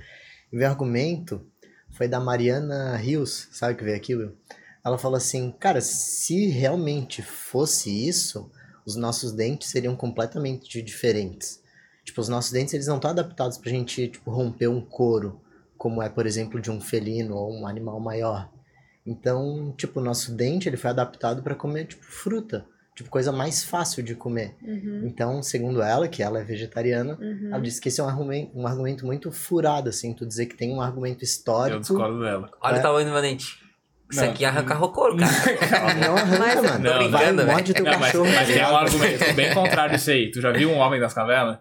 E 0.52 0.58
o 0.58 0.66
argumento 0.66 1.46
foi 1.92 2.08
da 2.08 2.18
Mariana 2.18 2.96
Rios, 2.96 3.48
sabe 3.52 3.76
que 3.76 3.84
veio 3.84 3.96
aqui, 3.96 4.14
Will? 4.16 4.36
Ela 4.84 4.98
falou 4.98 5.16
assim, 5.16 5.52
cara, 5.52 5.80
se 5.80 6.48
realmente 6.48 7.22
fosse 7.22 8.08
isso, 8.08 8.50
os 8.84 8.96
nossos 8.96 9.32
dentes 9.32 9.70
seriam 9.70 9.96
completamente 9.96 10.82
diferentes. 10.82 11.62
Tipo, 12.04 12.20
os 12.20 12.28
nossos 12.28 12.50
dentes, 12.52 12.74
eles 12.74 12.86
não 12.86 12.96
estão 12.96 13.10
adaptados 13.10 13.56
pra 13.56 13.70
gente, 13.70 14.08
tipo, 14.08 14.30
romper 14.30 14.68
um 14.68 14.80
couro, 14.80 15.40
como 15.78 16.02
é, 16.02 16.08
por 16.08 16.26
exemplo, 16.26 16.60
de 16.60 16.70
um 16.70 16.80
felino 16.80 17.34
ou 17.36 17.52
um 17.52 17.66
animal 17.66 17.98
maior. 17.98 18.50
Então, 19.06 19.74
tipo, 19.76 20.00
o 20.00 20.02
nosso 20.02 20.34
dente, 20.34 20.68
ele 20.68 20.76
foi 20.76 20.90
adaptado 20.90 21.42
para 21.42 21.54
comer, 21.54 21.86
tipo, 21.86 22.04
fruta. 22.04 22.64
Tipo, 22.96 23.10
coisa 23.10 23.32
mais 23.32 23.64
fácil 23.64 24.04
de 24.04 24.14
comer. 24.14 24.54
Uhum, 24.62 25.02
Então, 25.04 25.42
segundo 25.42 25.82
ela, 25.82 26.06
que 26.06 26.22
ela 26.22 26.38
é 26.40 26.44
vegetariana, 26.44 27.18
uhum. 27.20 27.48
ela 27.52 27.60
disse 27.60 27.80
que 27.80 27.88
esse 27.88 28.00
é 28.00 28.04
um 28.04 28.08
argumento, 28.08 28.56
um 28.56 28.66
argumento 28.68 29.04
muito 29.04 29.32
furado, 29.32 29.88
assim, 29.88 30.14
tu 30.14 30.24
dizer 30.24 30.46
que 30.46 30.56
tem 30.56 30.72
um 30.72 30.80
argumento 30.80 31.22
Eu 31.22 31.24
histórico. 31.24 31.80
discordo 31.80 32.20
dela. 32.20 32.48
Olha 32.60 32.76
É. 32.76 32.78
o 32.78 32.82
tamanho 32.82 33.06
do 33.06 33.12
meu 33.12 33.20
dente. 33.20 33.58
Isso 34.10 34.20
Não. 34.22 34.30
aqui 34.30 34.44
arranca 34.44 34.78
o 34.78 34.88
couro, 34.92 35.16
cara. 35.16 35.32
Não 35.98 36.16
arranca, 36.16 36.38
Mas- 36.38 36.62
mano. 36.70 36.84
Não, 36.84 37.10
Vai, 37.10 37.32
morde 37.32 37.74
teu 37.74 37.84
Não, 37.84 37.92
mas, 37.98 38.00
cachorro. 38.12 38.26
mas 38.32 38.46
tem 38.46 38.62
um 38.62 38.76
argumento 38.76 39.34
bem 39.34 39.52
contrário 39.54 39.96
disso 39.96 40.10
aí. 40.10 40.30
Tu 40.30 40.40
já 40.40 40.52
viu 40.52 40.70
um 40.70 40.76
homem 40.78 41.00
das 41.00 41.12
cavernas? 41.12 41.58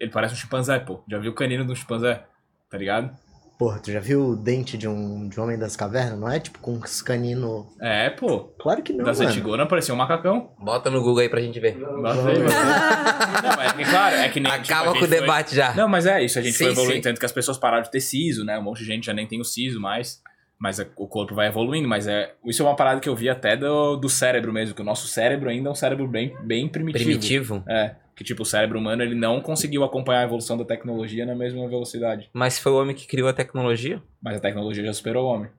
Ele 0.00 0.10
parece 0.10 0.34
um 0.34 0.36
chimpanzé, 0.36 0.80
pô. 0.80 1.04
Já 1.08 1.18
viu 1.18 1.30
o 1.30 1.34
canino 1.34 1.64
do 1.64 1.76
chimpanzé? 1.76 2.24
Tá 2.68 2.76
ligado? 2.76 3.16
Porra, 3.58 3.78
tu 3.78 3.90
já 3.90 4.00
viu 4.00 4.22
o 4.30 4.36
dente 4.36 4.76
de 4.76 4.86
um, 4.86 5.28
de 5.28 5.40
um 5.40 5.44
homem 5.44 5.58
das 5.58 5.74
cavernas? 5.74 6.18
Não 6.18 6.28
é 6.30 6.38
tipo 6.38 6.58
com 6.58 6.72
os 6.74 7.00
caninos. 7.00 7.64
É, 7.80 8.10
pô. 8.10 8.40
Claro 8.60 8.82
que 8.82 8.92
não, 8.92 9.02
das 9.04 9.18
mano. 9.18 9.30
antigonas 9.30 9.66
parecia 9.66 9.94
um 9.94 9.96
macacão. 9.96 10.50
Bota 10.58 10.90
no 10.90 11.00
Google 11.00 11.20
aí 11.20 11.28
pra 11.30 11.40
gente 11.40 11.58
ver. 11.58 11.74
Bota 11.78 12.28
aí. 12.28 12.36
Não, 13.42 13.56
mas 13.56 13.78
é 13.78 13.84
claro, 13.90 14.16
é 14.16 14.28
que 14.28 14.40
nem. 14.40 14.52
tipo, 14.52 14.64
Acaba 14.74 14.90
a 14.90 14.92
com 14.92 14.98
o 15.04 15.08
foi- 15.08 15.20
debate 15.20 15.54
já. 15.54 15.72
Não, 15.74 15.88
mas 15.88 16.04
é 16.06 16.22
isso, 16.22 16.38
a 16.38 16.42
gente 16.42 16.54
Sim, 16.54 16.64
foi 16.64 16.72
evoluindo, 16.72 16.96
sim. 16.96 17.02
tanto 17.02 17.18
que 17.20 17.26
as 17.26 17.32
pessoas 17.32 17.56
pararam 17.58 17.82
de 17.82 17.90
ter 17.90 18.00
siso, 18.00 18.44
né? 18.44 18.58
Um 18.58 18.62
monte 18.62 18.78
de 18.80 18.84
gente 18.84 19.06
já 19.06 19.12
nem 19.14 19.26
tem 19.26 19.40
o 19.40 19.44
siso 19.44 19.80
mais. 19.80 20.20
Mas 20.58 20.78
é- 20.80 20.88
o 20.96 21.06
corpo 21.06 21.34
vai 21.34 21.48
evoluindo, 21.48 21.88
mas 21.88 22.06
é. 22.06 22.32
Isso 22.44 22.62
é 22.62 22.66
uma 22.66 22.76
parada 22.76 23.00
que 23.00 23.08
eu 23.08 23.14
vi 23.16 23.28
até 23.28 23.56
do, 23.56 23.96
do 23.96 24.08
cérebro 24.08 24.52
mesmo, 24.52 24.74
que 24.74 24.82
o 24.82 24.84
nosso 24.84 25.06
cérebro 25.06 25.48
ainda 25.50 25.68
é 25.68 25.72
um 25.72 25.74
cérebro 25.74 26.06
bem, 26.08 26.34
bem 26.42 26.68
primitivo. 26.68 27.04
Primitivo. 27.04 27.64
É. 27.68 27.94
Que 28.16 28.24
tipo, 28.24 28.42
o 28.42 28.46
cérebro 28.46 28.78
humano 28.78 29.02
ele 29.02 29.14
não 29.14 29.40
conseguiu 29.42 29.84
acompanhar 29.84 30.20
a 30.20 30.24
evolução 30.24 30.56
da 30.56 30.64
tecnologia 30.64 31.26
na 31.26 31.34
mesma 31.34 31.68
velocidade. 31.68 32.30
Mas 32.32 32.58
foi 32.58 32.72
o 32.72 32.80
homem 32.80 32.96
que 32.96 33.06
criou 33.06 33.28
a 33.28 33.32
tecnologia? 33.32 34.02
Mas 34.22 34.38
a 34.38 34.40
tecnologia 34.40 34.82
já 34.84 34.92
superou 34.94 35.26
o 35.26 35.28
homem. 35.34 35.50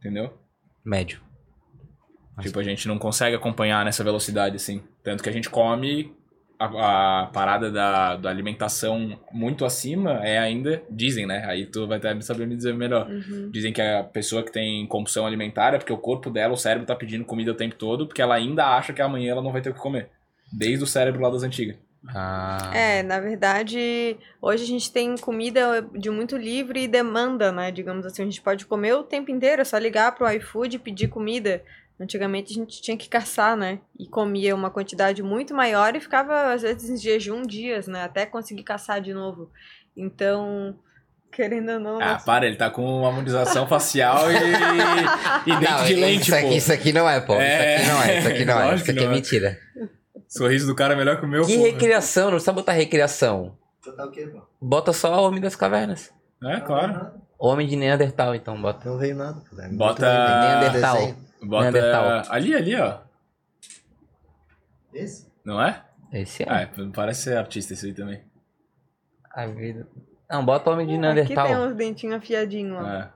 Entendeu? 0.00 0.34
Médio. 0.84 1.20
Mas- 2.36 2.46
Tipo, 2.46 2.58
a 2.58 2.62
gente 2.64 2.88
não 2.88 2.98
consegue 2.98 3.36
acompanhar 3.36 3.84
nessa 3.84 4.02
velocidade, 4.02 4.56
assim. 4.56 4.82
Tanto 5.04 5.22
que 5.22 5.28
a 5.28 5.32
gente 5.32 5.48
come 5.48 6.12
a, 6.58 7.22
a 7.22 7.26
parada 7.26 7.70
da, 7.70 8.16
da 8.16 8.28
alimentação 8.28 9.16
muito 9.32 9.64
acima 9.64 10.20
é 10.26 10.36
ainda, 10.38 10.82
dizem, 10.90 11.26
né? 11.26 11.44
Aí 11.46 11.66
tu 11.66 11.86
vai 11.86 11.98
até 11.98 12.20
saber 12.22 12.46
me 12.46 12.56
dizer 12.56 12.74
melhor. 12.74 13.08
Uhum. 13.08 13.50
Dizem 13.52 13.72
que 13.72 13.80
a 13.80 14.02
pessoa 14.02 14.42
que 14.42 14.50
tem 14.52 14.84
compulsão 14.88 15.26
alimentar 15.26 15.74
é 15.74 15.78
porque 15.78 15.92
o 15.92 15.98
corpo 15.98 16.28
dela, 16.28 16.54
o 16.54 16.56
cérebro 16.56 16.86
tá 16.86 16.96
pedindo 16.96 17.24
comida 17.24 17.52
o 17.52 17.56
tempo 17.56 17.76
todo, 17.76 18.06
porque 18.06 18.20
ela 18.20 18.34
ainda 18.34 18.66
acha 18.76 18.92
que 18.92 19.00
amanhã 19.00 19.30
ela 19.30 19.42
não 19.42 19.52
vai 19.52 19.62
ter 19.62 19.70
o 19.70 19.74
que 19.74 19.80
comer. 19.80 20.10
Desde 20.56 20.84
o 20.84 20.86
cérebro 20.86 21.20
lá 21.22 21.30
das 21.30 21.42
antigas. 21.42 21.76
Ah. 22.14 22.70
É, 22.74 23.02
na 23.02 23.18
verdade, 23.18 24.16
hoje 24.40 24.62
a 24.64 24.66
gente 24.66 24.92
tem 24.92 25.16
comida 25.16 25.86
de 25.94 26.10
muito 26.10 26.36
livre 26.36 26.84
e 26.84 26.88
demanda, 26.88 27.50
né? 27.50 27.70
Digamos 27.70 28.04
assim, 28.04 28.22
a 28.22 28.24
gente 28.26 28.42
pode 28.42 28.66
comer 28.66 28.94
o 28.94 29.02
tempo 29.02 29.30
inteiro, 29.30 29.62
é 29.62 29.64
só 29.64 29.78
ligar 29.78 30.14
pro 30.14 30.30
iFood 30.30 30.76
e 30.76 30.78
pedir 30.78 31.08
comida. 31.08 31.62
Antigamente 31.98 32.52
a 32.52 32.54
gente 32.56 32.82
tinha 32.82 32.96
que 32.96 33.08
caçar, 33.08 33.56
né? 33.56 33.78
E 33.98 34.06
comia 34.06 34.54
uma 34.54 34.70
quantidade 34.70 35.22
muito 35.22 35.54
maior 35.54 35.94
e 35.96 36.00
ficava, 36.00 36.52
às 36.52 36.62
vezes, 36.62 36.90
em 36.90 36.96
jejum 36.96 37.42
dias, 37.42 37.86
né? 37.86 38.02
Até 38.02 38.26
conseguir 38.26 38.64
caçar 38.64 39.00
de 39.00 39.14
novo. 39.14 39.50
Então, 39.96 40.76
querendo 41.32 41.70
ou 41.72 41.80
não. 41.80 42.00
Ah, 42.02 42.14
nossa- 42.14 42.24
para, 42.26 42.46
ele 42.46 42.56
tá 42.56 42.68
com 42.68 42.84
uma 42.84 43.08
harmonização 43.08 43.66
facial 43.66 44.30
e, 44.30 44.34
e 45.50 45.56
dente 45.56 45.70
Não, 45.70 45.84
de 45.84 45.94
lente, 45.94 46.22
isso 46.22 46.30
pô. 46.30 46.36
aqui, 46.36 46.56
isso 46.56 46.72
aqui 46.72 46.92
não 46.92 47.08
é, 47.08 47.20
pô. 47.20 47.34
É. 47.36 47.76
Isso 47.76 47.88
aqui 47.88 47.88
não 47.88 48.02
é, 48.02 48.18
isso 48.18 48.28
aqui 48.28 48.44
não 48.44 48.60
é. 48.60 48.74
Isso 48.74 48.90
aqui 48.90 49.00
é 49.00 49.04
é. 49.04 49.08
mentira. 49.08 49.58
Sorriso 50.36 50.66
do 50.66 50.74
cara 50.74 50.94
é 50.94 50.96
melhor 50.96 51.18
que 51.18 51.24
o 51.24 51.28
meu, 51.28 51.46
Que 51.46 51.56
recriação, 51.56 52.24
não 52.24 52.30
precisa 52.32 52.52
botar 52.52 52.72
recriação. 52.72 53.56
Tá 53.96 54.06
o 54.06 54.10
quê, 54.10 54.26
pô? 54.26 54.42
Bota 54.60 54.92
só 54.92 55.22
o 55.22 55.28
Homem 55.28 55.40
das 55.40 55.54
Cavernas. 55.54 56.10
É, 56.42 56.60
claro. 56.60 57.12
Homem 57.38 57.66
de 57.68 57.76
Neandertal, 57.76 58.34
então, 58.34 58.60
bota. 58.60 58.88
Não 58.88 58.98
veio 58.98 59.14
nada. 59.14 59.40
pô. 59.48 59.60
É 59.60 59.68
Bota-? 59.68 60.40
Neandertal. 60.40 61.14
Bota 61.42 61.62
Neandertal. 61.70 62.22
ali, 62.30 62.54
ali, 62.54 62.74
ó. 62.76 62.98
Esse? 64.92 65.26
Não 65.44 65.62
é? 65.62 65.84
Esse 66.12 66.42
é. 66.42 66.46
Ah, 66.48 66.60
é, 66.62 66.70
parece 66.94 67.22
ser 67.22 67.36
artista 67.36 67.74
isso 67.74 67.86
aí 67.86 67.92
também. 67.92 68.22
A 69.32 69.46
vida. 69.46 69.86
Não, 70.30 70.44
bota 70.44 70.70
Homem 70.70 70.86
de 70.86 70.92
Aqui 70.94 71.00
Neandertal. 71.02 71.46
tem 71.46 71.56
uns 71.58 71.76
dentinhos 71.76 72.16
afiadinhos, 72.16 72.78
ó. 72.80 72.86
É. 72.88 73.10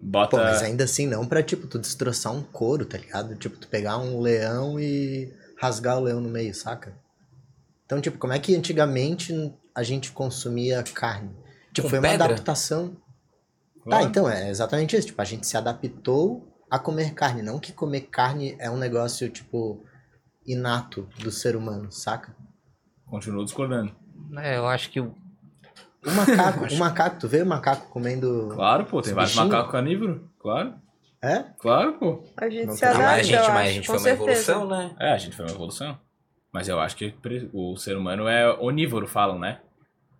Bota. 0.00 0.36
Pô, 0.36 0.42
mas 0.42 0.62
ainda 0.62 0.84
assim, 0.84 1.06
não 1.06 1.26
pra, 1.26 1.42
tipo, 1.42 1.66
tu 1.66 1.78
destroçar 1.78 2.32
um 2.32 2.42
couro, 2.42 2.84
tá 2.84 2.98
ligado? 2.98 3.34
Tipo, 3.36 3.56
tu 3.56 3.68
pegar 3.68 3.98
um 3.98 4.20
leão 4.20 4.78
e 4.78 5.32
rasgar 5.64 5.98
o 5.98 6.02
leão 6.02 6.20
no 6.20 6.28
meio, 6.28 6.54
saca? 6.54 6.94
Então, 7.86 8.00
tipo, 8.00 8.18
como 8.18 8.32
é 8.34 8.38
que 8.38 8.54
antigamente 8.54 9.32
a 9.74 9.82
gente 9.82 10.12
consumia 10.12 10.82
carne? 10.82 11.30
Tipo, 11.72 11.82
Com 11.86 11.90
foi 11.90 11.98
uma 11.98 12.08
pedra? 12.08 12.26
adaptação. 12.26 12.90
Tá, 12.90 13.00
Claro. 13.84 14.04
então, 14.06 14.28
é 14.30 14.50
exatamente 14.50 14.94
isso. 14.96 15.06
Tipo, 15.08 15.20
a 15.22 15.24
gente 15.24 15.46
se 15.46 15.56
adaptou 15.56 16.46
a 16.70 16.78
comer 16.78 17.14
carne. 17.14 17.42
Não 17.42 17.58
que 17.58 17.72
comer 17.72 18.02
carne 18.02 18.56
é 18.58 18.70
um 18.70 18.76
negócio, 18.76 19.28
tipo, 19.30 19.84
inato 20.46 21.08
do 21.18 21.30
ser 21.30 21.56
humano, 21.56 21.90
saca? 21.90 22.34
Continuo 23.06 23.44
discordando. 23.44 23.94
É, 24.38 24.56
eu 24.58 24.66
acho 24.66 24.90
que 24.90 25.00
o- 25.00 25.14
O 26.06 26.10
macaco, 26.10 26.64
o 26.72 26.78
macaco, 26.78 27.18
tu 27.20 27.28
vê 27.28 27.40
o 27.42 27.46
macaco 27.46 27.88
comendo. 27.88 28.48
Claro, 28.54 28.84
pô, 28.84 29.00
tem 29.00 29.12
Os 29.12 29.16
vários 29.16 29.34
macacos 29.34 29.72
carnívoros. 29.72 30.20
Claro. 30.38 30.74
É? 31.24 31.44
Claro, 31.58 31.94
pô. 31.94 32.22
A 32.36 32.48
gente 32.50 32.66
Não 32.66 32.76
se 32.76 32.84
adapta, 32.84 33.04
mas 33.06 33.18
a 33.18 33.22
gente, 33.22 33.48
mas 33.48 33.68
a 33.68 33.72
gente 33.72 33.86
com 33.86 33.92
foi 33.98 34.12
uma 34.12 34.16
certeza. 34.18 34.52
evolução, 34.52 34.68
né? 34.68 34.96
É, 35.00 35.12
a 35.12 35.18
gente 35.18 35.34
foi 35.36 35.44
uma 35.46 35.52
evolução. 35.54 35.98
Mas 36.52 36.68
eu 36.68 36.78
acho 36.78 36.96
que 36.96 37.14
o 37.52 37.76
ser 37.76 37.96
humano 37.96 38.28
é 38.28 38.48
onívoro, 38.60 39.06
falam, 39.08 39.38
né? 39.38 39.60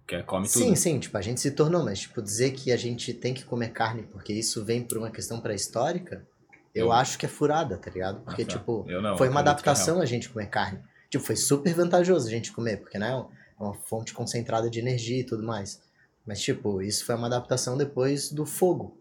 Que 0.06 0.16
é, 0.16 0.22
come 0.22 0.46
tudo. 0.48 0.62
Sim, 0.64 0.74
sim, 0.74 0.98
tipo, 0.98 1.16
a 1.16 1.20
gente 1.22 1.40
se 1.40 1.50
tornou, 1.52 1.84
mas 1.84 2.00
tipo, 2.00 2.20
dizer 2.20 2.52
que 2.52 2.72
a 2.72 2.76
gente 2.76 3.12
tem 3.14 3.32
que 3.32 3.44
comer 3.44 3.68
carne 3.68 4.02
porque 4.02 4.32
isso 4.32 4.64
vem 4.64 4.82
por 4.82 4.98
uma 4.98 5.10
questão 5.10 5.40
pré-histórica, 5.40 6.26
eu 6.74 6.86
Eu- 6.86 6.92
acho 6.92 7.16
que 7.18 7.24
é 7.24 7.28
furada, 7.28 7.76
tá 7.78 7.90
ligado? 7.90 8.20
Porque, 8.22 8.42
Ah, 8.42 8.46
tá. 8.46 8.52
tipo, 8.52 8.84
não, 9.00 9.16
foi 9.16 9.28
uma 9.28 9.40
adaptação 9.40 10.00
a 10.00 10.04
gente 10.06 10.28
comer 10.28 10.46
carne. 10.46 10.80
Tipo, 11.08 11.24
foi 11.24 11.36
super 11.36 11.72
vantajoso 11.72 12.26
a 12.26 12.30
gente 12.30 12.50
comer, 12.52 12.78
porque, 12.78 12.98
né, 12.98 13.10
é 13.10 13.62
uma 13.62 13.74
fonte 13.74 14.12
concentrada 14.12 14.68
de 14.68 14.78
energia 14.80 15.20
e 15.20 15.24
tudo 15.24 15.42
mais. 15.44 15.80
Mas, 16.26 16.40
tipo, 16.42 16.82
isso 16.82 17.04
foi 17.06 17.14
uma 17.14 17.28
adaptação 17.28 17.76
depois 17.76 18.30
do 18.32 18.44
fogo. 18.44 18.98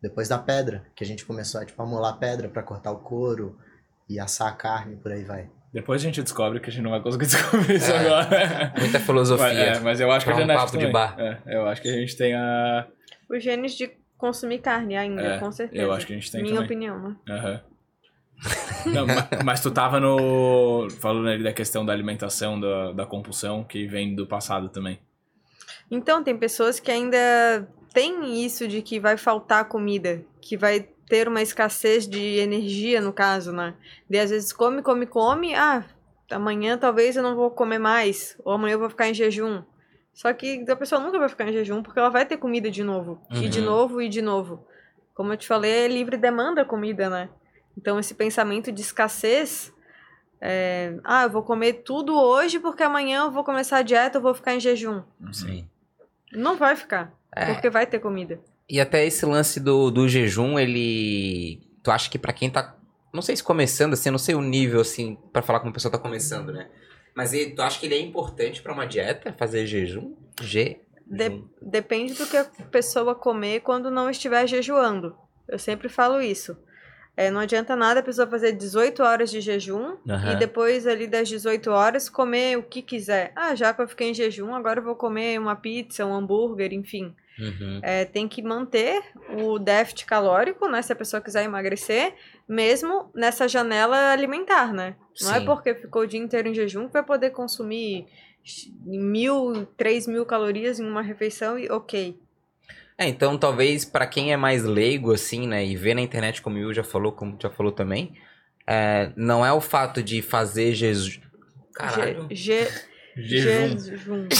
Depois 0.00 0.28
da 0.28 0.38
pedra, 0.38 0.84
que 0.94 1.02
a 1.02 1.06
gente 1.06 1.24
começou 1.24 1.60
a, 1.60 1.64
tipo, 1.64 1.82
amolar 1.82 2.18
pedra 2.18 2.48
pra 2.48 2.62
cortar 2.62 2.92
o 2.92 2.98
couro 2.98 3.58
e 4.08 4.18
assar 4.20 4.48
a 4.48 4.52
carne, 4.52 4.96
por 4.96 5.10
aí 5.12 5.24
vai. 5.24 5.50
Depois 5.72 6.00
a 6.00 6.04
gente 6.04 6.22
descobre 6.22 6.60
que 6.60 6.70
a 6.70 6.72
gente 6.72 6.82
não 6.82 6.90
vai 6.92 7.00
conseguir 7.02 7.26
descobrir 7.26 7.74
isso 7.76 7.90
É. 7.90 7.98
agora. 7.98 8.72
Muita 8.78 8.98
Mas, 8.98 9.06
filosofia. 9.06 9.46
é, 9.48 9.80
mas 9.80 10.00
eu 10.00 10.10
acho 10.10 10.24
que 10.24 10.32
a 10.32 10.34
Pra 10.34 10.44
um 10.44 10.46
papo 10.48 10.78
de 10.78 10.86
bar. 10.86 11.14
É, 11.18 11.38
eu 11.46 11.66
acho 11.66 11.82
que 11.82 11.88
a 11.88 11.92
gente 11.92 12.16
tem 12.16 12.34
a... 12.34 12.86
Os 13.28 13.42
genes 13.42 13.74
de 13.76 13.90
consumir 14.16 14.58
carne 14.60 14.96
ainda, 14.96 15.20
É, 15.20 15.38
com 15.38 15.50
certeza. 15.52 15.82
eu 15.82 15.92
acho 15.92 16.06
que 16.06 16.12
a 16.12 16.16
gente 16.16 16.30
tem 16.32 16.42
Minha 16.42 16.54
também. 16.54 16.66
opinião, 16.66 16.98
né? 17.00 17.16
Aham. 17.28 17.60
Não, 18.86 19.06
ma- 19.06 19.28
mas 19.44 19.60
tu 19.60 19.70
tava 19.70 19.98
no. 19.98 20.88
Falando 21.00 21.28
ali 21.28 21.42
da 21.42 21.52
questão 21.52 21.84
da 21.84 21.92
alimentação, 21.92 22.58
da, 22.58 22.92
da 22.92 23.04
compulsão, 23.04 23.64
que 23.64 23.86
vem 23.88 24.14
do 24.14 24.26
passado 24.26 24.68
também. 24.68 24.98
Então, 25.90 26.22
tem 26.22 26.36
pessoas 26.38 26.78
que 26.78 26.90
ainda 26.90 27.66
têm 27.98 28.44
isso 28.44 28.68
de 28.68 28.80
que 28.82 29.00
vai 29.00 29.16
faltar 29.16 29.64
comida, 29.66 30.22
que 30.40 30.56
vai 30.56 30.80
ter 31.08 31.26
uma 31.26 31.42
escassez 31.42 32.06
de 32.06 32.38
energia, 32.38 33.00
no 33.00 33.12
caso, 33.12 33.52
né? 33.52 33.74
E 34.08 34.18
às 34.18 34.30
vezes 34.30 34.52
come, 34.52 34.82
come, 34.82 35.06
come, 35.06 35.54
ah, 35.54 35.84
amanhã 36.30 36.78
talvez 36.78 37.16
eu 37.16 37.22
não 37.22 37.34
vou 37.34 37.50
comer 37.50 37.78
mais, 37.78 38.36
ou 38.44 38.52
amanhã 38.52 38.74
eu 38.74 38.78
vou 38.78 38.90
ficar 38.90 39.08
em 39.08 39.14
jejum. 39.14 39.62
Só 40.14 40.32
que 40.32 40.64
a 40.68 40.76
pessoa 40.76 41.00
nunca 41.00 41.18
vai 41.18 41.28
ficar 41.28 41.48
em 41.48 41.52
jejum, 41.52 41.82
porque 41.82 41.98
ela 41.98 42.08
vai 42.10 42.24
ter 42.26 42.36
comida 42.36 42.70
de 42.70 42.84
novo, 42.84 43.20
e 43.32 43.48
de 43.48 43.58
Uhum. 43.60 43.64
novo, 43.66 44.02
e 44.02 44.08
de 44.08 44.20
novo. 44.22 44.64
Como 45.14 45.32
eu 45.32 45.36
te 45.36 45.46
falei, 45.46 45.70
é 45.86 45.88
livre 45.88 46.16
demanda 46.16 46.62
a 46.62 46.64
comida, 46.64 47.08
né? 47.10 47.28
Então, 47.76 47.98
esse 47.98 48.14
pensamento 48.14 48.70
de 48.70 48.80
escassez. 48.80 49.72
é, 50.40 50.96
ah, 51.02 51.24
eu 51.24 51.30
vou 51.30 51.42
comer 51.42 51.82
tudo 51.84 52.14
hoje 52.16 52.60
porque 52.60 52.84
amanhã 52.84 53.24
eu 53.24 53.30
vou 53.32 53.42
começar 53.42 53.78
a 53.78 53.82
dieta, 53.82 54.18
eu 54.18 54.22
vou 54.22 54.32
ficar 54.34 54.54
em 54.54 54.60
jejum. 54.60 55.02
Sim. 55.32 55.68
Não 56.32 56.56
vai 56.56 56.76
ficar, 56.76 57.12
É, 57.34 57.52
porque 57.52 57.70
vai 57.70 57.86
ter 57.86 57.98
comida. 58.00 58.40
E 58.68 58.80
até 58.80 59.04
esse 59.06 59.24
lance 59.26 59.60
do, 59.60 59.90
do 59.90 60.08
jejum, 60.08 60.58
ele. 60.58 61.60
Tu 61.82 61.90
acha 61.90 62.10
que 62.10 62.18
pra 62.18 62.32
quem 62.32 62.50
tá. 62.50 62.76
Não 63.12 63.22
sei 63.22 63.34
se 63.36 63.42
começando, 63.42 63.94
assim, 63.94 64.08
eu 64.10 64.12
não 64.12 64.18
sei 64.18 64.34
o 64.34 64.40
nível, 64.42 64.80
assim, 64.80 65.16
pra 65.32 65.40
falar 65.42 65.60
como 65.60 65.70
a 65.70 65.74
pessoa 65.74 65.90
tá 65.90 65.98
começando, 65.98 66.52
né? 66.52 66.68
Mas 67.14 67.32
ele- 67.32 67.52
tu 67.52 67.62
acha 67.62 67.80
que 67.80 67.86
ele 67.86 67.94
é 67.94 68.00
importante 68.00 68.60
pra 68.62 68.72
uma 68.72 68.86
dieta 68.86 69.32
fazer 69.38 69.66
jejum? 69.66 70.14
Je... 70.42 70.76
De- 71.06 71.42
depende 71.62 72.12
do 72.12 72.26
que 72.26 72.36
a 72.36 72.44
pessoa 72.70 73.14
comer 73.14 73.60
quando 73.60 73.90
não 73.90 74.10
estiver 74.10 74.46
jejuando. 74.46 75.16
Eu 75.48 75.58
sempre 75.58 75.88
falo 75.88 76.20
isso. 76.20 76.54
É, 77.18 77.32
não 77.32 77.40
adianta 77.40 77.74
nada 77.74 77.98
a 77.98 78.02
pessoa 78.02 78.28
fazer 78.28 78.52
18 78.52 79.02
horas 79.02 79.28
de 79.28 79.40
jejum 79.40 79.96
Aham. 80.08 80.34
e 80.34 80.36
depois 80.36 80.86
ali 80.86 81.08
das 81.08 81.28
18 81.28 81.68
horas 81.68 82.08
comer 82.08 82.56
o 82.56 82.62
que 82.62 82.80
quiser. 82.80 83.32
Ah, 83.34 83.56
já 83.56 83.74
que 83.74 83.82
eu 83.82 83.88
fiquei 83.88 84.10
em 84.10 84.14
jejum, 84.14 84.54
agora 84.54 84.78
eu 84.78 84.84
vou 84.84 84.94
comer 84.94 85.36
uma 85.36 85.56
pizza, 85.56 86.06
um 86.06 86.14
hambúrguer, 86.14 86.72
enfim. 86.72 87.12
Uhum. 87.36 87.80
É, 87.82 88.04
tem 88.04 88.28
que 88.28 88.40
manter 88.40 89.02
o 89.36 89.58
déficit 89.58 90.06
calórico, 90.06 90.68
né? 90.68 90.80
Se 90.80 90.92
a 90.92 90.96
pessoa 90.96 91.20
quiser 91.20 91.42
emagrecer, 91.42 92.14
mesmo 92.48 93.10
nessa 93.12 93.48
janela 93.48 94.12
alimentar, 94.12 94.72
né? 94.72 94.94
Não 95.20 95.34
é 95.34 95.40
Sim. 95.40 95.44
porque 95.44 95.74
ficou 95.74 96.02
o 96.02 96.06
dia 96.06 96.20
inteiro 96.20 96.46
em 96.46 96.54
jejum 96.54 96.86
que 96.86 96.92
vai 96.92 97.02
poder 97.02 97.30
consumir 97.30 98.06
mil, 98.84 99.66
três 99.76 100.06
mil 100.06 100.24
calorias 100.24 100.78
em 100.78 100.88
uma 100.88 101.02
refeição 101.02 101.58
e 101.58 101.68
ok. 101.68 102.16
É, 102.98 103.06
então 103.06 103.38
talvez 103.38 103.84
pra 103.84 104.06
quem 104.06 104.32
é 104.32 104.36
mais 104.36 104.64
leigo, 104.64 105.12
assim, 105.12 105.46
né, 105.46 105.64
e 105.64 105.76
vê 105.76 105.94
na 105.94 106.00
internet, 106.00 106.42
como 106.42 106.56
o 106.56 106.58
Will 106.58 106.74
já 106.74 106.82
falou, 106.82 107.12
como 107.12 107.36
tu 107.36 107.42
já 107.44 107.50
falou 107.50 107.70
também, 107.70 108.12
é, 108.66 109.12
não 109.16 109.46
é 109.46 109.52
o 109.52 109.60
fato 109.60 110.02
de 110.02 110.20
fazer 110.20 110.74
jejum. 110.74 111.20
Caralho. 111.72 112.26
Je, 112.30 112.66
je, 113.16 113.40
Jejum. 113.40 113.78
jejum. 113.78 114.28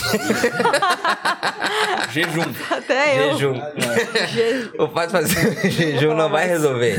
Jejum. 2.12 2.42
Até 2.70 3.18
eu. 3.18 3.32
Jejum. 3.34 3.54
Je- 4.32 4.70
O 4.78 4.88
fato 4.88 5.06
de 5.06 5.12
fazer 5.12 5.70
jejum 5.70 6.14
não 6.14 6.28
vai 6.30 6.46
resolver, 6.48 6.96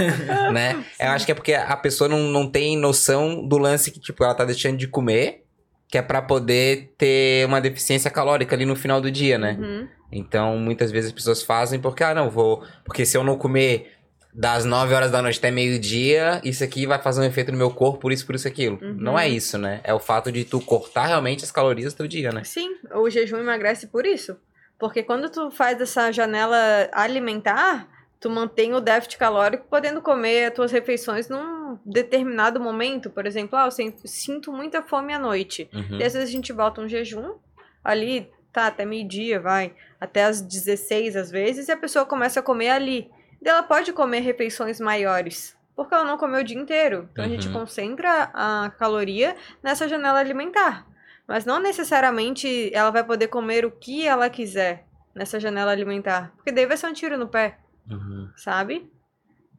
né? 0.51 0.83
Eu 0.99 1.09
acho 1.09 1.25
que 1.25 1.31
é 1.31 1.35
porque 1.35 1.53
a 1.53 1.75
pessoa 1.77 2.07
não, 2.07 2.19
não 2.19 2.49
tem 2.49 2.77
noção 2.77 3.45
do 3.47 3.57
lance 3.57 3.91
que, 3.91 3.99
tipo, 3.99 4.23
ela 4.23 4.33
tá 4.35 4.45
deixando 4.45 4.77
de 4.77 4.87
comer, 4.87 5.43
que 5.89 5.97
é 5.97 6.01
pra 6.03 6.21
poder 6.21 6.93
ter 6.97 7.45
uma 7.47 7.59
deficiência 7.59 8.11
calórica 8.11 8.55
ali 8.55 8.63
no 8.63 8.75
final 8.75 9.01
do 9.01 9.09
dia, 9.09 9.39
né? 9.39 9.57
Uhum. 9.59 9.87
Então, 10.11 10.55
muitas 10.57 10.91
vezes 10.91 11.09
as 11.09 11.13
pessoas 11.13 11.41
fazem 11.41 11.79
porque, 11.79 12.03
ah, 12.03 12.13
não, 12.13 12.29
vou... 12.29 12.63
Porque 12.85 13.05
se 13.05 13.17
eu 13.17 13.23
não 13.23 13.35
comer 13.35 13.91
das 14.31 14.65
9 14.65 14.93
horas 14.93 15.09
da 15.09 15.21
noite 15.21 15.39
até 15.39 15.49
meio-dia, 15.49 16.39
isso 16.43 16.63
aqui 16.63 16.85
vai 16.85 17.01
fazer 17.01 17.21
um 17.21 17.23
efeito 17.23 17.51
no 17.51 17.57
meu 17.57 17.71
corpo, 17.71 17.99
por 17.99 18.11
isso, 18.11 18.23
por 18.23 18.35
isso, 18.35 18.47
aquilo. 18.47 18.77
Uhum. 18.79 18.93
Não 18.99 19.17
é 19.17 19.27
isso, 19.27 19.57
né? 19.57 19.81
É 19.83 19.91
o 19.91 19.99
fato 19.99 20.31
de 20.31 20.45
tu 20.45 20.61
cortar 20.61 21.07
realmente 21.07 21.43
as 21.43 21.51
calorias 21.51 21.91
do 21.93 21.97
teu 21.97 22.07
dia, 22.07 22.31
né? 22.31 22.43
Sim, 22.43 22.75
o 22.93 23.09
jejum 23.09 23.37
emagrece 23.37 23.87
por 23.87 24.05
isso. 24.05 24.37
Porque 24.77 25.01
quando 25.01 25.29
tu 25.29 25.49
faz 25.49 25.81
essa 25.81 26.11
janela 26.11 26.87
alimentar, 26.93 27.89
tu 28.19 28.29
mantém 28.29 28.73
o 28.75 28.79
déficit 28.79 29.17
calórico 29.17 29.65
podendo 29.67 30.01
comer 30.01 30.45
as 30.45 30.53
tuas 30.53 30.71
refeições 30.71 31.27
num 31.27 31.58
determinado 31.85 32.59
momento. 32.59 33.09
Por 33.09 33.25
exemplo, 33.25 33.57
ah, 33.57 33.65
eu 33.65 33.71
sin- 33.71 33.93
sinto 34.05 34.51
muita 34.53 34.81
fome 34.81 35.13
à 35.13 35.19
noite. 35.19 35.69
Uhum. 35.73 35.97
E 35.99 36.03
às 36.03 36.13
vezes 36.13 36.29
a 36.29 36.31
gente 36.31 36.51
bota 36.53 36.81
um 36.81 36.87
jejum 36.87 37.35
ali, 37.83 38.29
tá, 38.53 38.67
até 38.67 38.85
meio-dia, 38.85 39.39
vai, 39.39 39.73
até 39.99 40.23
as 40.25 40.41
16 40.41 41.15
às 41.15 41.29
vezes, 41.31 41.67
e 41.67 41.71
a 41.71 41.77
pessoa 41.77 42.05
começa 42.05 42.39
a 42.39 42.43
comer 42.43 42.69
ali. 42.69 43.09
Daí 43.41 43.53
ela 43.53 43.63
pode 43.63 43.93
comer 43.93 44.19
refeições 44.19 44.79
maiores, 44.79 45.55
porque 45.75 45.93
ela 45.93 46.03
não 46.03 46.17
comeu 46.17 46.41
o 46.41 46.43
dia 46.43 46.57
inteiro. 46.59 47.07
Então 47.11 47.23
a 47.23 47.27
gente 47.27 47.47
Uhum. 47.47 47.53
concentra 47.53 48.29
a 48.33 48.69
caloria 48.77 49.35
nessa 49.63 49.87
janela 49.87 50.19
alimentar. 50.19 50.85
Mas 51.27 51.45
não 51.45 51.59
necessariamente 51.61 52.71
ela 52.73 52.89
vai 52.89 53.03
poder 53.03 53.27
comer 53.27 53.63
o 53.65 53.71
que 53.71 54.05
ela 54.07 54.29
quiser 54.29 54.85
nessa 55.13 55.39
janela 55.39 55.71
alimentar, 55.71 56.31
porque 56.35 56.51
daí 56.51 56.65
vai 56.65 56.75
ser 56.77 56.87
um 56.87 56.93
tiro 56.93 57.17
no 57.17 57.27
pé 57.27 57.57
Uhum. 57.89 58.29
sabe? 58.35 58.89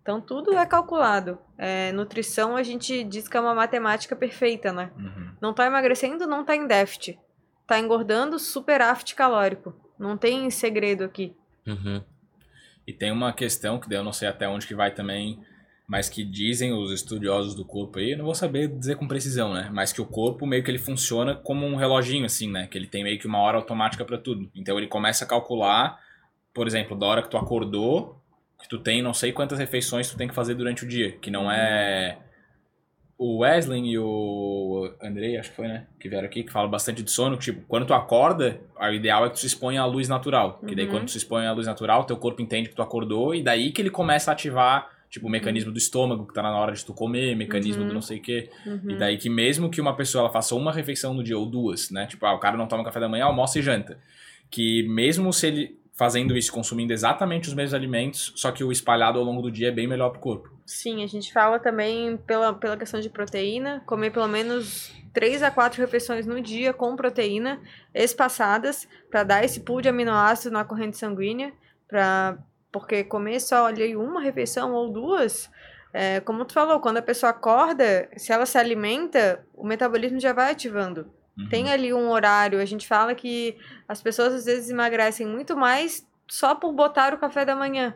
Então 0.02 0.20
tudo 0.20 0.52
é 0.54 0.66
calculado. 0.66 1.38
É, 1.58 1.92
nutrição 1.92 2.56
a 2.56 2.62
gente 2.62 3.04
diz 3.04 3.28
que 3.28 3.36
é 3.36 3.40
uma 3.40 3.54
matemática 3.54 4.16
perfeita, 4.16 4.72
né? 4.72 4.90
Uhum. 4.96 5.30
Não 5.40 5.54
tá 5.54 5.66
emagrecendo, 5.66 6.26
não 6.26 6.44
tá 6.44 6.56
em 6.56 6.66
déficit. 6.66 7.18
Tá 7.66 7.78
engordando, 7.78 8.38
superávit 8.38 9.14
calórico. 9.14 9.74
Não 9.98 10.16
tem 10.16 10.50
segredo 10.50 11.04
aqui. 11.04 11.36
Uhum. 11.66 12.02
E 12.86 12.92
tem 12.92 13.12
uma 13.12 13.32
questão 13.32 13.78
que 13.78 13.92
eu 13.94 14.02
não 14.02 14.12
sei 14.12 14.26
até 14.26 14.48
onde 14.48 14.66
que 14.66 14.74
vai 14.74 14.90
também, 14.92 15.38
mas 15.86 16.08
que 16.08 16.24
dizem 16.24 16.72
os 16.72 16.92
estudiosos 16.92 17.54
do 17.54 17.64
corpo 17.64 17.98
aí, 17.98 18.12
eu 18.12 18.18
não 18.18 18.24
vou 18.24 18.34
saber 18.34 18.68
dizer 18.68 18.96
com 18.96 19.08
precisão, 19.08 19.52
né? 19.52 19.68
Mas 19.72 19.92
que 19.92 20.00
o 20.00 20.06
corpo 20.06 20.46
meio 20.46 20.62
que 20.62 20.70
ele 20.70 20.78
funciona 20.78 21.34
como 21.34 21.66
um 21.66 21.76
reloginho 21.76 22.24
assim, 22.24 22.48
né? 22.48 22.66
Que 22.66 22.78
ele 22.78 22.86
tem 22.86 23.02
meio 23.02 23.18
que 23.18 23.26
uma 23.26 23.38
hora 23.38 23.58
automática 23.58 24.04
para 24.04 24.16
tudo. 24.16 24.50
Então 24.54 24.78
ele 24.78 24.86
começa 24.86 25.24
a 25.24 25.28
calcular, 25.28 26.00
por 26.54 26.66
exemplo, 26.66 26.96
da 26.96 27.06
hora 27.06 27.22
que 27.22 27.28
tu 27.28 27.36
acordou, 27.36 28.19
que 28.60 28.68
tu 28.68 28.78
tem 28.78 29.00
não 29.02 29.14
sei 29.14 29.32
quantas 29.32 29.58
refeições 29.58 30.08
tu 30.10 30.16
tem 30.16 30.28
que 30.28 30.34
fazer 30.34 30.54
durante 30.54 30.84
o 30.84 30.88
dia, 30.88 31.12
que 31.12 31.30
não 31.30 31.50
é 31.50 32.18
o 33.18 33.38
Wesley 33.40 33.84
e 33.86 33.98
o 33.98 34.90
Andrei, 35.02 35.36
acho 35.36 35.50
que 35.50 35.56
foi, 35.56 35.68
né? 35.68 35.86
Que 36.00 36.08
vieram 36.08 36.24
aqui, 36.26 36.42
que 36.42 36.50
falam 36.50 36.70
bastante 36.70 37.02
de 37.02 37.10
sono. 37.10 37.36
que, 37.36 37.44
Tipo, 37.44 37.60
quando 37.68 37.84
tu 37.86 37.92
acorda, 37.92 38.58
o 38.80 38.86
ideal 38.92 39.26
é 39.26 39.28
que 39.28 39.34
tu 39.34 39.40
se 39.40 39.46
exponha 39.46 39.82
à 39.82 39.84
luz 39.84 40.08
natural. 40.08 40.58
Que 40.66 40.74
daí, 40.74 40.86
Uhum. 40.86 40.90
quando 40.90 41.04
tu 41.04 41.10
se 41.10 41.18
expõe 41.18 41.44
à 41.46 41.52
luz 41.52 41.66
natural, 41.66 42.04
teu 42.04 42.16
corpo 42.16 42.40
entende 42.40 42.70
que 42.70 42.74
tu 42.74 42.80
acordou. 42.80 43.34
E 43.34 43.42
daí 43.42 43.72
que 43.72 43.82
ele 43.82 43.90
começa 43.90 44.30
a 44.30 44.32
ativar, 44.32 44.88
tipo, 45.10 45.26
o 45.26 45.30
mecanismo 45.30 45.70
do 45.70 45.76
estômago, 45.76 46.26
que 46.26 46.32
tá 46.32 46.42
na 46.42 46.56
hora 46.58 46.72
de 46.72 46.82
tu 46.82 46.94
comer, 46.94 47.36
mecanismo 47.36 47.82
Uhum. 47.82 47.88
do 47.88 47.94
não 47.94 48.00
sei 48.00 48.20
o 48.20 48.22
quê. 48.22 48.48
Uhum. 48.64 48.92
E 48.92 48.94
daí 48.96 49.18
que 49.18 49.28
mesmo 49.28 49.68
que 49.68 49.82
uma 49.82 49.94
pessoa 49.94 50.22
ela 50.22 50.30
faça 50.32 50.54
uma 50.54 50.72
refeição 50.72 51.12
no 51.12 51.22
dia 51.22 51.36
ou 51.36 51.44
duas, 51.44 51.90
né? 51.90 52.06
Tipo, 52.06 52.24
ah, 52.24 52.32
o 52.34 52.38
cara 52.38 52.56
não 52.56 52.66
toma 52.66 52.82
café 52.84 53.00
da 53.00 53.08
manhã, 53.08 53.26
almoça 53.26 53.58
e 53.58 53.62
janta. 53.62 53.98
Que 54.50 54.82
mesmo 54.88 55.30
se 55.30 55.46
ele 55.46 55.79
fazendo 56.00 56.34
isso, 56.34 56.50
consumindo 56.50 56.94
exatamente 56.94 57.46
os 57.46 57.52
mesmos 57.52 57.74
alimentos, 57.74 58.32
só 58.34 58.50
que 58.50 58.64
o 58.64 58.72
espalhado 58.72 59.18
ao 59.18 59.24
longo 59.24 59.42
do 59.42 59.50
dia 59.50 59.68
é 59.68 59.70
bem 59.70 59.86
melhor 59.86 60.08
pro 60.08 60.18
corpo. 60.18 60.50
Sim, 60.64 61.04
a 61.04 61.06
gente 61.06 61.30
fala 61.30 61.58
também 61.58 62.16
pela, 62.16 62.54
pela 62.54 62.74
questão 62.74 63.00
de 63.00 63.10
proteína, 63.10 63.82
comer 63.84 64.10
pelo 64.10 64.26
menos 64.26 64.90
3 65.12 65.42
a 65.42 65.50
4 65.50 65.78
refeições 65.78 66.24
no 66.24 66.40
dia 66.40 66.72
com 66.72 66.96
proteína 66.96 67.60
espaçadas 67.94 68.88
para 69.10 69.24
dar 69.24 69.44
esse 69.44 69.60
pool 69.60 69.82
de 69.82 69.90
aminoácidos 69.90 70.52
na 70.52 70.64
corrente 70.64 70.96
sanguínea, 70.96 71.52
pra, 71.86 72.38
porque 72.72 73.04
comer 73.04 73.38
só 73.38 73.66
ali 73.66 73.94
uma 73.94 74.22
refeição 74.22 74.72
ou 74.72 74.90
duas, 74.90 75.50
é, 75.92 76.18
como 76.20 76.46
tu 76.46 76.54
falou, 76.54 76.80
quando 76.80 76.96
a 76.96 77.02
pessoa 77.02 77.28
acorda, 77.28 78.08
se 78.16 78.32
ela 78.32 78.46
se 78.46 78.56
alimenta, 78.56 79.44
o 79.54 79.66
metabolismo 79.66 80.18
já 80.18 80.32
vai 80.32 80.52
ativando. 80.52 81.12
Uhum. 81.40 81.48
Tem 81.48 81.70
ali 81.72 81.92
um 81.92 82.10
horário, 82.10 82.60
a 82.60 82.64
gente 82.64 82.86
fala 82.86 83.14
que 83.14 83.56
as 83.88 84.02
pessoas 84.02 84.34
às 84.34 84.44
vezes 84.44 84.70
emagrecem 84.70 85.26
muito 85.26 85.56
mais 85.56 86.06
só 86.28 86.54
por 86.54 86.72
botar 86.72 87.14
o 87.14 87.18
café 87.18 87.44
da 87.44 87.56
manhã. 87.56 87.94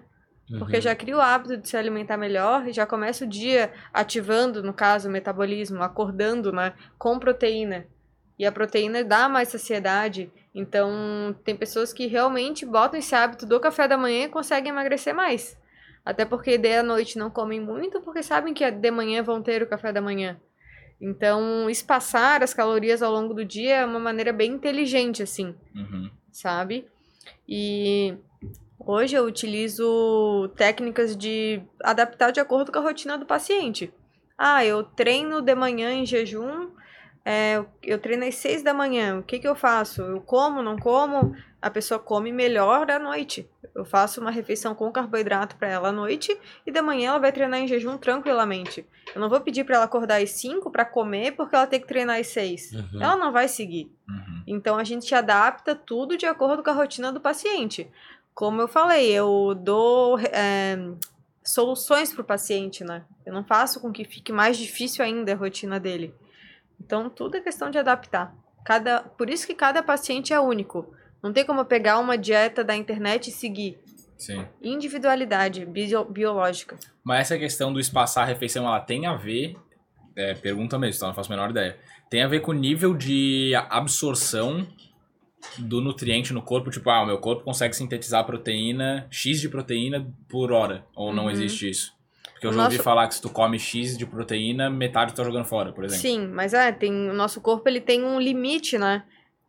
Porque 0.59 0.77
Uhum. 0.77 0.83
já 0.83 0.95
cria 0.95 1.16
o 1.16 1.21
hábito 1.21 1.57
de 1.57 1.69
se 1.69 1.77
alimentar 1.77 2.19
melhor 2.19 2.69
e 2.69 2.73
já 2.73 2.85
começa 2.85 3.25
o 3.25 3.29
dia 3.29 3.73
ativando, 3.93 4.62
no 4.62 4.75
caso, 4.75 5.09
o 5.09 5.12
metabolismo, 5.12 5.83
acordando, 5.83 6.53
né, 6.53 6.75
com 6.99 7.19
proteína. 7.19 7.87
E 8.39 8.45
a 8.45 8.53
proteína 8.53 9.03
dá 9.03 9.29
mais 9.29 9.49
saciedade. 9.49 10.31
Então, 10.55 11.35
tem 11.45 11.57
pessoas 11.57 11.93
que 11.93 12.07
realmente 12.07 12.66
botam 12.66 12.99
esse 12.99 13.15
hábito 13.15 13.47
do 13.47 13.59
café 13.59 13.89
da 13.89 13.97
manhã 13.97 14.25
e 14.25 14.29
conseguem 14.29 14.71
emagrecer 14.71 15.15
mais. 15.15 15.57
Até 16.05 16.25
porque 16.27 16.59
de 16.59 16.77
à 16.77 16.83
noite 16.83 17.19
não 17.19 17.31
comem 17.31 17.61
muito, 17.61 18.01
porque 18.03 18.23
sabem 18.23 18.53
que 18.53 18.69
de 18.71 18.91
manhã 18.91 19.23
vão 19.23 19.41
ter 19.41 19.62
o 19.62 19.66
café 19.66 19.93
da 19.93 20.03
manhã. 20.03 20.37
Então, 21.01 21.69
espaçar 21.69 22.43
as 22.43 22.55
calorias 22.55 23.03
ao 23.03 23.12
longo 23.12 23.35
do 23.35 23.45
dia 23.45 23.77
é 23.77 23.85
uma 23.87 23.99
maneira 23.99 24.33
bem 24.33 24.53
inteligente, 24.53 25.23
assim 25.23 25.55
Uhum. 25.75 26.11
sabe? 26.33 26.87
E 27.49 28.16
hoje 28.79 29.16
eu 29.16 29.25
utilizo 29.25 30.49
técnicas 30.57 31.16
de 31.16 31.61
adaptar 31.83 32.31
de 32.31 32.41
acordo 32.41 32.73
com 32.73 32.79
a 32.79 32.83
rotina 32.83 33.19
do 33.19 33.27
paciente. 33.27 33.93
Ah, 34.37 34.65
eu 34.65 34.83
treino 34.83 35.41
de 35.41 35.55
manhã 35.55 35.93
em 35.93 36.07
jejum, 36.07 36.71
é, 37.25 37.65
eu 37.83 37.99
treino 37.99 38.25
às 38.25 38.35
seis 38.37 38.62
da 38.62 38.75
manhã, 38.75 39.19
o 39.19 39.23
que, 39.23 39.39
que 39.39 39.49
eu 39.49 39.55
faço? 39.55 40.03
Eu 40.03 40.21
como, 40.21 40.62
não 40.62 40.77
como? 40.77 41.35
A 41.62 41.71
pessoa 41.71 41.99
come 41.99 42.33
melhor 42.33 42.91
à 42.91 42.99
noite. 42.99 43.49
Eu 43.75 43.85
faço 43.85 44.21
uma 44.21 44.31
refeição 44.31 44.73
com 44.75 44.91
carboidrato 44.93 45.57
para 45.57 45.69
ela 45.69 45.89
à 45.89 45.93
noite 45.93 46.39
e 46.65 46.71
de 46.71 46.81
manhã 46.81 47.11
ela 47.11 47.19
vai 47.19 47.33
treinar 47.33 47.59
em 47.59 47.67
jejum 47.67 47.99
tranquilamente. 47.99 48.87
Eu 49.13 49.21
não 49.21 49.29
vou 49.29 49.41
pedir 49.41 49.65
para 49.65 49.77
ela 49.77 49.85
acordar 49.85 50.23
às 50.23 50.31
5 50.31 50.71
para 50.71 50.85
comer 50.85 51.33
porque 51.33 51.57
ela 51.57 51.67
tem 51.67 51.81
que 51.81 51.87
treinar 51.87 52.21
às 52.21 52.29
6. 52.29 52.73
Uhum. 52.73 53.03
Ela 53.03 53.17
não 53.17 53.33
vai 53.33 53.49
seguir. 53.49 53.91
Uhum. 54.09 54.43
Então 54.47 54.77
a 54.77 54.85
gente 54.85 55.13
adapta 55.13 55.75
tudo 55.75 56.17
de 56.17 56.25
acordo 56.25 56.63
com 56.63 56.71
a 56.71 56.75
rotina 56.75 57.11
do 57.11 57.21
paciente. 57.21 57.91
Como 58.33 58.61
eu 58.61 58.69
falei, 58.69 59.11
eu 59.11 59.55
dou 59.57 60.21
é, 60.21 60.77
soluções 61.43 62.13
para 62.13 62.23
o 62.23 62.25
paciente, 62.25 62.85
né? 62.85 63.05
Eu 63.27 63.33
não 63.33 63.45
faço 63.45 63.81
com 63.81 63.91
que 63.91 64.05
fique 64.05 64.33
mais 64.33 64.57
difícil 64.57 65.05
ainda 65.05 65.33
a 65.33 65.37
rotina 65.37 65.81
dele. 65.81 66.15
Então 66.81 67.11
tudo 67.11 67.37
é 67.37 67.41
questão 67.41 67.71
de 67.71 67.79
adaptar. 67.79 68.33
Cada, 68.65 69.03
por 69.03 69.29
isso 69.29 69.47
que 69.47 69.55
cada 69.55 69.83
paciente 69.83 70.33
é 70.33 70.39
único. 70.39 70.95
Não 71.25 71.33
tem 71.33 71.45
como 71.45 71.65
pegar 71.65 71.99
uma 71.99 72.17
dieta 72.19 72.63
da 72.63 72.77
internet 72.77 73.29
e 73.29 73.33
seguir. 73.33 73.79
Sim. 74.19 74.45
Individualidade 74.63 75.65
bio- 75.65 76.05
biológica. 76.05 76.77
Mas 77.03 77.21
essa 77.23 77.39
questão 77.39 77.73
do 77.73 77.81
espaçar 77.81 78.25
a 78.25 78.27
refeição, 78.27 78.67
ela 78.67 78.79
tem 78.79 79.07
a 79.07 79.15
ver. 79.17 79.57
É, 80.17 80.35
pergunta 80.35 80.79
mesmo, 80.79 81.01
tá? 81.01 81.07
Não 81.09 81.15
faço 81.15 81.33
a 81.33 81.35
menor 81.37 81.51
ideia. 81.51 81.77
Tem 82.11 82.23
a 82.23 82.29
ver 82.29 82.41
com 82.41 82.51
o 82.53 82.55
nível 82.55 82.95
de 82.95 83.53
absorção 83.71 84.67
do 85.59 85.81
nutriente 85.81 86.33
no 86.33 86.43
corpo. 86.43 86.71
Tipo, 86.71 86.91
ah, 86.91 87.03
o 87.03 87.07
meu 87.07 87.19
corpo 87.19 87.43
consegue 87.43 87.75
sintetizar 87.75 88.25
proteína, 88.25 89.07
X 89.11 89.41
de 89.41 89.49
proteína 89.49 90.07
por 90.29 90.53
hora. 90.53 90.85
Ou 90.95 91.13
não 91.13 91.25
Uhum. 91.25 91.31
existe 91.31 91.69
isso? 91.71 91.93
Porque 92.33 92.47
eu 92.47 92.53
já 92.53 92.65
ouvi 92.65 92.75
nosso- 92.77 92.85
falar 92.85 93.09
que 93.09 93.15
se 93.15 93.23
tu 93.23 93.31
come 93.31 93.59
X 93.59 93.97
de 93.97 94.05
proteína, 94.07 94.69
metade 94.71 95.13
tu 95.13 95.17
tá 95.17 95.25
jogando 95.25 95.47
fora, 95.47 95.73
por 95.73 95.85
exemplo. 95.85 96.03
Sim, 96.03 96.27
mas 96.29 96.53
é, 96.55 96.71
tem, 96.71 97.11
o 97.11 97.15
nosso 97.15 97.41
corpo 97.41 97.69
ele 97.69 97.81
tem 97.81 98.05
um 98.05 98.21
limite, 98.21 98.77
né? 98.79 99.05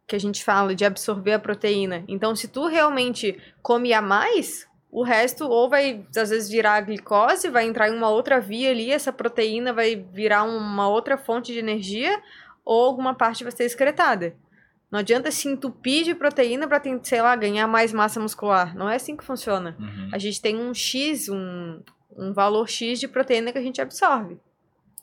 Que 0.07 0.15
a 0.15 0.19
gente 0.19 0.43
fala 0.43 0.75
de 0.75 0.85
absorver 0.85 1.33
a 1.33 1.39
proteína. 1.39 2.03
Então, 2.07 2.35
se 2.35 2.47
tu 2.47 2.67
realmente 2.67 3.37
come 3.61 3.91
a 3.93 4.01
mais, 4.01 4.67
o 4.91 5.03
resto 5.03 5.45
ou 5.45 5.69
vai 5.69 6.05
às 6.15 6.29
vezes 6.29 6.49
virar 6.49 6.81
glicose, 6.81 7.49
vai 7.49 7.65
entrar 7.65 7.89
em 7.89 7.95
uma 7.95 8.09
outra 8.09 8.39
via 8.39 8.71
ali, 8.71 8.91
essa 8.91 9.11
proteína 9.11 9.73
vai 9.73 9.95
virar 9.95 10.43
uma 10.43 10.87
outra 10.87 11.17
fonte 11.17 11.51
de 11.51 11.59
energia, 11.59 12.21
ou 12.63 12.85
alguma 12.85 13.13
parte 13.13 13.43
vai 13.43 13.51
ser 13.51 13.65
excretada. 13.65 14.35
Não 14.91 14.99
adianta 14.99 15.31
se 15.31 15.49
entupir 15.49 16.05
de 16.05 16.15
proteína 16.15 16.67
para, 16.67 16.81
sei 17.03 17.21
lá, 17.21 17.35
ganhar 17.35 17.67
mais 17.67 17.91
massa 17.91 18.19
muscular. 18.19 18.73
Não 18.75 18.89
é 18.89 18.95
assim 18.95 19.17
que 19.17 19.25
funciona. 19.25 19.75
Uhum. 19.77 20.09
A 20.13 20.17
gente 20.17 20.41
tem 20.41 20.57
um 20.57 20.73
X, 20.73 21.27
um, 21.27 21.81
um 22.15 22.31
valor 22.31 22.69
X 22.69 22.99
de 22.99 23.07
proteína 23.07 23.51
que 23.51 23.57
a 23.57 23.61
gente 23.61 23.81
absorve. 23.81 24.37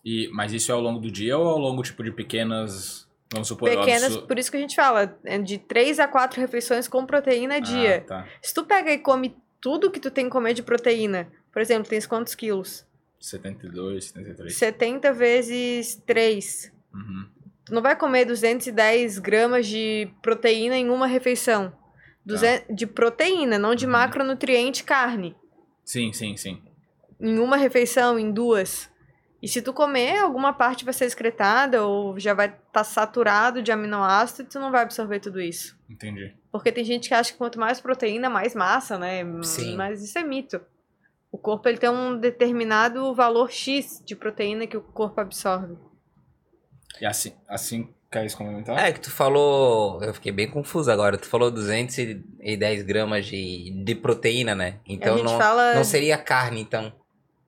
E, 0.02 0.30
mas 0.32 0.52
isso 0.52 0.72
é 0.72 0.74
ao 0.74 0.80
longo 0.80 0.98
do 0.98 1.10
dia 1.10 1.36
ou 1.36 1.46
ao 1.46 1.58
longo, 1.58 1.82
tipo, 1.82 2.02
de 2.02 2.10
pequenas. 2.10 3.06
Vamos 3.32 3.48
supor, 3.48 3.68
eu 3.68 3.80
Pequenas, 3.80 4.16
por 4.16 4.38
isso 4.38 4.50
que 4.50 4.56
a 4.56 4.60
gente 4.60 4.76
fala, 4.76 5.18
é 5.24 5.38
de 5.38 5.58
3 5.58 5.98
a 5.98 6.06
4 6.06 6.40
refeições 6.40 6.86
com 6.86 7.04
proteína 7.06 7.56
a 7.56 7.60
dia. 7.60 8.02
Ah, 8.04 8.08
tá. 8.08 8.28
Se 8.42 8.52
tu 8.54 8.64
pega 8.64 8.92
e 8.92 8.98
come 8.98 9.36
tudo 9.60 9.90
que 9.90 9.98
tu 10.00 10.10
tem 10.10 10.26
que 10.26 10.30
comer 10.30 10.54
de 10.54 10.62
proteína, 10.62 11.30
por 11.52 11.60
exemplo, 11.62 11.88
tens 11.88 12.06
quantos 12.06 12.34
quilos? 12.34 12.86
72, 13.20 14.06
73. 14.06 14.54
70 14.56 15.12
vezes 15.12 15.94
3. 16.06 16.72
Uhum. 16.92 17.26
Tu 17.64 17.72
não 17.74 17.80
vai 17.80 17.94
comer 17.96 18.24
210 18.24 19.18
gramas 19.18 19.66
de 19.66 20.10
proteína 20.20 20.76
em 20.76 20.90
uma 20.90 21.06
refeição. 21.06 21.72
Duze- 22.24 22.64
De 22.70 22.86
proteína, 22.86 23.58
não 23.58 23.74
de 23.74 23.86
Uhum. 23.86 23.92
macronutriente 23.92 24.84
carne. 24.84 25.34
Sim, 25.84 26.12
sim, 26.12 26.36
sim. 26.36 26.60
Em 27.20 27.38
uma 27.38 27.56
refeição, 27.56 28.18
em 28.18 28.30
duas. 28.32 28.90
E 29.42 29.48
se 29.48 29.60
tu 29.60 29.72
comer, 29.72 30.18
alguma 30.18 30.52
parte 30.52 30.84
vai 30.84 30.94
ser 30.94 31.06
excretada 31.06 31.84
ou 31.84 32.16
já 32.16 32.32
vai 32.32 32.46
estar 32.46 32.84
saturado 32.84 33.60
de 33.60 33.72
aminoácido 33.72 34.42
e 34.42 34.52
tu 34.52 34.60
não 34.60 34.70
vai 34.70 34.82
absorver 34.82 35.18
tudo 35.18 35.40
isso. 35.40 35.76
Entendi. 35.90 36.32
Porque 36.52 36.70
tem 36.70 36.84
gente 36.84 37.08
que 37.08 37.14
acha 37.14 37.32
que 37.32 37.38
quanto 37.38 37.58
mais 37.58 37.80
proteína, 37.80 38.30
mais 38.30 38.54
massa, 38.54 38.96
né? 38.96 39.24
Sim. 39.42 39.74
Mas 39.74 40.00
isso 40.00 40.16
é 40.16 40.22
mito. 40.22 40.60
O 41.32 41.38
corpo 41.38 41.68
ele 41.68 41.78
tem 41.78 41.90
um 41.90 42.16
determinado 42.16 43.12
valor 43.14 43.50
X 43.50 44.00
de 44.06 44.14
proteína 44.14 44.66
que 44.66 44.76
o 44.76 44.82
corpo 44.82 45.20
absorve. 45.20 45.76
E 47.00 47.06
assim, 47.06 47.32
assim 47.48 47.92
quer 48.12 48.24
isso 48.24 48.36
complementar? 48.36 48.78
É 48.78 48.92
que 48.92 49.00
tu 49.00 49.10
falou, 49.10 50.00
eu 50.04 50.14
fiquei 50.14 50.30
bem 50.30 50.48
confuso 50.48 50.90
agora. 50.90 51.16
Tu 51.16 51.26
falou 51.26 51.50
210 51.50 52.82
gramas 52.82 53.26
de, 53.26 53.82
de 53.84 53.94
proteína, 53.96 54.54
né? 54.54 54.78
Então 54.86 55.14
a 55.14 55.16
gente 55.16 55.26
não, 55.26 55.38
fala. 55.38 55.74
não 55.74 55.82
seria 55.82 56.16
carne, 56.18 56.60
então. 56.60 56.92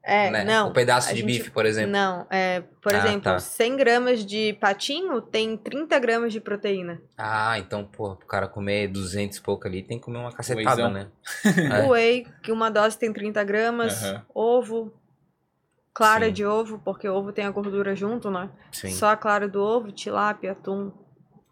É, 0.05 0.31
né? 0.31 0.45
não. 0.45 0.69
Um 0.69 0.73
pedaço 0.73 1.09
de 1.09 1.17
gente- 1.21 1.27
bife, 1.27 1.51
por 1.51 1.65
exemplo. 1.67 1.91
Não, 1.93 2.27
é, 2.31 2.61
por 2.83 2.95
Ah, 2.95 2.99
exemplo, 2.99 3.23
tá. 3.23 3.39
100 3.39 3.77
gramas 3.77 4.25
de 4.25 4.53
patinho 4.61 5.21
tem 5.21 5.57
30 5.57 5.99
gramas 5.99 6.33
de 6.33 6.41
proteína. 6.41 7.01
Ah, 7.17 7.59
então, 7.59 7.85
pô, 7.85 8.15
pro 8.17 8.27
cara 8.27 8.47
comer 8.47 8.89
200 8.89 9.39
e 9.39 9.41
pouco 9.43 9.67
ali, 9.67 9.83
tem 9.83 9.99
que 9.99 10.05
comer 10.05 10.19
uma 10.19 10.33
cacetada, 10.33 10.83
Wheyzão. 10.83 10.91
né? 10.93 11.09
É. 11.83 11.85
O 11.85 11.91
whey, 11.91 12.27
que 12.43 12.53
uma 12.53 12.71
dose 12.71 12.99
tem 12.99 13.13
30 13.13 13.43
gramas. 13.45 14.03
Ovo. 14.35 14.93
Clara 15.93 16.27
Sim. 16.27 16.33
de 16.33 16.45
ovo, 16.45 16.81
porque 16.85 17.09
ovo 17.09 17.31
tem 17.33 17.45
a 17.47 17.51
gordura 17.51 17.95
junto, 17.95 18.29
né? 18.31 18.51
Sim. 18.73 18.91
Só 18.91 19.11
a 19.11 19.17
clara 19.17 19.47
do 19.47 19.63
ovo, 19.63 19.93
tilápia, 19.93 20.51
atum, 20.51 20.91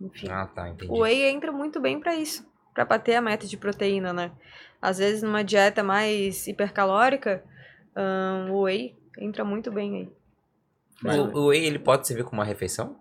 enfim. 0.01 0.29
Ah, 0.29 0.47
tá, 0.53 0.69
entendi. 0.69 0.91
O 0.91 1.03
whey 1.03 1.23
entra 1.31 1.53
muito 1.53 1.81
bem 1.81 2.01
pra 2.01 2.15
isso, 2.17 2.45
Pra 2.75 2.85
bater 2.85 3.15
a 3.15 3.21
meta 3.21 3.47
de 3.47 3.57
proteína, 3.57 4.13
né? 4.13 4.33
Às 4.81 4.99
vezes 4.99 5.23
numa 5.23 5.45
dieta 5.45 5.83
mais 5.85 6.49
hipercalórica, 6.49 7.45
ahn, 7.97 8.51
o 8.51 8.63
whey 8.63 8.97
entra 9.19 9.45
muito 9.45 9.71
bem 9.71 9.97
aí. 9.97 10.09
Mas- 11.03 11.19
O, 11.19 11.25
o 11.37 11.47
whey, 11.49 11.65
ele 11.65 11.79
pode 11.79 12.07
servir 12.07 12.25
como 12.25 12.41
uma 12.41 12.47
refeição? 12.47 12.97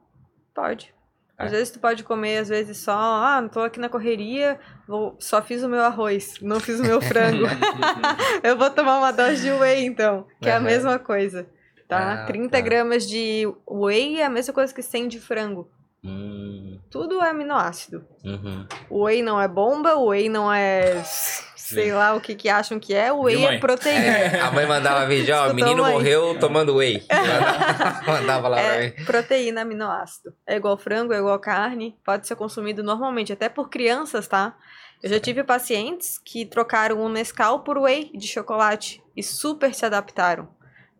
Pode. 0.54 0.94
Às 1.38 1.48
É. 1.52 1.56
vezes 1.56 1.72
tu 1.72 1.80
pode 1.80 2.04
comer, 2.04 2.38
às 2.38 2.50
vezes 2.50 2.78
só, 2.78 2.92
ah, 2.94 3.40
não 3.42 3.50
tô 3.50 3.62
aqui 3.62 3.80
na 3.80 3.90
correria, 3.90 4.60
vou, 4.88 5.16
só 5.20 5.42
fiz 5.42 5.64
o 5.64 5.70
meu 5.70 5.82
arroz, 5.82 6.36
não 6.42 6.60
fiz 6.60 6.80
o 6.80 6.84
meu 6.84 7.00
frango. 7.02 7.46
Eu 8.44 8.56
vou 8.58 8.70
tomar 8.70 8.98
uma 9.00 9.12
dose 9.12 9.42
de 9.42 9.52
whey, 9.52 9.86
então, 9.86 10.28
que 10.40 10.50
é 10.50 10.54
a 10.56 10.60
mesma 10.60 11.00
coisa, 11.00 11.48
tá? 11.88 12.24
Ah, 12.24 12.26
30 12.26 12.50
tá. 12.50 12.62
gramas 12.62 13.08
de 13.08 13.52
whey 13.68 14.20
é 14.20 14.26
a 14.26 14.30
mesma 14.30 14.54
coisa 14.54 14.74
que 14.74 14.84
100 14.84 15.08
de 15.08 15.20
frango. 15.20 15.68
Hum, 16.04 16.80
Tudo 16.90 17.22
é 17.22 17.30
aminoácido. 17.30 18.06
uhum. 18.24 18.66
O 18.90 19.04
whey 19.06 19.22
não 19.24 19.40
é 19.42 19.48
bomba, 19.48 19.96
o 19.96 20.08
whey 20.10 20.30
não 20.30 20.52
é 20.52 21.02
sei 21.74 21.94
lá 21.94 22.14
o 22.16 22.22
que 22.22 22.36
que 22.36 22.50
acham 22.50 22.80
que 22.80 22.94
é, 22.94 23.12
o 23.12 23.22
whey 23.24 23.38
mãe? 23.38 23.56
é 23.56 23.60
proteína. 23.60 24.06
É, 24.06 24.40
a 24.42 24.52
mãe 24.52 24.66
mandava 24.66 25.06
vídeo, 25.06 25.36
ó, 25.36 25.52
menino 25.54 25.82
mãe? 25.84 25.94
morreu 25.94 26.38
tomando 26.40 26.76
whey. 26.76 27.04
Mandava, 27.12 28.02
mandava 28.08 28.48
lá 28.48 28.58
pra 28.58 28.66
É 28.76 28.94
mim. 28.98 29.06
proteína, 29.06 29.62
aminoácido. 29.62 30.34
É 30.46 30.56
igual 30.56 30.78
frango, 30.78 31.14
é 31.14 31.18
igual 31.18 31.40
carne, 31.40 31.96
pode 32.06 32.28
ser 32.28 32.36
consumido 32.36 32.84
normalmente, 32.84 33.32
até 33.34 33.50
por 33.50 33.70
crianças, 33.70 34.28
tá? 34.28 34.56
Eu 35.02 35.10
já 35.10 35.20
tive 35.20 35.44
pacientes 35.44 36.20
que 36.24 36.46
trocaram 36.46 37.00
o 37.02 37.10
Nescau 37.10 37.62
por 37.62 37.78
whey 37.80 38.12
de 38.14 38.28
chocolate 38.28 39.02
e 39.18 39.24
super 39.24 39.74
se 39.74 39.86
adaptaram. 39.86 40.48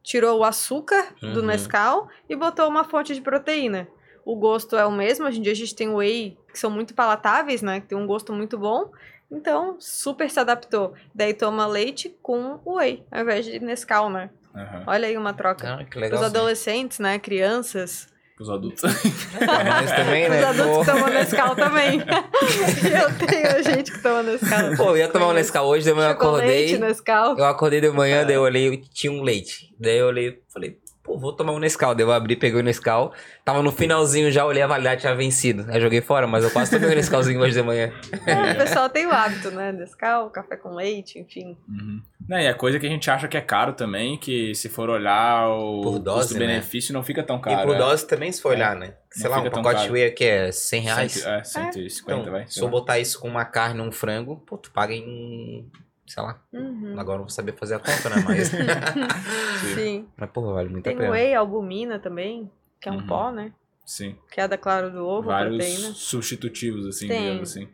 Tirou 0.04 0.40
o 0.40 0.44
açúcar 0.44 1.14
do 1.22 1.42
Uhum. 1.42 1.46
Nescau 1.46 2.08
e 2.28 2.36
botou 2.36 2.68
uma 2.68 2.84
fonte 2.84 3.14
de 3.14 3.22
proteína. 3.22 3.88
O 4.26 4.36
gosto 4.36 4.76
é 4.76 4.86
o 4.86 4.92
mesmo, 4.92 5.28
hoje 5.28 5.38
em 5.40 5.42
dia 5.44 5.52
a 5.52 5.56
gente 5.56 5.76
tem 5.76 5.88
whey 5.94 6.36
que 6.52 6.58
são 6.58 6.72
muito 6.72 6.94
palatáveis, 6.96 7.62
né? 7.62 7.80
Que 7.82 7.88
tem 7.88 7.98
um 7.98 8.08
gosto 8.08 8.34
muito 8.34 8.58
bom. 8.58 8.90
Então, 9.32 9.78
super 9.80 10.30
se 10.30 10.40
adaptou. 10.40 10.94
Daí 11.16 11.34
toma 11.34 11.66
leite 11.66 12.16
com 12.22 12.60
whey, 12.66 13.04
ao 13.12 13.22
invés 13.22 13.46
de 13.46 13.60
Nescau, 13.60 14.10
né? 14.10 14.30
Aham. 14.54 14.84
Olha 14.88 15.08
aí 15.08 15.18
uma 15.18 15.34
troca. 15.34 15.76
Ah, 15.80 15.86
que 15.86 15.96
Os 15.98 16.02
legal. 16.02 16.24
adolescentes, 16.26 17.00
né? 17.00 17.18
Crianças. 17.18 18.08
Os 18.40 18.50
adultos. 18.50 18.82
Mas 18.84 19.92
também, 19.96 20.24
Os 20.26 20.30
né? 20.32 20.44
adultos 20.44 20.78
Pô. 20.78 20.92
tomam 20.92 21.10
Nescau 21.10 21.56
também. 21.56 22.00
eu 22.02 23.28
tenho 23.28 23.64
gente 23.64 23.92
que 23.92 24.00
toma 24.02 24.24
Nescau. 24.24 24.76
Pô, 24.76 24.84
eu 24.90 24.98
ia 24.98 25.08
tomar 25.08 25.28
um 25.28 25.34
Nescau 25.34 25.68
hoje, 25.68 25.86
de 25.86 25.94
manhã 25.94 26.08
eu 26.08 26.12
acordei. 26.14 26.78
Nescau. 26.78 27.38
Eu 27.38 27.46
acordei 27.46 27.80
de 27.80 27.90
manhã, 27.92 28.22
É. 28.22 28.26
daí 28.26 28.36
eu 28.36 28.42
olhei 28.42 28.68
e 28.74 28.78
tinha 28.78 29.14
um 29.14 29.22
leite. 29.22 29.74
Daí 29.80 29.98
eu 29.98 30.08
olhei 30.08 30.42
falei, 30.52 30.78
pô, 31.12 31.18
vou 31.18 31.34
tomar 31.34 31.52
um 31.54 31.60
Nescau. 31.60 31.94
Daí 31.94 32.06
eu 32.06 32.12
abri, 32.12 32.36
peguei 32.36 32.60
o 32.60 32.64
Nescau. 32.64 33.14
Tava 33.44 33.62
no 33.62 33.72
finalzinho 33.72 34.32
já, 34.32 34.46
olhei 34.46 34.62
a 34.62 34.68
validade, 34.68 35.02
tinha 35.02 35.16
vencido. 35.16 35.66
Aí 35.70 35.80
joguei 35.82 36.02
fora, 36.02 36.28
mas 36.28 36.44
eu 36.44 36.52
quase 36.52 36.72
tomei 36.72 36.90
um 36.92 36.96
Nescauzinho 36.96 37.40
hoje 37.40 37.54
de 37.54 37.62
manhã. 37.62 37.92
É, 38.26 38.54
o 38.54 38.58
pessoal 38.58 38.88
tem 38.90 39.08
o 39.08 39.12
hábito, 39.12 39.50
né? 39.52 39.72
Nescau, 39.72 40.30
café 40.30 40.56
com 40.56 40.76
leite, 40.76 41.18
enfim. 41.20 41.58
Uhum. 41.68 42.02
Não, 42.30 42.38
e 42.38 42.46
é 42.46 42.54
coisa 42.54 42.80
que 42.80 42.86
a 42.86 42.90
gente 42.90 43.10
acha 43.10 43.28
que 43.28 43.36
é 43.36 43.42
caro 43.42 43.74
também, 43.74 44.18
que 44.18 44.54
se 44.54 44.70
for 44.70 44.90
olhar 44.90 45.50
o 45.50 46.00
custo-benefício 46.04 46.94
não 46.94 47.04
fica 47.04 47.24
tão 47.24 47.38
e 47.38 47.42
caro. 47.42 47.68
por 47.68 47.76
é. 47.76 47.78
dose 47.80 48.08
também, 48.08 48.32
se 48.32 48.42
for 48.42 48.52
olhar, 48.52 48.76
né? 48.76 48.94
Sei 49.10 49.30
Não 49.30 49.38
lá, 49.38 49.44
um 49.44 49.50
pacote 49.50 49.84
de 49.84 49.92
whey 49.92 50.12
que 50.12 50.24
é 50.24 50.52
100 50.52 50.82
reais. 50.82 51.12
Cento- 51.14 51.28
é, 51.28 51.44
150, 51.44 52.22
Então, 52.22 52.32
vai. 52.32 52.48
se 52.48 52.54
sei 52.54 52.64
eu 52.64 52.70
botar 52.70 53.00
isso 53.00 53.20
com 53.20 53.28
uma 53.28 53.44
carne, 53.44 53.82
um 53.82 53.92
frango, 53.92 54.38
pô, 54.46 54.58
tu 54.58 54.72
paga 54.72 54.94
em. 54.94 55.70
Sei 56.08 56.22
lá. 56.22 56.42
Uhum. 56.52 56.94
Agora 57.00 57.16
eu 57.16 57.20
não 57.20 57.26
vou 57.26 57.30
saber 57.30 57.54
fazer 57.56 57.76
a 57.76 57.80
conta, 57.80 58.10
né? 58.10 58.24
Mas. 58.26 58.52
Sim. 59.76 60.08
Mas, 60.18 60.30
porra, 60.32 60.54
vale 60.54 60.70
muito 60.70 60.88
a 60.88 60.90
Tem 60.90 60.98
pena. 60.98 61.12
whey, 61.12 61.34
albumina 61.34 62.00
também, 62.00 62.50
que 62.80 62.90
é 62.90 62.92
um 62.92 62.96
Uhum. 62.98 63.08
pó, 63.08 63.32
né? 63.32 63.54
Sim. 63.86 64.16
Que 64.32 64.42
é 64.42 64.48
da 64.48 64.58
claro 64.58 64.92
do 64.92 65.06
ovo, 65.06 65.28
Vários 65.28 65.56
proteína. 65.58 65.94
substitutivos, 65.94 66.86
assim, 66.88 67.08
Tem. 67.08 67.22
digamos 67.22 67.50
assim. 67.50 67.68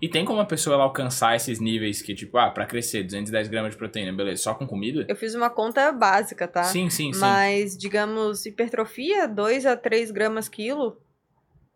E 0.00 0.08
tem 0.08 0.24
como 0.24 0.40
a 0.40 0.44
pessoa 0.44 0.74
ela 0.74 0.84
alcançar 0.84 1.36
esses 1.36 1.58
níveis 1.58 2.02
que, 2.02 2.14
tipo, 2.14 2.36
ah, 2.36 2.50
pra 2.50 2.66
crescer 2.66 3.02
210 3.02 3.48
gramas 3.48 3.72
de 3.72 3.78
proteína, 3.78 4.12
beleza, 4.12 4.42
só 4.42 4.54
com 4.54 4.66
comida? 4.66 5.06
Eu 5.08 5.16
fiz 5.16 5.34
uma 5.34 5.48
conta 5.48 5.90
básica, 5.92 6.46
tá? 6.46 6.64
Sim, 6.64 6.90
sim, 6.90 7.12
sim. 7.12 7.20
Mas, 7.20 7.76
digamos, 7.78 8.44
hipertrofia, 8.44 9.26
2 9.26 9.64
a 9.64 9.74
3 9.76 10.10
gramas 10.10 10.48
quilo, 10.48 11.00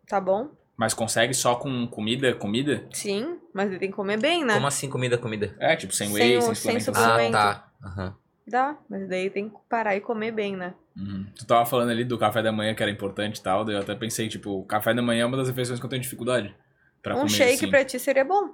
tá 0.07 0.21
bom? 0.21 0.49
Mas 0.77 0.93
consegue 0.93 1.33
só 1.33 1.55
com 1.55 1.87
comida, 1.87 2.33
comida? 2.35 2.87
Sim, 2.93 3.39
mas 3.53 3.69
ele 3.69 3.79
tem 3.79 3.89
que 3.89 3.95
comer 3.95 4.19
bem, 4.19 4.43
né? 4.45 4.53
Como 4.55 4.67
assim 4.67 4.89
comida, 4.89 5.17
comida? 5.17 5.55
É, 5.59 5.75
tipo, 5.75 5.93
sem 5.93 6.07
Sem 6.07 6.15
whey, 6.15 6.37
o- 6.37 6.41
sem 6.41 6.55
sem 6.55 6.79
suplementação. 6.79 7.03
Ah, 7.03 7.09
Suplemento. 7.09 7.31
tá. 7.37 7.67
Aham. 7.83 8.15
Dá, 8.47 8.75
mas 8.89 9.07
daí 9.07 9.29
tem 9.29 9.49
que 9.49 9.55
parar 9.69 9.95
e 9.95 10.01
comer 10.01 10.31
bem, 10.31 10.55
né? 10.57 10.73
Uhum. 10.97 11.25
Tu 11.37 11.45
tava 11.45 11.65
falando 11.65 11.89
ali 11.89 12.03
do 12.03 12.17
café 12.17 12.41
da 12.41 12.51
manhã 12.51 12.73
que 12.75 12.81
era 12.83 12.91
importante 12.91 13.37
e 13.37 13.41
tal, 13.43 13.63
daí 13.63 13.75
eu 13.75 13.81
até 13.81 13.95
pensei, 13.95 14.27
tipo, 14.27 14.49
o 14.59 14.65
café 14.65 14.93
da 14.93 15.01
manhã 15.01 15.23
é 15.23 15.25
uma 15.25 15.37
das 15.37 15.47
refeições 15.47 15.79
que 15.79 15.85
eu 15.85 15.89
tenho 15.89 16.01
dificuldade 16.01 16.53
pra 17.01 17.13
um 17.15 17.19
comer, 17.19 17.29
shake 17.29 17.53
assim. 17.53 17.69
pra 17.69 17.85
ti 17.85 17.99
seria 17.99 18.25
bom. 18.25 18.49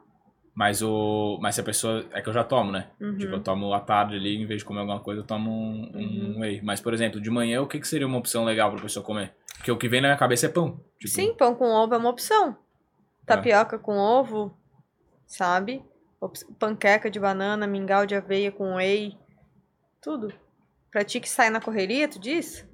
Mas 0.54 0.82
o... 0.82 1.38
Mas 1.42 1.54
se 1.56 1.62
a 1.62 1.64
pessoa... 1.64 2.04
É 2.12 2.20
que 2.22 2.28
eu 2.30 2.34
já 2.34 2.44
tomo, 2.44 2.72
né? 2.72 2.88
Uhum. 3.00 3.16
Tipo, 3.18 3.36
eu 3.36 3.40
tomo 3.40 3.72
à 3.74 3.80
tarde 3.80 4.16
ali, 4.16 4.36
em 4.42 4.46
vez 4.48 4.60
de 4.62 4.66
comer 4.66 4.80
alguma 4.80 5.00
coisa, 5.00 5.22
eu 5.22 5.26
tomo 5.26 5.52
um, 5.52 5.92
um 5.96 6.34
Uhum. 6.36 6.40
whey. 6.42 6.62
Mas, 6.64 6.82
por 6.82 6.94
exemplo, 6.96 7.22
de 7.22 7.30
manhã, 7.30 7.62
o 7.62 7.68
que, 7.68 7.80
que 7.80 7.88
seria 7.88 8.08
uma 8.08 8.18
opção 8.18 8.44
legal 8.44 8.72
pra 8.72 8.82
pessoa 8.82 9.06
comer? 9.06 9.34
Porque 9.58 9.72
o 9.72 9.78
que 9.78 9.88
vem 9.88 10.02
na 10.02 10.08
minha 10.10 10.18
cabeça 10.18 10.48
é 10.48 10.50
pão. 10.50 10.80
Tipo, 11.00 11.14
Sim, 11.14 11.34
pão 11.36 11.54
com 11.54 11.66
ovo 11.72 11.94
é 11.94 11.98
uma 11.98 12.10
opção. 12.10 12.54
Tá. 13.26 13.36
Tapioca 13.38 13.78
com 13.78 13.98
ovo, 13.98 14.52
sabe? 15.28 15.84
Panqueca 16.58 17.10
de 17.12 17.20
banana, 17.20 17.68
mingau 17.68 18.06
de 18.06 18.16
aveia 18.16 18.52
com 18.52 18.76
whey. 18.76 19.16
Tudo. 20.02 20.34
Pra 20.92 21.04
ti 21.04 21.20
que 21.20 21.30
sai 21.30 21.50
na 21.52 21.62
correria, 21.62 22.08
tu 22.08 22.18
diz? 22.20 22.68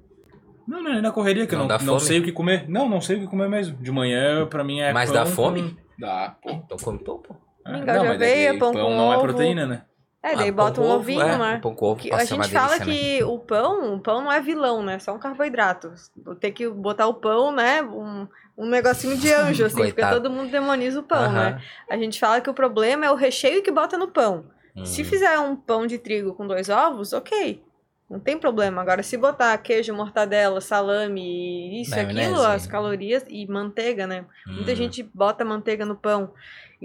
Não, 0.66 0.82
não 0.82 0.92
é 0.94 1.00
na 1.02 1.12
correria, 1.12 1.46
que 1.46 1.54
eu 1.54 1.58
Não 1.58 1.64
não, 1.66 1.76
dá 1.76 1.84
não 1.84 1.94
fome? 1.98 2.00
sei 2.00 2.20
o 2.20 2.22
que 2.24 2.32
comer. 2.32 2.66
Não, 2.70 2.88
não 2.88 3.00
sei 3.02 3.16
o 3.16 3.20
que 3.20 3.26
comer 3.26 3.48
mesmo. 3.50 3.76
De 3.82 3.90
manhã, 3.92 4.46
pra 4.46 4.64
mim, 4.64 4.80
é 4.80 4.92
Mas 4.94 5.10
pão 5.10 5.14
dá 5.20 5.26
fome? 5.26 5.62
com- 5.62 5.84
Dá, 5.98 6.36
pô. 6.42 6.50
Então 6.50 6.78
come 6.78 6.98
pão, 7.04 7.18
pô. 7.18 7.36
É, 7.66 7.72
Mingau 7.72 7.98
de 8.00 8.08
mas 8.08 8.18
daí 8.18 8.46
aveia, 8.46 8.58
pão 8.58 8.72
com 8.72 8.78
não 8.78 9.12
é 9.12 9.16
ovo. 9.16 9.22
proteína, 9.26 9.66
né? 9.66 9.84
É, 10.24 10.34
daí 10.34 10.48
Ah, 10.48 10.52
bota 10.52 10.80
um 10.80 10.90
ovinho, 10.90 11.20
é, 11.20 11.36
né? 11.36 11.60
Pão 11.62 11.74
com 11.74 11.84
ovo, 11.84 12.00
Que 12.00 12.10
a 12.10 12.16
é 12.16 12.24
gente 12.24 12.48
fala 12.48 12.78
delícia, 12.78 12.86
né? 12.86 12.94
que 12.94 13.24
o 13.24 13.38
pão, 13.38 13.94
o 13.94 14.00
pão 14.00 14.22
não 14.22 14.32
é 14.32 14.40
vilão, 14.40 14.82
né? 14.82 14.98
Só 14.98 15.14
um 15.14 15.18
carboidrato. 15.18 15.92
Ter 16.40 16.50
que 16.52 16.66
botar 16.66 17.06
o 17.06 17.14
pão, 17.14 17.52
né? 17.52 17.82
Um, 17.82 18.26
um 18.56 18.66
negocinho 18.66 19.18
de 19.18 19.30
anjo, 19.30 19.66
assim, 19.66 19.84
porque 19.92 20.00
todo 20.00 20.30
mundo 20.30 20.50
demoniza 20.50 20.98
o 20.98 21.02
pão, 21.02 21.24
Aham. 21.24 21.32
né? 21.34 21.62
A 21.90 21.96
gente 21.98 22.18
fala 22.18 22.40
que 22.40 22.48
o 22.48 22.54
problema 22.54 23.04
é 23.04 23.10
o 23.10 23.14
recheio 23.14 23.62
que 23.62 23.70
bota 23.70 23.98
no 23.98 24.08
pão. 24.08 24.46
Se 24.82 25.02
Hum. 25.02 25.04
fizer 25.04 25.38
um 25.38 25.54
pão 25.54 25.86
de 25.86 25.98
trigo 25.98 26.32
com 26.34 26.46
dois 26.46 26.70
ovos, 26.70 27.12
ok. 27.12 27.62
Não 28.08 28.18
tem 28.20 28.38
problema. 28.38 28.80
Agora, 28.82 29.02
se 29.02 29.16
botar 29.16 29.56
queijo, 29.58 29.92
mortadela, 29.94 30.60
salame, 30.60 31.80
isso 31.82 31.96
e 31.96 32.00
aquilo, 32.00 32.16
Maionese. 32.16 32.46
as 32.46 32.66
calorias 32.66 33.24
e 33.28 33.46
manteiga, 33.46 34.06
né? 34.06 34.24
Muita 34.46 34.72
Hum. 34.72 34.76
gente 34.76 35.02
bota 35.02 35.44
manteiga 35.44 35.84
no 35.84 35.96
pão. 35.96 36.32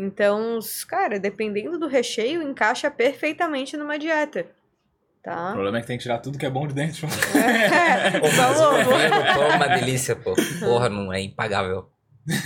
Então, 0.02 0.60
cara, 0.88 1.20
dependendo 1.20 1.78
do 1.78 1.86
recheio, 1.88 2.42
encaixa 2.42 2.90
perfeitamente 2.90 3.76
numa 3.76 4.00
dieta. 4.00 4.46
O 4.46 5.22
Tá? 5.22 5.52
problema 5.52 5.78
é 5.80 5.82
que 5.82 5.88
tem 5.88 5.98
que 5.98 6.04
tirar 6.04 6.20
tudo 6.20 6.38
que 6.38 6.46
é 6.46 6.50
bom 6.50 6.66
de 6.66 6.74
dentro. 6.74 7.06
É, 7.38 8.12
Pô, 8.22 8.28
mas 8.38 8.60
o 8.62 8.64
ovinho 8.70 9.10
no 9.10 9.34
pão 9.34 9.44
é 9.44 9.56
uma 9.58 9.68
delícia, 9.68 10.16
pô. 10.16 10.34
Porra, 10.62 10.88
não 10.88 11.12
é 11.12 11.20
impagável. 11.22 11.90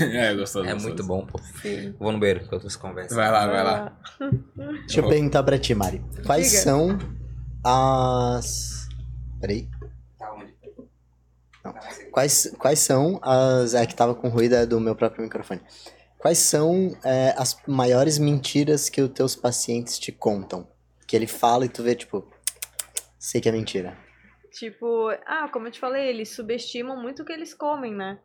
é, 0.02 0.34
gostoso. 0.34 0.66
É 0.68 0.74
gostoso. 0.74 0.88
muito 0.88 1.04
bom, 1.06 1.24
pô. 1.28 1.40
Sim. 1.62 1.94
Vou 2.00 2.12
no 2.12 2.20
banheiro 2.20 2.42
enquanto 2.44 2.64
você 2.68 2.78
conversa. 2.80 3.14
Vai 3.14 3.30
lá, 3.30 3.46
vai 3.46 3.64
lá. 3.64 3.98
Deixa 4.88 5.02
eu 5.02 5.08
perguntar 5.08 5.44
pra 5.44 5.60
ti, 5.60 5.76
Mari. 5.76 6.02
Quais 6.26 6.50
Diga. 6.50 6.64
são 6.64 6.98
as. 7.64 8.88
Peraí. 9.40 9.70
Tá 10.18 10.34
onde? 10.34 10.54
Não. 11.64 11.76
Quais, 12.12 12.52
quais 12.58 12.80
são 12.80 13.20
as. 13.22 13.76
É 13.76 13.86
que 13.86 13.94
tava 13.96 14.16
com 14.16 14.30
ruído 14.30 14.56
é 14.56 14.66
do 14.66 14.80
meu 14.80 14.96
próprio 14.96 15.22
microfone. 15.24 15.62
Quais 16.24 16.38
são 16.38 16.98
é, 17.04 17.36
as 17.38 17.62
maiores 17.68 18.18
mentiras 18.18 18.90
que 18.90 19.02
os 19.02 19.10
teus 19.10 19.36
pacientes 19.36 20.00
te 20.00 20.10
contam? 20.10 20.66
Que 21.06 21.18
ele 21.18 21.28
fala 21.28 21.66
e 21.66 21.70
tu 21.70 21.84
vê, 21.84 21.94
tipo. 21.96 22.26
Sei 23.20 23.42
que 23.42 23.50
é 23.50 23.52
mentira. 23.52 23.98
Tipo, 24.50 25.10
ah, 25.26 25.50
como 25.52 25.68
eu 25.68 25.72
te 25.72 25.82
falei, 25.82 26.08
eles 26.08 26.34
subestimam 26.34 26.96
muito 26.96 27.24
o 27.24 27.26
que 27.26 27.34
eles 27.34 27.54
comem, 27.54 27.94
né? 27.94 28.20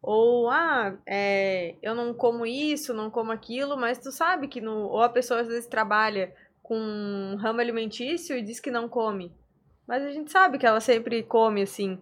Ou, 0.00 0.48
ah, 0.48 0.96
é, 1.04 1.74
eu 1.82 1.92
não 1.92 2.14
como 2.14 2.46
isso, 2.46 2.94
não 2.94 3.10
como 3.10 3.32
aquilo, 3.32 3.76
mas 3.76 3.98
tu 3.98 4.12
sabe 4.12 4.46
que 4.46 4.60
no. 4.60 4.86
Ou 4.86 5.02
a 5.02 5.08
pessoa 5.08 5.40
às 5.40 5.48
vezes 5.48 5.66
trabalha 5.66 6.32
com 6.62 6.78
um 6.78 7.34
ramo 7.34 7.60
alimentício 7.60 8.36
e 8.36 8.42
diz 8.42 8.60
que 8.60 8.70
não 8.70 8.88
come. 8.88 9.34
Mas 9.88 10.04
a 10.04 10.12
gente 10.12 10.30
sabe 10.30 10.56
que 10.56 10.66
ela 10.66 10.80
sempre 10.80 11.24
come 11.24 11.62
assim. 11.62 11.98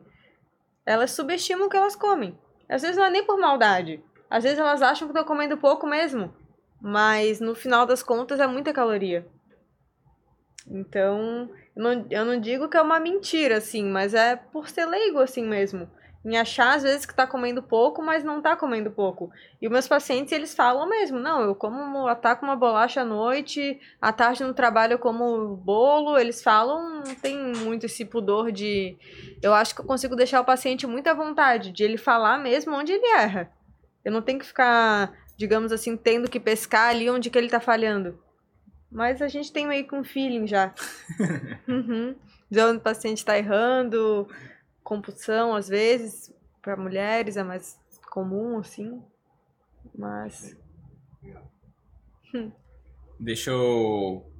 Elas 0.84 1.12
subestimam 1.12 1.68
o 1.68 1.70
que 1.70 1.76
elas 1.78 1.96
comem. 1.96 2.38
Às 2.68 2.82
vezes 2.82 2.98
não 2.98 3.06
é 3.06 3.10
nem 3.10 3.24
por 3.24 3.38
maldade. 3.38 4.04
Às 4.30 4.44
vezes 4.44 4.58
elas 4.58 4.82
acham 4.82 5.08
que 5.08 5.12
estão 5.12 5.24
comendo 5.24 5.56
pouco 5.56 5.86
mesmo. 5.86 6.34
Mas 6.80 7.40
no 7.40 7.54
final 7.54 7.84
das 7.86 8.02
contas 8.02 8.40
é 8.40 8.46
muita 8.46 8.72
caloria. 8.72 9.26
Então, 10.70 11.48
eu 11.74 11.82
não, 11.82 12.06
eu 12.10 12.24
não 12.24 12.40
digo 12.40 12.68
que 12.68 12.76
é 12.76 12.82
uma 12.82 13.00
mentira, 13.00 13.56
assim, 13.56 13.84
mas 13.84 14.14
é 14.14 14.36
por 14.36 14.68
ser 14.68 14.86
leigo, 14.86 15.18
assim 15.18 15.44
mesmo. 15.44 15.88
Em 16.24 16.36
achar, 16.36 16.76
às 16.76 16.82
vezes, 16.82 17.06
que 17.06 17.14
tá 17.14 17.26
comendo 17.26 17.62
pouco, 17.62 18.02
mas 18.02 18.22
não 18.22 18.42
tá 18.42 18.54
comendo 18.54 18.90
pouco. 18.90 19.30
E 19.62 19.66
os 19.66 19.72
meus 19.72 19.88
pacientes, 19.88 20.32
eles 20.32 20.54
falam 20.54 20.86
mesmo, 20.86 21.18
não, 21.18 21.40
eu 21.40 21.54
como, 21.54 22.06
ataco 22.06 22.44
uma 22.44 22.56
bolacha 22.56 23.00
à 23.00 23.04
noite, 23.04 23.80
à 24.00 24.12
tarde 24.12 24.44
no 24.44 24.52
trabalho 24.52 24.94
eu 24.94 24.98
como 24.98 25.56
bolo, 25.56 26.18
eles 26.18 26.42
falam, 26.42 27.02
não 27.06 27.14
tem 27.14 27.38
muito 27.38 27.86
esse 27.86 28.04
pudor 28.04 28.52
de... 28.52 28.98
Eu 29.40 29.54
acho 29.54 29.74
que 29.74 29.80
eu 29.80 29.86
consigo 29.86 30.16
deixar 30.16 30.40
o 30.40 30.44
paciente 30.44 30.86
muito 30.86 31.06
à 31.06 31.14
vontade, 31.14 31.72
de 31.72 31.82
ele 31.82 31.96
falar 31.96 32.36
mesmo 32.38 32.74
onde 32.74 32.92
ele 32.92 33.06
erra. 33.16 33.50
Eu 34.04 34.12
não 34.12 34.22
tenho 34.22 34.38
que 34.38 34.46
ficar, 34.46 35.12
digamos 35.36 35.72
assim, 35.72 35.96
tendo 35.96 36.30
que 36.30 36.40
pescar 36.40 36.90
ali 36.90 37.10
onde 37.10 37.30
que 37.30 37.38
ele 37.38 37.48
tá 37.48 37.60
falhando. 37.60 38.18
Mas 38.90 39.20
a 39.20 39.28
gente 39.28 39.52
tem 39.52 39.66
meio 39.66 39.86
que 39.86 39.94
um 39.94 40.04
feeling 40.04 40.46
já. 40.46 40.74
uhum. 41.68 42.14
De 42.50 42.60
onde 42.60 42.78
o 42.78 42.82
paciente 42.82 43.24
tá 43.24 43.36
errando, 43.36 44.26
compulsão, 44.82 45.54
às 45.54 45.68
vezes, 45.68 46.32
para 46.62 46.76
mulheres 46.76 47.36
é 47.36 47.42
mais 47.42 47.78
comum, 48.10 48.58
assim. 48.58 49.02
Mas. 49.94 50.56
Deixa 53.20 53.50
eu. 53.50 54.32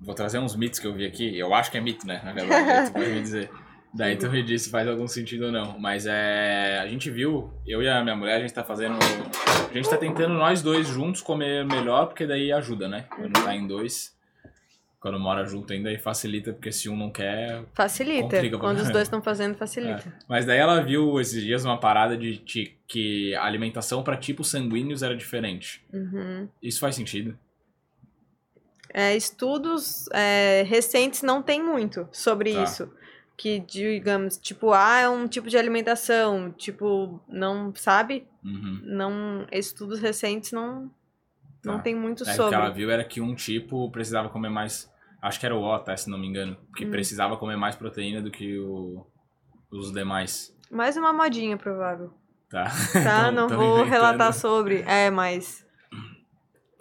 Vou 0.00 0.14
trazer 0.14 0.38
uns 0.38 0.54
mitos 0.54 0.78
que 0.78 0.86
eu 0.86 0.94
vi 0.94 1.06
aqui. 1.06 1.38
Eu 1.38 1.54
acho 1.54 1.70
que 1.70 1.78
é 1.78 1.80
mito, 1.80 2.06
né? 2.06 2.20
Na 2.22 2.32
verdade, 2.32 2.90
tu 2.90 2.92
pode 2.92 3.10
me 3.10 3.22
dizer. 3.22 3.50
Daí 3.96 4.16
tu 4.16 4.28
me 4.28 4.42
diz 4.42 4.62
se 4.62 4.70
faz 4.70 4.88
algum 4.88 5.06
sentido 5.06 5.46
ou 5.46 5.52
não. 5.52 5.78
Mas 5.78 6.04
é. 6.06 6.78
A 6.82 6.86
gente 6.88 7.10
viu, 7.10 7.52
eu 7.66 7.80
e 7.80 7.88
a 7.88 8.02
minha 8.02 8.16
mulher, 8.16 8.36
a 8.36 8.40
gente 8.40 8.52
tá 8.52 8.64
fazendo. 8.64 8.96
A 9.70 9.72
gente 9.72 9.88
tá 9.88 9.96
tentando 9.96 10.34
nós 10.34 10.62
dois 10.62 10.88
juntos 10.88 11.22
comer 11.22 11.64
melhor, 11.64 12.06
porque 12.06 12.26
daí 12.26 12.52
ajuda, 12.52 12.88
né? 12.88 13.06
Quando 13.14 13.32
tá 13.32 13.54
em 13.54 13.66
dois. 13.66 14.12
Quando 14.98 15.20
mora 15.20 15.44
junto 15.44 15.70
ainda 15.72 15.90
aí 15.90 15.98
facilita, 15.98 16.52
porque 16.52 16.72
se 16.72 16.88
um 16.88 16.96
não 16.96 17.10
quer. 17.10 17.62
Facilita. 17.74 18.40
Quando 18.58 18.78
os 18.78 18.90
dois 18.90 19.02
estão 19.02 19.20
fazendo, 19.22 19.54
facilita. 19.54 20.08
É. 20.08 20.12
Mas 20.26 20.46
daí 20.46 20.58
ela 20.58 20.80
viu 20.80 21.20
esses 21.20 21.42
dias 21.42 21.62
uma 21.64 21.78
parada 21.78 22.16
de, 22.16 22.38
de 22.38 22.74
que 22.88 23.34
a 23.34 23.44
alimentação 23.44 24.02
para 24.02 24.16
tipos 24.16 24.50
sanguíneos 24.50 25.02
era 25.02 25.14
diferente. 25.14 25.84
Uhum. 25.92 26.48
Isso 26.62 26.80
faz 26.80 26.96
sentido? 26.96 27.38
É, 28.92 29.14
estudos 29.14 30.06
é, 30.12 30.64
recentes 30.66 31.22
não 31.22 31.42
tem 31.42 31.62
muito 31.62 32.08
sobre 32.10 32.54
Tá. 32.54 32.62
isso. 32.62 32.90
Que, 33.36 33.58
digamos, 33.58 34.36
tipo, 34.38 34.72
ah, 34.72 35.00
é 35.00 35.08
um 35.08 35.26
tipo 35.26 35.48
de 35.48 35.56
alimentação, 35.58 36.52
tipo, 36.52 37.20
não, 37.28 37.74
sabe? 37.74 38.28
Uhum. 38.44 38.80
Não, 38.84 39.46
estudos 39.50 39.98
recentes 40.00 40.52
não, 40.52 40.90
Não 41.64 41.78
Tá. 41.78 41.82
tem 41.82 41.94
muito 41.94 42.22
É, 42.22 42.26
o 42.26 42.30
que 42.30 42.32
sobre. 42.36 42.54
ela 42.54 42.68
viu 42.70 42.90
era 42.90 43.02
que 43.02 43.20
um 43.22 43.34
tipo 43.34 43.90
precisava 43.90 44.28
comer 44.28 44.50
mais. 44.50 44.88
Acho 45.22 45.40
que 45.40 45.46
era 45.46 45.56
o 45.56 45.62
O, 45.62 45.78
tá? 45.78 45.96
Se 45.96 46.10
não 46.10 46.18
me 46.18 46.26
engano. 46.26 46.56
Que 46.76 46.84
Hum. 46.84 46.90
precisava 46.90 47.38
comer 47.38 47.56
mais 47.56 47.74
proteína 47.74 48.20
do 48.20 48.30
que 48.30 48.58
o- 48.58 49.06
os 49.72 49.90
demais. 49.90 50.54
Mais 50.70 50.94
uma 50.98 51.10
modinha, 51.12 51.56
provável. 51.56 52.12
Tá? 52.50 52.64
Tá? 53.28 53.32
Não 53.32 53.48
vou 53.48 53.76
inventando. 53.78 53.90
relatar 53.90 54.32
sobre. 54.34 54.82
É, 54.86 55.10
mas. 55.10 55.64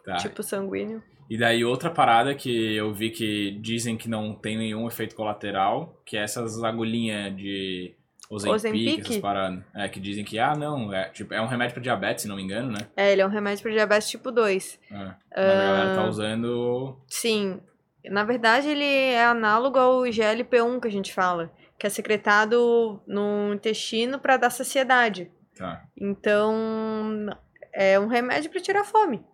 Tá. 0.05 0.17
Tipo 0.17 0.43
sanguíneo. 0.43 1.01
E 1.33 1.37
daí 1.37 1.65
outra 1.65 1.89
parada 1.89 2.35
que 2.35 2.75
eu 2.75 2.93
vi 2.93 3.09
que 3.09 3.57
dizem 3.59 3.97
que 3.97 4.07
não 4.07 4.35
tem 4.35 4.55
nenhum 4.55 4.87
efeito 4.87 5.15
colateral, 5.15 5.99
que 6.05 6.15
é 6.15 6.21
essas 6.21 6.63
agulhinhas 6.63 7.35
de 7.35 7.95
Ozempic, 8.29 8.99
essas 9.01 9.17
paradas. 9.17 9.63
É, 9.73 9.89
que 9.89 9.99
dizem 9.99 10.23
que, 10.23 10.37
ah, 10.37 10.53
não, 10.55 10.93
é, 10.93 11.09
tipo, 11.09 11.33
é 11.33 11.41
um 11.41 11.47
remédio 11.47 11.73
pra 11.73 11.81
diabetes, 11.81 12.21
se 12.21 12.27
não 12.27 12.35
me 12.35 12.43
engano, 12.43 12.71
né? 12.71 12.87
É, 12.95 13.11
ele 13.11 13.21
é 13.21 13.25
um 13.25 13.29
remédio 13.29 13.63
para 13.63 13.71
diabetes 13.71 14.09
tipo 14.11 14.29
2. 14.31 14.79
É. 14.91 14.93
Mas 14.95 15.15
a 15.35 15.41
galera 15.41 15.91
Ah. 15.93 15.95
tá 15.95 16.07
usando... 16.07 16.97
Sim. 17.07 17.59
Na 18.05 18.23
verdade, 18.23 18.67
ele 18.69 18.83
é 18.85 19.25
análogo 19.25 19.79
ao 19.79 20.01
GLP-1 20.03 20.79
que 20.81 20.87
a 20.87 20.91
gente 20.91 21.11
fala, 21.11 21.51
que 21.79 21.87
é 21.87 21.89
secretado 21.89 23.01
no 23.07 23.55
intestino 23.55 24.19
para 24.19 24.37
dar 24.37 24.51
saciedade. 24.51 25.31
Tá, 25.57 25.83
Então, 25.99 27.25
é 27.73 27.99
um 27.99 28.05
remédio 28.05 28.51
para 28.51 28.61
tirar 28.61 28.83
fome. 28.83 29.25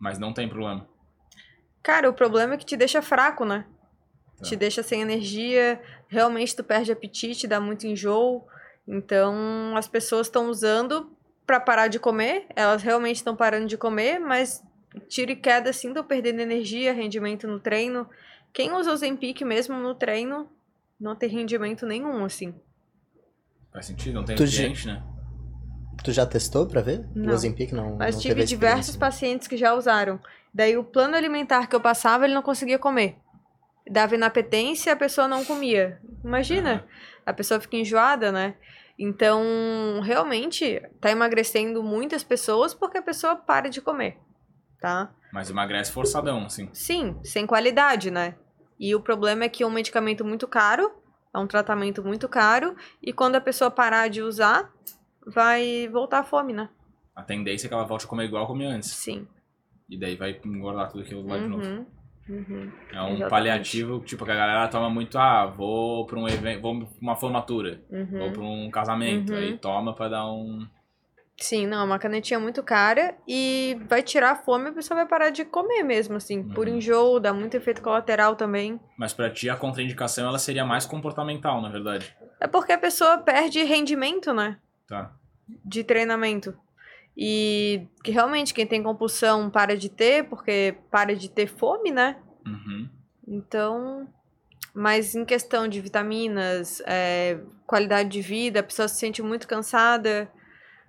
mas 0.00 0.18
não 0.18 0.32
tem 0.34 0.48
problema. 0.48 0.92
Cara, 1.84 2.08
o 2.08 2.14
problema 2.14 2.54
é 2.54 2.56
que 2.56 2.64
te 2.64 2.78
deixa 2.78 3.02
fraco, 3.02 3.44
né? 3.44 3.66
Tá. 4.38 4.44
Te 4.44 4.56
deixa 4.56 4.82
sem 4.82 5.02
energia, 5.02 5.80
realmente 6.08 6.56
tu 6.56 6.64
perde 6.64 6.90
apetite, 6.90 7.46
dá 7.46 7.60
muito 7.60 7.86
enjoo. 7.86 8.42
Então, 8.88 9.76
as 9.76 9.86
pessoas 9.86 10.26
estão 10.26 10.48
usando 10.48 11.14
pra 11.46 11.60
parar 11.60 11.88
de 11.88 11.98
comer, 11.98 12.46
elas 12.56 12.82
realmente 12.82 13.16
estão 13.16 13.36
parando 13.36 13.66
de 13.66 13.76
comer, 13.76 14.18
mas 14.18 14.64
tiro 15.08 15.32
e 15.32 15.36
queda 15.36 15.68
assim, 15.68 15.88
estão 15.88 16.02
perdendo 16.02 16.40
energia, 16.40 16.94
rendimento 16.94 17.46
no 17.46 17.60
treino. 17.60 18.08
Quem 18.50 18.72
usa 18.72 18.90
o 18.90 18.96
Zempic 18.96 19.42
mesmo 19.42 19.78
no 19.78 19.94
treino 19.94 20.48
não 20.98 21.14
tem 21.14 21.28
rendimento 21.28 21.84
nenhum, 21.84 22.24
assim. 22.24 22.54
Faz 23.70 23.84
sentido? 23.84 24.14
Não 24.14 24.24
tem 24.24 24.36
Tu 24.36 24.44
né? 24.86 25.02
Tu 26.02 26.12
já 26.12 26.24
testou 26.24 26.66
pra 26.66 26.80
ver? 26.80 27.04
Não. 27.14 27.32
O 27.32 27.34
Ozempic 27.34 27.72
não 27.72 27.96
Mas 27.96 28.14
não 28.14 28.22
tive 28.22 28.44
diversos 28.44 28.96
pacientes 28.96 29.46
que 29.46 29.56
já 29.56 29.74
usaram. 29.74 30.18
Daí 30.54 30.78
o 30.78 30.84
plano 30.84 31.16
alimentar 31.16 31.66
que 31.66 31.74
eu 31.74 31.80
passava, 31.80 32.24
ele 32.24 32.34
não 32.34 32.42
conseguia 32.42 32.78
comer. 32.78 33.16
Dava 33.90 34.14
inapetência 34.14 34.90
e 34.90 34.92
a 34.92 34.96
pessoa 34.96 35.26
não 35.26 35.44
comia. 35.44 36.00
Imagina, 36.22 36.86
a 37.26 37.32
pessoa 37.32 37.60
fica 37.60 37.76
enjoada, 37.76 38.30
né? 38.30 38.54
Então, 38.96 39.42
realmente, 40.02 40.80
tá 41.00 41.10
emagrecendo 41.10 41.82
muitas 41.82 42.22
pessoas 42.22 42.72
porque 42.72 42.98
a 42.98 43.02
pessoa 43.02 43.34
para 43.34 43.68
de 43.68 43.80
comer, 43.80 44.16
tá? 44.80 45.12
Mas 45.32 45.50
emagrece 45.50 45.90
forçadão, 45.90 46.44
assim. 46.44 46.70
Sim, 46.72 47.18
sem 47.24 47.44
qualidade, 47.44 48.10
né? 48.10 48.36
E 48.78 48.94
o 48.94 49.00
problema 49.00 49.44
é 49.44 49.48
que 49.48 49.64
é 49.64 49.66
um 49.66 49.70
medicamento 49.70 50.24
muito 50.24 50.46
caro, 50.46 50.92
é 51.34 51.38
um 51.38 51.46
tratamento 51.48 52.04
muito 52.04 52.28
caro, 52.28 52.76
e 53.02 53.12
quando 53.12 53.34
a 53.34 53.40
pessoa 53.40 53.70
parar 53.70 54.08
de 54.08 54.22
usar, 54.22 54.72
vai 55.26 55.88
voltar 55.88 56.20
à 56.20 56.24
fome, 56.24 56.52
né? 56.52 56.68
A 57.16 57.22
tendência 57.22 57.66
é 57.66 57.68
que 57.68 57.74
ela 57.74 57.84
volte 57.84 58.06
a 58.06 58.08
comer 58.08 58.24
igual 58.24 58.46
comia 58.46 58.68
antes. 58.68 58.90
Sim. 58.90 59.26
E 59.88 59.98
daí 59.98 60.16
vai 60.16 60.38
engordar 60.44 60.90
tudo 60.90 61.02
aquilo 61.02 61.26
lá 61.26 61.38
de 61.38 61.46
novo. 61.48 61.62
Uhum, 61.64 61.86
uhum. 62.28 62.72
É 62.90 62.96
um 63.02 63.04
Exatamente. 63.06 63.28
paliativo, 63.30 64.00
tipo, 64.00 64.24
que 64.24 64.30
a 64.30 64.36
galera 64.36 64.68
toma 64.68 64.88
muito, 64.88 65.18
ah, 65.18 65.46
vou 65.46 66.06
pra 66.06 66.18
um 66.18 66.26
evento, 66.28 66.62
vou 66.62 66.78
pra 66.80 66.88
uma 67.00 67.16
formatura, 67.16 67.82
Uhum. 67.90 68.06
vou 68.18 68.32
pra 68.32 68.42
um 68.42 68.70
casamento, 68.70 69.32
Uhum. 69.32 69.38
aí 69.38 69.58
toma 69.58 69.94
pra 69.94 70.08
dar 70.08 70.26
um... 70.26 70.66
Sim, 71.36 71.66
não, 71.66 71.80
é 71.80 71.84
uma 71.84 71.98
canetinha 71.98 72.38
muito 72.38 72.62
cara 72.62 73.16
e 73.26 73.76
vai 73.88 74.02
tirar 74.04 74.30
a 74.30 74.36
fome 74.36 74.66
e 74.66 74.68
a 74.68 74.72
pessoa 74.72 74.98
vai 75.00 75.06
parar 75.06 75.30
de 75.30 75.44
comer 75.44 75.82
mesmo, 75.82 76.14
assim, 76.16 76.42
por 76.44 76.68
Uhum. 76.68 76.76
enjoo, 76.76 77.18
dá 77.18 77.32
muito 77.34 77.56
efeito 77.56 77.82
colateral 77.82 78.36
também. 78.36 78.78
Mas 78.96 79.12
pra 79.12 79.28
ti 79.28 79.50
a 79.50 79.56
contraindicação, 79.56 80.28
ela 80.28 80.38
seria 80.38 80.64
mais 80.64 80.86
comportamental, 80.86 81.60
na 81.60 81.68
verdade. 81.68 82.16
É 82.40 82.46
porque 82.46 82.70
a 82.72 82.78
pessoa 82.78 83.18
perde 83.18 83.62
rendimento, 83.64 84.32
né, 84.32 84.58
Tá. 84.86 85.10
de 85.64 85.82
treinamento. 85.82 86.56
E 87.16 87.86
que 88.02 88.10
realmente 88.10 88.52
quem 88.52 88.66
tem 88.66 88.82
compulsão 88.82 89.48
para 89.48 89.76
de 89.76 89.88
ter, 89.88 90.24
porque 90.28 90.76
para 90.90 91.14
de 91.14 91.30
ter 91.30 91.46
fome, 91.46 91.90
né? 91.92 92.16
Uhum. 92.46 92.88
Então, 93.26 94.08
mas 94.74 95.14
em 95.14 95.24
questão 95.24 95.68
de 95.68 95.80
vitaminas, 95.80 96.82
é, 96.86 97.38
qualidade 97.66 98.08
de 98.08 98.20
vida, 98.20 98.60
a 98.60 98.64
pessoa 98.64 98.88
se 98.88 98.98
sente 98.98 99.22
muito 99.22 99.46
cansada, 99.46 100.28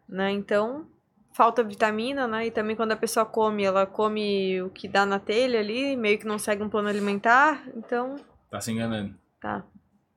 né? 0.10 0.32
Então, 0.32 0.88
falta 1.32 1.64
vitamina, 1.64 2.28
né? 2.28 2.48
E 2.48 2.52
também 2.52 2.76
quando 2.76 2.94
a 2.94 2.98
pessoa 2.98 3.26
come, 3.26 3.64
ela 3.64 3.86
come 3.86 4.62
o 4.64 4.70
que 4.72 4.88
dá 4.88 5.06
na 5.06 5.20
telha 5.20 5.60
ali, 5.60 5.96
meio 5.96 6.18
que 6.18 6.26
não 6.26 6.40
segue 6.40 6.64
um 6.64 6.70
plano 6.70 6.90
alimentar, 6.90 7.64
então, 7.76 8.16
Tá 8.50 8.60
se 8.60 8.72
enganando. 8.72 9.14
tá. 9.40 9.64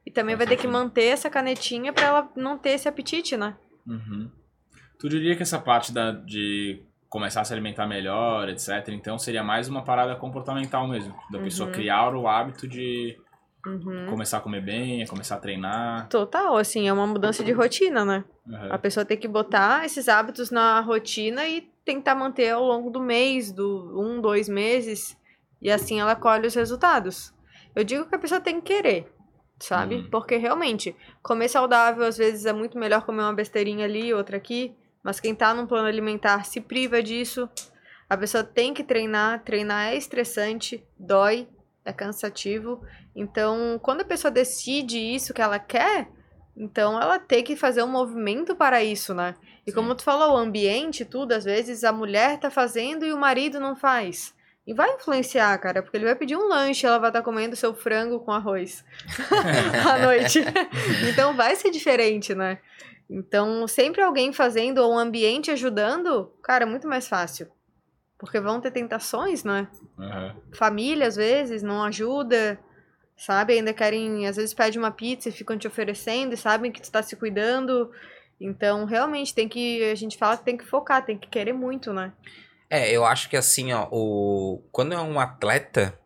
E 0.07 0.11
também 0.11 0.35
Faz 0.37 0.49
vai 0.49 0.57
ter 0.57 0.63
que 0.63 0.67
manter 0.67 1.05
essa 1.05 1.29
canetinha 1.29 1.93
pra 1.93 2.05
ela 2.07 2.33
não 2.35 2.57
ter 2.57 2.71
esse 2.71 2.89
apetite, 2.89 3.37
né? 3.37 3.55
Uhum. 3.87 4.31
Tu 4.99 5.09
diria 5.09 5.37
que 5.37 5.43
essa 5.43 5.59
parte 5.59 5.93
da, 5.93 6.11
de 6.11 6.83
começar 7.09 7.41
a 7.41 7.45
se 7.45 7.53
alimentar 7.53 7.87
melhor, 7.87 8.49
etc., 8.49 8.89
então 8.89 9.19
seria 9.19 9.43
mais 9.43 9.69
uma 9.69 9.83
parada 9.83 10.15
comportamental 10.17 10.87
mesmo. 10.89 11.15
Da 11.31 11.39
pessoa 11.39 11.69
Uhum. 11.69 11.75
criar 11.75 12.15
o 12.15 12.27
hábito 12.27 12.67
de 12.69 13.17
Uhum. 13.67 14.07
começar 14.09 14.39
a 14.39 14.41
comer 14.41 14.61
bem, 14.63 15.07
começar 15.07 15.37
a 15.37 15.41
treinar. 15.41 16.09
Total, 16.09 16.57
assim, 16.57 16.89
é 16.89 16.93
uma 16.93 17.07
mudança 17.07 17.43
de 17.45 17.53
rotina, 17.53 18.05
né? 18.05 18.25
Uhum. 18.47 18.73
A 18.73 18.79
pessoa 18.79 19.05
tem 19.05 19.17
que 19.17 19.29
botar 19.29 19.85
esses 19.85 20.09
hábitos 20.09 20.51
na 20.51 20.81
rotina 20.81 21.47
e 21.47 21.63
tentar 21.85 22.15
manter 22.15 22.51
ao 22.51 22.65
longo 22.65 22.91
do 22.91 23.01
mês, 23.01 23.51
do 23.53 23.99
um, 24.01 24.21
dois 24.21 24.49
meses, 24.49 25.17
e 25.61 25.71
assim 25.71 26.01
ela 26.01 26.15
colhe 26.15 26.47
os 26.47 26.55
resultados. 26.55 27.33
Eu 27.75 27.85
digo 27.85 28.05
que 28.07 28.15
a 28.15 28.19
pessoa 28.19 28.41
tem 28.41 28.61
que 28.61 28.75
querer, 28.75 29.13
sabe? 29.59 29.97
Uhum. 29.97 30.11
Porque 30.11 30.37
realmente, 30.37 30.95
comer 31.23 31.49
saudável 31.49 32.05
às 32.05 32.17
vezes 32.17 32.47
é 32.47 32.53
muito 32.53 32.79
melhor 32.79 33.03
comer 33.03 33.23
uma 33.23 33.33
besteirinha 33.35 33.85
ali, 33.87 34.13
outra 34.15 34.37
aqui, 34.37 34.75
mas 35.09 35.21
quem 35.21 35.35
tá 35.35 35.55
num 35.55 35.67
plano 35.67 35.89
alimentar 35.89 36.45
se 36.45 36.61
priva 36.61 37.03
disso. 37.03 37.49
A 38.11 38.15
pessoa 38.15 38.45
tem 38.45 38.75
que 38.75 38.85
treinar, 38.85 39.43
treinar 39.43 39.87
é 39.87 39.97
estressante, 39.97 40.87
dói, 40.99 41.49
é 41.83 41.95
cansativo. 41.95 42.83
Então, 43.17 43.81
quando 43.83 44.03
a 44.03 44.05
pessoa 44.05 44.31
decide 44.31 44.99
isso 44.99 45.33
que 45.33 45.41
ela 45.41 45.59
quer, 45.59 46.09
então 46.55 47.01
ela 47.01 47.19
tem 47.19 47.43
que 47.43 47.57
fazer 47.57 47.83
um 47.83 47.91
movimento 47.91 48.55
para 48.55 48.85
isso, 48.85 49.15
né? 49.15 49.35
E 49.67 49.71
Sim. 49.71 49.77
como 49.77 49.95
tu 49.95 50.03
falou, 50.03 50.35
o 50.35 50.37
ambiente, 50.37 51.07
tudo, 51.07 51.33
às 51.33 51.47
vezes 51.47 51.85
a 51.85 51.93
mulher 51.93 52.39
tá 52.39 52.51
fazendo 52.51 53.07
e 53.07 53.11
o 53.11 53.17
marido 53.17 53.59
não 53.59 53.75
faz. 53.75 54.35
E 54.67 54.75
vai 54.75 54.93
influenciar, 54.93 55.57
cara, 55.57 55.83
porque 55.83 55.97
ele 55.97 56.05
vai 56.05 56.17
pedir 56.17 56.37
um 56.37 56.49
lanche, 56.49 56.85
ela 56.85 56.99
vai 56.99 57.09
estar 57.09 57.23
comendo 57.23 57.57
seu 57.57 57.73
frango 57.75 58.21
com 58.21 58.31
arroz 58.31 58.85
à 59.91 59.99
noite. 60.01 60.45
então 61.11 61.35
vai 61.35 61.57
ser 61.57 61.71
diferente, 61.71 62.35
né? 62.35 62.59
Então, 63.11 63.67
sempre 63.67 64.03
alguém 64.03 64.33
fazendo 64.33 64.79
ou 64.79 64.93
um 64.93 64.99
ambiente 64.99 65.51
ajudando, 65.51 66.31
cara, 66.43 66.65
é 66.65 66.67
muito 66.67 66.87
mais 66.87 67.09
fácil. 67.09 67.49
Porque 68.19 68.41
vão 68.41 68.61
ter 68.61 68.71
tentações, 68.71 69.45
né? 69.45 69.69
Uhum. 69.97 70.41
família 70.53 71.07
às 71.07 71.17
vezes 71.17 71.63
não 71.63 71.83
ajuda, 71.85 72.59
sabe? 73.17 73.55
Ainda 73.55 73.73
querem, 73.73 74.27
às 74.27 74.37
vezes 74.37 74.53
pede 74.53 74.79
uma 74.79 74.91
pizza 74.91 75.29
e 75.29 75.33
ficam 75.33 75.57
te 75.57 75.67
oferecendo 75.67 76.35
e 76.35 76.37
sabem 76.37 76.71
que 76.71 76.83
tu 76.83 76.91
tá 76.91 77.03
se 77.03 77.17
cuidando. 77.17 77.91
Então, 78.41 78.85
realmente 78.85 79.35
tem 79.35 79.49
que, 79.49 79.83
a 79.91 79.95
gente 79.95 80.19
fala 80.19 80.37
que 80.37 80.45
tem 80.45 80.57
que 80.57 80.67
focar, 80.67 81.05
tem 81.05 81.17
que 81.19 81.29
querer 81.29 81.53
muito, 81.53 81.93
né? 81.93 82.13
É, 82.71 82.91
eu 82.91 83.05
acho 83.05 83.29
que 83.31 83.37
assim, 83.37 83.73
ó, 83.73 83.89
o... 83.91 84.63
quando 84.71 84.93
é 84.93 85.01
um 85.01 85.19
atleta, 85.19 85.99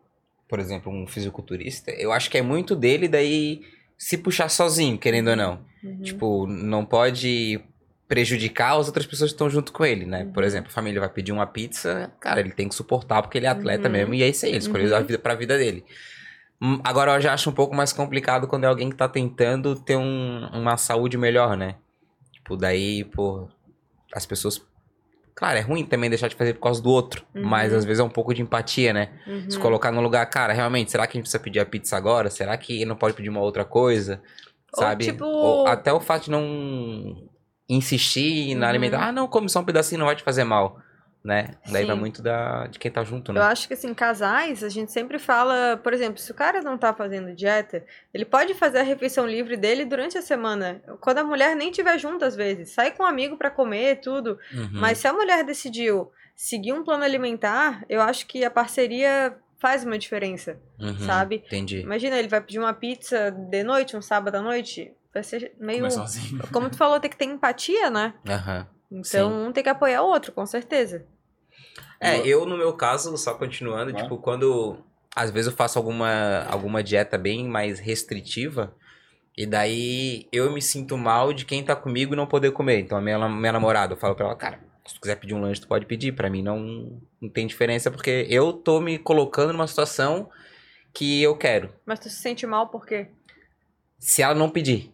por 0.47 0.59
exemplo, 0.59 0.91
um 0.91 1.05
fisiculturista, 1.05 1.91
eu 1.91 2.11
acho 2.11 2.29
que 2.31 2.37
é 2.37 2.41
muito 2.41 2.75
dele 2.75 3.07
daí 3.07 3.61
se 4.03 4.17
puxar 4.17 4.49
sozinho, 4.49 4.97
querendo 4.97 5.29
ou 5.29 5.35
não. 5.35 5.65
Uhum. 5.83 6.01
Tipo, 6.01 6.45
não 6.47 6.83
pode 6.85 7.59
prejudicar 8.07 8.77
as 8.77 8.87
outras 8.87 9.05
pessoas 9.05 9.31
que 9.31 9.35
estão 9.35 9.49
junto 9.49 9.71
com 9.71 9.85
ele, 9.85 10.05
né? 10.05 10.25
Por 10.25 10.41
Uhum. 10.43 10.47
exemplo, 10.47 10.69
a 10.69 10.73
família 10.73 10.99
vai 10.99 11.09
pedir 11.09 11.31
uma 11.31 11.47
pizza, 11.47 12.11
cara, 12.19 12.39
ele 12.41 12.51
tem 12.51 12.67
que 12.67 12.75
suportar 12.75 13.21
porque 13.21 13.37
ele 13.37 13.45
é 13.45 13.49
atleta 13.49 13.87
Uhum. 13.87 13.91
mesmo 13.93 14.13
e 14.13 14.21
é 14.23 14.27
isso 14.29 14.45
aí, 14.45 14.51
ele 14.51 14.59
escolheu 14.59 14.89
Uhum. 14.89 14.95
a 14.97 14.99
vida 14.99 15.17
pra 15.17 15.35
vida 15.35 15.57
dele. 15.57 15.85
Hum, 16.61 16.79
Agora 16.83 17.13
eu 17.15 17.21
já 17.21 17.33
acho 17.33 17.49
um 17.49 17.53
pouco 17.53 17.75
mais 17.75 17.91
complicado 17.93 18.47
quando 18.47 18.65
é 18.65 18.67
alguém 18.67 18.89
que 18.89 18.95
tá 18.95 19.07
tentando 19.09 19.75
ter 19.75 19.97
um- 19.97 20.47
uma 20.53 20.77
saúde 20.77 21.17
melhor, 21.17 21.57
né? 21.57 21.75
Tipo, 22.31 22.55
daí, 22.57 23.03
pô, 23.05 23.47
as 24.13 24.25
pessoas. 24.25 24.61
Claro, 25.35 25.57
é 25.57 25.61
ruim 25.61 25.83
também 25.83 26.09
deixar 26.09 26.27
de 26.27 26.35
fazer 26.35 26.53
por 26.53 26.61
causa 26.61 26.81
do 26.81 26.89
outro, 26.89 27.25
Uhum. 27.33 27.43
mas 27.43 27.73
às 27.73 27.83
vezes 27.83 27.99
é 27.99 28.03
um 28.03 28.09
pouco 28.09 28.33
de 28.33 28.41
empatia, 28.41 28.93
né? 28.93 29.09
Uhum. 29.25 29.49
Se 29.49 29.57
colocar 29.59 29.91
no 29.91 29.99
lugar, 29.99 30.23
cara, 30.27 30.53
realmente, 30.53 30.91
será 30.91 31.07
que 31.07 31.11
a 31.11 31.19
gente 31.19 31.23
precisa 31.23 31.41
pedir 31.43 31.59
a 31.59 31.65
pizza 31.65 31.97
agora? 31.97 32.29
Será 32.29 32.55
que 32.55 32.85
não 32.85 32.95
pode 32.95 33.15
pedir 33.15 33.29
uma 33.29 33.39
outra 33.41 33.65
coisa? 33.65 34.21
Ou, 34.75 34.79
Sabe? 34.83 35.05
tipo- 35.05 35.25
Ou 35.25 35.67
até 35.67 35.91
o 35.91 35.99
fato 35.99 36.25
de 36.25 36.31
não 36.31 37.27
insistir 37.67 38.55
na 38.55 38.65
Uhum. 38.65 38.69
alimentação. 38.69 39.07
Ah, 39.07 39.11
não, 39.11 39.27
come 39.27 39.49
só 39.49 39.59
um 39.59 39.65
pedacinho, 39.65 39.99
não 39.99 40.05
vai 40.05 40.15
te 40.15 40.23
fazer 40.23 40.43
mal. 40.43 40.77
Né? 41.23 41.51
Daí 41.71 41.85
vai 41.85 41.95
Sim. 41.95 41.99
muito 42.01 42.21
da, 42.21 42.67
de 42.67 42.77
quem 42.77 42.91
tá 42.91 43.03
junto, 43.03 43.31
Eu 43.31 43.35
né? 43.35 43.41
acho 43.41 43.67
que 43.67 43.73
assim, 43.73 43.93
casais, 43.93 44.63
a 44.63 44.69
gente 44.69 44.91
sempre 44.91 45.17
fala, 45.17 45.79
por 45.81 45.93
exemplo, 45.93 46.19
se 46.19 46.29
o 46.29 46.33
cara 46.35 46.61
não 46.61 46.77
tá 46.77 46.93
fazendo 46.93 47.33
dieta, 47.33 47.85
ele 48.13 48.25
pode 48.25 48.53
fazer 48.53 48.79
a 48.79 48.83
refeição 48.83 49.25
livre 49.25 49.55
dele 49.55 49.85
durante 49.85 50.17
a 50.17 50.21
semana. 50.21 50.81
Quando 50.99 51.19
a 51.19 51.23
mulher 51.23 51.55
nem 51.55 51.69
estiver 51.69 51.97
junto, 51.97 52.25
às 52.25 52.35
vezes. 52.35 52.71
Sai 52.71 52.91
com 52.91 53.03
um 53.03 53.05
amigo 53.05 53.37
pra 53.37 53.49
comer, 53.49 54.01
tudo. 54.01 54.37
Uhum. 54.53 54.69
Mas 54.73 54.97
se 54.97 55.07
a 55.07 55.13
mulher 55.13 55.43
decidiu 55.45 56.11
seguir 56.35 56.73
um 56.73 56.83
plano 56.83 57.03
alimentar, 57.03 57.85
eu 57.87 58.01
acho 58.01 58.27
que 58.27 58.43
a 58.43 58.51
parceria 58.51 59.35
faz 59.59 59.85
uma 59.85 59.97
diferença, 59.97 60.59
Uhum, 60.77 60.99
sabe? 60.99 61.37
Entendi. 61.45 61.79
Imagina, 61.79 62.17
ele 62.17 62.27
vai 62.27 62.41
pedir 62.41 62.59
uma 62.59 62.73
pizza 62.73 63.31
de 63.31 63.63
noite, 63.63 63.95
um 63.95 64.01
sábado 64.01 64.35
à 64.35 64.41
noite. 64.41 64.91
Vai 65.13 65.23
ser 65.23 65.53
meio. 65.57 65.85
Como 66.51 66.69
tu 66.69 66.75
falou, 66.75 66.99
tem 66.99 67.09
que 67.09 67.15
ter 67.15 67.25
empatia, 67.25 67.89
né? 67.89 68.13
Aham. 68.27 68.67
Então, 68.93 69.47
um 69.47 69.51
tem 69.51 69.63
que 69.63 69.69
apoiar 69.69 70.03
o 70.03 70.07
outro, 70.07 70.31
com 70.31 70.45
certeza. 70.45 71.05
É, 71.99 72.25
eu 72.27 72.45
no 72.45 72.57
meu 72.57 72.73
caso, 72.73 73.17
só 73.17 73.33
continuando, 73.33 73.93
tipo, 73.93 74.17
quando 74.17 74.77
às 75.15 75.31
vezes 75.31 75.51
eu 75.51 75.57
faço 75.57 75.79
alguma, 75.79 76.43
alguma 76.49 76.83
dieta 76.83 77.17
bem 77.17 77.47
mais 77.47 77.79
restritiva, 77.79 78.75
e 79.37 79.45
daí 79.45 80.27
eu 80.31 80.51
me 80.51 80.61
sinto 80.61 80.97
mal 80.97 81.33
de 81.33 81.45
quem 81.45 81.63
tá 81.63 81.75
comigo 81.75 82.13
e 82.13 82.17
não 82.17 82.27
poder 82.27 82.51
comer. 82.51 82.79
Então 82.79 82.97
a 82.97 83.01
minha, 83.01 83.29
minha 83.29 83.51
namorada, 83.51 83.93
eu 83.93 83.97
falo 83.97 84.15
pra 84.15 84.25
ela, 84.25 84.35
cara, 84.35 84.59
se 84.85 84.93
tu 84.95 85.01
quiser 85.01 85.15
pedir 85.15 85.33
um 85.33 85.41
lanche, 85.41 85.61
tu 85.61 85.67
pode 85.67 85.85
pedir. 85.85 86.11
Pra 86.11 86.29
mim 86.29 86.43
não, 86.43 87.01
não 87.21 87.29
tem 87.29 87.47
diferença, 87.47 87.89
porque 87.89 88.27
eu 88.29 88.53
tô 88.53 88.79
me 88.79 88.99
colocando 88.99 89.53
numa 89.53 89.67
situação 89.67 90.29
que 90.93 91.21
eu 91.21 91.35
quero. 91.35 91.73
Mas 91.85 91.99
tu 91.99 92.09
se 92.09 92.17
sente 92.17 92.45
mal 92.45 92.67
por 92.67 92.85
quê? 92.85 93.07
Se 93.97 94.21
ela 94.21 94.35
não 94.35 94.49
pedir. 94.49 94.92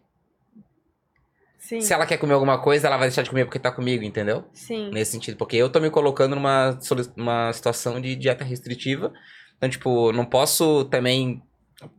Sim. 1.70 1.82
Se 1.82 1.94
ela 1.94 2.06
quer 2.08 2.18
comer 2.18 2.34
alguma 2.34 2.58
coisa, 2.60 2.88
ela 2.88 2.98
vai 2.98 3.08
deixar 3.10 3.22
de 3.22 3.30
comer 3.30 3.46
porque 3.46 3.60
tá 3.60 3.72
comigo, 3.72 4.04
entendeu? 4.04 4.44
Sim. 4.54 4.90
Nesse 4.91 5.12
sentido, 5.12 5.38
porque 5.38 5.56
eu 5.56 5.70
tô 5.70 5.80
me 5.80 5.91
colocando 5.91 6.36
numa 6.36 6.80
uma 7.16 7.54
situação 7.54 8.02
de 8.02 8.16
dieta 8.16 8.44
restritiva. 8.44 9.14
Então, 9.58 9.70
tipo, 9.70 10.12
não 10.12 10.26
posso 10.26 10.86
também 10.86 11.44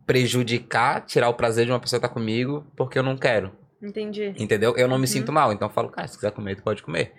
prejudicar, 0.05 1.05
tirar 1.05 1.29
o 1.29 1.33
prazer 1.33 1.65
de 1.65 1.71
uma 1.71 1.79
pessoa 1.79 1.97
estar 1.99 2.09
comigo, 2.09 2.65
porque 2.75 2.99
eu 2.99 3.03
não 3.03 3.15
quero. 3.15 3.51
Entendi. 3.81 4.33
Entendeu? 4.37 4.75
Eu 4.75 4.87
não 4.87 4.97
me 4.97 5.03
Uhum. 5.03 5.07
sinto 5.07 5.31
mal, 5.31 5.53
então 5.53 5.67
eu 5.69 5.73
falo, 5.73 5.89
cara, 5.89 6.07
se 6.07 6.15
quiser 6.15 6.31
comer, 6.31 6.55
tu 6.57 6.63
pode 6.63 6.83
comer. 6.83 7.13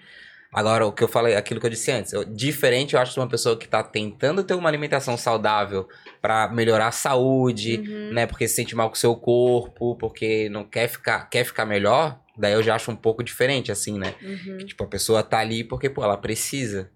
Agora, 0.53 0.87
o 0.87 0.93
que 0.93 1.03
eu 1.03 1.09
falei, 1.09 1.35
aquilo 1.35 1.59
que 1.59 1.65
eu 1.67 1.71
disse 1.71 1.91
antes, 1.91 2.13
eu- 2.13 2.25
diferente, 2.27 2.95
eu 2.95 3.01
acho, 3.01 3.15
de 3.15 3.19
uma 3.21 3.27
pessoa 3.29 3.57
que 3.59 3.67
tá 3.67 3.83
tentando 3.83 4.45
ter 4.45 4.53
uma 4.53 4.69
alimentação 4.69 5.17
saudável 5.17 5.89
pra 6.21 6.49
melhorar 6.49 6.89
a 6.89 6.93
saúde, 6.93 7.79
Uhum. 7.89 8.13
né? 8.13 8.27
Porque 8.27 8.47
se 8.47 8.57
sente 8.57 8.77
mal 8.77 8.91
com 8.91 8.95
o 8.95 8.99
seu 8.99 9.17
corpo, 9.17 9.97
porque 9.97 10.51
não 10.51 10.63
quer 10.65 10.89
ficar, 10.89 11.31
quer 11.31 11.45
ficar 11.45 11.65
melhor, 11.65 12.21
daí 12.37 12.53
eu 12.53 12.63
já 12.63 12.75
acho 12.75 12.91
um 12.91 12.97
pouco 12.97 13.23
diferente, 13.23 13.71
assim, 13.73 13.99
né? 13.99 14.15
Uhum. 14.23 14.59
Tipo, 14.59 14.85
a 14.85 14.87
pessoa 14.89 15.23
tá 15.23 15.39
ali 15.39 15.65
porque, 15.65 15.89
pô, 15.91 16.03
ela 16.03 16.17
precisa. 16.17 16.91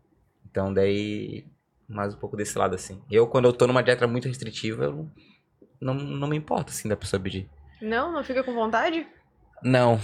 Então, 0.50 0.72
daí, 0.72 1.44
mais 1.88 2.14
um 2.14 2.18
pouco 2.18 2.36
desse 2.36 2.56
lado, 2.58 2.74
assim. 2.74 3.00
Eu, 3.10 3.26
quando 3.26 3.44
eu 3.46 3.52
tô 3.52 3.66
numa 3.66 3.82
dieta 3.82 4.06
muito 4.06 4.28
restritiva, 4.28 4.84
eu 4.84 5.08
não, 5.80 5.94
não 5.94 6.28
me 6.28 6.36
importa, 6.36 6.70
assim, 6.72 6.88
da 6.88 6.96
pessoa 6.96 7.20
pedir. 7.20 7.48
Não, 7.80 8.10
não 8.12 8.24
fica 8.24 8.42
com 8.42 8.54
vontade? 8.54 9.06
Não. 9.62 10.00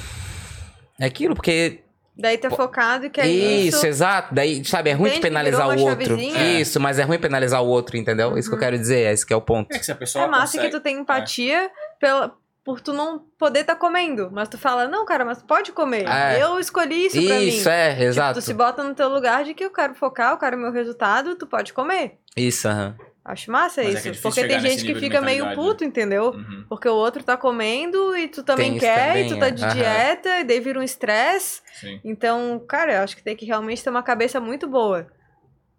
É 1.01 1.07
aquilo, 1.07 1.35
porque... 1.35 1.81
Daí 2.15 2.37
tá 2.37 2.51
focado 2.51 3.07
e 3.07 3.11
quer 3.11 3.27
isso, 3.27 3.79
isso. 3.79 3.87
exato. 3.87 4.35
Daí, 4.35 4.63
sabe, 4.67 4.91
é 4.91 4.93
ruim 4.93 5.09
Entende 5.09 5.15
de 5.15 5.21
que 5.23 5.29
penalizar 5.29 5.67
o 5.67 5.71
outro. 5.81 6.05
chavezinha? 6.19 6.61
Isso, 6.61 6.79
mas 6.79 6.99
é 6.99 7.03
ruim 7.05 7.19
penalizar 7.19 7.63
o 7.63 7.67
outro, 7.67 7.97
entendeu? 7.97 8.37
Isso 8.37 8.51
que 8.51 8.55
eu 8.55 8.59
Uhum. 8.59 8.65
quero 8.65 8.79
dizer, 8.79 9.11
esse 9.11 9.25
que 9.25 9.33
é 9.33 9.37
o 9.37 9.41
ponto. 9.41 9.75
É 9.75 9.79
que 9.79 9.85
se 9.87 9.91
a 9.91 9.95
pessoa 9.95 10.27
É 10.27 10.29
massa 10.29 10.59
consegue... 10.59 10.65
que 10.67 10.79
tu 10.79 10.83
tem 10.83 10.99
empatia 10.99 11.71
pela, 11.99 12.37
por 12.65 12.81
tu 12.81 12.93
não 12.93 13.19
poder 13.39 13.61
estar 13.61 13.75
comendo. 13.77 14.31
Mas 14.33 14.49
tu 14.49 14.57
fala, 14.57 14.87
não, 14.87 15.05
cara, 15.05 15.25
mas 15.25 15.39
tu 15.39 15.45
pode 15.47 15.73
comer. 15.73 16.07
É. 16.09 16.43
Eu 16.43 16.59
escolhi 16.61 17.07
isso 17.07 17.21
pra 17.27 17.37
mim. 17.37 17.49
Isso, 17.49 17.69
é, 17.69 17.91
Tipo, 17.93 18.03
exato. 18.05 18.39
tu 18.39 18.43
se 18.43 18.55
bota 18.55 18.83
no 18.85 18.95
teu 18.95 19.09
lugar 19.09 19.45
de 19.45 19.53
que 19.55 19.65
eu 19.65 19.71
quero 19.71 19.95
focar, 19.95 20.33
eu 20.33 20.39
quero 20.39 20.57
meu 20.57 20.71
resultado, 20.73 21.35
tu 21.35 21.47
pode 21.47 21.73
comer. 21.73 22.19
Isso, 22.37 22.69
aham. 22.69 22.97
Acho 23.25 23.53
massa 23.53 23.83
Mas 23.85 23.87
é 23.95 23.99
isso. 23.99 24.09
é 24.09 24.11
difícil 24.11 24.23
porque 24.31 24.49
tem 24.49 24.59
gente 24.61 24.85
que 24.85 24.95
fica 24.97 25.21
meio 25.21 25.55
puto, 25.55 25.85
entendeu? 25.85 26.31
Uhum. 26.31 26.65
Porque 26.69 26.89
o 26.89 26.95
outro 26.95 27.23
tá 27.23 27.37
comendo 27.37 28.17
e 28.17 28.27
tu 28.27 28.43
também 28.43 28.71
Tem 28.71 28.77
isso 28.79 28.87
quer, 28.87 29.07
também, 29.09 29.27
e 29.27 29.29
tu 29.29 29.39
tá 29.39 29.47
é. 29.47 29.51
de 29.53 29.65
Aham. 29.65 29.75
dieta, 29.75 30.41
e 30.41 30.45
daí 30.45 30.59
vira 30.59 30.81
um 30.81 30.83
estresse. 30.83 31.61
Então, 32.05 32.61
cara, 32.69 32.95
eu 32.95 33.01
acho 33.03 33.15
que 33.17 33.23
tem 33.23 33.37
que 33.37 33.45
realmente 33.47 33.83
ter 33.83 33.91
uma 33.91 34.03
cabeça 34.03 34.41
muito 34.41 34.67
boa. 34.67 35.07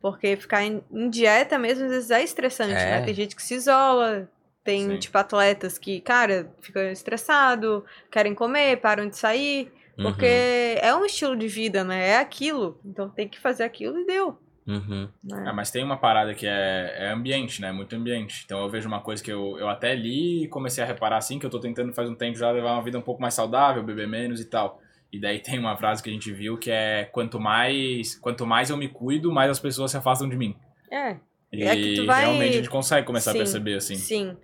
Porque 0.01 0.37
ficar 0.37 0.63
em, 0.63 0.81
em 0.91 1.09
dieta 1.09 1.57
mesmo 1.59 1.83
às 1.85 1.91
vezes 1.91 2.11
é 2.11 2.23
estressante, 2.23 2.71
É. 2.73 2.99
né? 2.99 3.01
Tem 3.01 3.13
gente 3.13 3.35
que 3.35 3.43
se 3.43 3.55
isola, 3.55 4.29
tem, 4.63 4.87
Sim. 4.91 4.97
tipo, 4.99 5.17
atletas 5.17 5.77
que, 5.77 5.99
cara, 6.01 6.51
ficam 6.61 6.81
estressados, 6.83 7.83
querem 8.11 8.33
comer, 8.33 8.77
param 8.77 9.07
de 9.07 9.17
sair. 9.17 9.71
Porque 9.95 10.25
Uhum. 10.25 10.87
é 10.87 10.95
um 10.95 11.05
estilo 11.05 11.35
de 11.37 11.47
vida, 11.47 11.83
né? 11.83 12.09
É 12.09 12.17
aquilo. 12.17 12.79
Então 12.83 13.09
tem 13.09 13.27
que 13.27 13.39
fazer 13.39 13.63
aquilo 13.63 13.99
e 13.99 14.05
deu. 14.05 14.37
Uhum. 14.65 15.09
né? 15.23 15.43
Ah, 15.45 15.51
mas 15.53 15.69
tem 15.69 15.83
uma 15.83 15.97
parada 15.97 16.33
que 16.33 16.47
é, 16.47 16.95
é 16.97 17.09
ambiente, 17.11 17.61
né? 17.61 17.71
Muito 17.71 17.95
ambiente. 17.95 18.41
Então 18.45 18.61
eu 18.63 18.69
vejo 18.69 18.87
uma 18.87 19.01
coisa 19.01 19.21
que 19.21 19.31
eu, 19.31 19.57
eu 19.59 19.67
até 19.69 19.93
li 19.93 20.45
e 20.45 20.47
comecei 20.47 20.83
a 20.83 20.87
reparar 20.87 21.17
assim, 21.17 21.37
que 21.37 21.45
eu 21.45 21.49
tô 21.49 21.59
tentando 21.59 21.93
faz 21.93 22.09
um 22.09 22.15
tempo 22.15 22.37
já 22.37 22.49
levar 22.49 22.71
uma 22.73 22.81
vida 22.83 22.97
um 22.97 23.01
pouco 23.03 23.21
mais 23.21 23.33
saudável, 23.33 23.83
beber 23.83 24.07
menos 24.07 24.39
e 24.39 24.45
tal. 24.45 24.81
E 25.11 25.19
daí 25.19 25.39
tem 25.39 25.59
uma 25.59 25.77
frase 25.77 26.01
que 26.01 26.09
a 26.09 26.13
gente 26.13 26.31
viu 26.31 26.57
que 26.57 26.71
é 26.71 27.03
quanto 27.11 27.39
mais, 27.39 28.15
quanto 28.15 28.47
mais 28.47 28.69
eu 28.71 28.77
me 28.77 28.87
cuido, 28.87 29.31
mais 29.31 29.51
as 29.51 29.59
pessoas 29.59 29.91
se 29.91 29.97
afastam 29.97 30.27
de 30.27 30.35
mim. 30.37 30.55
É, 30.89 31.17
E 31.51 31.61
É 31.63 31.75
que 31.75 31.93
tu 31.93 32.05
vai- 32.07 32.21
realmente 32.21 32.53
a 32.53 32.57
gente 32.57 32.69
consegue 32.69 33.05
começar 33.05 33.31
Sim, 33.31 33.37
a 33.37 33.41
perceber 33.41 33.75
assim. 33.75 33.95
sim. 33.95 34.35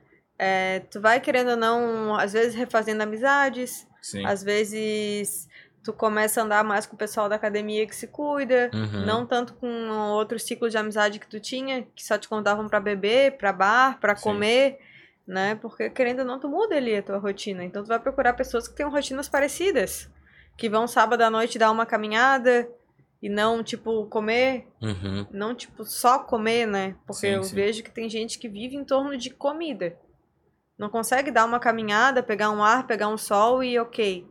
É, 0.42 0.80
tu 0.90 1.02
vai 1.02 1.20
querendo 1.20 1.52
ou 1.52 1.58
não, 1.58 2.16
às 2.16 2.32
vezes 2.32 2.56
refazendo 2.56 3.04
amizades, 3.04 3.86
Sim. 4.02 4.26
às 4.26 4.42
vezes 4.42 5.50
tu 5.84 5.92
começa 5.92 6.40
a 6.40 6.46
andar 6.46 6.64
mais 6.64 6.86
com 6.86 6.96
o 6.96 6.98
pessoal 6.98 7.28
da 7.28 7.36
academia 7.36 7.86
que 7.86 7.96
se 7.96 8.08
cuida. 8.08 8.72
Uhum. 8.74 9.06
Não 9.06 9.26
tanto 9.26 9.54
com 9.56 9.90
outros 10.14 10.44
ciclos 10.44 10.72
de 10.72 10.78
amizade 10.78 11.20
que 11.20 11.28
tu 11.28 11.42
tinha, 11.42 11.86
que 11.94 12.06
só 12.06 12.18
te 12.18 12.30
contavam 12.30 12.68
pra 12.68 12.80
beber, 12.80 13.38
pra 13.38 13.52
bar, 13.52 14.00
pra 14.00 14.16
Sim. 14.16 14.24
comer, 14.24 14.80
né? 15.28 15.56
Porque 15.56 15.90
querendo 15.90 16.20
ou 16.20 16.26
não, 16.26 16.40
tu 16.40 16.48
muda 16.48 16.76
ali 16.76 16.96
a 16.96 17.04
tua 17.04 17.18
rotina. 17.18 17.64
Então 17.66 17.84
tu 17.84 17.88
vai 17.88 18.00
procurar 18.00 18.34
pessoas 18.34 18.68
que 18.68 18.76
tenham 18.76 18.92
rotinas 18.92 19.28
parecidas. 19.28 20.10
Que 20.56 20.70
vão 20.70 20.88
sábado 20.88 21.22
à 21.22 21.30
noite 21.30 21.60
dar 21.60 21.72
uma 21.72 21.86
caminhada 21.86 22.70
e 23.22 23.28
não, 23.30 23.62
tipo, 23.64 24.06
comer. 24.08 24.68
Uhum. 24.82 25.28
Não, 25.32 25.54
tipo, 25.54 25.84
só 25.84 26.20
comer, 26.20 26.66
né? 26.66 26.96
Porque 27.06 27.28
Sim, 27.28 27.34
eu 27.36 27.44
sim. 27.44 27.56
vejo 27.56 27.84
que 27.84 27.92
tem 27.92 28.10
gente 28.10 28.40
que 28.40 28.48
vive 28.48 28.76
em 28.76 28.84
torno 28.86 29.18
de 29.18 29.30
comida. 29.30 29.98
Não 30.80 30.90
consegue 30.90 31.30
dar 31.30 31.44
uma 31.44 31.60
caminhada, 31.60 32.24
pegar 32.24 32.52
um 32.52 32.64
ar, 32.64 32.88
pegar 32.88 33.10
um 33.10 33.18
sol 33.18 33.62
e 33.62 33.78
ok. 33.78 34.26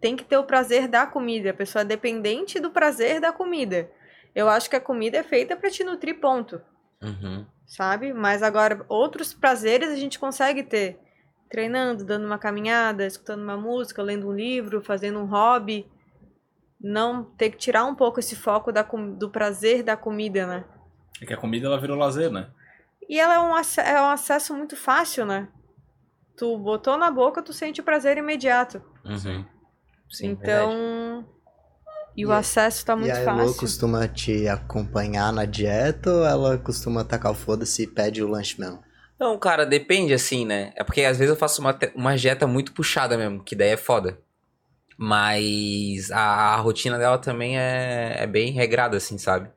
Tem 0.00 0.16
que 0.16 0.24
ter 0.24 0.36
o 0.36 0.42
prazer 0.42 0.88
da 0.88 1.06
comida. 1.06 1.50
A 1.50 1.54
pessoa 1.54 1.82
é 1.82 1.84
dependente 1.84 2.58
do 2.58 2.72
prazer 2.72 3.20
da 3.20 3.32
comida. 3.32 3.88
Eu 4.34 4.48
acho 4.48 4.68
que 4.68 4.74
a 4.74 4.80
comida 4.80 5.18
é 5.18 5.22
feita 5.22 5.56
pra 5.56 5.70
te 5.70 5.84
nutrir, 5.84 6.18
ponto. 6.18 6.60
Uhum. 7.00 7.46
Sabe? 7.64 8.12
Mas 8.12 8.42
agora, 8.42 8.84
outros 8.88 9.32
prazeres 9.32 9.90
a 9.90 9.96
gente 9.96 10.18
consegue 10.18 10.64
ter. 10.64 10.98
Treinando, 11.48 12.04
dando 12.04 12.26
uma 12.26 12.36
caminhada, 12.36 13.06
escutando 13.06 13.42
uma 13.42 13.56
música, 13.56 14.02
lendo 14.02 14.28
um 14.28 14.34
livro, 14.34 14.82
fazendo 14.82 15.20
um 15.20 15.24
hobby. 15.24 15.88
Não 16.80 17.22
ter 17.22 17.50
que 17.50 17.58
tirar 17.58 17.84
um 17.84 17.94
pouco 17.94 18.18
esse 18.18 18.34
foco 18.34 18.72
da, 18.72 18.82
do 18.82 19.30
prazer 19.30 19.84
da 19.84 19.96
comida, 19.96 20.48
né? 20.48 20.64
É 21.22 21.26
que 21.26 21.32
a 21.32 21.36
comida 21.36 21.68
ela 21.68 21.80
virou 21.80 21.96
lazer, 21.96 22.30
né? 22.30 22.48
E 23.08 23.20
ela 23.20 23.34
é 23.34 23.38
um, 23.38 23.56
é 23.56 24.02
um 24.02 24.10
acesso 24.10 24.52
muito 24.52 24.76
fácil, 24.76 25.24
né? 25.24 25.48
Tu 26.36 26.58
botou 26.58 26.96
na 26.98 27.10
boca, 27.10 27.42
tu 27.42 27.52
sente 27.52 27.80
o 27.80 27.84
prazer 27.84 28.18
imediato. 28.18 28.82
Uhum. 29.04 29.44
Sim, 30.10 30.34
verdade. 30.34 30.72
então. 30.72 31.26
E 32.16 32.24
o 32.26 32.30
E- 32.30 32.34
acesso 32.34 32.84
tá 32.84 32.94
E 32.96 33.00
muito 33.00 33.14
a 33.14 33.18
Elo 33.18 33.36
fácil. 33.36 33.60
costuma 33.60 34.08
te 34.08 34.48
acompanhar 34.48 35.32
na 35.32 35.44
dieta 35.44 36.10
ou 36.12 36.24
ela 36.24 36.58
costuma 36.58 37.04
tacar 37.04 37.32
o 37.32 37.34
foda-se 37.34 37.82
e 37.82 37.86
pede 37.86 38.22
o 38.22 38.28
lanche 38.28 38.58
mesmo? 38.60 38.82
Não, 39.18 39.38
cara, 39.38 39.64
depende 39.64 40.12
assim, 40.12 40.44
né? 40.44 40.72
É 40.76 40.84
porque 40.84 41.02
às 41.02 41.18
vezes 41.18 41.30
eu 41.30 41.38
faço 41.38 41.60
uma, 41.60 41.78
uma 41.94 42.16
dieta 42.16 42.46
muito 42.46 42.72
puxada 42.72 43.16
mesmo, 43.16 43.42
que 43.42 43.54
daí 43.56 43.70
é 43.70 43.76
foda. 43.76 44.18
Mas 44.98 46.10
a, 46.10 46.54
a 46.54 46.56
rotina 46.56 46.98
dela 46.98 47.18
também 47.18 47.58
é, 47.58 48.16
é 48.22 48.26
bem 48.26 48.52
regrada, 48.52 48.96
assim, 48.96 49.18
sabe? 49.18 49.50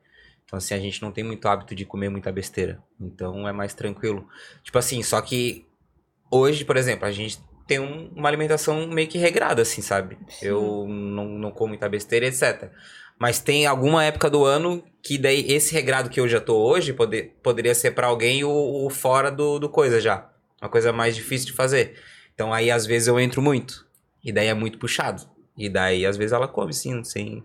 Então, 0.44 0.56
assim, 0.58 0.74
a 0.74 0.78
gente 0.78 1.00
não 1.00 1.12
tem 1.12 1.24
muito 1.24 1.46
hábito 1.48 1.74
de 1.74 1.84
comer 1.84 2.08
muita 2.10 2.32
besteira. 2.32 2.82
Então 3.00 3.48
é 3.48 3.52
mais 3.52 3.72
tranquilo. 3.74 4.28
Tipo 4.62 4.78
assim, 4.78 5.02
só 5.02 5.20
que 5.22 5.66
hoje, 6.30 6.64
por 6.64 6.76
exemplo, 6.76 7.06
a 7.06 7.12
gente 7.12 7.38
tem 7.66 7.78
um- 7.78 8.10
uma 8.16 8.28
alimentação 8.28 8.86
meio 8.88 9.08
que 9.08 9.18
regrada, 9.18 9.62
assim, 9.62 9.80
sabe? 9.82 10.18
Eu 10.42 10.86
não, 10.88 11.26
não 11.28 11.50
como 11.50 11.68
muita 11.70 11.88
besteira, 11.88 12.26
etc. 12.26 12.70
Mas 13.18 13.38
tem 13.38 13.66
alguma 13.66 14.04
época 14.04 14.28
do 14.30 14.44
ano 14.44 14.82
que 15.02 15.16
daí 15.18 15.44
esse 15.52 15.72
regrado 15.74 16.08
que 16.10 16.18
eu 16.20 16.26
já 16.28 16.40
tô 16.40 16.56
hoje 16.56 16.92
pode, 16.92 17.22
poderia 17.42 17.74
ser 17.74 17.92
pra 17.92 18.06
alguém 18.06 18.42
o, 18.44 18.86
o 18.86 18.90
fora 18.90 19.30
do, 19.30 19.58
do 19.58 19.68
coisa 19.68 20.00
já. 20.00 20.28
Uma 20.60 20.68
coisa 20.70 20.92
mais 20.92 21.14
difícil 21.14 21.46
de 21.48 21.52
fazer. 21.52 21.98
Então 22.34 22.52
aí 22.52 22.70
às 22.70 22.86
vezes 22.86 23.08
eu 23.08 23.20
entro 23.20 23.40
muito. 23.42 23.86
E 24.24 24.32
daí 24.32 24.48
é 24.48 24.54
muito 24.54 24.78
puxado. 24.78 25.22
E 25.56 25.68
daí 25.68 26.04
às 26.06 26.16
vezes 26.16 26.32
ela 26.32 26.48
come 26.48 26.72
sim, 26.72 27.04
sem. 27.04 27.42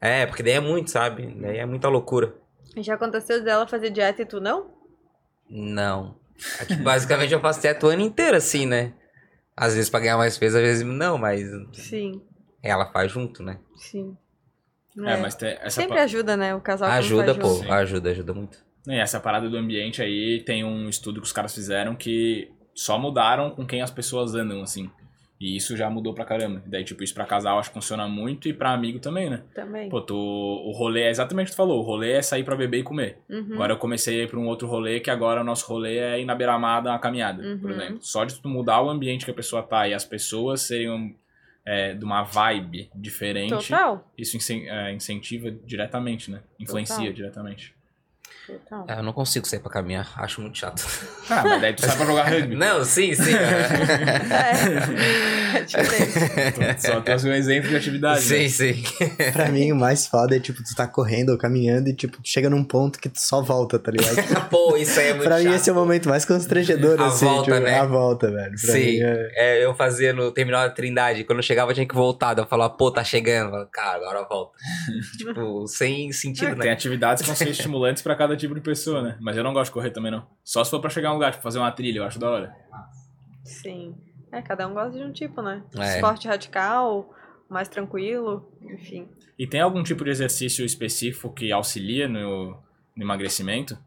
É, 0.00 0.26
porque 0.26 0.42
daí 0.42 0.54
é 0.54 0.60
muito, 0.60 0.90
sabe? 0.90 1.26
Daí 1.40 1.58
é 1.58 1.66
muita 1.66 1.88
loucura. 1.88 2.34
Já 2.76 2.94
aconteceu 2.94 3.42
dela 3.42 3.66
fazer 3.66 3.90
dieta 3.90 4.22
e 4.22 4.26
tu 4.26 4.40
não? 4.40 4.70
Não. 5.48 6.16
Aqui 6.60 6.76
basicamente 6.76 7.32
eu 7.32 7.40
faço 7.40 7.60
dieta 7.60 7.86
o 7.86 7.88
ano 7.90 8.02
inteiro 8.02 8.36
assim, 8.36 8.66
né? 8.66 8.92
Às 9.56 9.74
vezes 9.74 9.90
pra 9.90 10.00
ganhar 10.00 10.16
mais 10.16 10.38
peso, 10.38 10.56
às 10.56 10.62
vezes 10.62 10.84
não, 10.86 11.18
mas 11.18 11.42
Sim, 11.72 12.22
ela 12.62 12.86
faz 12.92 13.10
junto, 13.10 13.42
né? 13.42 13.58
sim. 13.76 14.16
É, 15.04 15.16
mas 15.16 15.34
tem 15.36 15.50
essa 15.60 15.80
Sempre 15.80 15.96
pa- 15.96 16.02
ajuda, 16.02 16.36
né? 16.36 16.54
O 16.56 16.60
casal 16.60 16.90
Ajuda, 16.90 17.32
pô. 17.34 17.54
junto. 17.54 17.72
Ajuda, 17.72 18.10
ajuda 18.10 18.34
muito. 18.34 18.58
E 18.86 18.94
essa 18.98 19.20
parada 19.20 19.48
do 19.48 19.56
ambiente 19.56 20.02
aí 20.02 20.42
tem 20.44 20.64
um 20.64 20.88
estudo 20.88 21.20
que 21.20 21.26
os 21.26 21.32
caras 21.32 21.54
fizeram 21.54 21.94
que 21.94 22.50
só 22.74 22.98
mudaram 22.98 23.50
com 23.50 23.64
quem 23.66 23.80
as 23.80 23.90
pessoas 23.90 24.34
andam, 24.34 24.60
assim. 24.62 24.90
E 25.40 25.56
isso 25.56 25.76
já 25.76 25.88
mudou 25.88 26.12
pra 26.12 26.24
caramba. 26.24 26.60
Daí, 26.66 26.82
tipo, 26.82 27.04
isso 27.04 27.14
pra 27.14 27.24
casal 27.24 27.58
acho 27.60 27.70
que 27.70 27.74
funciona 27.74 28.08
muito 28.08 28.48
e 28.48 28.52
pra 28.52 28.72
amigo 28.72 28.98
também, 28.98 29.30
né? 29.30 29.42
Também. 29.54 29.88
Pô, 29.88 30.00
tu, 30.00 30.16
o 30.16 30.72
rolê 30.72 31.02
é 31.02 31.10
exatamente 31.10 31.46
o 31.46 31.50
que 31.50 31.54
tu 31.54 31.56
falou. 31.56 31.78
O 31.78 31.82
rolê 31.82 32.12
é 32.14 32.22
sair 32.22 32.42
pra 32.42 32.56
beber 32.56 32.78
e 32.78 32.82
comer. 32.82 33.18
Uhum. 33.30 33.50
Agora 33.54 33.72
eu 33.74 33.76
comecei 33.78 34.20
a 34.20 34.24
ir 34.24 34.28
pra 34.28 34.38
um 34.40 34.48
outro 34.48 34.66
rolê, 34.66 34.98
que 34.98 35.10
agora 35.10 35.40
o 35.40 35.44
nosso 35.44 35.64
rolê 35.68 35.98
é 35.98 36.20
ir 36.20 36.24
na 36.24 36.34
beira-mar 36.34 36.82
dar 36.82 36.90
uma 36.90 36.98
caminhada, 36.98 37.40
por 37.60 37.70
Uhum. 37.70 37.76
exemplo. 37.76 37.98
Só 38.00 38.24
de 38.24 38.34
tu 38.40 38.48
mudar 38.48 38.82
o 38.82 38.90
ambiente 38.90 39.24
que 39.24 39.30
a 39.30 39.34
pessoa 39.34 39.62
tá 39.62 39.86
e 39.86 39.94
as 39.94 40.04
pessoas 40.04 40.62
serem 40.62 41.14
é, 41.64 41.92
de 41.94 42.04
uma 42.04 42.22
vibe 42.24 42.90
diferente, 42.94 43.50
Total. 43.50 44.10
isso 44.16 44.36
é, 44.52 44.92
incentiva 44.92 45.50
diretamente, 45.64 46.30
né? 46.32 46.40
Influencia 46.58 46.96
Total. 46.96 47.12
diretamente. 47.12 47.74
Total. 48.48 48.84
É, 48.88 48.98
eu 48.98 49.02
não 49.02 49.12
consigo 49.12 49.46
sair 49.46 49.60
pra 49.60 49.70
caminhar. 49.70 50.10
Acho 50.16 50.40
muito 50.40 50.56
chato. 50.58 50.82
Ah, 51.28 51.42
mas 51.44 51.60
daí 51.60 51.74
tu 51.74 51.82
sai 51.84 51.96
pra 51.96 52.06
jogar 52.06 52.24
rugby. 52.24 52.56
Não, 52.56 52.82
sim, 52.84 53.14
sim. 53.14 53.32
É. 55.52 55.58
É 55.58 55.62
diferente. 55.62 56.82
Só 56.82 57.00
trouxe 57.00 57.28
um 57.28 57.32
exemplo 57.32 57.68
de 57.70 57.76
atividade. 57.76 58.20
sim, 58.20 58.42
né? 58.42 58.48
sim. 58.48 58.82
Pra 59.32 59.48
mim, 59.48 59.72
o 59.72 59.76
mais 59.76 60.06
foda 60.06 60.36
é, 60.36 60.40
tipo, 60.40 60.62
tu 60.62 60.74
tá 60.74 60.86
correndo 60.86 61.30
ou 61.30 61.38
caminhando 61.38 61.88
e, 61.88 61.94
tipo, 61.94 62.16
tu 62.22 62.28
chega 62.28 62.48
num 62.50 62.62
ponto 62.64 62.98
que 62.98 63.08
tu 63.08 63.18
só 63.20 63.40
volta, 63.42 63.78
tá 63.78 63.90
ligado? 63.90 64.16
Pô, 64.50 64.76
isso 64.76 64.98
aí 64.98 65.08
é 65.08 65.14
muito 65.14 65.24
pra 65.24 65.36
chato. 65.38 65.48
mim, 65.48 65.54
esse 65.54 65.70
é 65.70 65.72
o 65.72 65.76
momento 65.76 66.08
mais 66.08 66.24
constrangedor, 66.24 67.00
A 67.00 67.06
assim. 67.06 67.24
volta, 67.26 67.52
tipo, 67.52 67.64
né? 67.64 67.78
A 67.78 67.86
volta, 67.86 68.30
velho. 68.30 68.50
Pra 68.50 68.72
Sim, 68.72 68.80
mim, 68.84 69.00
é... 69.02 69.32
é, 69.36 69.64
eu 69.64 69.74
fazia 69.74 70.12
no 70.12 70.30
terminal 70.32 70.66
da 70.68 70.70
Trindade. 70.74 71.24
Quando 71.24 71.38
eu 71.38 71.42
chegava, 71.42 71.70
eu 71.70 71.74
tinha 71.74 71.86
que 71.88 71.94
voltar. 71.94 72.36
Eu 72.38 72.46
falava, 72.46 72.72
pô, 72.74 72.90
tá 72.90 73.02
chegando. 73.04 73.46
Eu 73.46 73.50
falava, 73.50 73.70
Cara, 73.72 73.96
agora 73.96 74.26
volta. 74.28 74.52
tipo, 75.16 75.66
sem 75.66 76.12
sentido, 76.12 76.48
É, 76.52 76.54
Tem 76.54 76.66
né? 76.66 76.72
atividades 76.72 77.22
que 77.22 77.26
vão 77.26 77.36
ser 77.36 77.48
estimulantes 77.48 78.02
pra 78.02 78.14
cada 78.14 78.36
tipo 78.38 78.54
de 78.54 78.60
pessoa, 78.60 79.02
né? 79.02 79.18
Mas 79.20 79.36
eu 79.36 79.44
não 79.44 79.52
gosto 79.52 79.70
de 79.70 79.74
correr 79.74 79.90
também, 79.90 80.10
não. 80.10 80.26
Só 80.42 80.64
se 80.64 80.70
for 80.70 80.80
pra 80.80 80.90
chegar 80.90 81.10
a 81.10 81.12
um 81.12 81.14
lugar, 81.14 81.32
tipo, 81.32 81.42
fazer 81.42 81.58
uma 81.58 81.70
trilha, 81.70 81.98
eu 81.98 82.04
acho 82.04 82.18
da 82.18 82.30
hora. 82.30 82.56
Sim. 83.44 83.94
É, 84.32 84.42
cada 84.42 84.66
um 84.66 84.74
gosta 84.74 84.98
de 84.98 85.04
um 85.04 85.12
tipo, 85.12 85.42
né? 85.42 85.62
É. 85.76 85.96
Esporte 85.96 86.28
radical, 86.28 87.14
mais 87.48 87.68
tranquilo, 87.68 88.50
enfim. 88.62 89.08
E 89.38 89.46
tem 89.46 89.60
algum 89.60 89.82
tipo 89.82 90.04
de 90.04 90.10
exercício 90.10 90.64
específico 90.64 91.32
que 91.32 91.50
auxilia 91.52 92.08
no, 92.08 92.50
no 92.96 93.02
emagrecimento? 93.02 93.78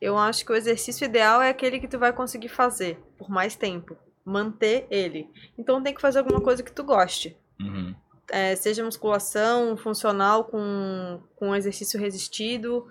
Eu 0.00 0.16
acho 0.16 0.44
que 0.44 0.52
o 0.52 0.54
exercício 0.54 1.04
ideal 1.04 1.42
é 1.42 1.50
aquele 1.50 1.80
que 1.80 1.88
tu 1.88 1.98
vai 1.98 2.12
conseguir 2.12 2.48
fazer 2.48 2.98
por 3.18 3.28
mais 3.28 3.56
tempo. 3.56 3.96
Manter 4.24 4.86
ele. 4.90 5.28
Então 5.58 5.82
tem 5.82 5.94
que 5.94 6.00
fazer 6.00 6.20
alguma 6.20 6.40
coisa 6.40 6.62
que 6.62 6.70
tu 6.70 6.84
goste. 6.84 7.36
Uhum. 7.60 7.94
É, 8.30 8.54
seja 8.54 8.84
musculação, 8.84 9.76
funcional 9.76 10.44
com, 10.44 11.20
com 11.34 11.56
exercício 11.56 11.98
resistido. 11.98 12.86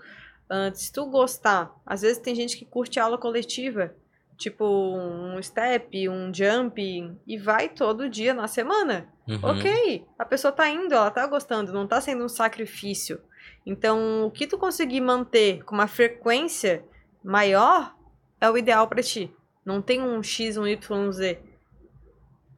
Se 0.74 0.92
tu 0.92 1.06
gostar, 1.08 1.76
às 1.86 2.02
vezes 2.02 2.20
tem 2.20 2.34
gente 2.36 2.58
que 2.58 2.66
curte 2.66 3.00
aula 3.00 3.18
coletiva, 3.18 3.94
tipo 4.38 4.66
um 4.66 5.42
step, 5.42 6.08
um 6.08 6.32
jump, 6.34 6.80
e 7.28 7.38
vai 7.38 7.68
todo 7.70 8.10
dia 8.10 8.34
na 8.34 8.48
semana. 8.48 9.08
Uhum. 9.28 9.40
Ok, 9.44 10.06
a 10.18 10.24
pessoa 10.24 10.52
tá 10.52 10.70
indo, 10.70 10.94
ela 10.94 11.12
tá 11.12 11.26
gostando, 11.28 11.74
não 11.74 11.86
tá 11.88 12.00
sendo 12.00 12.24
um 12.24 12.30
sacrifício. 12.30 13.20
Então, 13.66 14.26
o 14.26 14.32
que 14.32 14.48
tu 14.48 14.58
conseguir 14.58 15.02
manter 15.02 15.64
com 15.64 15.76
uma 15.76 15.88
frequência 15.88 16.86
maior 17.24 17.94
é 18.40 18.50
o 18.50 18.58
ideal 18.58 18.88
pra 18.88 19.04
ti. 19.04 19.30
Não 19.66 19.82
tem 19.82 20.02
um 20.02 20.24
X, 20.24 20.56
um 20.56 20.66
Y, 20.66 20.98
um 20.98 21.12
Z. 21.12 21.40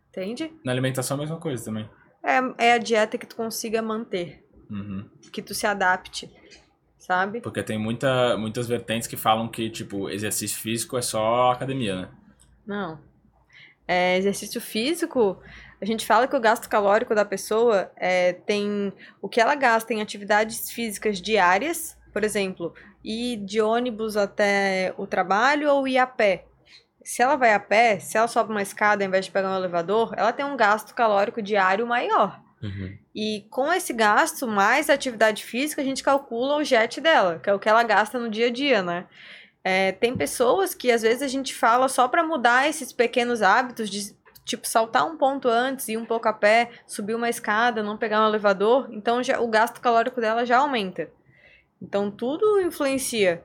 Entende? 0.10 0.54
Na 0.64 0.72
alimentação 0.72 1.16
é 1.16 1.20
a 1.20 1.22
mesma 1.22 1.38
coisa 1.40 1.66
também. 1.66 1.90
É, 2.24 2.68
é 2.68 2.74
a 2.74 2.78
dieta 2.78 3.18
que 3.18 3.26
tu 3.26 3.36
consiga 3.36 3.82
manter, 3.82 4.46
Uhum. 4.70 5.10
que 5.32 5.42
tu 5.42 5.56
se 5.56 5.66
adapte, 5.66 6.30
sabe? 7.10 7.42
Porque 7.42 7.64
tem 7.64 7.80
muita, 7.80 8.38
muitas 8.38 8.68
vertentes 8.68 9.08
que 9.08 9.18
falam 9.18 9.48
que, 9.48 9.68
tipo, 9.68 10.12
exercício 10.12 10.62
físico 10.62 10.96
é 10.96 11.02
só 11.02 11.52
academia, 11.52 12.04
né? 12.04 12.10
Não. 12.68 13.00
É, 13.88 14.16
exercício 14.16 14.62
físico, 14.62 15.42
a 15.82 15.86
gente 15.86 16.06
fala 16.06 16.28
que 16.28 16.36
o 16.36 16.40
gasto 16.40 16.70
calórico 16.70 17.16
da 17.16 17.26
pessoa 17.26 17.92
é, 17.96 18.34
tem 18.34 18.94
o 19.20 19.28
que 19.28 19.42
ela 19.42 19.56
gasta 19.56 19.92
em 19.92 20.04
atividades 20.04 20.70
físicas 20.70 21.20
diárias, 21.20 21.98
por 22.14 22.24
exemplo, 22.24 22.76
ir 23.04 23.38
de 23.38 23.60
ônibus 23.60 24.16
até 24.16 24.94
o 24.96 25.08
trabalho 25.08 25.72
ou 25.72 25.88
ir 25.88 25.98
a 25.98 26.06
pé. 26.06 26.46
Se 27.04 27.24
ela 27.24 27.36
vai 27.36 27.56
a 27.56 27.60
pé, 27.60 27.98
se 27.98 28.20
ela 28.20 28.28
sobe 28.28 28.52
uma 28.52 28.62
escada 28.62 29.04
ao 29.04 29.08
invés 29.08 29.26
de 29.26 29.32
pegar 29.32 29.50
um 29.50 29.58
elevador, 29.58 30.14
ela 30.16 30.32
tem 30.32 30.46
um 30.46 30.56
gasto 30.56 30.94
calórico 30.94 31.42
diário 31.42 31.88
maior. 31.88 32.40
Uhum. 32.62 32.98
E 33.16 33.46
com 33.50 33.72
esse 33.72 33.94
gasto, 33.94 34.48
mais 34.48 34.90
atividade 34.90 35.44
física, 35.44 35.82
a 35.82 35.86
gente 35.86 36.04
calcula 36.04 36.58
o 36.58 36.64
jet 36.64 37.00
dela, 37.00 37.40
que 37.40 37.50
é 37.50 37.54
o 37.54 37.60
que 37.60 37.70
ela 37.70 37.84
gasta 37.84 38.20
no 38.20 38.30
dia 38.30 38.48
a 38.48 38.52
dia, 38.52 38.84
né? 38.84 39.06
É, 39.64 39.92
tem 39.92 40.16
pessoas 40.16 40.74
que 40.74 40.92
às 40.92 41.02
vezes 41.02 41.22
a 41.22 41.28
gente 41.28 41.54
fala 41.54 41.88
só 41.88 42.08
para 42.08 42.24
mudar 42.24 42.68
esses 42.68 42.92
pequenos 42.92 43.42
hábitos 43.42 43.90
de 43.90 44.18
tipo 44.46 44.68
saltar 44.68 45.06
um 45.06 45.18
ponto 45.18 45.48
antes, 45.48 45.88
ir 45.90 45.98
um 45.98 46.06
pouco 46.06 46.28
a 46.28 46.34
pé, 46.34 46.72
subir 46.88 47.14
uma 47.14 47.30
escada, 47.30 47.84
não 47.84 47.98
pegar 47.98 48.24
um 48.24 48.28
elevador, 48.28 48.88
então 48.92 49.22
já, 49.22 49.40
o 49.40 49.48
gasto 49.48 49.80
calórico 49.80 50.20
dela 50.20 50.46
já 50.46 50.58
aumenta. 50.58 51.10
Então 51.82 52.10
tudo 52.10 52.60
influencia 52.62 53.44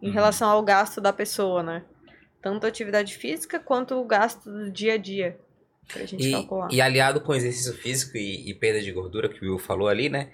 em 0.00 0.08
Uhum. 0.08 0.12
relação 0.12 0.50
ao 0.50 0.62
gasto 0.62 1.00
da 1.00 1.12
pessoa, 1.12 1.62
né? 1.62 1.84
Tanto 2.42 2.64
a 2.64 2.68
atividade 2.68 3.16
física 3.16 3.60
quanto 3.60 3.94
o 3.94 4.04
gasto 4.04 4.50
do 4.50 4.70
dia 4.70 4.94
a 4.94 4.98
dia. 4.98 5.38
Pra 5.92 6.04
gente 6.06 6.26
E, 6.26 6.32
calcular. 6.32 6.68
e 6.70 6.80
aliado 6.80 7.20
com 7.20 7.34
exercício 7.34 7.74
físico 7.74 8.16
e, 8.16 8.48
e 8.50 8.54
perda 8.54 8.80
de 8.80 8.90
gordura, 8.92 9.28
que 9.28 9.44
o 9.44 9.50
Will 9.50 9.58
falou 9.58 9.88
ali, 9.88 10.08
né? 10.08 10.28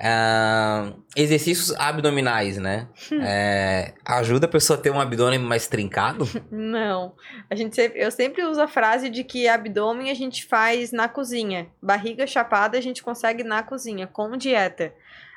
Ah, 0.00 0.92
exercícios 1.16 1.74
abdominais, 1.76 2.56
né? 2.56 2.86
Hum. 3.10 3.18
É, 3.20 3.94
ajuda 4.04 4.46
a 4.46 4.48
pessoa 4.48 4.78
a 4.78 4.82
ter 4.82 4.90
um 4.90 5.00
abdômen 5.00 5.40
mais 5.40 5.66
trincado? 5.66 6.24
Não. 6.52 7.14
A 7.50 7.54
gente 7.56 7.74
sempre, 7.74 8.00
eu 8.00 8.10
sempre 8.12 8.44
uso 8.44 8.60
a 8.60 8.68
frase 8.68 9.10
de 9.10 9.24
que 9.24 9.48
abdômen 9.48 10.08
a 10.10 10.14
gente 10.14 10.46
faz 10.46 10.92
na 10.92 11.08
cozinha. 11.08 11.66
Barriga 11.82 12.26
chapada 12.28 12.78
a 12.78 12.80
gente 12.80 13.02
consegue 13.02 13.42
na 13.42 13.62
cozinha, 13.64 14.06
com 14.06 14.36
dieta. 14.36 14.92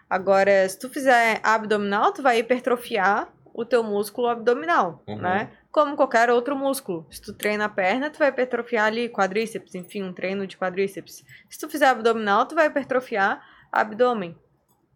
Agora, 0.07 0.67
se 0.69 0.77
tu 0.77 0.89
fizer 0.89 1.39
abdominal, 1.41 2.11
tu 2.11 2.21
vai 2.21 2.37
hipertrofiar 2.39 3.29
o 3.53 3.65
teu 3.65 3.81
músculo 3.83 4.27
abdominal, 4.27 5.03
Uhum. 5.07 5.17
né? 5.17 5.49
Como 5.71 5.95
qualquer 5.95 6.29
outro 6.29 6.55
músculo. 6.55 7.07
Se 7.09 7.21
tu 7.21 7.33
treina 7.33 7.65
a 7.65 7.69
perna, 7.69 8.09
tu 8.09 8.19
vai 8.19 8.29
hipertrofiar 8.29 8.87
ali 8.87 9.07
quadríceps, 9.07 9.73
enfim, 9.73 10.03
um 10.03 10.13
treino 10.13 10.45
de 10.45 10.57
quadríceps. 10.57 11.23
Se 11.49 11.59
tu 11.59 11.69
fizer 11.69 11.87
abdominal, 11.87 12.45
tu 12.45 12.55
vai 12.55 12.67
hipertrofiar 12.67 13.41
abdômen. 13.71 14.37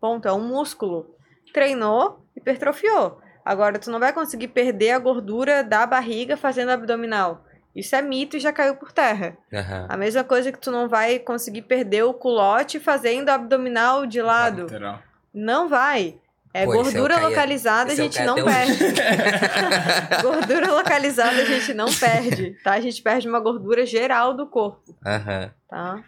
Ponto, 0.01 0.27
é 0.27 0.33
um 0.33 0.45
músculo. 0.45 1.15
Treinou, 1.53 2.25
hipertrofiou. 2.35 3.21
Agora, 3.45 3.79
tu 3.79 3.89
não 3.89 3.99
vai 3.99 4.11
conseguir 4.11 4.49
perder 4.49 4.91
a 4.91 4.99
gordura 4.99 5.63
da 5.63 5.85
barriga 5.85 6.35
fazendo 6.35 6.71
abdominal. 6.71 7.45
Isso 7.75 7.95
é 7.95 8.01
mito 8.01 8.37
e 8.37 8.39
já 8.39 8.53
caiu 8.53 8.75
por 8.75 8.91
terra. 8.91 9.37
Aham. 9.53 9.85
A 9.89 9.97
mesma 9.97 10.23
coisa 10.23 10.51
que 10.51 10.59
tu 10.59 10.71
não 10.71 10.87
vai 10.87 11.19
conseguir 11.19 11.63
perder 11.63 12.03
o 12.03 12.13
culote 12.13 12.79
fazendo 12.79 13.29
abdominal 13.29 14.05
de 14.05 14.21
lado. 14.21 14.63
Lateral. 14.63 14.99
Não 15.33 15.67
vai. 15.67 16.19
É 16.55 16.63
Pô, 16.63 16.71
é 16.71 16.75
gordura 16.77 17.19
localizada, 17.19 17.89
a 17.89 17.93
é 17.93 17.95
o 17.95 17.97
gente 17.97 18.23
não 18.23 18.35
perde. 18.35 18.79
gordura 20.23 20.71
localizada 20.71 21.41
a 21.41 21.43
gente 21.43 21.73
não 21.73 21.93
perde, 21.93 22.51
tá? 22.63 22.71
A 22.75 22.79
gente 22.79 23.01
perde 23.01 23.27
uma 23.27 23.41
gordura 23.41 23.85
geral 23.85 24.33
do 24.33 24.47
corpo, 24.47 24.95
Aham. 25.05 25.51
tá? 25.69 26.03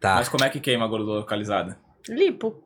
Tá. 0.00 0.14
Mas 0.14 0.28
como 0.28 0.44
é 0.44 0.50
que 0.50 0.60
queima 0.60 0.84
a 0.84 0.88
gordura 0.88 1.18
localizada? 1.18 1.76
Lipo. 2.08 2.62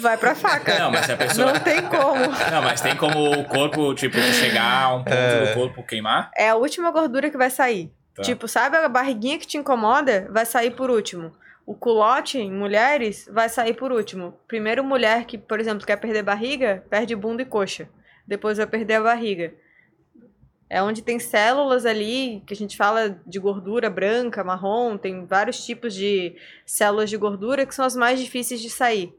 Vai 0.00 0.16
pra 0.16 0.34
faca. 0.34 0.80
Não, 0.80 0.90
mas 0.90 1.06
se 1.06 1.12
a 1.12 1.16
pessoa. 1.16 1.52
Não 1.52 1.60
tem 1.60 1.80
como. 1.80 2.22
Não, 2.50 2.62
mas 2.62 2.80
tem 2.80 2.96
como 2.96 3.38
o 3.38 3.44
corpo, 3.44 3.94
tipo, 3.94 4.18
chegar 4.18 4.82
a 4.82 4.94
um 4.96 5.04
ponto 5.04 5.46
do 5.46 5.54
corpo 5.54 5.84
queimar? 5.84 6.32
É 6.36 6.48
a 6.48 6.56
última 6.56 6.90
gordura 6.90 7.30
que 7.30 7.38
vai 7.38 7.50
sair. 7.50 7.92
Tá. 8.16 8.22
Tipo, 8.22 8.48
sabe 8.48 8.78
a 8.78 8.88
barriguinha 8.88 9.38
que 9.38 9.46
te 9.46 9.56
incomoda? 9.56 10.26
Vai 10.32 10.44
sair 10.44 10.72
por 10.72 10.90
último. 10.90 11.32
O 11.68 11.74
culote 11.74 12.38
em 12.38 12.50
mulheres 12.50 13.28
vai 13.30 13.46
sair 13.46 13.74
por 13.74 13.92
último. 13.92 14.32
Primeiro, 14.48 14.82
mulher 14.82 15.26
que, 15.26 15.36
por 15.36 15.60
exemplo, 15.60 15.86
quer 15.86 15.96
perder 15.96 16.22
barriga, 16.22 16.82
perde 16.88 17.14
bunda 17.14 17.42
e 17.42 17.44
coxa. 17.44 17.86
Depois 18.26 18.56
vai 18.56 18.66
perder 18.66 18.94
a 18.94 19.02
barriga. 19.02 19.52
É 20.70 20.82
onde 20.82 21.02
tem 21.02 21.18
células 21.18 21.84
ali, 21.84 22.42
que 22.46 22.54
a 22.54 22.56
gente 22.56 22.74
fala 22.74 23.20
de 23.26 23.38
gordura 23.38 23.90
branca, 23.90 24.42
marrom, 24.42 24.96
tem 24.96 25.26
vários 25.26 25.62
tipos 25.62 25.92
de 25.94 26.34
células 26.64 27.10
de 27.10 27.18
gordura 27.18 27.66
que 27.66 27.74
são 27.74 27.84
as 27.84 27.94
mais 27.94 28.18
difíceis 28.18 28.62
de 28.62 28.70
sair. 28.70 29.14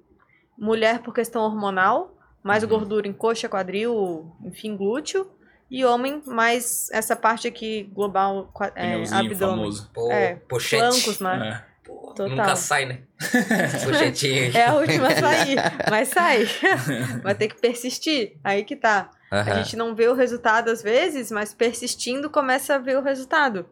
Mulher 0.57 1.03
por 1.03 1.13
questão 1.13 1.43
hormonal, 1.43 2.17
mais 2.41 2.63
Uhum. 2.63 2.69
gordura 2.69 3.07
em 3.07 3.13
coxa, 3.13 3.47
quadril, 3.47 4.31
enfim, 4.43 4.75
glúteo. 4.75 5.29
E 5.69 5.85
homem, 5.85 6.19
mais 6.25 6.89
essa 6.91 7.15
parte 7.15 7.47
aqui 7.47 7.83
global, 7.93 8.51
é, 8.75 8.95
abdômen. 9.11 9.35
famoso. 9.37 9.91
Pô, 9.93 10.11
É, 10.11 10.33
pochete. 10.47 10.81
Flancos, 10.81 11.19
né? 11.19 11.63
É. 11.65 11.68
Pô, 11.89 12.13
Total. 12.13 12.29
Nunca 12.29 12.55
sai, 12.55 12.85
né? 12.85 12.99
É 14.53 14.65
a 14.65 14.75
última 14.75 15.07
a 15.07 15.15
sair, 15.15 15.57
mas 15.89 16.07
sai. 16.09 16.45
Vai 17.23 17.35
ter 17.35 17.47
que 17.47 17.59
persistir. 17.59 18.37
Aí 18.43 18.63
que 18.63 18.75
tá. 18.75 19.09
A 19.31 19.41
Aham. 19.41 19.55
gente 19.55 19.75
não 19.75 19.93
vê 19.93 20.07
o 20.07 20.13
resultado 20.15 20.69
às 20.69 20.81
vezes, 20.81 21.31
mas 21.31 21.53
persistindo 21.53 22.29
começa 22.29 22.75
a 22.75 22.79
ver 22.79 22.97
o 22.97 23.01
resultado. 23.03 23.65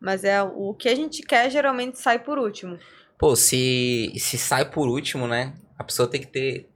Mas 0.00 0.24
é 0.24 0.42
o 0.42 0.74
que 0.74 0.88
a 0.88 0.94
gente 0.94 1.22
quer 1.22 1.50
geralmente 1.50 1.98
sai 1.98 2.18
por 2.18 2.38
último. 2.38 2.78
Pô, 3.18 3.36
se, 3.36 4.12
se 4.18 4.36
sai 4.36 4.64
por 4.70 4.88
último, 4.88 5.26
né? 5.26 5.54
a 5.78 5.84
pessoa 5.84 6.08
tem 6.08 6.20
que 6.20 6.26
ter. 6.26 6.68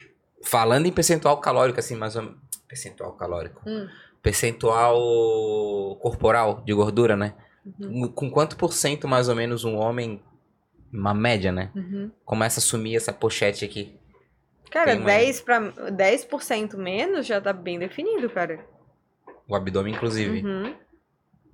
Falando 0.44 0.86
em 0.86 0.92
percentual 0.92 1.40
calórico, 1.40 1.80
assim, 1.80 1.96
mais 1.96 2.14
ou 2.14 2.22
menos. 2.22 2.38
Percentual 2.68 3.12
calórico. 3.12 3.60
Hum. 3.66 3.88
Percentual 4.22 5.96
corporal 6.00 6.62
de 6.64 6.72
gordura, 6.72 7.16
né? 7.16 7.34
Uhum. 7.80 8.08
Com 8.12 8.30
quanto 8.30 8.56
por 8.56 8.72
cento, 8.72 9.08
mais 9.08 9.28
ou 9.28 9.34
menos, 9.34 9.64
um 9.64 9.76
homem, 9.76 10.22
uma 10.92 11.12
média, 11.14 11.50
né? 11.52 11.70
Uhum. 11.74 12.10
Começa 12.24 12.58
a 12.58 12.62
assumir 12.62 12.96
essa 12.96 13.12
pochete 13.12 13.64
aqui. 13.64 13.94
Cara, 14.70 14.90
Tem 14.92 15.00
uma- 15.00 15.06
10 15.06 15.40
pra, 15.40 15.60
10% 15.90 16.76
menos 16.76 17.26
já 17.26 17.40
tá 17.40 17.52
bem 17.52 17.78
definido, 17.78 18.28
cara. 18.28 18.60
O 19.48 19.54
abdômen, 19.54 19.94
inclusive. 19.94 20.44
Uhum. 20.46 20.74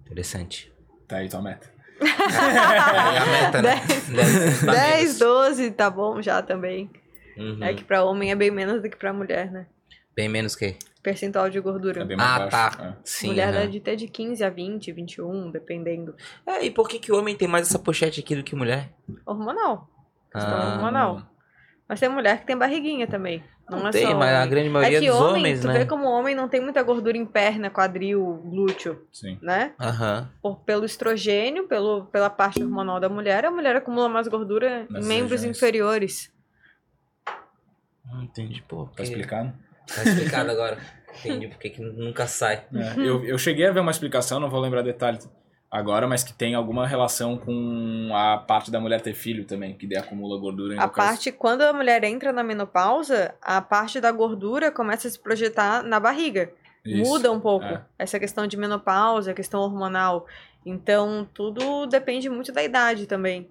Interessante. 0.01 0.73
Tá 1.07 1.19
aí 1.19 1.29
tua 1.29 1.41
meta. 1.43 1.73
É 2.01 3.19
a 3.19 3.27
meta, 3.27 3.63
né? 3.63 3.81
10, 4.11 4.63
10, 4.63 5.19
12, 5.19 5.71
tá 5.71 5.89
bom 5.89 6.21
já 6.21 6.43
também. 6.43 6.91
Uhum. 7.37 7.63
É 7.63 7.73
que 7.75 7.85
pra 7.85 8.03
homem 8.05 8.31
é 8.33 8.35
bem 8.35 8.51
menos 8.51 8.83
do 8.83 8.91
que 8.91 8.97
pra 8.97 9.13
mulher, 9.13 9.51
né? 9.51 9.67
Bem 10.15 10.29
menos 10.29 10.55
que. 10.57 10.77
Percentual 11.05 11.51
de 11.51 11.61
gordura. 11.61 12.01
É 12.01 12.05
bem 12.05 12.17
mais 12.17 12.31
Ah, 12.31 12.39
baixo. 12.49 12.79
tá. 12.79 12.85
É. 12.85 12.95
Sim. 13.05 13.27
mulher 13.29 13.49
aham. 13.51 13.61
dá 13.61 13.67
de 13.67 13.79
ter 13.79 13.95
de 13.95 14.09
15 14.09 14.43
a 14.43 14.49
20, 14.49 14.91
21, 14.91 15.51
dependendo. 15.51 16.17
É, 16.47 16.65
e 16.65 16.71
por 16.71 16.89
que, 16.89 16.99
que 16.99 17.13
o 17.13 17.17
homem 17.19 17.37
tem 17.37 17.47
mais 17.47 17.69
essa 17.69 17.79
pochete 17.79 18.21
aqui 18.21 18.35
do 18.35 18.43
que 18.43 18.57
mulher? 18.57 18.91
Hormonal. 19.27 19.87
Questão 20.33 20.53
Ah, 20.57 20.75
hormonal. 20.75 21.23
Mas 21.87 22.01
tem 22.01 22.09
mulher 22.09 22.41
que 22.41 22.47
tem 22.47 22.57
barriguinha 22.57 23.07
também. 23.07 23.45
Não, 23.69 23.81
Não 23.81 23.89
é 23.89 23.91
tem, 23.91 24.07
só 24.07 24.15
mas 24.15 24.31
a 24.35 24.47
grande 24.47 24.69
maioria 24.71 24.99
é 24.99 25.01
que 25.03 25.07
dos 25.07 25.17
homem, 25.21 25.37
homens, 25.41 25.61
tu 25.61 25.67
né? 25.69 25.79
vê 25.81 25.85
como 25.87 26.07
o 26.07 26.11
homem 26.11 26.35
não 26.35 26.49
tem 26.49 26.61
muita 26.61 26.83
gordura 26.83 27.17
em 27.19 27.25
perna, 27.27 27.69
quadril, 27.71 28.41
glúteo, 28.45 29.07
Sim. 29.13 29.39
né? 29.43 29.75
Aham. 29.81 30.31
Por, 30.43 30.57
pelo 30.61 30.85
estrogênio, 30.87 31.67
pelo, 31.69 32.07
pela 32.07 32.29
parte 32.31 32.63
hormonal 32.63 32.99
da 32.99 33.09
mulher, 33.11 33.45
a 33.45 33.51
mulher 33.51 33.77
acumula 33.77 34.09
mais 34.09 34.27
gordura 34.29 34.87
em 34.91 35.05
membros 35.05 35.41
regiões. 35.43 35.57
inferiores. 35.57 36.33
Não 38.07 38.23
entendi, 38.23 38.63
pô. 38.67 38.85
Tá 38.85 38.89
porque- 38.91 39.03
explicado? 39.03 39.53
Tá 39.93 40.03
explicado 40.03 40.51
agora. 40.51 40.79
Entendi 41.25 41.49
porque 41.49 41.71
que 41.71 41.81
nunca 41.81 42.27
sai. 42.27 42.65
É, 42.75 42.99
eu, 42.99 43.25
eu 43.25 43.39
cheguei 43.39 43.67
a 43.67 43.73
ver 43.73 43.81
uma 43.81 43.91
explicação, 43.91 44.41
não 44.41 44.51
vou 44.51 44.61
lembrar 44.61 44.83
detalhes 44.83 45.29
agora, 45.71 46.07
mas 46.07 46.23
que 46.23 46.33
tem 46.33 46.55
alguma 46.55 46.87
relação 46.87 47.37
com 47.37 48.11
a 48.15 48.39
parte 48.39 48.71
da 48.71 48.79
mulher 48.79 49.01
ter 49.01 49.13
filho 49.13 49.45
também, 49.45 49.75
que 49.75 49.97
acumula 49.97 50.39
gordura. 50.39 50.81
A 50.81 50.87
no 50.87 50.93
caso- 50.93 51.09
parte, 51.09 51.33
quando 51.33 51.63
a 51.63 51.73
mulher 51.73 52.05
entra 52.05 52.33
na 52.33 52.45
menopausa, 52.45 53.35
a 53.43 53.61
parte 53.61 54.01
da 54.01 54.13
gordura 54.13 54.71
começa 54.71 55.09
a 55.09 55.11
se 55.11 55.19
projetar 55.19 55.83
na 55.83 55.99
barriga. 55.99 56.53
Isso. 56.85 57.11
Muda 57.11 57.33
um 57.33 57.41
pouco 57.41 57.65
é. 57.65 57.83
essa 57.99 58.21
questão 58.21 58.47
de 58.47 58.57
menopausa, 58.57 59.31
a 59.31 59.35
questão 59.35 59.61
hormonal. 59.61 60.27
Então, 60.65 61.29
tudo 61.35 61.87
depende 61.87 62.29
muito 62.29 62.53
da 62.53 62.63
idade 62.63 63.07
também. 63.07 63.49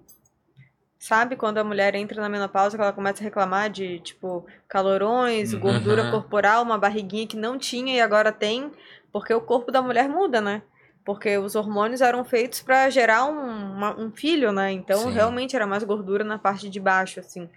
Sabe 1.06 1.36
quando 1.36 1.58
a 1.58 1.64
mulher 1.64 1.94
entra 1.94 2.18
na 2.18 2.30
menopausa 2.30 2.78
que 2.78 2.82
ela 2.82 2.90
começa 2.90 3.20
a 3.20 3.24
reclamar 3.24 3.68
de, 3.68 3.98
tipo, 3.98 4.46
calorões, 4.66 5.52
Uhum. 5.52 5.60
gordura 5.60 6.10
corporal, 6.10 6.62
uma 6.62 6.78
barriguinha 6.78 7.26
que 7.26 7.36
não 7.36 7.58
tinha 7.58 7.94
e 7.94 8.00
agora 8.00 8.32
tem, 8.32 8.72
porque 9.12 9.34
o 9.34 9.40
corpo 9.42 9.70
da 9.70 9.82
mulher 9.82 10.08
muda, 10.08 10.40
né? 10.40 10.62
Porque 11.04 11.36
os 11.36 11.54
hormônios 11.56 12.00
eram 12.00 12.24
feitos 12.24 12.62
pra 12.62 12.88
gerar 12.88 13.26
um, 13.26 13.74
uma- 13.74 14.00
um 14.00 14.10
filho, 14.12 14.50
né? 14.50 14.72
Então, 14.72 14.98
Sim. 15.02 15.10
realmente 15.10 15.54
era 15.54 15.66
mais 15.66 15.84
gordura 15.84 16.24
na 16.24 16.38
parte 16.38 16.70
de 16.70 16.80
baixo, 16.80 17.20
assim. 17.20 17.50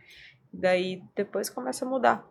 Daí, 0.51 1.01
depois 1.15 1.49
começa 1.49 1.85
a 1.85 1.87
mudar 1.87 2.25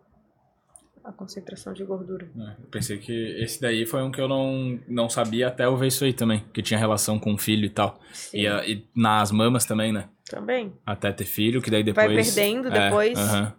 a 1.06 1.12
concentração 1.12 1.72
de 1.72 1.84
gordura. 1.84 2.28
É, 2.36 2.62
eu 2.62 2.68
pensei 2.70 2.98
que 2.98 3.12
esse 3.40 3.60
daí 3.60 3.86
foi 3.86 4.02
um 4.02 4.10
que 4.10 4.20
eu 4.20 4.26
não, 4.28 4.78
não 4.88 5.08
sabia 5.08 5.48
até 5.48 5.64
eu 5.64 5.76
ver 5.76 5.86
isso 5.86 6.04
aí 6.04 6.12
também, 6.12 6.44
que 6.52 6.60
tinha 6.62 6.78
relação 6.78 7.18
com 7.18 7.38
filho 7.38 7.64
e 7.64 7.70
tal. 7.70 8.00
Sim, 8.12 8.38
E, 8.40 8.46
a- 8.48 8.66
e 8.66 8.84
nas 8.94 9.30
mamas 9.30 9.64
também, 9.64 9.92
né? 9.92 10.08
também. 10.28 10.72
Até 10.84 11.12
ter 11.12 11.24
filho, 11.24 11.62
que 11.62 11.70
daí 11.70 11.84
depois... 11.84 12.06
Vai 12.06 12.16
perdendo 12.16 12.68
É, 12.68 12.84
depois. 12.88 13.16
aham. 13.18 13.54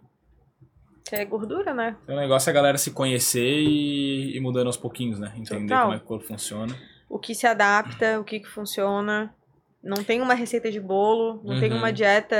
Que 1.08 1.16
é 1.16 1.24
gordura, 1.24 1.72
né? 1.72 1.96
Então, 2.04 2.14
o 2.14 2.18
negócio 2.20 2.50
é 2.50 2.52
a 2.52 2.54
galera 2.54 2.76
se 2.76 2.90
conhecer 2.90 3.60
e 3.60 4.36
ir 4.36 4.40
mudando 4.40 4.66
aos 4.66 4.76
pouquinhos, 4.76 5.18
né? 5.18 5.32
Entender 5.38 5.68
Total. 5.68 5.84
como 5.84 5.94
é 5.94 5.98
que 5.98 6.04
o 6.04 6.06
corpo 6.08 6.26
funciona. 6.26 6.76
O 7.08 7.18
que 7.18 7.34
se 7.34 7.46
adapta, 7.46 8.20
o 8.20 8.24
que, 8.24 8.40
que 8.40 8.46
funciona. 8.48 9.34
Não 9.82 10.04
tem 10.04 10.20
uma 10.20 10.34
receita 10.34 10.70
de 10.70 10.78
bolo, 10.78 11.40
não 11.42 11.58
tem 11.58 11.70
Uhum. 11.72 11.78
uma 11.78 11.90
dieta 11.90 12.36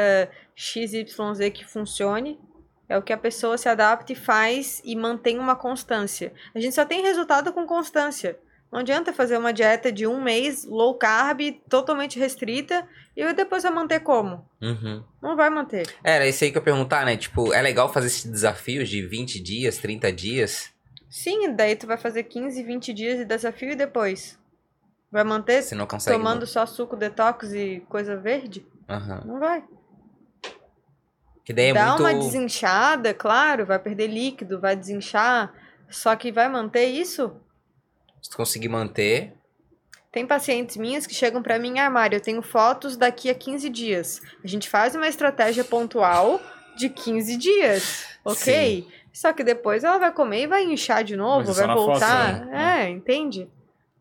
XYZ 0.54 1.48
que 1.54 1.64
funcione. 1.64 2.38
É 2.88 2.96
o 2.96 3.02
que 3.02 3.12
a 3.12 3.18
pessoa 3.18 3.58
se 3.58 3.68
adapta 3.68 4.12
e 4.12 4.16
faz 4.16 4.80
e 4.84 4.96
mantém 4.96 5.38
uma 5.38 5.54
constância. 5.54 6.32
A 6.54 6.60
gente 6.60 6.74
só 6.74 6.84
tem 6.84 7.02
resultado 7.02 7.52
com 7.52 7.66
constância. 7.66 8.38
Não 8.70 8.80
adianta 8.80 9.12
fazer 9.12 9.38
uma 9.38 9.52
dieta 9.52 9.90
de 9.90 10.06
um 10.06 10.20
mês, 10.20 10.64
low 10.64 10.94
carb, 10.94 11.40
totalmente 11.68 12.18
restrita, 12.18 12.86
e 13.16 13.32
depois 13.32 13.62
vai 13.62 13.72
manter 13.72 14.00
como? 14.00 14.46
Uhum. 14.60 15.02
Não 15.22 15.36
vai 15.36 15.48
manter. 15.48 15.86
Era 16.04 16.26
isso 16.26 16.44
aí 16.44 16.50
que 16.50 16.58
eu 16.58 16.60
ia 16.60 16.64
perguntar, 16.64 17.04
né? 17.04 17.16
Tipo, 17.16 17.52
é 17.52 17.62
legal 17.62 17.90
fazer 17.90 18.08
esses 18.08 18.30
desafios 18.30 18.88
de 18.88 19.02
20 19.02 19.40
dias, 19.40 19.78
30 19.78 20.12
dias? 20.12 20.70
Sim, 21.08 21.54
daí 21.54 21.76
tu 21.76 21.86
vai 21.86 21.96
fazer 21.96 22.24
15, 22.24 22.62
20 22.62 22.92
dias 22.92 23.18
de 23.18 23.24
desafio 23.24 23.70
e 23.70 23.76
depois? 23.76 24.38
Vai 25.10 25.24
manter 25.24 25.62
Você 25.62 25.74
não 25.74 25.86
consegue. 25.86 26.16
tomando 26.16 26.46
só 26.46 26.66
suco 26.66 26.94
detox 26.94 27.52
e 27.54 27.82
coisa 27.88 28.16
verde? 28.16 28.66
Aham. 28.86 29.22
Não 29.24 29.38
vai. 29.40 29.64
Que 31.48 31.54
daí 31.54 31.68
é 31.68 31.72
Dá 31.72 31.96
muito. 31.96 32.00
uma 32.00 32.12
desinchada, 32.12 33.14
claro, 33.14 33.64
vai 33.64 33.78
perder 33.78 34.06
líquido, 34.08 34.60
vai 34.60 34.76
desinchar, 34.76 35.50
só 35.88 36.14
que 36.14 36.30
vai 36.30 36.46
manter 36.46 36.84
isso? 36.84 37.32
Se 38.20 38.28
tu 38.28 38.36
conseguir 38.36 38.68
manter. 38.68 39.32
Tem 40.12 40.26
pacientes 40.26 40.76
minhas 40.76 41.06
que 41.06 41.14
chegam 41.14 41.42
pra 41.42 41.58
mim, 41.58 41.78
ah, 41.78 41.88
Mário, 41.88 42.16
eu 42.16 42.20
tenho 42.20 42.42
fotos 42.42 42.98
daqui 42.98 43.30
a 43.30 43.34
15 43.34 43.70
dias. 43.70 44.20
A 44.44 44.46
gente 44.46 44.68
faz 44.68 44.94
uma 44.94 45.08
estratégia 45.08 45.64
pontual 45.64 46.38
de 46.76 46.90
15 46.90 47.38
dias, 47.38 48.04
ok? 48.22 48.86
Só 49.10 49.32
que 49.32 49.42
depois 49.42 49.84
ela 49.84 49.96
vai 49.96 50.12
comer 50.12 50.42
e 50.42 50.46
vai 50.46 50.64
inchar 50.64 51.02
de 51.02 51.16
novo, 51.16 51.50
é 51.50 51.54
vai 51.54 51.66
na 51.66 51.74
foto, 51.74 51.86
voltar. 51.86 52.44
né? 52.44 52.84
É, 52.84 52.90
entende? 52.90 53.48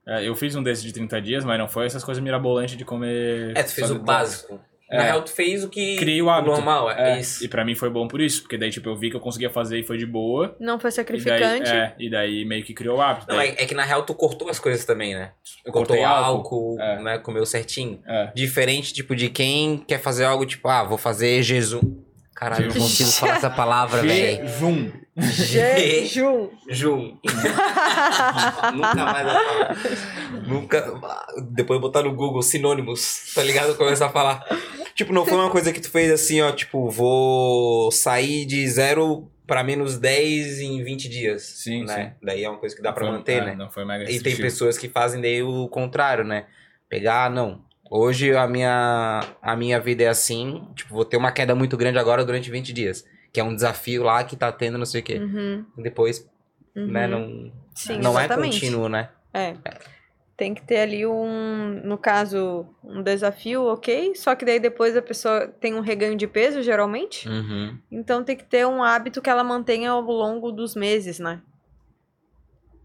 É, 0.05 0.27
eu 0.27 0.35
fiz 0.35 0.53
um 0.53 0.61
desses 0.61 0.83
de 0.83 0.91
30 0.91 1.21
dias, 1.21 1.45
mas 1.45 1.57
não 1.57 1.69
foi 1.69 1.85
essas 1.85 2.03
coisas 2.03 2.21
mirabolantes 2.21 2.75
de 2.75 2.83
comer... 2.83 3.55
É, 3.55 3.63
tu 3.63 3.71
fez 3.71 3.89
o 3.89 3.99
básico. 3.99 4.59
É. 4.89 4.97
Na 4.97 5.03
real, 5.03 5.22
tu 5.22 5.31
fez 5.31 5.64
o 5.64 5.69
que. 5.69 5.97
Criei 5.97 6.22
o 6.22 6.30
hábito. 6.30 6.49
normal, 6.51 6.89
é, 6.91 7.18
É, 7.18 7.19
isso. 7.19 7.43
E 7.43 7.47
pra 7.47 7.65
mim 7.65 7.76
foi 7.76 7.89
bom 7.89 8.07
por 8.07 8.22
isso, 8.22 8.41
porque 8.43 8.57
daí, 8.57 8.69
tipo, 8.72 8.88
eu 8.89 8.95
vi 8.95 9.09
que 9.09 9.15
eu 9.15 9.19
conseguia 9.19 9.49
fazer 9.49 9.80
e 9.80 9.84
foi 9.84 9.97
de 9.97 10.05
boa. 10.05 10.55
Não 10.59 10.80
foi 10.80 10.89
E 10.89 10.93
daí, 10.93 10.95
sacrificante. 10.95 11.69
é, 11.69 11.93
e 11.99 12.09
daí 12.09 12.45
meio 12.45 12.64
que 12.64 12.73
criou 12.73 12.97
o 12.97 13.01
hábito. 13.01 13.26
Não, 13.27 13.35
daí 13.35 13.49
é, 13.49 13.64
é 13.64 13.65
que 13.65 13.76
na 13.76 13.84
real 13.84 14.03
tu 14.03 14.14
cortou 14.14 14.49
as 14.49 14.59
coisas 14.59 14.85
também, 14.85 15.14
né? 15.14 15.31
eu 15.65 15.72
Cortou 15.73 15.97
cortei 15.97 16.03
álcool, 16.05 16.77
É. 16.80 17.01
né? 17.03 17.18
Comeu 17.18 17.45
certinho. 17.45 17.99
É. 18.07 18.31
Diferente, 18.34 18.93
tipo, 18.93 19.14
de 19.15 19.30
quem 19.30 19.77
quer 19.80 19.99
fazer 19.99 20.23
algo, 20.23 20.45
tipo, 20.45 20.68
ah, 20.69 20.84
vou 20.84 20.97
fazer 20.97 21.43
jejum. 21.43 21.81
Caralho, 22.34 22.65
eu 22.65 22.69
não 22.69 22.81
consigo 22.81 23.09
falar 23.09 23.38
essa 23.38 23.49
palavra, 23.49 24.03
velho. 24.03 24.47
Jejum. 24.47 24.91
Jejum. 25.18 26.49
Jejum. 26.69 27.18
Nunca 28.73 28.95
mais 28.95 29.26
vai 29.26 29.34
falar. 29.34 29.76
Nunca. 30.47 30.93
Depois 31.51 31.81
botar 31.81 32.03
no 32.03 32.14
Google 32.14 32.41
sinônimos, 32.43 33.31
tá 33.34 33.41
ligado? 33.43 33.76
Começar 33.76 34.05
a 34.05 34.09
falar. 34.09 34.45
Tipo, 34.97 35.13
não 35.13 35.23
foi 35.27 35.37
uma 35.37 35.51
coisa 35.51 35.71
que 35.71 35.79
tu 35.79 35.91
fez 35.91 36.11
assim, 36.11 36.41
ó, 36.41 36.51
tipo, 36.51 36.89
vou 36.89 37.91
sair 37.91 38.45
de 38.47 38.67
zero 38.67 39.29
pra 39.45 39.63
menos 39.63 39.95
10 39.99 40.59
em 40.59 40.83
20 40.83 41.07
dias. 41.07 41.43
Sim, 41.43 41.85
né? 41.85 42.15
Daí 42.21 42.43
é 42.43 42.49
uma 42.49 42.57
coisa 42.57 42.75
que 42.75 42.81
dá 42.81 42.91
pra 42.91 43.05
Foi- 43.05 43.13
manter, 43.15 43.43
é, 43.43 43.45
né? 43.45 43.55
Não 43.55 43.69
foi 43.69 43.85
mega 43.85 44.09
E 44.11 44.19
tem 44.19 44.35
pessoas 44.35 44.75
que 44.75 44.89
fazem 44.89 45.21
daí 45.21 45.43
o 45.43 45.67
contrário, 45.67 46.23
né? 46.23 46.47
Pegar, 46.89 47.25
ah, 47.25 47.29
não. 47.29 47.61
Hoje 47.91 48.35
a 48.35 48.47
minha, 48.47 49.19
a 49.39 49.55
minha 49.55 49.79
vida 49.79 50.03
é 50.03 50.07
assim, 50.07 50.67
tipo, 50.75 50.95
vou 50.95 51.05
ter 51.05 51.15
uma 51.15 51.31
queda 51.31 51.53
muito 51.53 51.77
grande 51.77 51.99
agora 51.99 52.25
durante 52.25 52.49
20 52.49 52.73
dias. 52.73 53.05
Que 53.31 53.39
é 53.39 53.43
um 53.43 53.53
desafio 53.53 54.01
lá 54.01 54.23
que 54.23 54.35
tá 54.35 54.51
tendo 54.51 54.79
não 54.79 54.85
sei 54.85 55.01
o 55.01 55.03
quê. 55.03 55.19
Uhum, 55.19 55.63
Depois, 55.77 56.27
uhum. 56.75 56.87
né, 56.87 57.05
não, 57.07 57.51
Sim, 57.75 57.99
não 57.99 58.19
é 58.19 58.27
contínuo, 58.27 58.89
né? 58.89 59.09
É. 59.31 59.53
Tem 60.38 60.53
que 60.53 60.61
ter 60.61 60.77
ali 60.81 61.03
um, 61.03 61.81
no 61.84 61.97
caso, 61.97 62.68
um 62.84 63.01
desafio, 63.01 63.64
ok? 63.65 64.15
Só 64.15 64.35
que 64.35 64.45
daí 64.45 64.59
depois 64.59 64.95
a 64.95 65.01
pessoa 65.01 65.47
tem 65.47 65.73
um 65.73 65.80
reganho 65.80 66.15
de 66.15 66.27
peso, 66.27 66.61
geralmente. 66.61 67.27
Uhum. 67.27 67.76
Então 67.91 68.23
tem 68.23 68.35
que 68.38 68.43
ter 68.45 68.64
um 68.68 68.84
hábito 68.84 69.19
que 69.19 69.31
ela 69.31 69.43
mantenha 69.43 69.89
ao 69.89 70.01
longo 70.01 70.51
dos 70.51 70.76
meses, 70.76 71.18
né? 71.18 71.41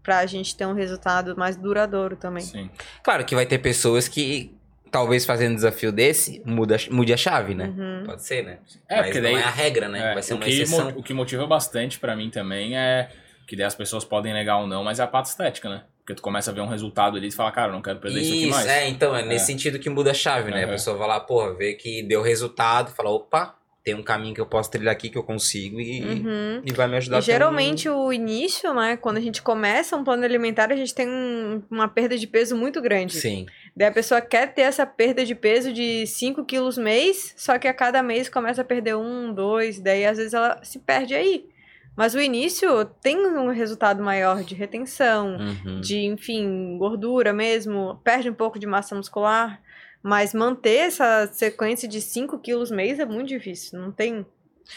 Pra 0.01 0.25
gente 0.25 0.57
ter 0.57 0.65
um 0.65 0.73
resultado 0.73 1.37
mais 1.37 1.55
duradouro 1.55 2.15
também. 2.15 2.43
Sim. 2.43 2.71
Claro 3.03 3.23
que 3.23 3.35
vai 3.35 3.45
ter 3.45 3.59
pessoas 3.59 4.07
que, 4.07 4.53
talvez 4.91 5.23
fazendo 5.23 5.51
um 5.51 5.55
desafio 5.55 5.91
desse, 5.91 6.41
muda, 6.45 6.75
mude 6.89 7.13
a 7.13 7.17
chave, 7.17 7.53
né? 7.53 7.67
Uhum. 7.67 8.03
Pode 8.07 8.23
ser, 8.23 8.43
né? 8.43 8.57
É, 8.89 8.97
Mas 8.97 9.05
porque 9.05 9.21
não 9.21 9.31
daí- 9.31 9.41
é 9.41 9.45
a 9.45 9.49
regra, 9.51 9.87
né? 9.87 10.11
É, 10.11 10.13
vai 10.15 10.23
ser 10.23 10.33
o, 10.33 10.37
uma 10.37 10.45
que 10.45 10.51
exceção. 10.59 10.89
o 10.89 11.03
que 11.03 11.13
motiva 11.13 11.45
bastante 11.45 11.99
pra 11.99 12.15
mim 12.15 12.31
também 12.31 12.75
é 12.75 13.09
que 13.47 13.55
daí 13.55 13.65
as 13.65 13.75
pessoas 13.75 14.03
podem 14.03 14.33
negar 14.33 14.57
ou 14.57 14.65
não, 14.65 14.83
mas 14.83 14.99
é 14.99 15.03
a 15.03 15.07
parte 15.07 15.27
estética, 15.27 15.69
né? 15.69 15.83
Porque 16.05 16.15
tu 16.15 16.21
começa 16.21 16.51
a 16.51 16.53
ver 16.53 16.59
um 16.61 16.67
resultado 16.67 17.15
ali 17.15 17.27
e 17.27 17.29
tu 17.29 17.35
fala, 17.37 17.51
cara, 17.51 17.69
eu 17.69 17.73
não 17.73 17.81
quero 17.81 17.97
perder 17.99 18.19
isso, 18.21 18.33
aqui 18.33 18.47
mais. 18.47 18.67
é, 18.67 18.89
então, 18.89 19.15
é 19.15 19.23
nesse 19.23 19.45
É. 19.45 19.47
sentido 19.47 19.79
que 19.79 19.89
muda 19.89 20.11
a 20.11 20.13
chave, 20.13 20.51
né? 20.51 20.63
A 20.63 20.65
Uhum. 20.65 20.73
pessoa 20.73 20.97
vai 20.97 21.07
lá, 21.07 21.19
porra, 21.19 21.53
vê 21.53 21.73
que 21.75 22.03
deu 22.03 22.21
resultado, 22.21 22.91
fala, 22.93 23.09
opa, 23.09 23.55
tem 23.85 23.95
um 23.95 24.03
caminho 24.03 24.33
que 24.35 24.41
eu 24.41 24.45
posso 24.45 24.69
trilhar 24.69 24.91
aqui 24.93 25.09
que 25.09 25.17
eu 25.17 25.23
consigo 25.23 25.79
e, 25.79 26.01
Uhum. 26.01 26.61
e 26.65 26.73
vai 26.73 26.87
me 26.89 26.97
ajudar 26.97 27.15
E 27.15 27.17
a 27.17 27.19
um- 27.19 27.21
geralmente 27.21 27.87
o 27.89 28.11
início, 28.11 28.73
né? 28.73 28.97
Quando 28.97 29.15
a 29.17 29.21
gente 29.21 29.41
começa 29.41 29.95
um 29.95 30.03
plano 30.03 30.23
alimentar, 30.25 30.71
a 30.71 30.75
gente 30.75 30.93
tem 30.93 31.07
um- 31.07 31.61
uma 31.71 31.87
perda 31.87 32.17
de 32.17 32.27
peso 32.27 32.55
muito 32.55 32.81
grande. 32.81 33.15
Sim. 33.15 33.45
Daí 33.75 33.87
a 33.87 33.91
pessoa 33.91 34.19
quer 34.21 34.53
ter 34.53 34.61
essa 34.63 34.85
perda 34.85 35.25
de 35.25 35.35
peso 35.35 35.71
de 35.73 36.05
5 36.07 36.43
quilos 36.45 36.77
mês, 36.77 37.33
só 37.37 37.57
que 37.57 37.67
a 37.67 37.73
cada 37.73 38.03
mês 38.03 38.27
começa 38.29 38.61
a 38.61 38.65
perder 38.65 38.95
um, 38.95 39.33
dois, 39.33 39.79
daí 39.79 40.05
às 40.05 40.17
vezes 40.17 40.33
ela 40.33 40.61
se 40.63 40.79
perde 40.79 41.13
aí. 41.15 41.45
Mas 41.95 42.15
o 42.15 42.19
início 42.19 42.85
tem 43.01 43.17
um 43.25 43.49
resultado 43.51 44.01
maior 44.03 44.43
de 44.43 44.55
retenção, 44.55 45.37
Uhum. 45.37 45.81
de, 45.81 45.99
enfim, 46.05 46.77
gordura 46.77 47.31
mesmo, 47.33 47.99
perde 48.03 48.29
um 48.29 48.33
pouco 48.33 48.57
de 48.57 48.65
massa 48.65 48.95
muscular. 48.95 49.61
Mas 50.01 50.33
manter 50.33 50.87
essa 50.87 51.27
sequência 51.31 51.87
de 51.87 52.01
5 52.01 52.37
quilos 52.39 52.69
mês 52.71 52.99
é 52.99 53.05
muito 53.05 53.29
difícil, 53.29 53.79
não 53.79 53.91
tem 53.91 54.25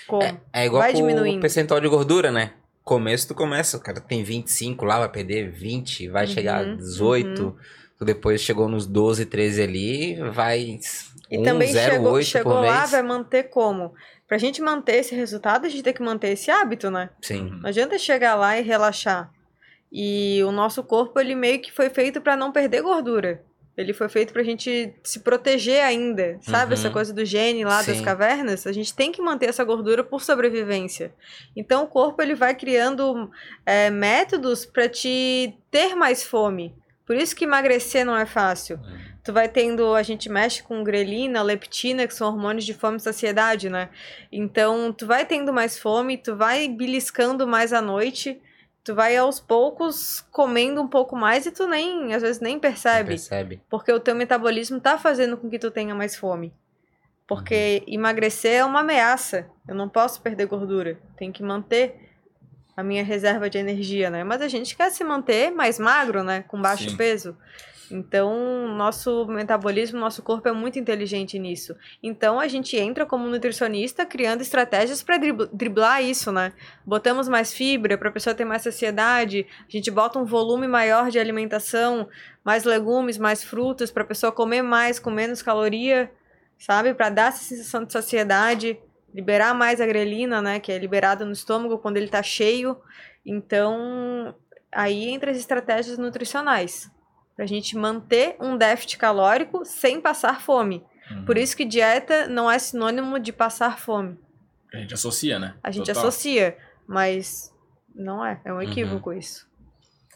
como. 0.07 0.41
É 0.53 0.67
igual 0.67 0.83
Vai 0.83 0.93
diminuindo. 0.93 1.39
o 1.39 1.41
percentual 1.41 1.81
de 1.81 1.89
gordura, 1.89 2.31
né? 2.31 2.53
Começo 2.85 3.27
tu 3.27 3.35
começa, 3.35 3.77
o 3.77 3.81
cara 3.81 4.01
tem 4.01 4.23
25 4.23 4.85
lá, 4.85 5.01
vai 5.01 5.09
perder 5.09 5.51
20, 5.51 6.09
vai 6.09 6.27
Uhum, 6.27 6.33
chegar 6.33 6.61
a 6.61 6.75
18. 6.77 7.57
Tu 7.99 8.05
depois 8.05 8.41
chegou 8.41 8.69
nos 8.69 8.87
12, 8.87 9.27
13 9.27 9.63
ali, 9.63 10.15
vai 10.31 10.79
E 11.31 11.39
1, 11.39 11.43
também 11.43 11.73
0, 11.73 11.95
chegou, 11.95 12.13
8 12.13 12.27
chegou 12.27 12.53
lá, 12.61 12.87
vai 12.87 13.03
manter 13.03 13.45
como? 13.45 13.95
Pra 14.27 14.39
gente 14.39 14.61
manter 14.61 14.97
esse 14.97 15.15
resultado, 15.15 15.67
a 15.67 15.69
gente 15.69 15.83
tem 15.83 15.93
que 15.93 16.03
manter 16.03 16.29
esse 16.29 16.51
hábito, 16.51 16.91
né? 16.91 17.11
Sim. 17.23 17.51
Não 17.61 17.69
adianta 17.69 17.99
chegar 17.99 18.35
lá 18.35 18.59
e 18.59 18.63
relaxar. 18.63 19.31
E 19.93 20.43
o 20.43 20.51
nosso 20.51 20.83
corpo, 20.83 21.19
ele 21.21 21.35
meio 21.35 21.61
que 21.61 21.73
foi 21.73 21.89
feito 21.91 22.21
pra 22.21 22.37
não 22.37 22.51
perder 22.51 22.83
gordura. 22.83 23.43
Ele 23.77 23.93
foi 23.93 24.09
feito 24.09 24.33
pra 24.33 24.43
gente 24.43 24.95
se 25.05 25.21
proteger 25.21 25.85
ainda, 25.85 26.39
sabe? 26.41 26.73
Uhum. 26.73 26.81
Essa 26.81 26.91
coisa 26.91 27.13
do 27.13 27.25
gene 27.27 27.63
lá 27.63 27.83
das 27.83 27.99
Sim. 27.99 28.03
cavernas. 28.03 28.67
A 28.67 28.73
gente 28.73 28.95
tem 28.95 29.13
que 29.13 29.21
manter 29.21 29.51
essa 29.51 29.63
gordura 29.65 30.03
por 30.03 30.23
sobrevivência. 30.23 31.15
Então 31.55 31.85
o 31.85 31.87
corpo 31.87 32.23
ele 32.23 32.35
vai 32.35 32.55
criando 32.55 33.31
é, 33.67 33.91
métodos 33.91 34.65
pra 34.65 34.89
te 34.89 35.55
ter 35.71 35.95
mais 35.95 36.25
fome. 36.25 36.75
Por 37.07 37.17
isso 37.17 37.37
que 37.37 37.45
emagrecer 37.45 38.05
não 38.05 38.17
é 38.17 38.25
fácil. 38.25 38.81
Tu 39.27 39.33
vai 39.33 39.49
tendo, 39.49 39.93
a 39.93 40.05
gente 40.05 40.29
mexe 40.29 40.63
com 40.63 40.85
grelina, 40.85 41.43
leptina, 41.43 42.07
que 42.07 42.15
são 42.15 42.29
hormônios 42.29 42.65
de 42.65 42.73
fome 42.73 42.99
e 42.99 43.01
saciedade, 43.01 43.69
né? 43.69 43.89
Então, 44.31 44.93
tu 44.93 45.05
vai 45.05 45.27
tendo 45.27 45.53
mais 45.53 45.77
fome, 45.77 46.17
tu 46.17 46.37
vai 46.37 46.69
beliscando 46.69 47.45
mais 47.45 47.73
à 47.73 47.83
noite, 47.83 48.41
tu 48.85 48.95
vai 48.95 49.17
aos 49.17 49.41
poucos 49.41 50.25
comendo 50.31 50.81
um 50.81 50.87
pouco 50.87 51.17
mais 51.17 51.45
e 51.45 51.51
tu 51.51 51.67
nem, 51.67 52.15
às 52.15 52.23
vezes 52.23 52.41
nem 52.41 52.57
percebe, 52.57 53.09
Percebe? 53.09 53.61
porque 53.69 53.91
o 53.91 53.99
teu 53.99 54.15
metabolismo 54.15 54.79
tá 54.81 54.97
fazendo 54.97 55.37
com 55.37 55.51
que 55.51 55.59
tu 55.59 55.73
tenha 55.73 55.93
mais 55.93 56.15
fome. 56.15 56.55
Porque 57.27 57.83
emagrecer 57.89 58.53
é 58.53 58.65
uma 58.65 58.79
ameaça. 58.79 59.51
Eu 59.67 59.75
não 59.75 59.89
posso 59.89 60.23
perder 60.23 60.47
gordura. 60.47 61.01
Tem 61.17 61.33
que 61.33 61.43
manter 61.43 62.13
a 62.77 62.85
minha 62.85 63.03
reserva 63.03 63.51
de 63.51 63.59
energia, 63.59 64.09
né? 64.09 64.23
Mas 64.23 64.41
a 64.41 64.47
gente 64.47 64.77
quer 64.77 64.93
se 64.93 65.03
manter 65.03 65.51
mais 65.51 65.81
magro, 65.81 66.23
né? 66.23 66.45
Com 66.47 66.63
baixo 66.63 66.91
Sim. 66.91 66.97
peso. 66.97 67.37
Então, 67.91 68.69
nosso 68.77 69.27
metabolismo, 69.27 69.99
nosso 69.99 70.23
corpo 70.23 70.49
é 70.49 70.53
muito 70.53 70.79
inteligente 70.79 71.39
nisso. 71.39 71.77
Então, 72.03 72.41
a 72.41 72.49
gente 72.49 72.77
entra 72.77 73.07
como 73.07 73.29
nutricionista 73.29 74.05
criando 74.05 74.41
estratégias 74.41 75.03
para 75.03 75.19
driblar 75.53 76.03
isso, 76.03 76.33
né? 76.33 76.53
Botamos 76.85 77.29
mais 77.29 77.53
fibra 77.53 77.97
para 77.97 78.09
a 78.09 78.13
pessoa 78.13 78.35
ter 78.35 78.45
mais 78.45 78.63
saciedade, 78.63 79.47
a 79.61 79.71
gente 79.71 79.91
bota 79.91 80.19
um 80.19 80.25
volume 80.25 80.67
maior 80.67 81.11
de 81.11 81.19
alimentação, 81.19 82.09
mais 82.45 82.65
legumes, 82.65 83.19
mais 83.19 83.45
frutas 83.45 83.91
para 83.91 84.03
a 84.03 84.07
pessoa 84.07 84.33
comer 84.33 84.63
mais 84.63 84.99
com 84.99 85.11
menos 85.11 85.43
caloria, 85.43 86.11
sabe? 86.59 86.93
Para 86.95 87.11
dar 87.11 87.29
essa 87.29 87.45
sensação 87.45 87.85
de 87.85 87.93
saciedade, 87.93 88.79
liberar 89.15 89.55
mais 89.55 89.81
a 89.81 89.87
grelina, 89.87 90.43
né, 90.43 90.59
que 90.59 90.73
é 90.73 90.79
liberada 90.79 91.25
no 91.25 91.33
estômago 91.33 91.79
quando 91.79 91.97
ele 91.97 92.09
tá 92.09 92.23
cheio. 92.23 92.77
Então, 93.25 94.35
aí 94.73 95.09
entra 95.09 95.31
as 95.31 95.37
estratégias 95.37 95.99
nutricionais 95.99 96.91
pra 97.37 97.47
gente 97.47 97.77
manter 97.77 98.37
um 98.41 98.57
déficit 98.57 98.97
calórico 98.97 99.65
sem 99.65 100.01
passar 100.01 100.41
fome. 100.41 100.83
Uhum. 101.11 101.25
Por 101.25 101.37
isso 101.37 101.57
que 101.57 101.65
dieta 101.65 102.27
não 102.27 102.51
é 102.51 102.59
sinônimo 102.59 103.21
de 103.21 103.33
passar 103.33 103.79
fome. 103.79 104.19
A 104.73 104.79
gente 104.79 104.95
associa, 104.95 105.39
né? 105.39 105.55
A 105.63 105.71
gente 105.71 105.87
Total. 105.87 106.03
associa, 106.03 106.57
mas 106.89 107.55
não 107.95 108.25
é, 108.25 108.41
é 108.45 108.53
um 108.53 108.61
equívoco 108.61 109.13
isso. 109.13 109.47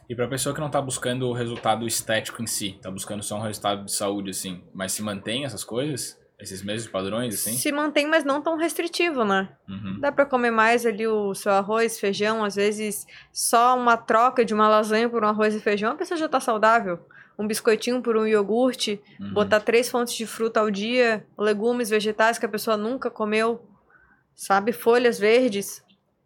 E 0.09 0.15
pra 0.15 0.27
pessoa 0.27 0.53
que 0.55 0.61
não 0.61 0.71
tá 0.71 0.83
buscando 0.83 1.29
o 1.29 1.33
resultado 1.33 1.87
estético 1.87 2.43
em 2.43 2.47
si, 2.47 2.77
tá 2.83 2.91
buscando 2.91 3.23
só 3.23 3.37
um 3.37 3.43
resultado 3.43 3.85
de 3.85 3.93
saúde, 3.93 4.31
assim, 4.31 4.65
mas 4.75 4.91
se 4.91 5.03
mantém 5.03 5.45
essas 5.45 5.63
coisas? 5.63 6.20
Esses 6.41 6.63
mesmos 6.63 6.91
padrões, 6.91 7.35
assim? 7.35 7.53
Se 7.57 7.71
mantém, 7.71 8.07
mas 8.07 8.25
não 8.25 8.41
tão 8.41 8.57
restritivo, 8.57 9.25
né? 9.25 9.51
Uhum. 9.69 9.99
Dá 10.01 10.11
pra 10.11 10.25
comer 10.25 10.51
mais 10.51 10.87
ali 10.87 11.07
o 11.07 11.35
seu 11.35 11.53
arroz, 11.53 12.01
feijão, 12.01 12.43
às 12.45 12.55
vezes 12.57 13.07
só 13.33 13.77
uma 13.77 13.97
troca 13.97 14.45
de 14.45 14.55
uma 14.55 14.69
lasanha 14.69 15.09
por 15.09 15.23
um 15.23 15.29
arroz 15.29 15.55
e 15.55 15.61
feijão, 15.61 15.93
a 15.93 15.97
pessoa 15.97 16.17
já 16.19 16.29
tá 16.29 16.41
saudável. 16.41 16.99
Um 17.39 17.47
biscoitinho 17.47 18.01
por 18.03 18.17
um 18.17 18.27
iogurte, 18.27 19.01
Uhum. 19.21 19.33
botar 19.35 19.61
três 19.61 19.91
fontes 19.91 20.15
de 20.15 20.27
fruta 20.27 20.61
ao 20.61 20.71
dia, 20.71 21.27
legumes, 21.39 21.91
vegetais 21.91 22.39
que 22.39 22.47
a 22.47 22.49
pessoa 22.49 22.77
nunca 22.77 23.11
comeu, 23.11 23.63
sabe? 24.35 24.73
Folhas 24.73 25.19
verdes. 25.19 25.83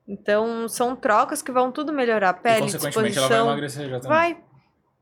Então, 0.06 0.68
são 0.68 0.94
trocas 0.94 1.40
que 1.40 1.50
vão 1.50 1.72
tudo 1.72 1.92
melhorar. 1.92 2.36
E, 2.38 2.42
Pele, 2.42 2.60
consequentemente, 2.62 3.18
ela 3.18 3.26
vai 3.28 3.36
disposição. 3.38 3.46
emagrecer 3.46 3.88
já 3.88 4.00
também. 4.00 4.08
Vai. 4.16 4.36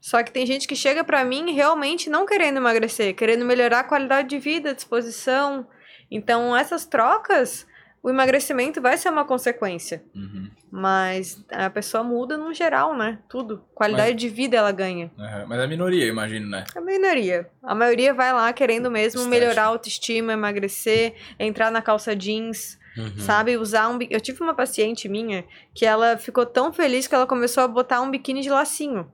Só 0.02 0.20
que 0.20 0.32
tem 0.32 0.44
gente 0.44 0.66
que 0.66 0.74
chega 0.74 1.04
pra 1.04 1.24
mim 1.24 1.52
realmente 1.52 2.10
não 2.10 2.26
querendo 2.26 2.56
emagrecer, 2.56 3.14
querendo 3.14 3.44
melhorar 3.44 3.78
a 3.80 3.84
qualidade 3.84 4.28
de 4.28 4.38
vida, 4.40 4.74
disposição. 4.74 5.64
Então, 6.10 6.56
essas 6.56 6.84
trocas, 6.84 7.64
o 8.02 8.10
emagrecimento 8.10 8.82
vai 8.82 8.98
ser 8.98 9.10
uma 9.10 9.24
consequência. 9.24 10.02
Uhum. 10.12 10.50
Mas 10.72 11.40
a 11.52 11.70
pessoa 11.70 12.02
muda 12.02 12.36
no 12.36 12.52
geral, 12.52 12.96
né? 12.96 13.20
Tudo. 13.28 13.64
Qualidade 13.72 14.14
de 14.14 14.28
vida 14.28 14.56
ela 14.56 14.72
ganha. 14.72 15.08
Uhum. 15.16 15.46
Mas 15.46 15.60
é 15.60 15.62
a 15.62 15.68
minoria, 15.68 16.04
eu 16.04 16.08
imagino, 16.10 16.48
né? 16.50 16.64
A 16.74 16.80
minoria. 16.80 17.48
A 17.62 17.72
maioria 17.72 18.12
vai 18.12 18.32
lá 18.32 18.52
querendo 18.52 18.90
mesmo 18.90 19.20
Estética. 19.20 19.30
melhorar 19.30 19.62
a 19.62 19.66
autoestima, 19.66 20.32
emagrecer, 20.32 21.14
entrar 21.38 21.70
na 21.70 21.80
calça 21.80 22.16
jeans, 22.16 22.76
Uhum. 22.98 23.20
sabe? 23.20 23.56
Usar 23.56 23.88
um. 23.88 23.98
Eu 24.10 24.20
tive 24.20 24.42
uma 24.42 24.52
paciente 24.52 25.08
minha 25.08 25.44
que 25.72 25.86
ela 25.86 26.18
ficou 26.18 26.44
tão 26.44 26.72
feliz 26.72 27.06
que 27.06 27.14
ela 27.14 27.24
começou 27.26 27.62
a 27.62 27.68
botar 27.68 28.00
um 28.02 28.10
biquíni 28.10 28.40
de 28.42 28.50
lacinho. 28.50 29.08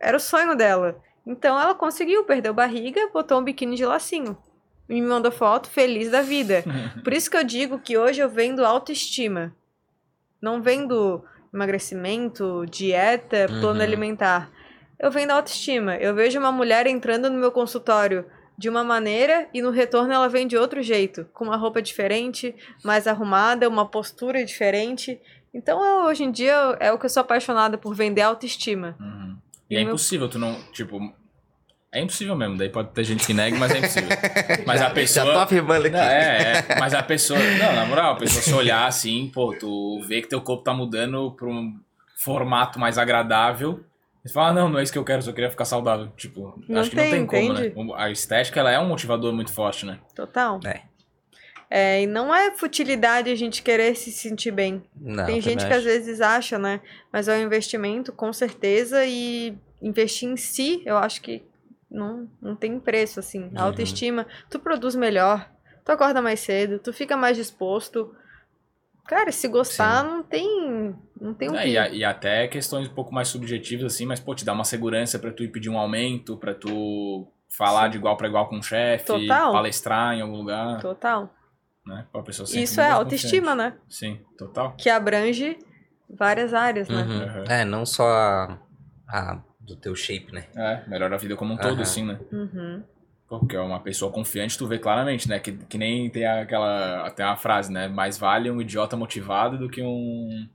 Era 0.00 0.16
o 0.16 0.20
sonho 0.20 0.56
dela. 0.56 1.00
Então 1.26 1.58
ela 1.60 1.74
conseguiu, 1.74 2.24
perdeu 2.24 2.52
barriga, 2.52 3.08
botou 3.12 3.38
um 3.40 3.44
biquíni 3.44 3.76
de 3.76 3.84
lacinho. 3.86 4.36
E 4.88 4.94
me 5.00 5.06
mandou 5.06 5.32
foto 5.32 5.68
feliz 5.70 6.10
da 6.10 6.20
vida. 6.20 6.62
Por 7.02 7.12
isso 7.12 7.30
que 7.30 7.36
eu 7.36 7.44
digo 7.44 7.78
que 7.78 7.96
hoje 7.96 8.20
eu 8.20 8.28
vendo 8.28 8.64
autoestima. 8.64 9.54
Não 10.40 10.60
vendo 10.60 11.24
emagrecimento, 11.52 12.66
dieta, 12.68 13.46
plano 13.48 13.78
Uhum. 13.78 13.82
alimentar. 13.82 14.50
Eu 14.98 15.10
vendo 15.10 15.30
autoestima. 15.30 15.96
Eu 15.96 16.14
vejo 16.14 16.38
uma 16.38 16.52
mulher 16.52 16.86
entrando 16.86 17.30
no 17.30 17.38
meu 17.38 17.50
consultório 17.50 18.24
de 18.56 18.68
uma 18.68 18.84
maneira 18.84 19.48
e 19.52 19.60
no 19.60 19.70
retorno 19.70 20.12
ela 20.12 20.28
vem 20.28 20.46
de 20.46 20.56
outro 20.56 20.82
jeito, 20.82 21.26
com 21.32 21.44
uma 21.44 21.56
roupa 21.56 21.82
diferente, 21.82 22.54
mais 22.84 23.06
arrumada, 23.06 23.68
uma 23.68 23.86
postura 23.86 24.44
diferente. 24.44 25.20
Então, 25.52 25.82
eu, 25.84 26.04
hoje 26.06 26.24
em 26.24 26.30
dia, 26.30 26.54
é 26.80 26.92
o 26.92 26.98
que 26.98 27.06
eu 27.06 27.10
sou 27.10 27.20
apaixonada 27.22 27.76
por 27.78 27.94
vender 27.94 28.22
autoestima. 28.22 28.96
Uhum. 29.00 29.36
E 29.70 29.74
E 29.74 29.76
é 29.78 29.80
meu- 29.80 29.88
impossível, 29.94 30.28
tu 30.28 30.38
não, 30.38 30.54
tipo... 30.72 30.98
É 31.92 32.00
impossível 32.00 32.34
mesmo, 32.34 32.56
daí 32.56 32.68
pode 32.68 32.88
ter 32.90 33.04
gente 33.04 33.24
que 33.24 33.32
negue, 33.32 33.56
mas 33.56 33.70
é 33.72 33.78
impossível. 33.78 34.08
Mas 34.66 34.82
a 34.82 34.90
pessoa... 34.90 35.26
Já 35.26 35.32
tô 35.32 35.38
afirmando 35.38 35.86
aqui. 35.86 35.96
Não, 35.96 36.02
é, 36.02 36.64
é, 36.68 36.80
mas 36.80 36.92
a 36.92 37.02
pessoa. 37.04 37.38
Não, 37.38 37.72
na 37.72 37.86
moral, 37.86 38.14
a 38.14 38.16
pessoa 38.16 38.42
se 38.42 38.52
olhar 38.52 38.86
assim, 38.88 39.30
pô, 39.32 39.54
tu 39.56 40.00
vê 40.08 40.20
que 40.20 40.28
teu 40.28 40.40
corpo 40.40 40.64
tá 40.64 40.74
mudando 40.74 41.30
pra 41.32 41.46
um 41.46 41.72
formato 42.16 42.80
mais 42.80 42.98
agradável. 42.98 43.84
E 44.24 44.28
tu 44.28 44.32
fala, 44.32 44.48
ah, 44.48 44.52
não, 44.52 44.68
não 44.70 44.78
é 44.80 44.82
isso 44.82 44.92
que 44.92 44.98
eu 44.98 45.04
quero, 45.04 45.18
eu 45.18 45.22
só 45.22 45.32
queria 45.32 45.50
ficar 45.50 45.64
saudável. 45.66 46.08
Tipo, 46.16 46.60
Não 46.68 46.80
acho 46.80 46.90
que 46.90 46.96
não 46.96 47.02
tem, 47.04 47.12
tem 47.12 47.26
como, 47.26 47.58
entende? 47.60 47.76
né? 47.86 47.94
A 47.96 48.10
estética, 48.10 48.58
ela 48.58 48.72
é 48.72 48.78
um 48.80 48.88
motivador 48.88 49.32
muito 49.32 49.52
forte, 49.52 49.86
né? 49.86 49.98
Total. 50.16 50.58
É. 50.64 50.80
É, 51.76 52.02
e 52.02 52.06
não 52.06 52.32
é 52.32 52.52
futilidade 52.56 53.28
a 53.28 53.34
gente 53.34 53.60
querer 53.60 53.96
se 53.96 54.12
sentir 54.12 54.52
bem. 54.52 54.84
Não, 54.94 55.26
Tem 55.26 55.40
gente 55.40 55.66
que 55.66 55.72
às 55.72 55.82
vezes 55.82 56.20
acha, 56.20 56.56
né? 56.56 56.80
Mas 57.12 57.26
é 57.26 57.36
um 57.36 57.42
investimento, 57.42 58.12
com 58.12 58.32
certeza, 58.32 59.04
e 59.04 59.58
investir 59.82 60.28
em 60.28 60.36
si, 60.36 60.82
eu 60.86 60.96
acho 60.96 61.20
que 61.20 61.42
não, 61.90 62.28
não 62.40 62.54
tem 62.54 62.78
preço, 62.78 63.18
assim. 63.18 63.50
A 63.56 63.62
Uhum. 63.62 63.66
autoestima, 63.66 64.24
tu 64.48 64.60
produz 64.60 64.94
melhor, 64.94 65.50
tu 65.84 65.90
acorda 65.90 66.22
mais 66.22 66.38
cedo, 66.38 66.78
tu 66.78 66.92
fica 66.92 67.16
mais 67.16 67.36
disposto. 67.36 68.14
Cara, 69.08 69.32
se 69.32 69.48
gostar, 69.48 70.04
não 70.04 70.22
tem. 70.22 70.94
Não 71.20 71.34
tem 71.34 71.50
um 71.50 71.56
É, 71.56 71.68
e, 71.68 71.76
a- 71.76 71.88
e 71.88 72.04
até 72.04 72.46
questões 72.46 72.86
um 72.88 72.94
pouco 72.94 73.12
mais 73.12 73.26
subjetivas, 73.26 73.92
assim, 73.94 74.06
mas, 74.06 74.20
pô, 74.20 74.32
te 74.32 74.44
dá 74.44 74.52
uma 74.52 74.64
segurança 74.64 75.18
pra 75.18 75.32
tu 75.32 75.42
ir 75.42 75.48
pedir 75.48 75.70
um 75.70 75.78
aumento, 75.78 76.36
pra 76.36 76.54
tu 76.54 77.26
falar 77.50 77.88
de 77.88 77.96
igual 77.98 78.16
pra 78.16 78.28
igual 78.28 78.48
com 78.48 78.58
o 78.58 78.62
chefe, 78.62 79.26
palestrar 79.26 80.14
em 80.14 80.20
algum 80.22 80.36
lugar, 80.36 80.80
Total. 80.80 81.28
Né? 81.86 82.06
Pra 82.10 82.22
pessoa 82.22 82.48
Isso 82.48 82.80
é 82.80 82.90
autoestima, 82.90 83.54
né? 83.54 83.74
Sim, 83.88 84.20
total. 84.38 84.74
Que 84.76 84.88
abrange 84.88 85.58
várias 86.08 86.54
áreas, 86.54 86.88
né? 86.88 87.02
Uhum. 87.02 87.38
Uhum. 87.40 87.44
É, 87.48 87.64
não 87.64 87.84
só 87.84 88.06
a, 88.06 88.58
a 89.08 89.42
do 89.60 89.76
teu 89.76 89.94
shape, 89.94 90.32
né? 90.32 90.44
É, 90.54 90.82
melhora 90.88 91.14
a 91.14 91.18
vida 91.18 91.36
como 91.36 91.54
um 91.54 91.56
todo, 91.56 91.80
assim, 91.80 92.04
né? 92.04 92.18
Uhum. 92.30 92.82
Porque 93.28 93.56
é 93.56 93.60
uma 93.60 93.80
pessoa 93.80 94.12
confiante, 94.12 94.56
tu 94.56 94.66
vê 94.66 94.78
claramente, 94.78 95.28
né? 95.28 95.38
Que, 95.38 95.52
que 95.52 95.78
nem 95.78 96.10
tem 96.10 96.26
aquela. 96.26 97.10
Tem 97.10 97.24
uma 97.24 97.36
frase, 97.36 97.72
né? 97.72 97.88
Mais 97.88 98.18
vale 98.18 98.50
um 98.50 98.60
idiota 98.60 98.96
motivado 98.96 99.58
do 99.58 99.68
que 99.68 99.82
um. 99.82 100.46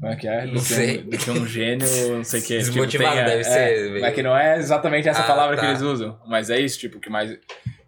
Como 0.00 0.12
é 0.12 0.16
que 0.16 0.28
é? 0.28 0.42
Do, 0.42 0.46
Não 0.48 0.54
que, 0.54 0.60
sei. 0.60 1.00
Um, 1.00 1.10
do 1.10 1.18
que 1.18 1.30
um 1.30 1.46
gênio, 1.46 2.16
não 2.16 2.24
sei 2.24 2.40
o 2.40 2.44
que. 2.44 2.58
Desmotivado 2.58 3.14
tem, 3.16 3.24
deve 3.24 3.40
é, 3.40 3.44
ser, 3.44 4.02
É, 4.02 4.08
é 4.08 4.10
que 4.10 4.22
não 4.22 4.36
é 4.36 4.58
exatamente 4.58 5.08
essa 5.08 5.22
Ah, 5.22 5.26
palavra 5.26 5.56
que 5.56 5.62
tá. 5.62 5.68
eles 5.68 5.80
usam. 5.80 6.18
Mas 6.26 6.50
é 6.50 6.60
isso, 6.60 6.78
tipo, 6.78 6.98
que 7.00 7.08
mais. 7.08 7.38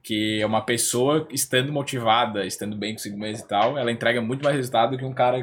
Que 0.04 0.42
é 0.42 0.46
uma 0.46 0.60
pessoa 0.60 1.26
estando 1.30 1.72
motivada, 1.72 2.44
estando 2.44 2.76
bem 2.76 2.92
consigo 2.92 3.18
mesmo 3.18 3.44
e 3.44 3.48
tal, 3.48 3.78
ela 3.78 3.90
entrega 3.90 4.20
muito 4.20 4.44
mais 4.44 4.54
resultado 4.54 4.90
do 4.90 4.98
que 4.98 5.04
um 5.04 5.14
cara 5.14 5.42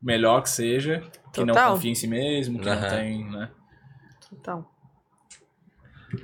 melhor 0.00 0.42
que 0.42 0.48
seja, 0.48 1.02
que 1.32 1.40
não 1.44 1.54
Total. 1.54 1.72
confia 1.72 1.90
em 1.90 1.94
si 1.96 2.06
mesmo, 2.06 2.60
que 2.60 2.66
não 2.66 2.72
Aham. 2.72 2.88
tem, 2.88 3.24
né? 3.28 3.50
Então. 4.32 4.66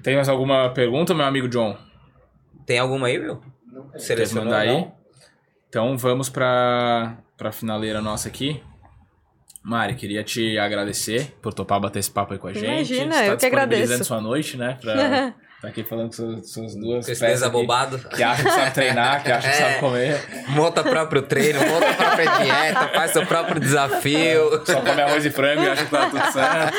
Tem 0.02 0.14
mais 0.14 0.28
alguma 0.28 0.70
pergunta, 0.70 1.12
meu 1.12 1.26
amigo 1.26 1.48
John? 1.48 1.76
Tem 2.64 2.78
alguma 2.78 3.08
aí, 3.08 3.18
meu? 3.18 3.42
Selecionou 3.96 4.44
mandar 4.44 4.60
aí? 4.60 4.68
não? 4.68 4.94
Então 5.68 5.98
vamos 5.98 6.28
pra, 6.28 7.18
pra 7.36 7.50
finaleira 7.50 8.00
nossa 8.00 8.28
aqui. 8.28 8.62
Mari, 9.62 9.94
queria 9.94 10.22
te 10.22 10.58
agradecer 10.58 11.36
por 11.40 11.54
topar 11.54 11.80
bater 11.80 11.98
esse 12.00 12.10
papo 12.10 12.32
aí 12.32 12.38
com 12.38 12.48
a 12.48 12.52
gente. 12.52 12.94
Imagina, 12.94 13.14
tá 13.14 13.26
eu 13.26 13.36
que 13.36 13.46
agradeço. 13.46 14.04
sua 14.04 14.20
noite, 14.20 14.56
né? 14.56 14.76
Pra 14.80 15.34
tá 15.62 15.68
aqui 15.68 15.84
falando 15.84 16.06
com 16.08 16.12
suas, 16.12 16.50
suas 16.50 16.74
duas 16.74 17.06
Com 17.06 17.10
peças 17.12 17.22
aqui, 17.22 17.32
desabobado. 17.32 17.98
que 17.98 18.22
acham 18.22 18.44
que 18.44 18.50
sabe 18.52 18.70
treinar, 18.72 19.22
que 19.22 19.30
acham 19.32 19.50
que 19.50 19.56
É. 19.56 19.60
sabe 19.60 19.78
comer. 19.80 20.20
Monta 20.48 20.82
próprio 20.82 21.22
treino, 21.22 21.60
monta 21.60 21.88
a 21.90 21.94
própria 21.94 22.26
dieta, 22.42 22.88
faz 22.94 23.10
seu 23.12 23.24
próprio 23.26 23.60
desafio. 23.60 24.62
Só 24.66 24.80
come 24.80 25.00
arroz 25.02 25.24
e 25.24 25.30
frango 25.30 25.62
e 25.62 25.68
acha 25.68 25.84
que 25.84 25.90
tá 25.90 26.10
tudo 26.10 26.32
certo. 26.32 26.76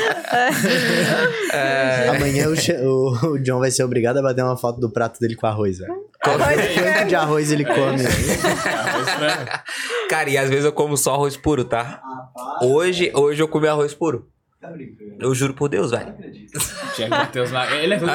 É, 1.54 2.10
Amanhã 2.10 2.48
o, 2.50 2.54
o- 2.88 3.28
o 3.34 3.40
John 3.40 3.60
vai 3.60 3.72
ser 3.72 3.84
obrigado 3.84 4.18
a 4.18 4.22
bater 4.22 4.44
uma 4.44 4.58
foto 4.58 4.80
do 4.80 4.90
prato 4.90 5.20
dele 5.20 5.36
com 5.36 5.48
arroz, 5.48 5.80
velho. 5.80 5.94
Quanto 6.24 7.08
de 7.08 7.16
arroz 7.16 7.52
ele 7.52 7.66
come? 7.66 7.76
Arroz 8.06 9.08
e 9.08 9.12
frango. 9.12 9.52
cara, 10.10 10.30
e 10.30 10.38
às 10.38 10.50
vezes 10.50 10.66
eu 10.66 10.72
como 10.72 10.96
só 10.98 11.14
arroz 11.16 11.36
puro, 11.38 11.66
tá? 11.66 12.02
Hoje, 12.62 13.12
hoje 13.14 13.42
eu 13.42 13.48
comi 13.48 13.68
arroz 13.68 13.94
puro. 13.94 14.28
Eu 15.20 15.34
juro 15.36 15.54
por 15.54 15.70
Deus, 15.70 15.92
velho. 15.92 16.14
Tinha 16.96 17.08
que 17.10 17.16
bater 17.16 17.42
os 17.42 17.52
na... 17.52 17.70
Ele 17.76 17.94
é 17.96 17.98
tudo. 18.00 18.12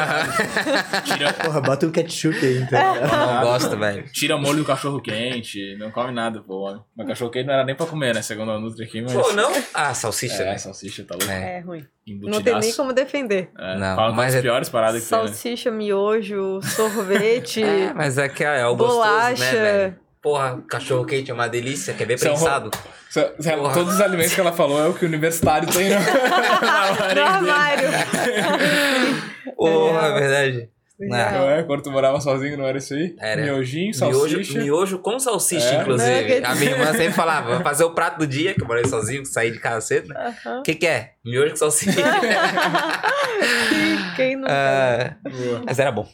Tira, 1.05 1.33
Porra, 1.33 1.61
bota 1.61 1.87
um 1.87 1.91
ketchup 1.91 2.37
aí, 2.39 2.59
então. 2.63 2.95
Não 3.07 3.41
gosto, 3.43 3.77
velho. 3.77 4.05
tira 4.13 4.37
molho 4.37 4.59
do 4.59 4.65
cachorro 4.65 5.01
quente, 5.01 5.77
não 5.79 5.91
come 5.91 6.13
nada, 6.13 6.41
pô. 6.41 6.79
Meu 6.97 7.07
cachorro 7.07 7.31
quente 7.31 7.47
não 7.47 7.55
era 7.55 7.65
nem 7.65 7.75
pra 7.75 7.87
comer, 7.87 8.15
né? 8.15 8.23
Segundo 8.23 8.51
a 8.53 8.59
Nutri 8.59 8.85
aqui, 8.85 9.01
mas... 9.03 9.13
Pô, 9.13 9.33
não? 9.33 9.53
Ah, 9.75 9.93
salsicha, 9.95 10.43
É, 10.43 10.47
né? 10.53 10.59
salsicha, 10.59 11.05
tá 11.05 11.15
louco. 11.15 11.31
É. 11.31 11.59
É 11.59 11.61
ruim. 11.61 11.85
Não 12.23 12.43
tem 12.43 12.59
nem 12.59 12.73
como 12.73 12.93
defender. 12.93 13.51
É, 13.59 13.77
Não, 13.79 13.97
fala 13.97 14.13
mas 14.15 14.33
das 14.33 14.37
é- 14.37 14.43
piores 14.43 14.69
paradas 14.69 15.03
que 15.05 15.09
tem, 15.11 15.19
né? 15.19 15.27
Salsicha, 15.27 15.71
miojo, 15.71 16.61
sorvete, 16.63 17.63
É, 17.69 17.93
mas 17.93 18.17
é 18.19 18.29
que 18.29 18.43
é, 18.45 18.61
é 18.61 18.67
o 18.67 18.75
gostoso, 18.77 18.99
bolacha. 19.01 19.45
né, 19.45 19.53
velho? 19.53 19.97
Porra, 20.23 20.61
cachorro 20.69 21.05
quente 21.05 21.31
é 21.31 21.35
uma 21.35 21.49
delícia, 21.49 21.95
que 21.95 22.03
é 22.03 22.07
bem 22.07 22.19
São 22.19 22.33
prensado. 22.35 22.71
Porra. 22.71 23.73
Todos 23.73 23.95
os 23.95 24.01
alimentos 24.01 24.35
que 24.35 24.41
ela 24.41 24.53
falou 24.53 24.85
é 24.85 24.89
o 24.89 24.95
que 24.95 25.05
o 25.05 25.09
universitário 25.09 25.69
tem 25.73 25.89
no, 25.91 25.97
armário. 27.23 27.89
Porra, 29.57 30.07
é 30.09 30.21
verdade. 30.21 30.69
Real. 31.01 31.33
Não 31.33 31.51
é? 31.51 31.63
Quando 31.63 31.83
tu 31.85 31.93
morava 31.93 32.21
sozinho, 32.21 32.59
não 32.59 32.67
era 32.67 32.79
isso 32.79 32.93
aí? 32.93 33.15
Era. 33.21 33.41
Miojinho, 33.43 33.93
Miojo, 33.97 34.19
salsicha. 34.29 34.59
miojo 34.59 34.99
com 34.99 35.17
salsicha, 35.21 35.77
É. 35.77 35.81
inclusive. 35.81 36.21
Nuggets. 36.23 36.51
A 36.51 36.55
minha 36.57 36.71
irmã 36.73 36.87
sempre 36.87 37.13
falava, 37.13 37.55
vou 37.55 37.63
fazer 37.63 37.85
o 37.85 37.91
prato 37.93 38.19
do 38.19 38.27
dia, 38.27 38.53
que 38.53 38.63
eu 38.63 38.67
morei 38.67 38.85
sozinho, 38.85 39.25
saí 39.25 39.53
de 39.53 39.61
casa 39.61 39.81
cedo, 39.87 40.09
né? 40.09 40.35
Aham. 40.45 40.59
O 40.59 40.63
que 40.65 40.75
que 40.75 40.87
é? 40.89 41.13
Miojo 41.25 41.51
com 41.51 41.57
salsicha. 41.57 42.03
Quem 44.17 44.35
não 44.37 44.49
Boa. 44.49 45.63
mas 45.65 45.79
era 45.79 45.93
bom. 45.93 46.09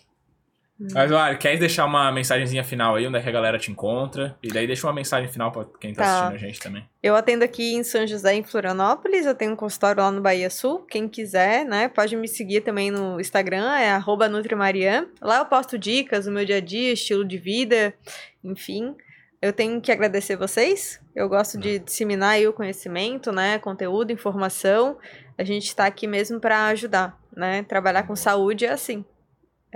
Mas, 0.79 1.09
Mário, 1.09 1.39
quer 1.39 1.57
deixar 1.57 1.85
uma 1.85 2.11
mensagenzinha 2.11 2.65
final 2.65 2.97
aí, 2.97 3.07
onde 3.07 3.17
é 3.17 3.23
que 3.23 3.29
a 3.29 3.33
galera 3.33 3.59
te 3.59 3.71
encontra? 3.71 4.37
E 4.43 4.49
daí 4.49 4.67
deixa 4.67 4.87
uma 4.87 4.93
mensagem 4.93 5.31
final 5.31 5.53
pra 5.53 5.65
quem 5.81 5.95
tá, 5.95 6.03
Tá. 6.03 6.11
assistindo 6.27 6.35
a 6.35 6.39
gente 6.39 6.61
também. 6.61 6.85
Eu 7.01 7.15
atendo 7.15 7.45
aqui 7.45 7.75
em 7.75 7.85
São 7.85 8.05
José, 8.07 8.35
em 8.35 8.43
Florianópolis. 8.43 9.25
Eu 9.25 9.35
tenho 9.37 9.53
um 9.53 9.57
consultório 9.57 10.03
lá 10.03 10.11
no 10.11 10.21
Bahia 10.21 10.51
Sul. 10.51 10.81
Quem 10.81 11.09
quiser, 11.09 11.65
né, 11.65 11.89
pode 11.89 12.17
me 12.17 12.27
seguir 12.27 12.63
também 12.63 12.91
no 12.91 13.21
Instagram, 13.21 13.73
é 13.77 13.97
Nutrimarian. 14.29 15.07
Lá 15.23 15.39
eu 15.39 15.45
posto 15.47 15.79
dicas 15.79 16.25
do 16.25 16.33
meu 16.33 16.45
dia 16.45 16.57
a 16.57 16.61
dia, 16.61 16.93
estilo 16.93 17.25
de 17.25 17.39
vida, 17.39 17.95
enfim. 18.43 18.97
Eu 19.41 19.53
tenho 19.53 19.81
que 19.81 19.93
agradecer 19.93 20.37
vocês. 20.37 21.01
Eu 21.15 21.29
gosto 21.29 21.59
de 21.59 21.79
disseminar 21.79 22.31
aí 22.31 22.49
o 22.49 22.53
conhecimento, 22.53 23.31
né, 23.31 23.59
conteúdo, 23.59 24.11
informação. 24.11 24.99
A 25.39 25.45
gente 25.45 25.67
está 25.67 25.87
aqui 25.87 26.07
mesmo 26.07 26.41
para 26.41 26.67
ajudar, 26.69 27.19
né? 27.37 27.63
Trabalhar 27.63 28.05
com 28.05 28.17
saúde 28.17 28.65
é 28.65 28.71
assim. 28.71 29.05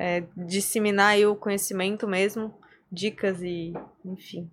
É 0.00 0.22
disseminar 0.36 1.08
aí 1.08 1.26
o 1.26 1.34
conhecimento 1.34 2.06
mesmo, 2.06 2.54
dicas 2.90 3.42
e, 3.42 3.72
enfim. 4.04 4.48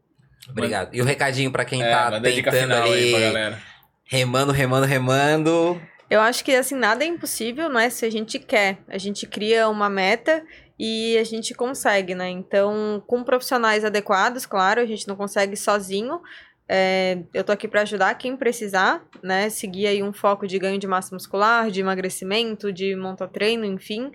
Obrigado. 0.49 0.95
E 0.95 1.01
o 1.01 1.05
recadinho 1.05 1.51
pra 1.51 1.63
quem 1.63 1.84
é, 1.84 1.91
tá 1.91 2.19
tentando 2.19 2.51
final 2.51 2.84
aí 2.84 3.11
pra 3.11 3.19
ali, 3.19 3.26
galera. 3.26 3.61
remando, 4.03 4.51
remando, 4.51 4.88
remando. 4.88 5.80
Eu 6.09 6.19
acho 6.19 6.43
que 6.43 6.53
assim, 6.55 6.76
nada 6.76 7.03
é 7.03 7.07
impossível, 7.07 7.69
né? 7.69 7.91
Se 7.91 8.05
a 8.05 8.09
gente 8.09 8.39
quer. 8.39 8.80
A 8.88 8.97
gente 8.97 9.27
cria 9.27 9.69
uma 9.69 9.88
meta 9.88 10.43
e 10.80 11.15
a 11.17 11.23
gente 11.23 11.53
consegue, 11.53 12.15
né? 12.15 12.27
Então, 12.30 13.03
com 13.05 13.23
profissionais 13.23 13.85
adequados, 13.85 14.47
claro, 14.47 14.81
a 14.81 14.85
gente 14.85 15.07
não 15.07 15.15
consegue 15.15 15.55
sozinho. 15.55 16.22
É, 16.67 17.19
eu 17.34 17.43
tô 17.43 17.51
aqui 17.51 17.67
para 17.67 17.81
ajudar 17.81 18.15
quem 18.15 18.35
precisar, 18.35 19.03
né? 19.22 19.49
Seguir 19.49 19.85
aí 19.88 20.01
um 20.01 20.11
foco 20.11 20.47
de 20.47 20.57
ganho 20.57 20.80
de 20.80 20.88
massa 20.88 21.13
muscular, 21.13 21.69
de 21.69 21.81
emagrecimento, 21.81 22.73
de 22.73 22.95
montar 22.95 23.27
treino, 23.27 23.65
enfim. 23.65 24.11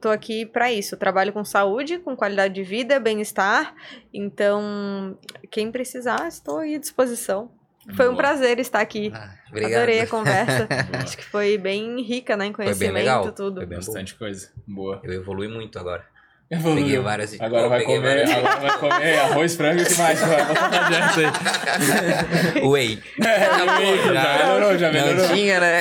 Tô 0.00 0.10
aqui 0.10 0.46
para 0.46 0.70
isso. 0.72 0.94
Eu 0.94 0.98
trabalho 0.98 1.32
com 1.32 1.44
saúde, 1.44 1.98
com 1.98 2.14
qualidade 2.14 2.54
de 2.54 2.62
vida, 2.62 3.00
bem-estar. 3.00 3.74
Então, 4.14 5.18
quem 5.50 5.72
precisar, 5.72 6.28
estou 6.28 6.58
aí 6.58 6.74
à 6.74 6.78
disposição. 6.78 7.50
Foi 7.96 8.06
um 8.06 8.12
Boa. 8.12 8.22
prazer 8.22 8.58
estar 8.58 8.80
aqui. 8.80 9.12
Ah, 9.14 9.30
obrigado. 9.48 9.74
Adorei 9.74 10.00
a 10.00 10.06
conversa. 10.08 10.66
Acho 11.02 11.16
que 11.16 11.24
foi 11.24 11.56
bem 11.56 12.02
rica, 12.02 12.36
né? 12.36 12.46
Em 12.46 12.52
conhecimento, 12.52 12.94
legal. 12.94 13.32
tudo. 13.32 13.56
Foi 13.58 13.66
bem 13.66 13.78
Bastante 13.78 14.14
coisa. 14.16 14.50
Boa. 14.66 15.00
Eu 15.04 15.12
evolui 15.12 15.46
muito 15.48 15.78
agora. 15.78 16.04
Evoluiu. 16.50 16.84
Peguei 16.84 16.98
várias- 17.00 17.40
Agora 17.40 17.68
vai 17.68 17.80
peguei 17.80 17.96
comer, 17.96 18.08
várias- 18.26 18.30
agora 18.36 18.60
vai 18.60 18.78
comer 18.78 19.18
arroz, 19.18 19.56
frango 19.56 19.80
e 19.80 19.82
o 19.82 19.86
que 19.86 19.94
mais? 19.98 20.20
Vai 20.20 20.44
botar 20.46 20.68
pra 20.68 20.86
adiante 20.86 21.20
aí. 21.20 22.62
Whey. 22.68 23.02
já 23.22 24.38
melhorou, 24.38 24.78
já 24.78 24.92
melhorou. 24.92 25.26
Não 25.28 25.34
tinha, 25.34 25.60
né? 25.60 25.80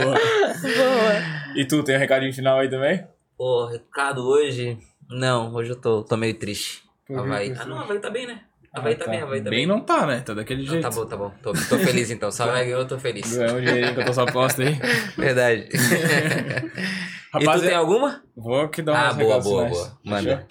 Boa. 0.00 0.14
Boa. 0.14 1.41
E 1.56 1.64
tu, 1.66 1.82
tem 1.82 1.96
um 1.96 1.98
recadinho 1.98 2.32
final 2.32 2.58
aí 2.58 2.68
também? 2.68 3.04
Pô, 3.36 3.66
recado 3.66 4.26
hoje. 4.26 4.78
Não, 5.08 5.54
hoje 5.54 5.70
eu 5.70 5.76
tô, 5.80 6.02
tô 6.02 6.16
meio 6.16 6.34
triste. 6.38 6.82
Por 7.06 7.16
que 7.16 7.20
Havaí. 7.22 7.54
Ah, 7.58 7.64
não, 7.64 7.78
Havaí 7.80 7.98
tá 7.98 8.10
bem, 8.10 8.26
né? 8.26 8.40
Havaí 8.72 8.94
tá, 8.94 9.06
bem, 9.06 9.20
Havaí 9.20 9.42
tá 9.42 9.50
bem. 9.50 9.58
Bem 9.60 9.66
não 9.66 9.80
tá, 9.80 10.06
né? 10.06 10.20
Tá 10.20 10.32
daquele 10.32 10.62
Não, 10.62 10.68
jeito. 10.70 10.82
tá 10.82 10.90
bom, 10.90 11.06
tá 11.06 11.16
bom. 11.16 11.30
Tô, 11.42 11.52
tô 11.52 11.78
feliz 11.78 12.10
então. 12.10 12.30
Só 12.32 12.46
vai 12.46 12.64
ganhar, 12.64 12.78
eu 12.78 12.86
tô 12.88 12.98
feliz. 12.98 13.36
Ganhou 13.36 13.58
um 13.58 13.60
dinheirinho 13.60 13.94
que 13.94 14.00
eu 14.00 14.04
tô 14.06 14.12
só 14.14 14.22
aposta 14.22 14.62
aí. 14.62 14.74
Verdade. 15.16 15.68
e 17.40 17.44
tu 17.44 17.60
tem 17.60 17.74
alguma? 17.74 18.22
vou 18.34 18.68
que 18.68 18.80
dar 18.80 18.92
Ah, 18.94 19.12
umas 19.12 19.16
boa, 19.16 19.40
boa, 19.40 19.56
finais. 19.66 19.72
boa. 19.72 19.98
Manda. 20.04 20.48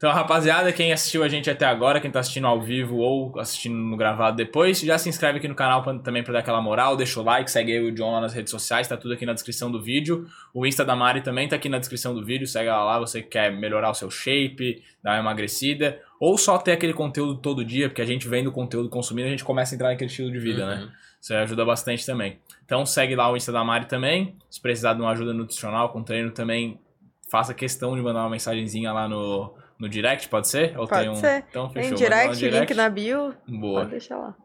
Então, 0.00 0.10
rapaziada, 0.12 0.72
quem 0.72 0.94
assistiu 0.94 1.22
a 1.22 1.28
gente 1.28 1.50
até 1.50 1.66
agora, 1.66 2.00
quem 2.00 2.10
tá 2.10 2.20
assistindo 2.20 2.46
ao 2.46 2.58
vivo 2.58 2.96
ou 2.96 3.38
assistindo 3.38 3.74
no 3.76 3.98
gravado 3.98 4.34
depois, 4.34 4.80
já 4.80 4.96
se 4.96 5.10
inscreve 5.10 5.36
aqui 5.36 5.46
no 5.46 5.54
canal 5.54 5.82
pra- 5.82 5.98
também 5.98 6.22
pra 6.22 6.32
dar 6.32 6.38
aquela 6.38 6.62
moral, 6.62 6.96
deixa 6.96 7.20
o 7.20 7.22
like, 7.22 7.50
segue 7.50 7.70
eu 7.70 7.86
e 7.86 7.90
o 7.90 7.94
John 7.94 8.12
lá 8.12 8.18
nas 8.22 8.32
redes 8.32 8.50
sociais, 8.50 8.88
tá 8.88 8.96
tudo 8.96 9.12
aqui 9.12 9.26
na 9.26 9.34
descrição 9.34 9.70
do 9.70 9.78
vídeo. 9.78 10.26
O 10.54 10.64
Insta 10.66 10.86
da 10.86 10.96
Mari 10.96 11.20
também 11.20 11.46
tá 11.48 11.56
aqui 11.56 11.68
na 11.68 11.78
descrição 11.78 12.14
do 12.14 12.24
vídeo, 12.24 12.46
segue 12.46 12.70
ela 12.70 12.82
lá, 12.82 12.98
você 12.98 13.20
que 13.20 13.28
quer 13.28 13.52
melhorar 13.52 13.90
o 13.90 13.94
seu 13.94 14.10
shape, 14.10 14.82
dar 15.02 15.10
uma 15.10 15.18
emagrecida, 15.18 16.00
ou 16.18 16.38
só 16.38 16.56
ter 16.56 16.72
aquele 16.72 16.94
conteúdo 16.94 17.36
todo 17.36 17.62
dia, 17.62 17.90
porque 17.90 18.00
a 18.00 18.06
gente 18.06 18.26
vendo 18.26 18.50
conteúdo 18.50 18.88
consumindo, 18.88 19.28
a 19.28 19.30
gente 19.30 19.44
começa 19.44 19.74
a 19.74 19.76
entrar 19.76 19.88
naquele 19.90 20.08
estilo 20.08 20.32
de 20.32 20.38
vida, 20.38 20.66
né? 20.66 20.82
Uhum. 20.82 20.90
Isso 21.20 21.34
aí 21.34 21.40
ajuda 21.42 21.62
bastante 21.62 22.06
também. 22.06 22.38
Então 22.64 22.86
segue 22.86 23.14
lá 23.14 23.30
o 23.30 23.36
Insta 23.36 23.52
da 23.52 23.62
Mari 23.62 23.84
também. 23.84 24.34
Se 24.48 24.62
precisar 24.62 24.94
de 24.94 25.02
uma 25.02 25.10
ajuda 25.10 25.34
nutricional 25.34 25.90
com 25.90 26.02
treino 26.02 26.30
também, 26.30 26.80
faça 27.30 27.52
questão 27.52 27.94
de 27.94 28.00
mandar 28.00 28.20
uma 28.20 28.30
mensagenzinha 28.30 28.90
lá 28.94 29.06
no, 29.06 29.54
no 29.80 29.88
direct, 29.88 30.28
pode 30.28 30.46
ser? 30.48 30.78
Ou 30.78 30.86
Pode 30.86 31.00
tem 31.00 31.10
um... 31.10 31.14
ser. 31.16 31.44
Então 31.48 31.68
Tem 31.70 31.82
fechou. 31.84 32.08
lá 32.10 32.26
no 32.26 32.36
direct, 32.36 32.60
link 32.60 32.74
na 32.74 32.88
bio. 32.90 33.34
Boa. 33.48 33.80
Pode 33.80 33.92
deixar 33.92 34.18
lá. 34.18 34.36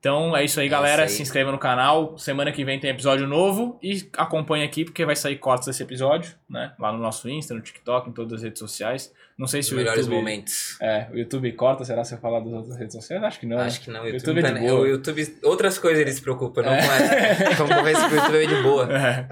Então 0.00 0.36
é 0.36 0.44
isso 0.44 0.58
aí, 0.58 0.66
É 0.66 0.68
galera. 0.68 1.04
isso 1.04 1.12
aí. 1.12 1.16
Se 1.18 1.22
inscreva 1.22 1.52
no 1.52 1.58
canal. 1.58 2.18
Semana 2.18 2.50
que 2.50 2.64
vem 2.64 2.80
tem 2.80 2.90
episódio 2.90 3.24
novo. 3.28 3.78
E 3.80 4.08
acompanha 4.16 4.64
aqui, 4.64 4.84
porque 4.84 5.06
vai 5.06 5.14
sair 5.14 5.36
cortes 5.36 5.68
desse 5.68 5.80
episódio, 5.84 6.34
né? 6.50 6.74
Lá 6.76 6.90
no 6.90 6.98
nosso 6.98 7.30
Insta, 7.30 7.54
no 7.54 7.60
TikTok, 7.60 8.10
em 8.10 8.12
todas 8.12 8.32
as 8.32 8.42
redes 8.42 8.58
sociais. 8.58 9.14
Não 9.38 9.46
sei 9.46 9.60
Os 9.60 9.66
se 9.66 9.72
o 9.74 9.76
melhores 9.76 10.00
YouTube... 10.06 10.16
momentos. 10.16 10.76
É, 10.80 11.08
o 11.12 11.16
YouTube 11.16 11.50
corta, 11.52 11.84
será 11.84 12.04
se 12.04 12.14
eu 12.14 12.18
falar 12.18 12.40
das 12.40 12.52
outras 12.52 12.76
redes 12.78 12.94
sociais? 12.94 13.22
Acho 13.24 13.40
que 13.40 13.46
não. 13.46 13.56
né? 13.56 13.64
Acho 13.64 13.80
que 13.80 13.90
não. 13.90 14.02
O 14.02 14.06
YouTube 14.06 14.36
YouTube, 14.36 14.38
é 14.46 14.52
de 14.52 14.60
boa. 14.68 14.80
o 14.80 14.86
YouTube, 14.86 15.36
outras 15.42 15.78
coisas 15.78 16.00
ele 16.00 16.12
se 16.12 16.20
preocupa, 16.22 16.62
não 16.62 16.72
É. 16.72 16.86
com 16.86 16.92
essa. 16.92 17.56
Concorrência 17.56 18.08
com 18.08 18.14
o 18.14 18.18
YouTube 18.18 18.44
é 18.44 18.46
de 18.46 18.62
boa. 18.62 18.88
É. 18.92 19.28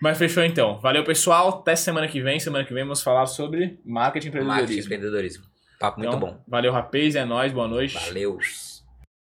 Mas 0.00 0.18
fechou 0.18 0.44
então. 0.44 0.78
Valeu, 0.80 1.02
pessoal. 1.04 1.48
Até 1.48 1.74
semana 1.76 2.06
que 2.08 2.20
vem. 2.20 2.38
Semana 2.38 2.64
que 2.64 2.72
vem 2.74 2.82
vamos 2.84 3.02
falar 3.02 3.26
sobre 3.26 3.80
marketing 3.84 4.28
e 4.28 4.30
Marketing 4.40 4.72
e 4.72 4.78
empreendedorismo. 4.80 4.84
empreendedorismo. 4.84 5.44
Papo 5.80 5.98
muito 5.98 6.14
Então, 6.16 6.20
bom. 6.28 6.38
Valeu, 6.46 6.72
rapaz. 6.72 7.16
É 7.16 7.24
nóis. 7.24 7.52
Boa 7.52 7.66
noite. 7.68 7.94
Valeu. 7.94 8.38